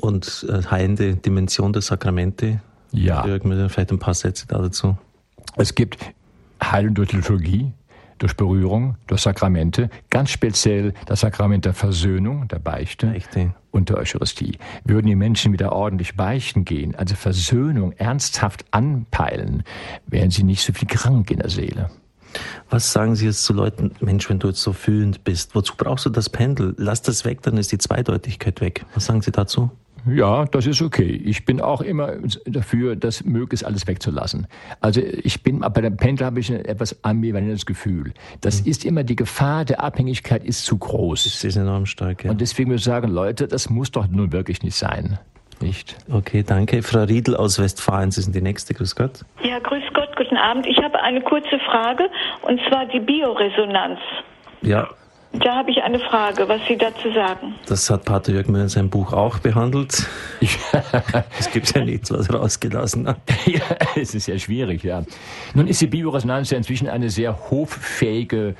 und 0.00 0.46
äh, 0.48 0.62
heilende 0.70 1.16
Dimension 1.16 1.72
der 1.72 1.82
Sakramente? 1.82 2.60
Ja. 2.92 3.22
Vielleicht 3.22 3.92
ein 3.92 3.98
paar 3.98 4.14
Sätze 4.14 4.46
dazu. 4.46 4.96
Es 5.56 5.74
gibt 5.74 5.98
Heilung 6.62 6.94
durch 6.94 7.12
Liturgie, 7.12 7.72
durch 8.18 8.36
Berührung, 8.36 8.96
durch 9.06 9.22
Sakramente, 9.22 9.90
ganz 10.10 10.30
speziell 10.30 10.94
das 11.06 11.20
Sakrament 11.20 11.64
der 11.64 11.74
Versöhnung, 11.74 12.48
der 12.48 12.58
Beichte 12.58 13.06
Beichte. 13.06 13.54
und 13.70 13.88
der 13.88 13.98
Eucharistie. 13.98 14.58
Würden 14.84 15.06
die 15.06 15.14
Menschen 15.14 15.52
wieder 15.52 15.72
ordentlich 15.72 16.16
beichten 16.16 16.64
gehen, 16.64 16.94
also 16.94 17.14
Versöhnung 17.14 17.92
ernsthaft 17.92 18.64
anpeilen, 18.70 19.62
wären 20.06 20.30
sie 20.30 20.42
nicht 20.42 20.62
so 20.62 20.72
viel 20.72 20.88
krank 20.88 21.30
in 21.30 21.38
der 21.38 21.50
Seele. 21.50 21.90
Was 22.68 22.92
sagen 22.92 23.16
Sie 23.16 23.24
jetzt 23.24 23.44
zu 23.44 23.54
Leuten, 23.54 23.92
Mensch, 24.00 24.28
wenn 24.28 24.38
du 24.38 24.48
jetzt 24.48 24.60
so 24.60 24.74
fühlend 24.74 25.24
bist, 25.24 25.54
wozu 25.54 25.74
brauchst 25.76 26.04
du 26.04 26.10
das 26.10 26.28
Pendel? 26.28 26.74
Lass 26.76 27.00
das 27.00 27.24
weg, 27.24 27.40
dann 27.42 27.56
ist 27.56 27.72
die 27.72 27.78
Zweideutigkeit 27.78 28.60
weg. 28.60 28.84
Was 28.94 29.06
sagen 29.06 29.22
Sie 29.22 29.32
dazu? 29.32 29.70
Ja, 30.10 30.44
das 30.44 30.66
ist 30.66 30.82
okay. 30.82 31.20
Ich 31.24 31.44
bin 31.44 31.60
auch 31.60 31.80
immer 31.80 32.12
dafür, 32.46 32.96
das 32.96 33.24
möglichst 33.24 33.64
alles 33.64 33.86
wegzulassen. 33.86 34.46
Also 34.80 35.00
ich 35.00 35.42
bin, 35.42 35.60
bei 35.60 35.80
dem 35.80 35.96
Pendel 35.96 36.26
habe 36.26 36.40
ich 36.40 36.52
ein 36.52 36.64
etwas 36.64 37.04
ambivalentes 37.04 37.66
Gefühl. 37.66 38.12
Das 38.40 38.62
mhm. 38.62 38.70
ist 38.70 38.84
immer 38.84 39.04
die 39.04 39.16
Gefahr 39.16 39.64
der 39.64 39.82
Abhängigkeit 39.82 40.44
ist 40.44 40.64
zu 40.64 40.78
groß. 40.78 41.24
Das 41.24 41.44
ist 41.44 41.56
enorm 41.56 41.86
stark, 41.86 42.24
ja. 42.24 42.30
Und 42.30 42.40
deswegen 42.40 42.70
würde 42.70 42.78
ich 42.78 42.84
sagen, 42.84 43.08
Leute, 43.08 43.48
das 43.48 43.70
muss 43.70 43.90
doch 43.90 44.08
nun 44.08 44.32
wirklich 44.32 44.62
nicht 44.62 44.76
sein. 44.76 45.18
Nicht? 45.60 45.96
Okay, 46.10 46.44
danke. 46.46 46.82
Frau 46.82 47.02
Riedel 47.02 47.36
aus 47.36 47.58
Westfalen, 47.58 48.12
Sie 48.12 48.22
sind 48.22 48.34
die 48.34 48.40
Nächste. 48.40 48.74
Grüß 48.74 48.94
Gott. 48.94 49.24
Ja, 49.42 49.58
grüß 49.58 49.82
Gott, 49.92 50.14
guten 50.16 50.36
Abend. 50.36 50.66
Ich 50.66 50.78
habe 50.78 51.00
eine 51.00 51.20
kurze 51.20 51.58
Frage, 51.66 52.08
und 52.42 52.60
zwar 52.68 52.86
die 52.86 53.00
Bioresonanz. 53.00 53.98
Ja, 54.62 54.88
da 55.32 55.56
habe 55.56 55.70
ich 55.70 55.82
eine 55.82 55.98
Frage, 55.98 56.48
was 56.48 56.60
Sie 56.66 56.76
dazu 56.76 57.12
sagen. 57.12 57.54
Das 57.66 57.90
hat 57.90 58.06
Pater 58.06 58.32
Jörg 58.32 58.48
Müller 58.48 58.62
in 58.62 58.68
seinem 58.70 58.88
Buch 58.88 59.12
auch 59.12 59.38
behandelt. 59.38 60.06
es 61.38 61.50
gibt 61.50 61.74
ja 61.74 61.84
nichts, 61.84 62.10
was 62.10 62.28
er 62.28 62.36
rausgelassen 62.36 63.06
hat. 63.06 63.18
ja, 63.46 63.60
es 63.94 64.14
ist 64.14 64.26
ja 64.26 64.38
schwierig, 64.38 64.82
ja. 64.84 65.04
Nun 65.54 65.66
ist 65.66 65.82
die 65.82 65.86
Bioresonanz 65.86 66.50
ja 66.50 66.56
inzwischen 66.56 66.88
eine 66.88 67.10
sehr 67.10 67.50
hoffähige, 67.50 68.54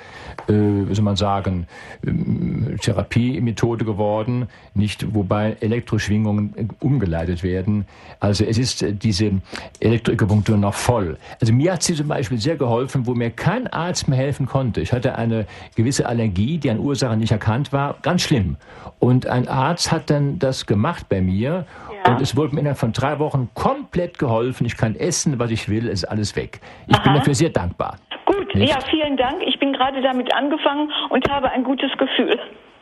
äh, 0.47 0.53
wie 0.53 0.95
soll 0.95 1.05
man 1.05 1.17
sagen, 1.17 1.67
ähm, 2.07 2.77
Therapiemethode 2.81 3.87
geworden, 3.87 4.49
nicht, 4.75 5.15
wobei 5.15 5.57
Elektroschwingungen 5.61 6.55
äh, 6.55 6.67
umgeleitet 6.81 7.43
werden. 7.43 7.87
Also 8.21 8.45
es 8.45 8.59
ist 8.59 8.83
äh, 8.83 8.93
diese 8.93 9.41
Elektroakupunktur 9.81 10.59
noch 10.59 10.75
voll. 10.75 11.17
Also 11.41 11.55
mir 11.55 11.73
hat 11.73 11.83
sie 11.83 11.95
zum 11.95 12.09
Beispiel 12.09 12.39
sehr 12.39 12.57
geholfen, 12.57 13.07
wo 13.07 13.15
mir 13.15 13.31
kein 13.31 13.67
Arzt 13.69 14.07
mehr 14.07 14.19
helfen 14.19 14.45
konnte. 14.45 14.83
Ich 14.83 14.93
hatte 14.93 15.15
eine 15.17 15.47
gewisse 15.75 16.07
Allergie, 16.07 16.58
die 16.61 16.71
an 16.71 16.79
Ursache 16.79 17.17
nicht 17.17 17.33
erkannt 17.33 17.73
war, 17.73 17.97
ganz 18.03 18.23
schlimm. 18.23 18.57
Und 18.99 19.27
ein 19.27 19.49
Arzt 19.49 19.93
hat 19.93 20.11
dann 20.11 20.39
das 20.39 20.67
gemacht 20.67 21.09
bei 21.09 21.21
mir 21.21 21.67
ja. 22.05 22.13
und 22.13 22.21
es 22.21 22.37
wurde 22.37 22.55
mir 22.55 22.61
innerhalb 22.61 22.79
von 22.79 22.93
drei 22.93 23.19
Wochen 23.19 23.49
komplett 23.55 24.19
geholfen. 24.19 24.67
Ich 24.67 24.77
kann 24.77 24.97
essen, 24.97 25.39
was 25.39 25.51
ich 25.51 25.69
will, 25.69 25.89
es 25.89 26.03
ist 26.03 26.05
alles 26.05 26.37
weg. 26.37 26.61
Ich 26.87 26.97
Aha. 26.97 27.03
bin 27.03 27.15
dafür 27.15 27.35
sehr 27.35 27.51
dankbar. 27.51 27.99
Gut, 28.27 28.55
nicht? 28.55 28.71
ja, 28.71 28.79
vielen 28.91 29.17
Dank. 29.17 29.43
Ich 29.47 29.59
bin 29.59 29.73
gerade 29.73 30.03
damit 30.03 30.35
angefangen 30.35 30.91
und 31.11 31.29
habe 31.31 31.51
ein 31.51 31.65
gutes 31.65 31.91
Gefühl. 31.99 32.39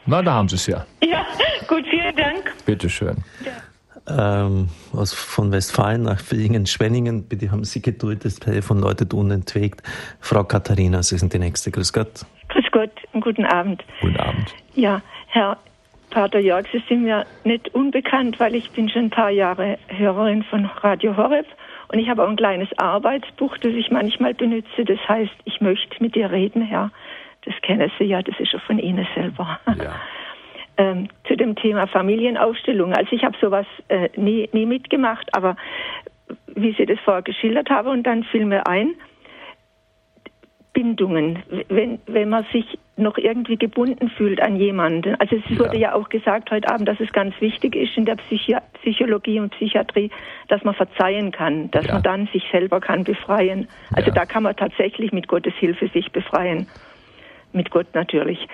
Na, 0.07 0.23
da 0.23 0.35
haben 0.35 0.49
Sie 0.49 0.57
es 0.57 0.67
ja. 0.67 0.87
Ja, 1.05 1.27
gut, 1.69 1.85
vielen 1.89 2.17
Dank. 2.17 2.55
Bitte 2.65 2.89
schön. 2.89 3.17
Ja. 3.45 3.53
Ähm, 4.09 4.69
aus, 4.93 5.13
von 5.13 5.51
Westfalen 5.51 6.03
nach 6.03 6.21
Villingen-Schwenningen. 6.21 7.25
Bitte 7.25 7.51
haben 7.51 7.65
Sie 7.65 7.83
Geduld, 7.83 8.25
das 8.25 8.37
Telefon 8.37 8.79
läutet 8.79 9.13
unentwegt. 9.13 9.83
Frau 10.21 10.45
Katharina, 10.45 11.03
Sie 11.03 11.19
sind 11.19 11.33
die 11.33 11.41
Nächste. 11.41 11.73
Grüß 11.73 11.93
Gott. 11.93 12.25
Grüß 12.49 12.71
Gott 12.71 12.93
und 13.13 13.23
guten 13.23 13.45
Abend. 13.45 13.85
Guten 14.01 14.17
Abend. 14.19 14.55
Ja, 14.75 15.03
Herr 15.29 15.59
Pater 16.11 16.39
Jörg, 16.39 16.67
Sie 16.73 16.83
sind 16.89 17.03
mir 17.03 17.27
nicht 17.45 17.75
unbekannt, 17.75 18.39
weil 18.41 18.55
ich 18.55 18.71
bin 18.71 18.89
schon 18.89 19.07
ein 19.07 19.11
paar 19.11 19.31
Jahre 19.31 19.79
Hörerin 19.89 20.45
von 20.45 20.65
Radio 20.83 21.17
Horeb 21.17 21.47
und 21.89 21.99
ich 21.99 22.09
habe 22.09 22.25
auch 22.25 22.29
ein 22.29 22.37
kleines 22.37 22.69
Arbeitsbuch, 22.79 23.59
das 23.59 23.73
ich 23.73 23.91
manchmal 23.91 24.35
benutze. 24.35 24.85
Das 24.85 24.99
heißt, 25.09 25.33
ich 25.45 25.61
möchte 25.61 26.03
mit 26.03 26.15
dir 26.15 26.31
reden, 26.31 26.63
Herr. 26.63 26.91
Das 27.45 27.55
kennen 27.63 27.91
Sie 27.99 28.05
ja, 28.05 28.23
das 28.23 28.39
ist 28.41 28.53
ja 28.53 28.59
von 28.61 28.79
Ihnen 28.79 29.07
selber. 29.15 29.61
Ja. 29.67 29.95
ähm, 30.79 31.09
zu 31.27 31.37
dem 31.37 31.55
Thema 31.57 31.87
Familienaufstellung. 31.87 32.93
Also 32.93 33.13
ich 33.13 33.25
habe 33.25 33.37
sowas 33.41 33.67
äh, 33.89 34.09
nie, 34.17 34.49
nie 34.53 34.67
mitgemacht, 34.67 35.35
aber 35.35 35.57
wie 36.55 36.73
Sie 36.73 36.87
das 36.87 36.99
vorher 37.01 37.23
geschildert 37.23 37.71
haben 37.71 37.89
und 37.89 38.03
dann 38.05 38.25
fiel 38.25 38.45
mir 38.45 38.67
ein, 38.67 38.95
Bindungen, 40.77 41.43
wenn, 41.71 41.99
wenn 42.07 42.29
man 42.29 42.45
sich 42.53 42.79
noch 42.99 43.17
irgendwie 43.17 43.57
gebunden 43.57 44.11
fühlt 44.11 44.43
an 44.43 44.57
jemanden. 44.57 45.15
Also 45.19 45.37
es 45.37 45.43
ja. 45.49 45.59
wurde 45.59 45.79
ja 45.79 45.95
auch 45.95 46.11
gesagt 46.11 46.51
heute 46.51 46.69
Abend, 46.69 46.87
dass 46.87 47.01
es 47.01 47.11
ganz 47.13 47.35
wichtig 47.41 47.75
ist 47.75 47.97
in 47.97 48.05
der 48.05 48.17
Psychi 48.17 48.55
Psychologie 48.83 49.41
und 49.41 49.53
Psychiatrie, 49.53 50.11
dass 50.49 50.63
man 50.65 50.75
verzeihen 50.75 51.33
kann, 51.33 51.71
dass 51.71 51.87
ja. 51.87 51.95
man 51.95 52.03
dann 52.03 52.27
sich 52.27 52.45
selber 52.53 52.81
kann 52.81 53.05
befreien. 53.05 53.69
Also 53.95 54.09
ja. 54.09 54.15
da 54.15 54.27
kann 54.27 54.43
man 54.43 54.55
tatsächlich 54.55 55.13
mit 55.13 55.29
Gottes 55.29 55.55
Hilfe 55.55 55.89
sich 55.89 56.13
befreien. 56.13 56.67
Mit 57.55 57.71
Gott 57.71 57.87
natürlich. 57.95 58.47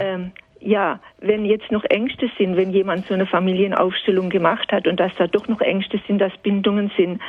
Ähm, 0.00 0.30
ja, 0.60 1.00
wenn 1.18 1.44
jetzt 1.44 1.72
noch 1.72 1.82
Ängste 1.90 2.30
sind, 2.38 2.56
wenn 2.56 2.70
jemand 2.70 3.08
so 3.08 3.14
eine 3.14 3.26
Familienaufstellung 3.26 4.30
gemacht 4.30 4.70
hat 4.70 4.86
und 4.86 5.00
dass 5.00 5.12
da 5.16 5.26
doch 5.26 5.48
noch 5.48 5.60
Ängste 5.60 6.00
sind, 6.06 6.20
dass 6.20 6.32
Bindungen 6.38 6.92
sind, 6.96 7.20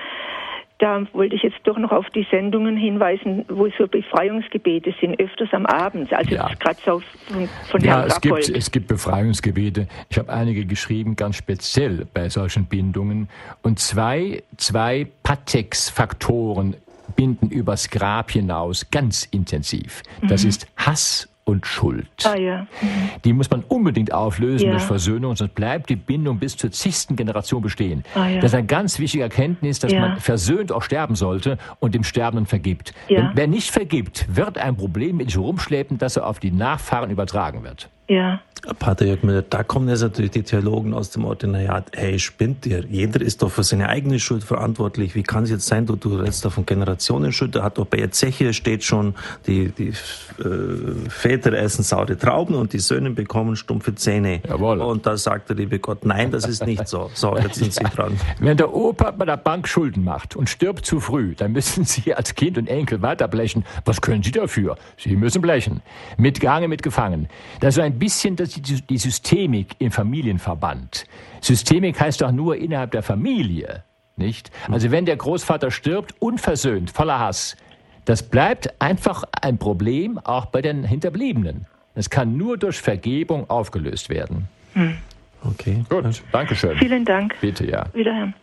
da 0.79 1.05
wollte 1.13 1.35
ich 1.35 1.43
jetzt 1.43 1.59
doch 1.63 1.77
noch 1.77 1.91
auf 1.91 2.09
die 2.09 2.27
Sendungen 2.29 2.75
hinweisen, 2.75 3.45
wo 3.47 3.67
so 3.77 3.87
Befreiungsgebete 3.87 4.93
sind, 4.99 5.19
öfters 5.19 5.49
am 5.53 5.65
Abend. 5.65 6.11
Also 6.11 6.35
ja. 6.35 6.49
gerade 6.59 6.77
so 6.85 7.01
von, 7.27 7.49
von 7.69 7.81
ja, 7.81 7.99
Herrn 7.99 8.07
es 8.07 8.21
gibt, 8.21 8.49
es 8.49 8.71
gibt 8.71 8.87
Befreiungsgebete. 8.87 9.87
Ich 10.09 10.17
habe 10.17 10.31
einige 10.31 10.65
geschrieben, 10.65 11.15
ganz 11.15 11.37
speziell 11.37 12.05
bei 12.13 12.27
solchen 12.29 12.65
Bindungen. 12.65 13.29
Und 13.61 13.79
zwei, 13.79 14.43
zwei 14.57 15.07
Patex-Faktoren 15.23 16.75
binden 17.15 17.49
übers 17.49 17.89
Grab 17.89 18.31
hinaus 18.31 18.89
ganz 18.91 19.25
intensiv. 19.25 20.03
Das 20.27 20.43
mhm. 20.43 20.49
ist 20.49 20.67
Hass 20.75 21.29
und 21.45 21.67
Schuld. 21.67 22.07
Ah, 22.23 22.35
ja. 22.35 22.61
Mhm. 22.81 22.87
Die 23.23 23.33
muss 23.33 23.49
man 23.49 23.63
unbedingt 23.67 24.11
auflösen 24.11 24.65
ja. 24.65 24.71
durch 24.71 24.83
Versöhnung, 24.83 25.35
sonst 25.35 25.53
bleibt 25.53 25.89
die 25.89 25.95
Bindung 25.95 26.39
bis 26.39 26.57
zur 26.57 26.71
zigsten 26.71 27.15
Generation 27.15 27.61
bestehen. 27.61 28.03
Ah, 28.15 28.27
ja. 28.27 28.35
Das 28.41 28.51
ist 28.51 28.55
eine 28.55 28.65
ganz 28.65 28.99
wichtige 28.99 29.23
Erkenntnis, 29.23 29.79
dass 29.79 29.93
man 29.93 30.17
versöhnt 30.17 30.71
auch 30.71 30.81
sterben 30.81 31.15
sollte 31.15 31.57
und 31.79 31.93
dem 31.93 32.03
Sterbenden 32.03 32.47
vergibt. 32.47 32.93
Denn 33.09 33.29
wer 33.35 33.47
nicht 33.47 33.71
vergibt, 33.71 34.25
wird 34.35 34.57
ein 34.57 34.75
Problem 34.75 35.17
mit 35.17 35.29
sich 35.29 35.37
rumschleppen, 35.37 35.99
das 35.99 36.17
er 36.17 36.25
auf 36.25 36.39
die 36.39 36.51
Nachfahren 36.51 37.11
übertragen 37.11 37.63
wird. 37.63 37.89
Ja. 38.07 38.41
Pater 38.73 39.05
Jörg 39.05 39.21
Müller, 39.23 39.43
da 39.43 39.63
kommen 39.63 39.87
jetzt 39.89 40.01
natürlich 40.01 40.31
die 40.31 40.43
Theologen 40.43 40.93
aus 40.93 41.11
dem 41.11 41.25
Ordinariat. 41.25 41.91
Hey, 41.95 42.17
spinnt 42.17 42.65
ihr? 42.65 42.83
Jeder 42.89 43.21
ist 43.21 43.41
doch 43.41 43.51
für 43.51 43.63
seine 43.63 43.89
eigene 43.89 44.19
Schuld 44.19 44.43
verantwortlich. 44.43 45.13
Wie 45.13 45.23
kann 45.23 45.43
es 45.43 45.51
jetzt 45.51 45.67
sein, 45.67 45.85
du, 45.85 45.95
du 45.95 46.15
redest 46.15 46.43
da 46.43 46.49
von 46.49 46.65
Generationenschuld? 46.65 47.55
Da 47.55 47.63
hat 47.63 47.77
doch 47.77 47.85
bei 47.85 47.99
Ezechiel 47.99 48.53
steht 48.53 48.83
schon, 48.83 49.13
die, 49.45 49.69
die 49.69 49.89
äh, 49.89 51.09
Väter 51.09 51.53
essen 51.53 51.83
saure 51.83 52.17
Trauben 52.17 52.55
und 52.55 52.73
die 52.73 52.79
Söhne 52.79 53.11
bekommen 53.11 53.55
stumpfe 53.55 53.93
Zähne. 53.93 54.41
Jawohl. 54.47 54.81
Und 54.81 55.05
da 55.05 55.15
sagt 55.17 55.49
der 55.49 55.57
liebe 55.57 55.79
Gott, 55.79 56.05
nein, 56.05 56.31
das 56.31 56.47
ist 56.47 56.65
nicht 56.65 56.87
so. 56.87 57.11
So, 57.13 57.37
jetzt 57.37 57.55
sind 57.55 57.73
Sie 57.73 57.83
dran. 57.83 58.19
Wenn 58.39 58.57
der 58.57 58.73
Opa 58.73 59.11
bei 59.11 59.25
der 59.25 59.37
Bank 59.37 59.67
Schulden 59.67 60.03
macht 60.03 60.35
und 60.35 60.49
stirbt 60.49 60.85
zu 60.85 60.99
früh, 60.99 61.35
dann 61.35 61.51
müssen 61.51 61.85
Sie 61.85 62.13
als 62.13 62.33
Kind 62.33 62.57
und 62.57 62.67
Enkel 62.67 63.01
weiterblechen. 63.01 63.63
Was 63.85 64.01
können 64.01 64.23
Sie 64.23 64.31
dafür? 64.31 64.77
Sie 64.97 65.15
müssen 65.15 65.41
blechen. 65.41 65.81
Mit 66.17 66.39
Gange, 66.39 66.67
mit 66.67 66.81
Gefangen. 66.81 67.29
Das 67.59 67.77
ist 67.77 67.83
ein 67.83 67.94
bisschen 67.99 68.35
das, 68.35 68.49
die 68.49 68.97
Systemik 68.97 69.75
im 69.79 69.91
Familienverband. 69.91 71.05
Systemik 71.41 71.99
heißt 71.99 72.21
doch 72.21 72.31
nur 72.31 72.55
innerhalb 72.55 72.91
der 72.91 73.03
Familie, 73.03 73.83
nicht? 74.15 74.51
Also 74.71 74.91
wenn 74.91 75.05
der 75.05 75.17
Großvater 75.17 75.71
stirbt, 75.71 76.15
unversöhnt, 76.19 76.91
voller 76.91 77.19
Hass, 77.19 77.57
das 78.05 78.23
bleibt 78.23 78.81
einfach 78.81 79.23
ein 79.41 79.57
Problem 79.57 80.19
auch 80.19 80.45
bei 80.45 80.61
den 80.61 80.83
Hinterbliebenen. 80.83 81.65
Es 81.95 82.09
kann 82.09 82.37
nur 82.37 82.57
durch 82.57 82.79
Vergebung 82.81 83.49
aufgelöst 83.49 84.09
werden. 84.09 84.47
Hm. 84.73 84.97
Okay. 85.43 85.83
Gut, 85.89 86.23
danke 86.31 86.55
schön. 86.55 86.77
Vielen 86.77 87.05
Dank. 87.05 87.35
Bitte, 87.39 87.65
ja. 87.65 87.85
Wiederhören. 87.93 88.33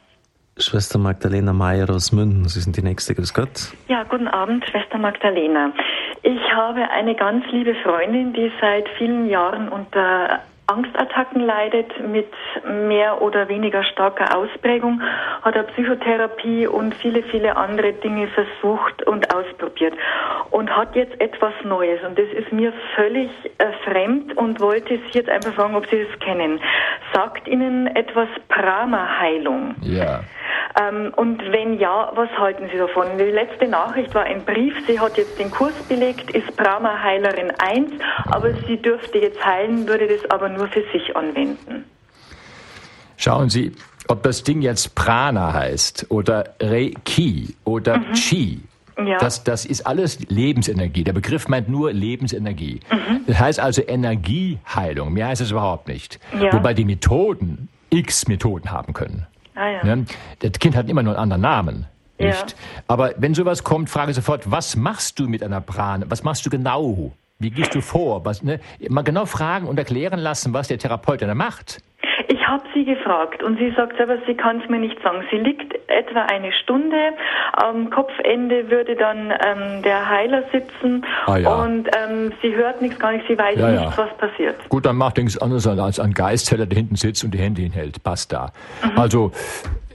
Schwester 0.59 0.99
Magdalena 0.99 1.53
Meyer 1.53 1.89
aus 1.91 2.13
Münden, 2.13 2.47
Sie 2.47 2.61
sind 2.61 2.77
die 2.77 2.83
Nächste. 2.83 3.15
Grüß 3.15 3.33
Gott. 3.33 3.73
Ja, 3.89 4.03
guten 4.05 4.29
Abend, 4.29 4.65
Schwester 4.69 4.99
Magdalena. 4.99 5.73
Ich 6.23 6.53
habe 6.53 6.89
eine 6.91 7.15
ganz 7.17 7.45
liebe 7.51 7.75
Freundin, 7.77 8.33
die 8.33 8.53
seit 8.61 8.89
vielen 8.91 9.29
Jahren 9.29 9.69
unter 9.69 10.41
Angstattacken 10.73 11.45
leidet 11.45 11.93
mit 12.09 12.33
mehr 12.67 13.21
oder 13.21 13.49
weniger 13.49 13.85
starker 13.85 14.37
Ausprägung, 14.37 15.03
hat 15.43 15.55
er 15.55 15.65
Psychotherapie 15.65 16.67
und 16.67 16.95
viele, 16.95 17.23
viele 17.25 17.57
andere 17.57 17.93
Dinge 17.93 18.29
versucht 18.29 19.07
und 19.07 19.35
ausprobiert 19.35 19.95
und 20.51 20.75
hat 20.75 20.97
jetzt 20.97 21.21
etwas 21.21 21.53
Neues 21.65 22.03
und 22.03 22.19
das 22.19 22.29
ist 22.29 22.53
mir 22.53 22.73
völlig 22.95 23.31
äh, 23.59 23.73
fremd 23.85 24.37
und 24.37 24.61
wollte 24.61 24.97
Sie 24.97 25.19
jetzt 25.19 25.29
einfach 25.29 25.53
fragen, 25.53 25.75
ob 25.75 25.87
Sie 25.89 26.05
das 26.05 26.19
kennen. 26.21 26.61
Sagt 27.13 27.47
Ihnen 27.49 27.87
etwas 27.89 28.29
Prama-Heilung? 28.49 29.75
Ja. 29.83 30.21
Ähm, 30.81 31.13
und 31.17 31.41
wenn 31.53 31.79
ja, 31.79 32.11
was 32.15 32.31
halten 32.39 32.69
Sie 32.73 32.79
davon? 32.79 33.07
Die 33.19 33.25
letzte 33.25 33.69
Nachricht 33.69 34.15
war 34.15 34.25
ein 34.25 34.45
Brief. 34.45 34.75
Sie 34.87 34.99
hat 34.99 35.17
jetzt 35.17 35.39
den 35.39 35.51
Kurs 35.51 35.75
belegt, 35.89 36.31
ist 36.31 36.57
Brahma-Heilerin 36.57 37.53
1, 37.59 37.91
aber 38.27 38.53
sie 38.67 38.77
dürfte 38.77 39.19
jetzt 39.19 39.45
heilen, 39.45 39.87
würde 39.87 40.07
das 40.07 40.29
aber 40.31 40.49
nur 40.49 40.62
für 40.69 40.85
sich 40.93 41.17
anwenden. 41.17 41.85
Schauen 43.17 43.51
Sie, 43.51 43.73
ob 44.09 44.23
das 44.23 44.43
Ding 44.43 44.63
jetzt 44.63 44.95
Prana 44.95 45.53
heißt 45.53 46.07
oder 46.11 46.55
Reiki 46.61 47.55
oder 47.65 47.99
mhm. 47.99 48.13
Chi. 48.15 48.61
Ja. 48.99 49.19
Das, 49.19 49.43
das 49.43 49.65
ist 49.65 49.87
alles 49.87 50.19
Lebensenergie. 50.29 51.05
Der 51.05 51.13
Begriff 51.13 51.49
meint 51.49 51.69
nur 51.69 51.93
Lebensenergie. 51.93 52.81
Mhm. 52.91 53.21
Das 53.27 53.39
heißt 53.39 53.61
also 53.61 53.83
Energieheilung. 53.87 55.13
Mehr 55.13 55.29
heißt 55.29 55.41
es 55.41 55.51
überhaupt 55.51 55.89
nicht. 55.89 56.19
Ja. 56.39 56.53
Wobei 56.53 56.75
die 56.75 56.85
Methoden 56.85 57.69
x 57.91 58.29
Methoden 58.29 58.71
haben 58.71 58.93
können. 58.93 59.27
Ah, 59.55 59.69
ja. 59.69 59.85
ne? 59.85 60.07
Das 60.41 60.53
Kind 60.59 60.77
hat 60.77 60.89
immer 60.89 61.03
nur 61.03 61.15
einen 61.15 61.33
anderen 61.33 61.43
Namen. 61.43 61.87
Nicht? 62.19 62.51
Ja. 62.51 62.57
Aber 62.89 63.15
wenn 63.19 63.35
sowas 63.35 63.65
kommt, 63.65 63.91
frage 63.91 64.13
sofort, 64.15 64.51
was 64.51 64.77
machst 64.77 65.19
du 65.19 65.29
mit 65.29 65.43
einer 65.43 65.61
Prane? 65.61 66.07
Was 66.09 66.23
machst 66.23 66.45
du 66.47 66.51
genau? 66.51 67.13
Wie 67.43 67.51
gehst 67.51 67.75
du 67.75 67.81
vor? 67.81 68.25
Was, 68.25 68.43
ne? 68.43 68.61
Mal 68.89 69.03
genau 69.03 69.27
fragen 69.27 69.67
und 69.67 69.79
erklären 69.79 70.21
lassen, 70.21 70.55
was 70.55 70.69
der 70.69 70.79
Therapeut 70.79 71.23
da 71.23 71.35
macht. 71.35 71.83
Ich 72.29 72.47
habe 72.47 72.65
sie 72.75 72.85
gefragt 72.85 73.43
und 73.43 73.59
sie 73.59 73.73
sagt 73.77 73.97
selber, 73.97 74.19
sie 74.27 74.35
kann 74.35 74.61
es 74.61 74.69
mir 74.69 74.79
nicht 74.79 75.01
sagen. 75.03 75.25
Sie 75.31 75.39
liegt 75.39 75.75
etwa 75.89 76.23
eine 76.23 76.53
Stunde. 76.53 76.97
Am 77.53 77.91
Kopfende 77.91 78.71
würde 78.71 78.97
dann 78.97 79.31
ähm, 79.31 79.83
der 79.83 80.09
Heiler 80.09 80.43
sitzen 80.53 81.05
ah, 81.27 81.37
ja. 81.37 81.63
und 81.63 81.89
ähm, 81.97 82.33
sie 82.43 82.55
hört 82.55 82.81
nichts, 82.83 82.99
gar 82.99 83.13
nicht, 83.13 83.27
sie 83.29 83.39
weiß 83.39 83.59
ja, 83.59 83.71
nicht, 83.71 83.83
ja. 83.83 83.93
was 83.97 84.17
passiert. 84.19 84.57
Gut, 84.69 84.87
dann 84.87 84.97
macht 84.97 85.19
nichts 85.19 85.39
anderes 85.39 85.67
als 85.67 86.01
ein 86.01 86.13
Geistheller, 86.13 86.67
der 86.67 86.79
hinten 86.79 86.97
sitzt 86.97 87.25
und 87.25 87.33
die 87.33 87.39
Hände 87.39 87.63
hinhält. 87.63 88.03
Passt 88.03 88.33
da. 88.33 88.53
Mhm. 88.83 88.99
Also 88.99 89.33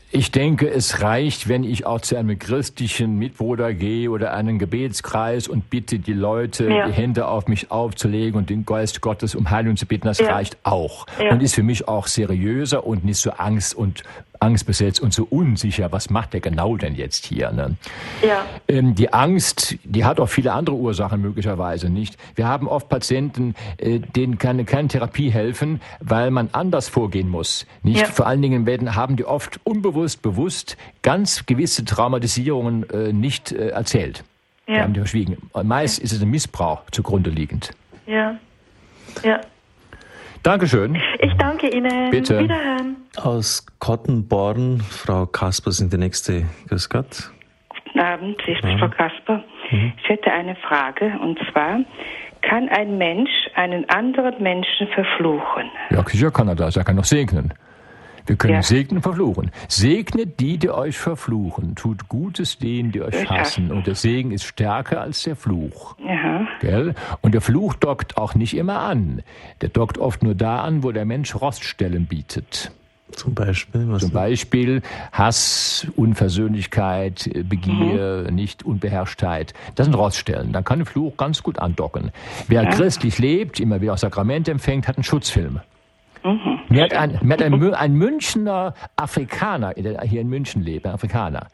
ich 0.10 0.32
denke, 0.32 0.70
es 0.70 1.02
reicht, 1.02 1.50
wenn 1.50 1.64
ich 1.64 1.86
auch 1.86 2.00
zu 2.00 2.16
einem 2.16 2.40
christlichen 2.40 3.18
Mitbruder 3.18 3.74
gehe 3.74 4.10
oder 4.10 4.34
einen 4.34 4.58
Gebetskreis 4.58 5.50
und 5.50 5.70
bitte 5.70 6.00
die 6.00 6.14
Leute, 6.14 6.70
ja. 6.70 6.88
die 6.88 6.94
Hände 6.94 7.28
auf 7.28 7.48
mich 7.48 7.72
aufzulegen 7.72 8.38
und 8.38 8.50
den 8.50 8.66
Geist 8.66 9.02
Gottes 9.02 9.36
um 9.36 9.50
Heilung 9.50 9.76
zu 9.76 9.86
bitten. 9.86 10.08
Das 10.08 10.20
ja. 10.20 10.34
reicht 10.34 10.58
auch. 10.64 11.08
Ja. 11.22 11.32
Und 11.32 11.44
ist 11.44 11.56
für 11.56 11.64
mich 11.64 11.90
auch 11.90 12.08
seriöser 12.08 12.86
und 12.88 13.04
nicht 13.04 13.20
so 13.20 13.32
Angst 13.32 13.76
und 13.76 14.04
angstbesetzt 14.40 15.00
und 15.00 15.14
so 15.14 15.26
unsicher, 15.30 15.92
was 15.92 16.10
macht 16.10 16.34
der 16.34 16.42
genau 16.42 16.78
denn 16.78 16.96
jetzt 16.96 17.26
hier? 17.26 17.52
Ne? 17.52 17.76
Ja. 18.22 18.46
Ähm, 18.68 18.96
die 18.96 19.14
Angst, 19.14 19.78
die 19.84 20.06
hat 20.06 20.20
auch 20.20 20.28
viele 20.28 20.54
andere 20.54 20.76
Ursachen 20.76 21.22
möglicherweise 21.22 21.90
nicht. 21.90 22.18
Wir 22.36 22.48
haben 22.48 22.68
oft 22.68 22.90
Patienten, 22.90 23.56
äh, 23.78 24.00
denen 24.00 24.38
kann 24.38 24.66
keine 24.66 24.88
Therapie 24.88 25.30
helfen, 25.30 25.82
weil 26.00 26.32
man 26.32 26.50
anders 26.52 26.90
vorgehen 26.90 27.30
muss. 27.30 27.66
Nicht? 27.84 28.02
Ja. 28.02 28.06
Vor 28.08 28.28
allen 28.28 28.42
Dingen 28.42 28.66
werden, 28.66 28.96
haben 28.96 29.16
die 29.16 29.26
oft 29.26 29.60
unbewusst, 29.64 30.22
bewusst 30.22 30.78
ganz 31.02 31.46
gewisse 31.46 31.86
Traumatisierungen 31.86 32.90
äh, 32.90 33.14
nicht 33.14 33.52
äh, 33.52 33.70
erzählt. 33.70 34.24
Ja. 34.68 34.76
Die 34.76 34.82
haben 34.82 34.94
die 34.94 35.00
verschwiegen. 35.00 35.38
Und 35.54 35.68
meist 35.68 36.00
ist 36.00 36.12
es 36.12 36.22
ein 36.22 36.30
Missbrauch 36.30 36.82
zugrunde 36.92 37.30
liegend. 37.30 37.72
Ja. 38.06 38.38
Ja. 39.24 39.42
Dankeschön. 40.44 40.96
Ich 41.20 41.34
danke 41.38 41.70
Ihnen. 41.70 42.10
Bitte. 42.12 42.40
Wiederhören. 42.40 42.96
Aus 43.18 43.66
Kottenborn, 43.80 44.80
Frau 44.80 45.26
Kasper 45.26 45.72
sind 45.72 45.92
die 45.94 45.98
nächste. 45.98 46.46
Grüß 46.70 46.90
Gott. 46.90 47.32
Guten 47.70 48.00
Abend, 48.00 48.42
ich 48.48 48.62
bin 48.62 48.72
ja. 48.72 48.78
Frau 48.78 48.90
Kasper. 48.90 49.44
Mhm. 49.72 49.94
Ich 50.02 50.10
hätte 50.10 50.32
eine 50.32 50.56
Frage 50.56 51.14
und 51.22 51.40
zwar, 51.52 51.80
kann 52.42 52.70
ein 52.70 52.98
Mensch 52.98 53.32
einen 53.56 53.90
anderen 53.90 54.42
Menschen 54.42 54.88
verfluchen? 54.88 55.70
Ja, 55.90 56.04
sicher 56.08 56.32
kann 56.32 56.48
er 56.48 56.56
das. 56.56 56.78
Er 56.78 56.84
kann 56.84 56.96
doch 56.96 57.04
segnen. 57.04 57.54
Wir 58.28 58.36
können 58.36 58.56
ja. 58.56 58.62
segnen, 58.62 59.02
verfluchen. 59.02 59.52
Segnet 59.70 60.40
die, 60.40 60.58
die 60.58 60.70
euch 60.70 60.98
verfluchen. 60.98 61.76
Tut 61.76 62.10
Gutes 62.10 62.60
denen, 62.60 62.92
die 62.92 63.02
euch 63.02 63.30
hassen. 63.30 63.72
Und 63.72 63.88
der 63.88 63.96
Segen 63.96 64.32
ist 64.32 64.44
stärker 64.44 65.02
als 65.02 65.24
der 65.24 65.36
Fluch. 65.36 65.96
Ja. 66.06 66.46
Gell? 66.60 66.94
Und 67.22 67.34
der 67.34 67.42
Fluch 67.42 67.74
dockt 67.76 68.18
auch 68.18 68.36
nicht 68.36 68.56
immer 68.56 68.80
an. 68.82 69.24
Der 69.62 69.70
dockt 69.70 69.98
oft 69.98 70.24
nur 70.24 70.36
da 70.36 70.62
an, 70.62 70.84
wo 70.84 70.92
der 70.92 71.06
Mensch 71.06 71.36
Roststellen 71.36 72.06
bietet. 72.06 72.72
Zum 73.12 73.34
Beispiel? 73.34 73.88
Was 73.90 74.02
Zum 74.02 74.12
Beispiel 74.12 74.82
Hass, 75.14 75.88
Unversöhnlichkeit, 75.96 77.30
Begier, 77.48 78.26
mhm. 78.28 78.36
nicht 78.36 78.64
Unbeherrschtheit. 78.64 79.54
Das 79.76 79.86
sind 79.86 79.94
Roststellen. 79.94 80.52
Dann 80.52 80.66
kann 80.66 80.80
der 80.80 80.86
Fluch 80.86 81.16
ganz 81.16 81.42
gut 81.42 81.58
andocken. 81.60 82.12
Wer 82.50 82.64
ja. 82.64 82.70
christlich 82.70 83.18
lebt, 83.18 83.62
immer 83.62 83.80
wieder 83.80 83.94
auch 83.94 83.98
Sakrament 83.98 84.50
empfängt, 84.50 84.88
hat 84.90 84.98
einen 84.98 85.06
Schutzfilm. 85.06 85.62
Mhm. 86.28 86.60
Mir 86.70 86.84
hat 86.84 86.94
ein, 86.94 87.20
mir 87.22 87.34
hat 87.34 87.42
ein, 87.42 87.74
ein 87.74 87.94
Münchner 87.94 88.74
Afrikaner, 88.96 89.74
der 89.74 90.02
hier 90.02 90.22
in 90.22 90.28
München 90.28 90.62
lebt, 90.62 90.86
ein 90.86 90.94
Afrikaner, 90.94 91.48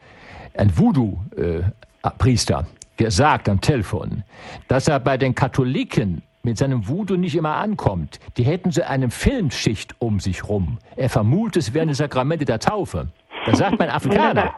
ein 0.56 0.76
Voodoo-Priester, 0.76 2.60
äh, 2.60 2.84
gesagt 2.96 3.48
am 3.48 3.60
Telefon, 3.60 4.24
dass 4.68 4.88
er 4.88 5.00
bei 5.00 5.16
den 5.16 5.34
Katholiken 5.34 6.22
mit 6.42 6.58
seinem 6.58 6.86
Voodoo 6.86 7.16
nicht 7.16 7.34
immer 7.34 7.56
ankommt. 7.56 8.20
Die 8.36 8.44
hätten 8.44 8.70
so 8.70 8.82
eine 8.82 9.10
Filmschicht 9.10 9.94
um 9.98 10.20
sich 10.20 10.48
rum. 10.48 10.78
Er 10.94 11.08
vermutet, 11.08 11.56
es 11.56 11.74
wären 11.74 11.88
die 11.88 11.94
Sakramente 11.94 12.44
der 12.44 12.58
Taufe. 12.58 13.08
Das 13.46 13.58
sagt 13.58 13.78
mein 13.78 13.90
Afrikaner. 13.98 14.54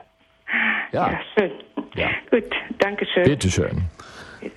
Ja. 0.93 1.10
ja 1.12 1.20
schön. 1.34 1.52
Ja. 1.94 2.09
Gut, 2.30 2.44
danke 2.78 3.06
schön. 3.06 3.24
Bitteschön. 3.24 3.84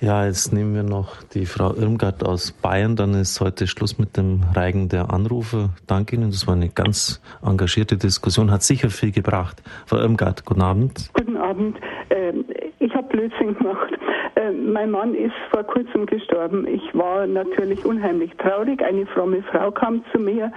Ja, 0.00 0.26
jetzt 0.26 0.52
nehmen 0.52 0.74
wir 0.74 0.82
noch 0.82 1.22
die 1.22 1.46
Frau 1.46 1.74
Irmgard 1.74 2.24
aus 2.24 2.52
Bayern. 2.52 2.96
Dann 2.96 3.14
ist 3.14 3.40
heute 3.40 3.66
Schluss 3.66 3.98
mit 3.98 4.16
dem 4.16 4.42
Reigen 4.54 4.88
der 4.88 5.12
Anrufe. 5.12 5.70
Danke 5.86 6.16
Ihnen. 6.16 6.30
Das 6.30 6.46
war 6.46 6.54
eine 6.54 6.68
ganz 6.68 7.20
engagierte 7.42 7.96
Diskussion, 7.96 8.50
hat 8.50 8.62
sicher 8.62 8.90
viel 8.90 9.12
gebracht. 9.12 9.62
Frau 9.86 9.98
Irmgard, 9.98 10.44
guten 10.44 10.62
Abend. 10.62 11.10
Guten 11.12 11.36
Abend. 11.36 11.76
Ähm, 12.10 12.44
ich 12.78 12.94
habe 12.94 13.08
Blödsinn 13.08 13.56
gemacht. 13.56 13.92
Äh, 14.34 14.52
mein 14.52 14.90
Mann 14.90 15.14
ist 15.14 15.34
vor 15.50 15.64
kurzem 15.64 16.06
gestorben. 16.06 16.66
Ich 16.66 16.82
war 16.94 17.26
natürlich 17.26 17.84
unheimlich 17.84 18.30
traurig. 18.36 18.82
Eine 18.82 19.06
fromme 19.06 19.42
Frau 19.50 19.70
kam 19.70 20.04
zu 20.12 20.18
mir 20.18 20.52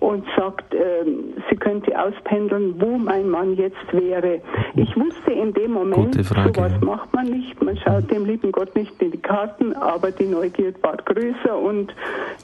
und 0.00 0.24
sagt, 0.36 0.74
äh, 0.74 1.04
sie 1.48 1.56
könnte 1.56 1.98
auspendeln, 1.98 2.74
wo 2.78 2.98
mein 2.98 3.28
Mann 3.28 3.54
jetzt 3.56 3.92
wäre. 3.92 4.40
Ich 4.74 4.94
wusste 4.96 5.32
in 5.32 5.52
dem 5.54 5.72
Moment, 5.72 6.14
sowas 6.14 6.72
macht 6.80 7.12
man 7.14 7.26
nicht. 7.26 7.62
Man 7.62 7.76
schaut 7.78 8.10
dem 8.10 8.24
lieben 8.26 8.52
Gott 8.52 8.74
nicht 8.76 9.00
in 9.02 9.10
die 9.10 9.20
Karten, 9.20 9.74
aber 9.74 10.10
die 10.10 10.26
Neugier 10.26 10.72
war 10.82 10.96
größer 10.96 11.56
und 11.56 11.94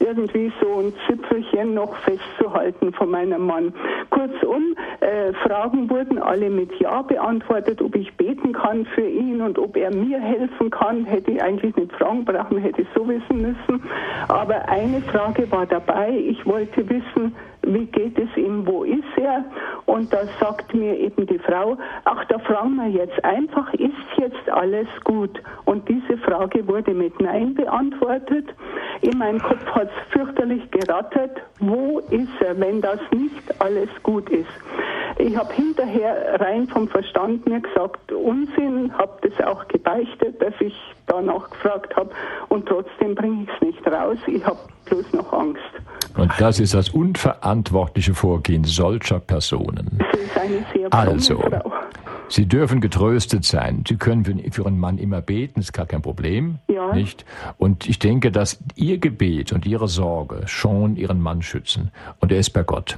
irgendwie 0.00 0.52
so 0.60 0.80
ein 0.80 0.92
Zipfelchen 1.06 1.74
noch 1.74 1.94
festzuhalten 1.98 2.92
von 2.92 3.10
meinem 3.10 3.46
Mann. 3.46 3.72
Kurzum, 4.10 4.74
äh, 5.00 5.32
Fragen 5.46 5.90
wurden 5.90 6.18
alle 6.18 6.50
mit 6.50 6.70
Ja 6.80 7.02
beantwortet, 7.02 7.82
ob 7.82 7.94
ich 7.94 8.12
beten 8.16 8.52
kann 8.52 8.86
für 8.86 9.06
ihn 9.06 9.40
und 9.40 9.58
ob 9.58 9.76
er 9.76 9.94
mir 9.94 10.20
helfen 10.20 10.70
kann 10.72 11.04
hätte 11.04 11.30
ich 11.30 11.42
eigentlich 11.42 11.76
nicht 11.76 11.92
fragen 11.92 12.24
brauchen, 12.24 12.58
hätte 12.58 12.82
ich 12.82 12.88
so 12.94 13.06
wissen 13.06 13.42
müssen. 13.42 13.82
Aber 14.28 14.68
eine 14.68 15.00
Frage 15.02 15.48
war 15.50 15.66
dabei. 15.66 16.10
Ich 16.10 16.44
wollte 16.44 16.88
wissen, 16.88 17.36
wie 17.62 17.86
geht 17.86 18.18
es 18.18 18.36
ihm, 18.36 18.66
wo 18.66 18.84
ist 18.84 19.02
er? 19.16 19.44
Und 19.86 20.12
da 20.12 20.24
sagt 20.40 20.74
mir 20.74 20.98
eben 20.98 21.26
die 21.26 21.38
Frau, 21.38 21.76
ach, 22.04 22.24
da 22.26 22.38
fragen 22.38 22.76
wir 22.76 22.88
jetzt 22.88 23.24
einfach, 23.24 23.72
ist 23.74 23.92
jetzt 24.16 24.48
alles 24.50 24.88
gut? 25.04 25.40
Und 25.64 25.88
diese 25.88 26.18
Frage 26.18 26.66
wurde 26.66 26.92
mit 26.92 27.20
Nein 27.20 27.54
beantwortet. 27.54 28.46
In 29.02 29.18
meinem 29.18 29.40
Kopf 29.40 29.64
hat 29.66 29.88
es 29.88 30.12
fürchterlich 30.12 30.70
gerattert, 30.70 31.40
wo 31.60 32.00
ist 32.10 32.40
er, 32.40 32.58
wenn 32.58 32.80
das 32.80 33.00
nicht 33.12 33.60
alles 33.60 33.90
gut 34.02 34.28
ist? 34.30 34.50
Ich 35.18 35.36
habe 35.36 35.52
hinterher 35.52 36.40
rein 36.40 36.66
vom 36.66 36.88
Verstand 36.88 37.46
mir 37.46 37.60
gesagt, 37.60 38.12
Unsinn, 38.12 38.92
habe 38.96 39.28
das 39.28 39.46
auch 39.46 39.68
gebeichtet, 39.68 40.40
dass 40.40 40.54
ich 40.60 40.74
danach 41.06 41.50
gefragt 41.50 41.94
habe 41.96 42.10
und 42.48 42.66
trotzdem 42.66 43.14
bringe 43.14 43.44
ich 43.44 43.48
es 43.54 43.60
nicht 43.60 43.86
raus. 43.86 44.18
Ich 44.26 44.44
habe 44.46 44.58
bloß 44.86 45.12
noch 45.12 45.32
Angst. 45.32 45.60
Und 46.16 46.32
das 46.38 46.60
ist 46.60 46.74
das 46.74 46.90
unverantwortliche 46.90 48.14
Vorgehen 48.14 48.64
solcher 48.64 49.20
Personen. 49.20 49.98
Also. 50.90 51.42
Sie 52.28 52.46
dürfen 52.46 52.80
getröstet 52.80 53.44
sein. 53.44 53.84
Sie 53.86 53.96
können 53.96 54.24
für, 54.24 54.34
für 54.50 54.62
Ihren 54.62 54.78
Mann 54.78 54.96
immer 54.96 55.20
beten, 55.20 55.60
ist 55.60 55.74
gar 55.74 55.84
kein 55.84 56.00
Problem. 56.00 56.58
Ja. 56.68 56.94
Nicht? 56.94 57.26
Und 57.58 57.86
ich 57.86 57.98
denke, 57.98 58.32
dass 58.32 58.58
Ihr 58.74 58.96
Gebet 58.98 59.52
und 59.52 59.66
Ihre 59.66 59.86
Sorge 59.86 60.42
schon 60.46 60.96
Ihren 60.96 61.20
Mann 61.20 61.42
schützen. 61.42 61.90
Und 62.20 62.32
er 62.32 62.38
ist 62.38 62.50
bei 62.50 62.62
Gott. 62.62 62.96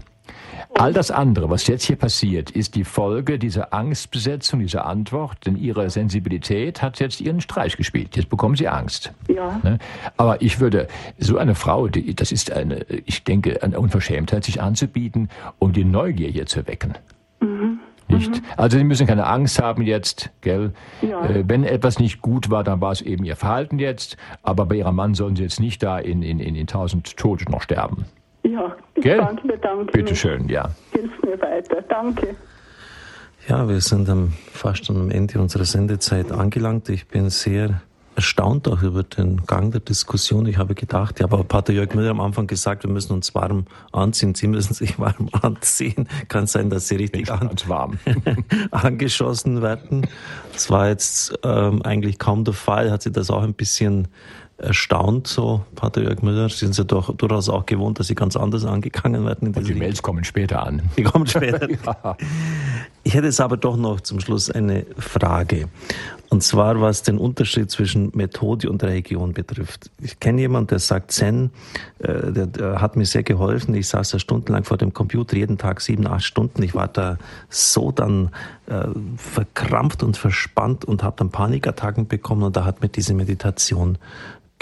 All 0.75 0.93
das 0.93 1.11
andere, 1.11 1.51
was 1.51 1.67
jetzt 1.67 1.85
hier 1.85 1.97
passiert, 1.97 2.51
ist 2.51 2.75
die 2.75 2.85
Folge 2.85 3.39
dieser 3.39 3.73
Angstbesetzung, 3.73 4.61
dieser 4.61 4.87
Antwort, 4.87 5.47
denn 5.47 5.57
ihre 5.57 5.89
Sensibilität 5.91 6.83
hat 6.83 7.01
jetzt 7.01 7.21
ihren 7.21 7.41
Streich 7.41 7.77
gespielt. 7.77 8.17
Jetzt 8.17 8.29
bekommen 8.29 8.57
sie 8.57 8.69
Angst. 8.69 9.13
Ja. 9.29 9.61
Ne? 9.63 9.79
Aber 10.17 10.43
ich 10.43 10.61
würde, 10.61 10.89
so 11.19 11.39
eine 11.39 11.55
Frau, 11.55 11.89
die, 11.89 12.15
das 12.15 12.33
ist 12.33 12.53
eine, 12.53 12.85
ich 13.07 13.25
denke, 13.25 13.63
eine 13.63 13.79
Unverschämtheit, 13.79 14.45
sich 14.45 14.61
anzubieten, 14.61 15.29
um 15.59 15.73
die 15.73 15.85
Neugier 15.85 16.29
hier 16.29 16.47
zu 16.47 16.67
wecken. 16.67 16.95
Mhm. 17.41 17.79
Nicht? 18.09 18.31
Mhm. 18.31 18.43
Also 18.57 18.79
Sie 18.79 18.85
müssen 18.85 19.07
keine 19.07 19.27
Angst 19.27 19.61
haben 19.61 19.83
jetzt, 19.83 20.31
gell? 20.41 20.73
Ja. 21.03 21.25
Äh, 21.25 21.45
wenn 21.47 21.65
etwas 21.65 21.99
nicht 21.99 22.21
gut 22.21 22.51
war, 22.51 22.65
dann 22.65 22.81
war 22.81 22.93
es 22.93 23.01
eben 23.01 23.25
Ihr 23.25 23.37
Verhalten 23.37 23.79
jetzt. 23.79 24.17
Aber 24.43 24.67
bei 24.67 24.77
Ihrem 24.77 24.97
Mann 24.97 25.15
sollen 25.15 25.37
Sie 25.37 25.43
jetzt 25.43 25.61
nicht 25.61 25.83
da 25.83 25.99
in, 25.99 26.23
in, 26.23 26.39
in, 26.39 26.55
in 26.55 26.67
tausend 26.67 27.17
Tote 27.17 27.51
noch 27.51 27.63
sterben. 27.63 28.05
Ja, 28.45 28.77
ich 28.95 29.03
Gell? 29.03 29.19
danke, 29.19 29.49
bedanke 29.49 29.93
Bitte 29.93 30.15
schön, 30.15 30.49
ja. 30.49 30.71
Hilf 30.93 31.11
mir 31.23 31.41
weiter. 31.41 31.83
Danke. 31.89 32.37
Ja, 33.49 33.69
wir 33.69 33.81
sind 33.81 34.09
am, 34.09 34.33
fast 34.53 34.89
am 34.91 35.11
Ende 35.11 35.41
unserer 35.41 35.65
Sendezeit 35.65 36.31
angelangt. 36.31 36.89
Ich 36.89 37.09
bin 37.09 37.31
sehr 37.31 37.83
erstaunt 38.17 38.69
auch 38.69 38.83
über 38.83 39.03
den 39.03 39.45
Gang 39.47 39.73
der 39.73 39.81
Diskussion. 39.81 40.47
Ich 40.47 40.59
habe 40.59 40.75
gedacht, 40.75 41.21
ja, 41.21 41.27
aber 41.27 41.43
Pater 41.45 41.73
Jörg 41.73 41.95
Müller 41.95 42.11
am 42.11 42.21
Anfang 42.21 42.47
gesagt, 42.47 42.85
wir 42.85 42.91
müssen 42.91 43.13
uns 43.13 43.35
warm 43.35 43.65
anziehen. 43.93 44.35
Sie 44.35 44.47
müssen 44.47 44.75
sich 44.75 44.99
warm 44.99 45.29
anziehen. 45.33 46.09
Kann 46.29 46.47
sein, 46.47 46.71
dass 46.71 46.89
Sie 46.89 46.97
richtig 46.97 47.31
an 47.31 47.51
warm. 47.67 47.99
angeschossen 48.71 49.63
werden. 49.63 50.07
Das 50.53 50.71
war 50.71 50.89
jetzt 50.89 51.39
ähm, 51.43 51.83
eigentlich 51.83 52.19
kaum 52.19 52.45
der 52.45 52.55
Fall. 52.55 52.91
Hat 52.91 53.03
Sie 53.03 53.13
das 53.13 53.31
auch 53.31 53.43
ein 53.43 53.55
bisschen 53.55 54.09
erstaunt, 54.57 55.27
so 55.27 55.65
Pater 55.75 56.03
Jörg 56.03 56.23
Müller. 56.23 56.49
Sie 56.49 56.59
sind 56.59 56.77
ja 56.77 56.85
doch 56.85 57.15
durchaus 57.17 57.49
auch 57.49 57.67
gewohnt, 57.67 57.99
dass 57.99 58.07
Sie 58.07 58.15
ganz 58.15 58.37
anders 58.37 58.65
angegangen 58.65 59.25
werden. 59.25 59.55
Und 59.55 59.69
die 59.69 59.75
Mails 59.75 60.03
kommen 60.03 60.25
später 60.25 60.65
an. 60.65 60.83
Die 60.97 61.03
kommen 61.03 61.27
später. 61.27 61.69
ja. 61.87 62.17
Ich 63.03 63.15
hätte 63.15 63.27
jetzt 63.27 63.41
aber 63.41 63.57
doch 63.57 63.77
noch 63.77 64.01
zum 64.01 64.21
Schluss 64.21 64.51
eine 64.51 64.87
Frage. 64.97 65.69
Und 66.31 66.43
zwar, 66.43 66.81
was 66.81 67.03
den 67.03 67.19
Unterschied 67.19 67.71
zwischen 67.71 68.11
Methode 68.15 68.71
und 68.71 68.83
Religion 68.83 69.35
betrifft. 69.35 69.91
Ich 70.01 70.19
kenne 70.19 70.41
jemanden, 70.41 70.69
der 70.69 70.79
sagt, 70.79 71.13
Zen, 71.13 71.51
äh, 71.99 72.33
der, 72.33 72.47
der, 72.47 72.81
hat 72.81 72.97
mir 72.97 73.05
sehr 73.05 73.23
geholfen. 73.23 73.75
Ich 73.75 73.89
saß 73.89 74.13
ja 74.13 74.19
stundenlang 74.19 74.65
vor 74.65 74.79
dem 74.79 74.93
Computer, 74.95 75.37
jeden 75.37 75.59
Tag 75.59 75.81
sieben, 75.81 76.07
acht 76.07 76.25
Stunden. 76.25 76.63
Ich 76.63 76.75
war 76.75 76.89
da 76.89 77.19
so 77.51 77.93
dann 77.93 78.31
äh, 78.67 78.87
verkrampft 79.17 80.03
und 80.03 80.17
verspannt 80.17 80.85
und 80.85 81.03
habe 81.03 81.17
dann 81.19 81.31
Panikattacken 81.31 82.09
bekommen. 82.09 82.43
Und 82.43 82.57
da 82.57 82.65
hat 82.65 82.81
mir 82.81 82.89
diese 82.89 83.15
Meditation 83.15 83.99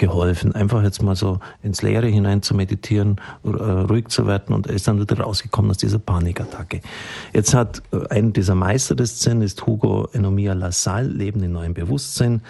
geholfen, 0.03 0.53
einfach 0.53 0.83
jetzt 0.83 1.01
mal 1.01 1.15
so 1.15 1.39
ins 1.61 1.81
Leere 1.81 2.07
hinein 2.07 2.41
zu 2.41 2.55
meditieren, 2.55 3.21
äh, 3.45 3.47
ruhig 3.47 4.09
zu 4.09 4.27
werden 4.27 4.53
und 4.53 4.67
er 4.67 4.73
ist 4.73 4.85
dann 4.85 4.99
wieder 4.99 5.17
rausgekommen 5.17 5.71
aus 5.71 5.77
dieser 5.77 5.97
Panikattacke. 5.97 6.81
Jetzt 7.31 7.53
hat 7.53 7.81
äh, 7.93 8.05
einer 8.09 8.31
dieser 8.31 8.53
Meister 8.53 8.95
des 8.95 9.19
Zen, 9.19 9.41
ist 9.41 9.65
Hugo 9.65 10.09
Enomia 10.11 10.51
Lassalle, 10.51 11.07
Leben 11.07 11.41
in 11.41 11.53
neuem 11.53 11.73
Bewusstsein, 11.73 12.41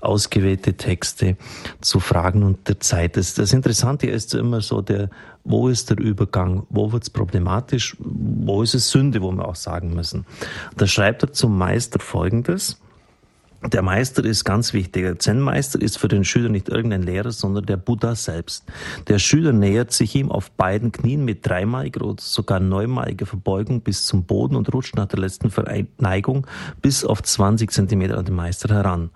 ausgewählte 0.00 0.72
Texte 0.72 1.36
zu 1.82 2.00
Fragen 2.00 2.44
und 2.44 2.66
der 2.66 2.80
Zeit. 2.80 3.18
Das, 3.18 3.34
das 3.34 3.52
Interessante 3.52 4.06
ist 4.06 4.32
immer 4.32 4.62
so 4.62 4.80
der, 4.80 5.10
wo 5.44 5.68
ist 5.68 5.90
der 5.90 5.98
Übergang, 5.98 6.66
wo 6.70 6.92
wird 6.92 7.02
es 7.02 7.10
problematisch, 7.10 7.94
wo 7.98 8.62
ist 8.62 8.74
es 8.74 8.88
Sünde, 8.88 9.20
wo 9.20 9.30
wir 9.32 9.46
auch 9.46 9.56
sagen 9.56 9.92
müssen. 9.94 10.24
Da 10.78 10.86
schreibt 10.86 11.22
er 11.24 11.32
zum 11.32 11.58
Meister 11.58 11.98
Folgendes, 11.98 12.78
der 13.64 13.82
Meister 13.82 14.24
ist 14.24 14.44
ganz 14.44 14.72
wichtig. 14.72 15.04
Der 15.04 15.18
Zen-Meister 15.18 15.80
ist 15.80 15.98
für 15.98 16.08
den 16.08 16.24
Schüler 16.24 16.48
nicht 16.48 16.68
irgendein 16.68 17.02
Lehrer, 17.02 17.30
sondern 17.30 17.64
der 17.64 17.76
Buddha 17.76 18.14
selbst. 18.16 18.64
Der 19.06 19.18
Schüler 19.18 19.52
nähert 19.52 19.92
sich 19.92 20.16
ihm 20.16 20.32
auf 20.32 20.50
beiden 20.50 20.90
Knien 20.90 21.24
mit 21.24 21.46
dreimaliger 21.46 22.04
oder 22.04 22.20
sogar 22.20 22.58
neunmaliger 22.58 23.24
Verbeugung 23.24 23.80
bis 23.80 24.06
zum 24.06 24.24
Boden 24.24 24.56
und 24.56 24.72
rutscht 24.74 24.96
nach 24.96 25.06
der 25.06 25.20
letzten 25.20 25.50
Verneigung 25.50 26.46
bis 26.80 27.04
auf 27.04 27.22
20 27.22 27.70
Zentimeter 27.70 28.18
an 28.18 28.24
den 28.24 28.34
Meister 28.34 28.74
heran. 28.74 29.10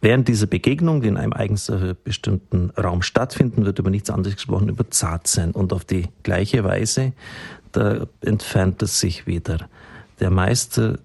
Während 0.00 0.26
dieser 0.26 0.46
Begegnung, 0.46 1.00
die 1.00 1.08
in 1.08 1.16
einem 1.16 1.32
eigens 1.32 1.70
bestimmten 2.02 2.70
Raum 2.70 3.02
stattfinden, 3.02 3.64
wird 3.64 3.78
über 3.78 3.90
nichts 3.90 4.10
anderes 4.10 4.36
gesprochen, 4.36 4.68
über 4.68 4.90
Zartsein. 4.90 5.52
Und 5.52 5.72
auf 5.72 5.84
die 5.84 6.08
gleiche 6.22 6.64
Weise, 6.64 7.12
da 7.72 8.06
entfernt 8.20 8.82
es 8.82 9.00
sich 9.00 9.26
wieder. 9.26 9.68
Der 10.20 10.30
Meister 10.30 10.98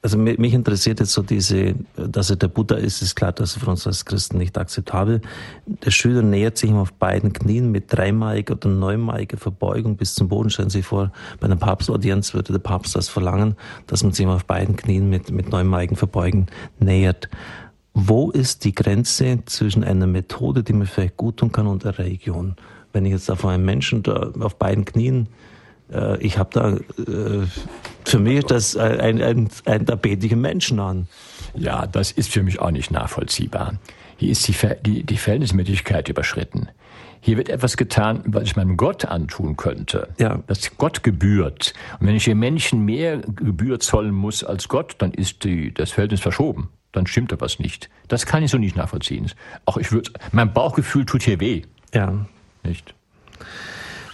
also 0.00 0.16
mich 0.16 0.54
interessiert 0.54 1.00
jetzt 1.00 1.12
so 1.12 1.22
diese, 1.22 1.74
dass 1.96 2.30
er 2.30 2.36
der 2.36 2.48
Buddha 2.48 2.76
ist, 2.76 3.02
ist 3.02 3.16
klar, 3.16 3.32
dass 3.32 3.56
er 3.56 3.60
für 3.60 3.70
uns 3.70 3.86
als 3.86 4.04
Christen 4.04 4.38
nicht 4.38 4.56
akzeptabel. 4.56 5.20
Der 5.66 5.90
Schüler 5.90 6.22
nähert 6.22 6.56
sich 6.56 6.70
ihm 6.70 6.76
auf 6.76 6.92
beiden 6.92 7.32
Knien 7.32 7.72
mit 7.72 7.92
dreimaliger 7.92 8.54
oder 8.54 8.68
neunmaliger 8.68 9.36
Verbeugung 9.36 9.96
bis 9.96 10.14
zum 10.14 10.28
Boden. 10.28 10.50
Stellen 10.50 10.70
Sie 10.70 10.78
sich 10.78 10.86
vor, 10.86 11.10
bei 11.40 11.46
einer 11.46 11.56
Papstaudienz 11.56 12.32
würde 12.32 12.52
der 12.52 12.60
Papst 12.60 12.94
das 12.94 13.08
verlangen, 13.08 13.56
dass 13.88 14.04
man 14.04 14.12
sich 14.12 14.24
ihm 14.24 14.30
auf 14.30 14.44
beiden 14.44 14.76
Knien 14.76 15.10
mit, 15.10 15.32
mit 15.32 15.50
neunmaligen 15.50 15.96
Verbeugen 15.96 16.46
nähert. 16.78 17.28
Wo 17.92 18.30
ist 18.30 18.64
die 18.64 18.74
Grenze 18.74 19.40
zwischen 19.46 19.82
einer 19.82 20.06
Methode, 20.06 20.62
die 20.62 20.74
mir 20.74 20.86
vielleicht 20.86 21.16
gut 21.16 21.38
tun 21.38 21.50
kann, 21.50 21.66
und 21.66 21.82
der 21.82 21.98
Religion? 21.98 22.54
Wenn 22.92 23.04
ich 23.04 23.12
jetzt 23.12 23.30
auf 23.30 23.44
einen 23.44 23.64
Menschen 23.64 24.04
da 24.04 24.30
auf 24.38 24.56
beiden 24.56 24.84
Knien 24.84 25.28
äh, 25.92 26.18
ich 26.18 26.38
habe 26.38 26.50
da, 26.52 26.70
äh, 26.72 27.46
für 28.10 28.18
mich 28.18 28.44
das 28.44 28.76
ein, 28.76 29.22
ein, 29.22 29.48
ein, 29.64 29.84
da 29.84 29.94
bete 29.94 30.26
ich 30.26 30.34
Menschen 30.34 30.80
an. 30.80 31.08
Ja, 31.54 31.86
das 31.86 32.12
ist 32.12 32.32
für 32.32 32.42
mich 32.42 32.60
auch 32.60 32.70
nicht 32.70 32.90
nachvollziehbar. 32.90 33.74
Hier 34.16 34.32
ist 34.32 34.46
die, 34.48 34.54
die, 34.82 35.02
die 35.04 35.16
Verhältnismäßigkeit 35.16 36.08
überschritten. 36.08 36.68
Hier 37.20 37.36
wird 37.36 37.48
etwas 37.48 37.76
getan, 37.76 38.22
was 38.26 38.44
ich 38.44 38.56
meinem 38.56 38.76
Gott 38.76 39.04
antun 39.04 39.56
könnte. 39.56 40.08
Ja. 40.18 40.42
Das 40.46 40.76
Gott 40.76 41.02
gebührt. 41.02 41.74
Und 41.98 42.06
wenn 42.06 42.14
ich 42.14 42.24
dem 42.24 42.38
Menschen 42.38 42.84
mehr 42.84 43.18
Gebühr 43.18 43.80
zollen 43.80 44.14
muss 44.14 44.44
als 44.44 44.68
Gott, 44.68 44.96
dann 44.98 45.12
ist 45.12 45.44
die, 45.44 45.74
das 45.74 45.90
Verhältnis 45.90 46.20
verschoben. 46.20 46.70
Dann 46.92 47.06
stimmt 47.06 47.32
da 47.32 47.40
was 47.40 47.58
nicht. 47.58 47.90
Das 48.06 48.24
kann 48.24 48.42
ich 48.42 48.50
so 48.50 48.58
nicht 48.58 48.76
nachvollziehen. 48.76 49.30
Auch 49.66 49.76
ich 49.76 49.92
würde, 49.92 50.10
mein 50.32 50.52
Bauchgefühl 50.52 51.04
tut 51.06 51.22
hier 51.22 51.40
weh. 51.40 51.62
Ja. 51.92 52.26
Nicht? 52.62 52.94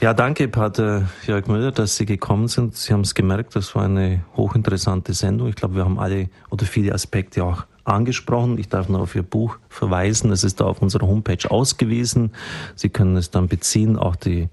Ja, 0.01 0.13
danke, 0.13 0.49
Pater 0.49 1.09
Jörg 1.27 1.47
Müller, 1.47 1.73
dass 1.73 1.97
Sie 1.97 2.05
gekommen 2.05 2.49
sind. 2.49 2.75
Sie 2.75 2.93
haben 2.93 3.03
es 3.03 3.15
gemerkt, 3.15 3.57
das 3.57 3.75
war 3.75 3.85
eine 3.85 4.25
hochinteressante 4.37 5.15
Sendung. 5.15 5.49
Ich 5.49 5.55
glaube, 5.55 5.77
wir 5.77 5.85
haben 5.85 5.99
alle 5.99 6.29
oder 6.51 6.67
viele 6.67 6.93
Aspekte 6.93 7.45
auch 7.45 7.65
angesprochen. 7.85 8.59
Ich 8.59 8.69
darf 8.69 8.89
noch 8.89 9.01
auf 9.01 9.15
Ihr 9.15 9.23
Buch 9.23 9.59
verweisen. 9.69 10.33
Es 10.33 10.45
ist 10.45 10.61
da 10.61 10.65
auf 10.65 10.83
unserer 10.83 11.07
Homepage 11.07 11.51
ausgewiesen. 11.51 12.33
Sie 12.75 12.89
können 12.89 13.17
es 13.17 13.31
dann 13.31 13.49
beziehen. 13.49 13.97
Auch 13.97 14.17
die 14.17 14.49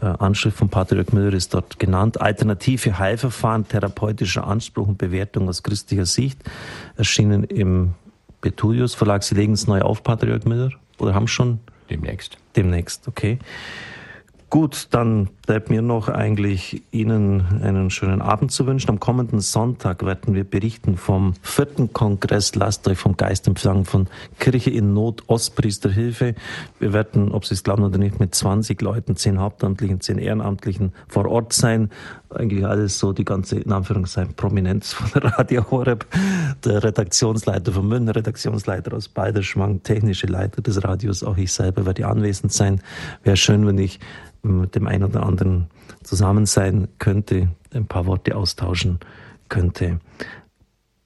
äh, 0.00 0.06
Anschrift 0.06 0.56
von 0.56 0.68
Pater 0.68 0.96
Jörg 0.96 1.12
Müller 1.12 1.32
ist 1.34 1.54
dort 1.54 1.78
genannt. 1.78 2.20
Alternative 2.20 2.98
Heilverfahren, 2.98 3.66
therapeutischer 3.66 4.46
Anspruch 4.46 4.86
und 4.86 4.98
Bewertung 4.98 5.48
aus 5.48 5.62
christlicher 5.62 6.06
Sicht. 6.06 6.38
Erschienen 6.96 7.44
im 7.44 7.94
Betulius 8.40 8.94
Verlag. 8.94 9.22
Sie 9.24 9.34
legen 9.34 9.54
es 9.54 9.66
neu 9.66 9.82
auf, 9.82 10.02
Pater 10.02 10.28
Jörg 10.28 10.44
Müller? 10.44 10.70
Oder 10.98 11.14
haben 11.14 11.28
schon? 11.28 11.60
Demnächst. 11.90 12.38
Demnächst, 12.54 13.08
okay. 13.08 13.38
Gut, 14.50 14.88
dann 14.92 15.28
bleibt 15.46 15.68
mir 15.68 15.82
noch 15.82 16.08
eigentlich 16.08 16.82
Ihnen 16.90 17.44
einen 17.62 17.90
schönen 17.90 18.22
Abend 18.22 18.50
zu 18.50 18.66
wünschen. 18.66 18.88
Am 18.88 18.98
kommenden 18.98 19.40
Sonntag 19.40 20.06
werden 20.06 20.34
wir 20.34 20.44
berichten 20.44 20.96
vom 20.96 21.34
vierten 21.42 21.92
Kongress 21.92 22.54
Lasst 22.54 22.88
euch 22.88 22.96
vom 22.96 23.18
Geist 23.18 23.46
empfangen 23.46 23.84
von 23.84 24.06
Kirche 24.38 24.70
in 24.70 24.94
Not 24.94 25.24
Ostpriesterhilfe. 25.26 26.34
Wir 26.78 26.92
werden, 26.94 27.30
ob 27.32 27.44
Sie 27.44 27.52
es 27.52 27.62
glauben 27.62 27.84
oder 27.84 27.98
nicht, 27.98 28.20
mit 28.20 28.34
20 28.34 28.80
Leuten, 28.80 29.16
10 29.16 29.38
Hauptamtlichen, 29.38 30.00
10 30.00 30.16
Ehrenamtlichen 30.16 30.92
vor 31.08 31.26
Ort 31.26 31.52
sein. 31.52 31.90
Eigentlich 32.30 32.64
alles 32.64 32.98
so 32.98 33.12
die 33.12 33.26
ganze, 33.26 33.58
in 33.58 33.72
Anführungszeichen, 33.72 34.32
Prominenz 34.32 34.94
von 34.94 35.10
Radio 35.22 35.70
Horeb. 35.70 36.06
Der 36.64 36.82
Redaktionsleiter 36.82 37.72
von 37.72 37.86
München, 37.86 38.08
Redaktionsleiter 38.08 38.94
aus 38.94 39.08
Balderschwang, 39.08 39.82
technische 39.82 40.26
Leiter 40.26 40.62
des 40.62 40.82
Radios, 40.82 41.22
auch 41.22 41.36
ich 41.36 41.52
selber 41.52 41.84
werde 41.84 42.06
anwesend 42.06 42.50
sein. 42.50 42.80
Wäre 43.24 43.36
schön, 43.36 43.66
wenn 43.66 43.76
ich 43.76 44.00
mit 44.42 44.74
dem 44.74 44.86
einen 44.86 45.04
oder 45.04 45.24
anderen 45.24 45.66
zusammen 46.02 46.46
sein 46.46 46.88
könnte, 46.98 47.48
ein 47.72 47.86
paar 47.86 48.06
Worte 48.06 48.36
austauschen 48.36 48.98
könnte. 49.48 50.00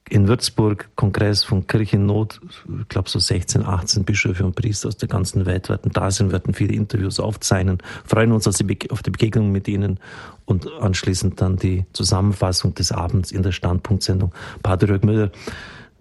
In 0.09 0.29
Würzburg 0.29 0.91
Kongress 0.95 1.43
von 1.43 1.67
Kirchennot, 1.67 2.41
ich 2.81 2.89
glaube 2.89 3.09
so 3.09 3.19
16, 3.19 3.65
18 3.65 4.05
Bischöfe 4.05 4.45
und 4.45 4.55
Priester 4.55 4.89
aus 4.89 4.99
der 4.99 5.09
ganzen 5.09 5.47
Welt 5.47 5.71
werden 5.71 5.91
da 5.91 6.11
sein, 6.11 6.31
werden 6.31 6.53
viele 6.53 6.75
Interviews 6.75 7.19
aufzeichnen, 7.19 7.79
freuen 8.05 8.33
uns 8.33 8.47
auf 8.47 8.59
die 9.03 9.11
Begegnung 9.11 9.53
mit 9.53 9.69
ihnen 9.69 9.99
und 10.45 10.71
anschließend 10.71 11.41
dann 11.41 11.57
die 11.57 11.87
Zusammenfassung 11.95 12.75
des 12.75 12.93
Abends 12.93 13.33
in 13.33 13.43
der 13.43 13.53
Standpunktsendung. 13.53 14.35
Pater 14.63 14.89
Jörg 14.89 15.03
Müller, 15.03 15.31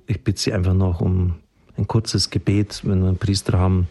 ich 0.07 0.21
bitte 0.21 0.41
Sie 0.41 0.51
einfach 0.51 0.73
noch 0.73 0.99
um 0.99 1.35
ein 1.77 1.87
kurzes 1.87 2.29
Gebet. 2.29 2.81
Wenn 2.83 3.01
wir 3.01 3.09
einen 3.09 3.17
Priester 3.17 3.57
haben, 3.57 3.87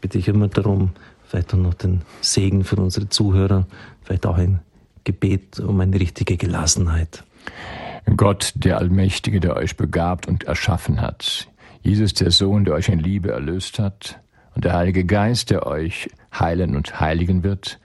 bitte 0.00 0.16
ich 0.16 0.28
immer 0.28 0.48
darum, 0.48 0.92
vielleicht 1.28 1.52
auch 1.54 1.58
noch 1.58 1.74
den 1.74 2.02
Segen 2.20 2.64
für 2.64 2.76
unsere 2.76 3.08
Zuhörer, 3.08 3.66
vielleicht 4.02 4.26
auch 4.26 4.38
ein 4.38 4.60
Gebet 5.04 5.60
um 5.60 5.80
eine 5.80 5.98
richtige 6.00 6.36
Gelassenheit. 6.36 7.24
Gott, 8.16 8.52
der 8.54 8.78
Allmächtige, 8.78 9.38
der 9.40 9.56
euch 9.56 9.76
begabt 9.76 10.26
und 10.26 10.44
erschaffen 10.44 11.00
hat, 11.00 11.48
Jesus, 11.82 12.14
der 12.14 12.30
Sohn, 12.30 12.64
der 12.64 12.74
euch 12.74 12.88
in 12.88 12.98
Liebe 12.98 13.30
erlöst 13.30 13.78
hat, 13.78 14.20
und 14.54 14.64
der 14.64 14.72
Heilige 14.72 15.04
Geist, 15.04 15.50
der 15.50 15.66
euch 15.66 16.10
heilen 16.36 16.74
und 16.74 16.98
heiligen 16.98 17.44
wird, 17.44 17.78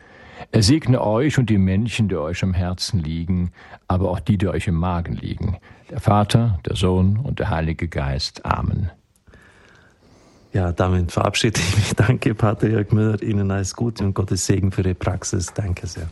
er 0.52 0.64
segne 0.64 1.02
euch 1.02 1.38
und 1.38 1.50
die 1.50 1.58
Menschen, 1.58 2.10
die 2.10 2.16
euch 2.16 2.44
am 2.44 2.54
Herzen 2.54 3.00
liegen, 3.00 3.52
aber 3.88 4.10
auch 4.10 4.20
die, 4.20 4.38
die 4.38 4.48
euch 4.48 4.68
im 4.68 4.76
Magen 4.76 5.14
liegen. 5.14 5.58
Der 5.90 6.00
Vater, 6.00 6.60
der 6.66 6.76
Sohn 6.76 7.18
und 7.18 7.40
der 7.40 7.50
Heilige 7.50 7.88
Geist. 7.88 8.46
Amen. 8.46 8.90
Ja, 10.54 10.72
damit 10.72 11.12
verabschiede 11.12 11.60
ich 11.60 11.76
mich. 11.76 11.94
Danke, 11.96 12.36
Pater 12.36 12.70
Jörg 12.70 12.92
Müller. 12.92 13.22
Ihnen 13.22 13.50
alles 13.52 13.76
Gute 13.76 14.04
und 14.04 14.14
Gottes 14.14 14.46
Segen 14.46 14.72
für 14.72 14.82
Ihre 14.82 14.96
Praxis. 14.96 15.52
Danke 15.54 15.88
sehr. 15.88 16.08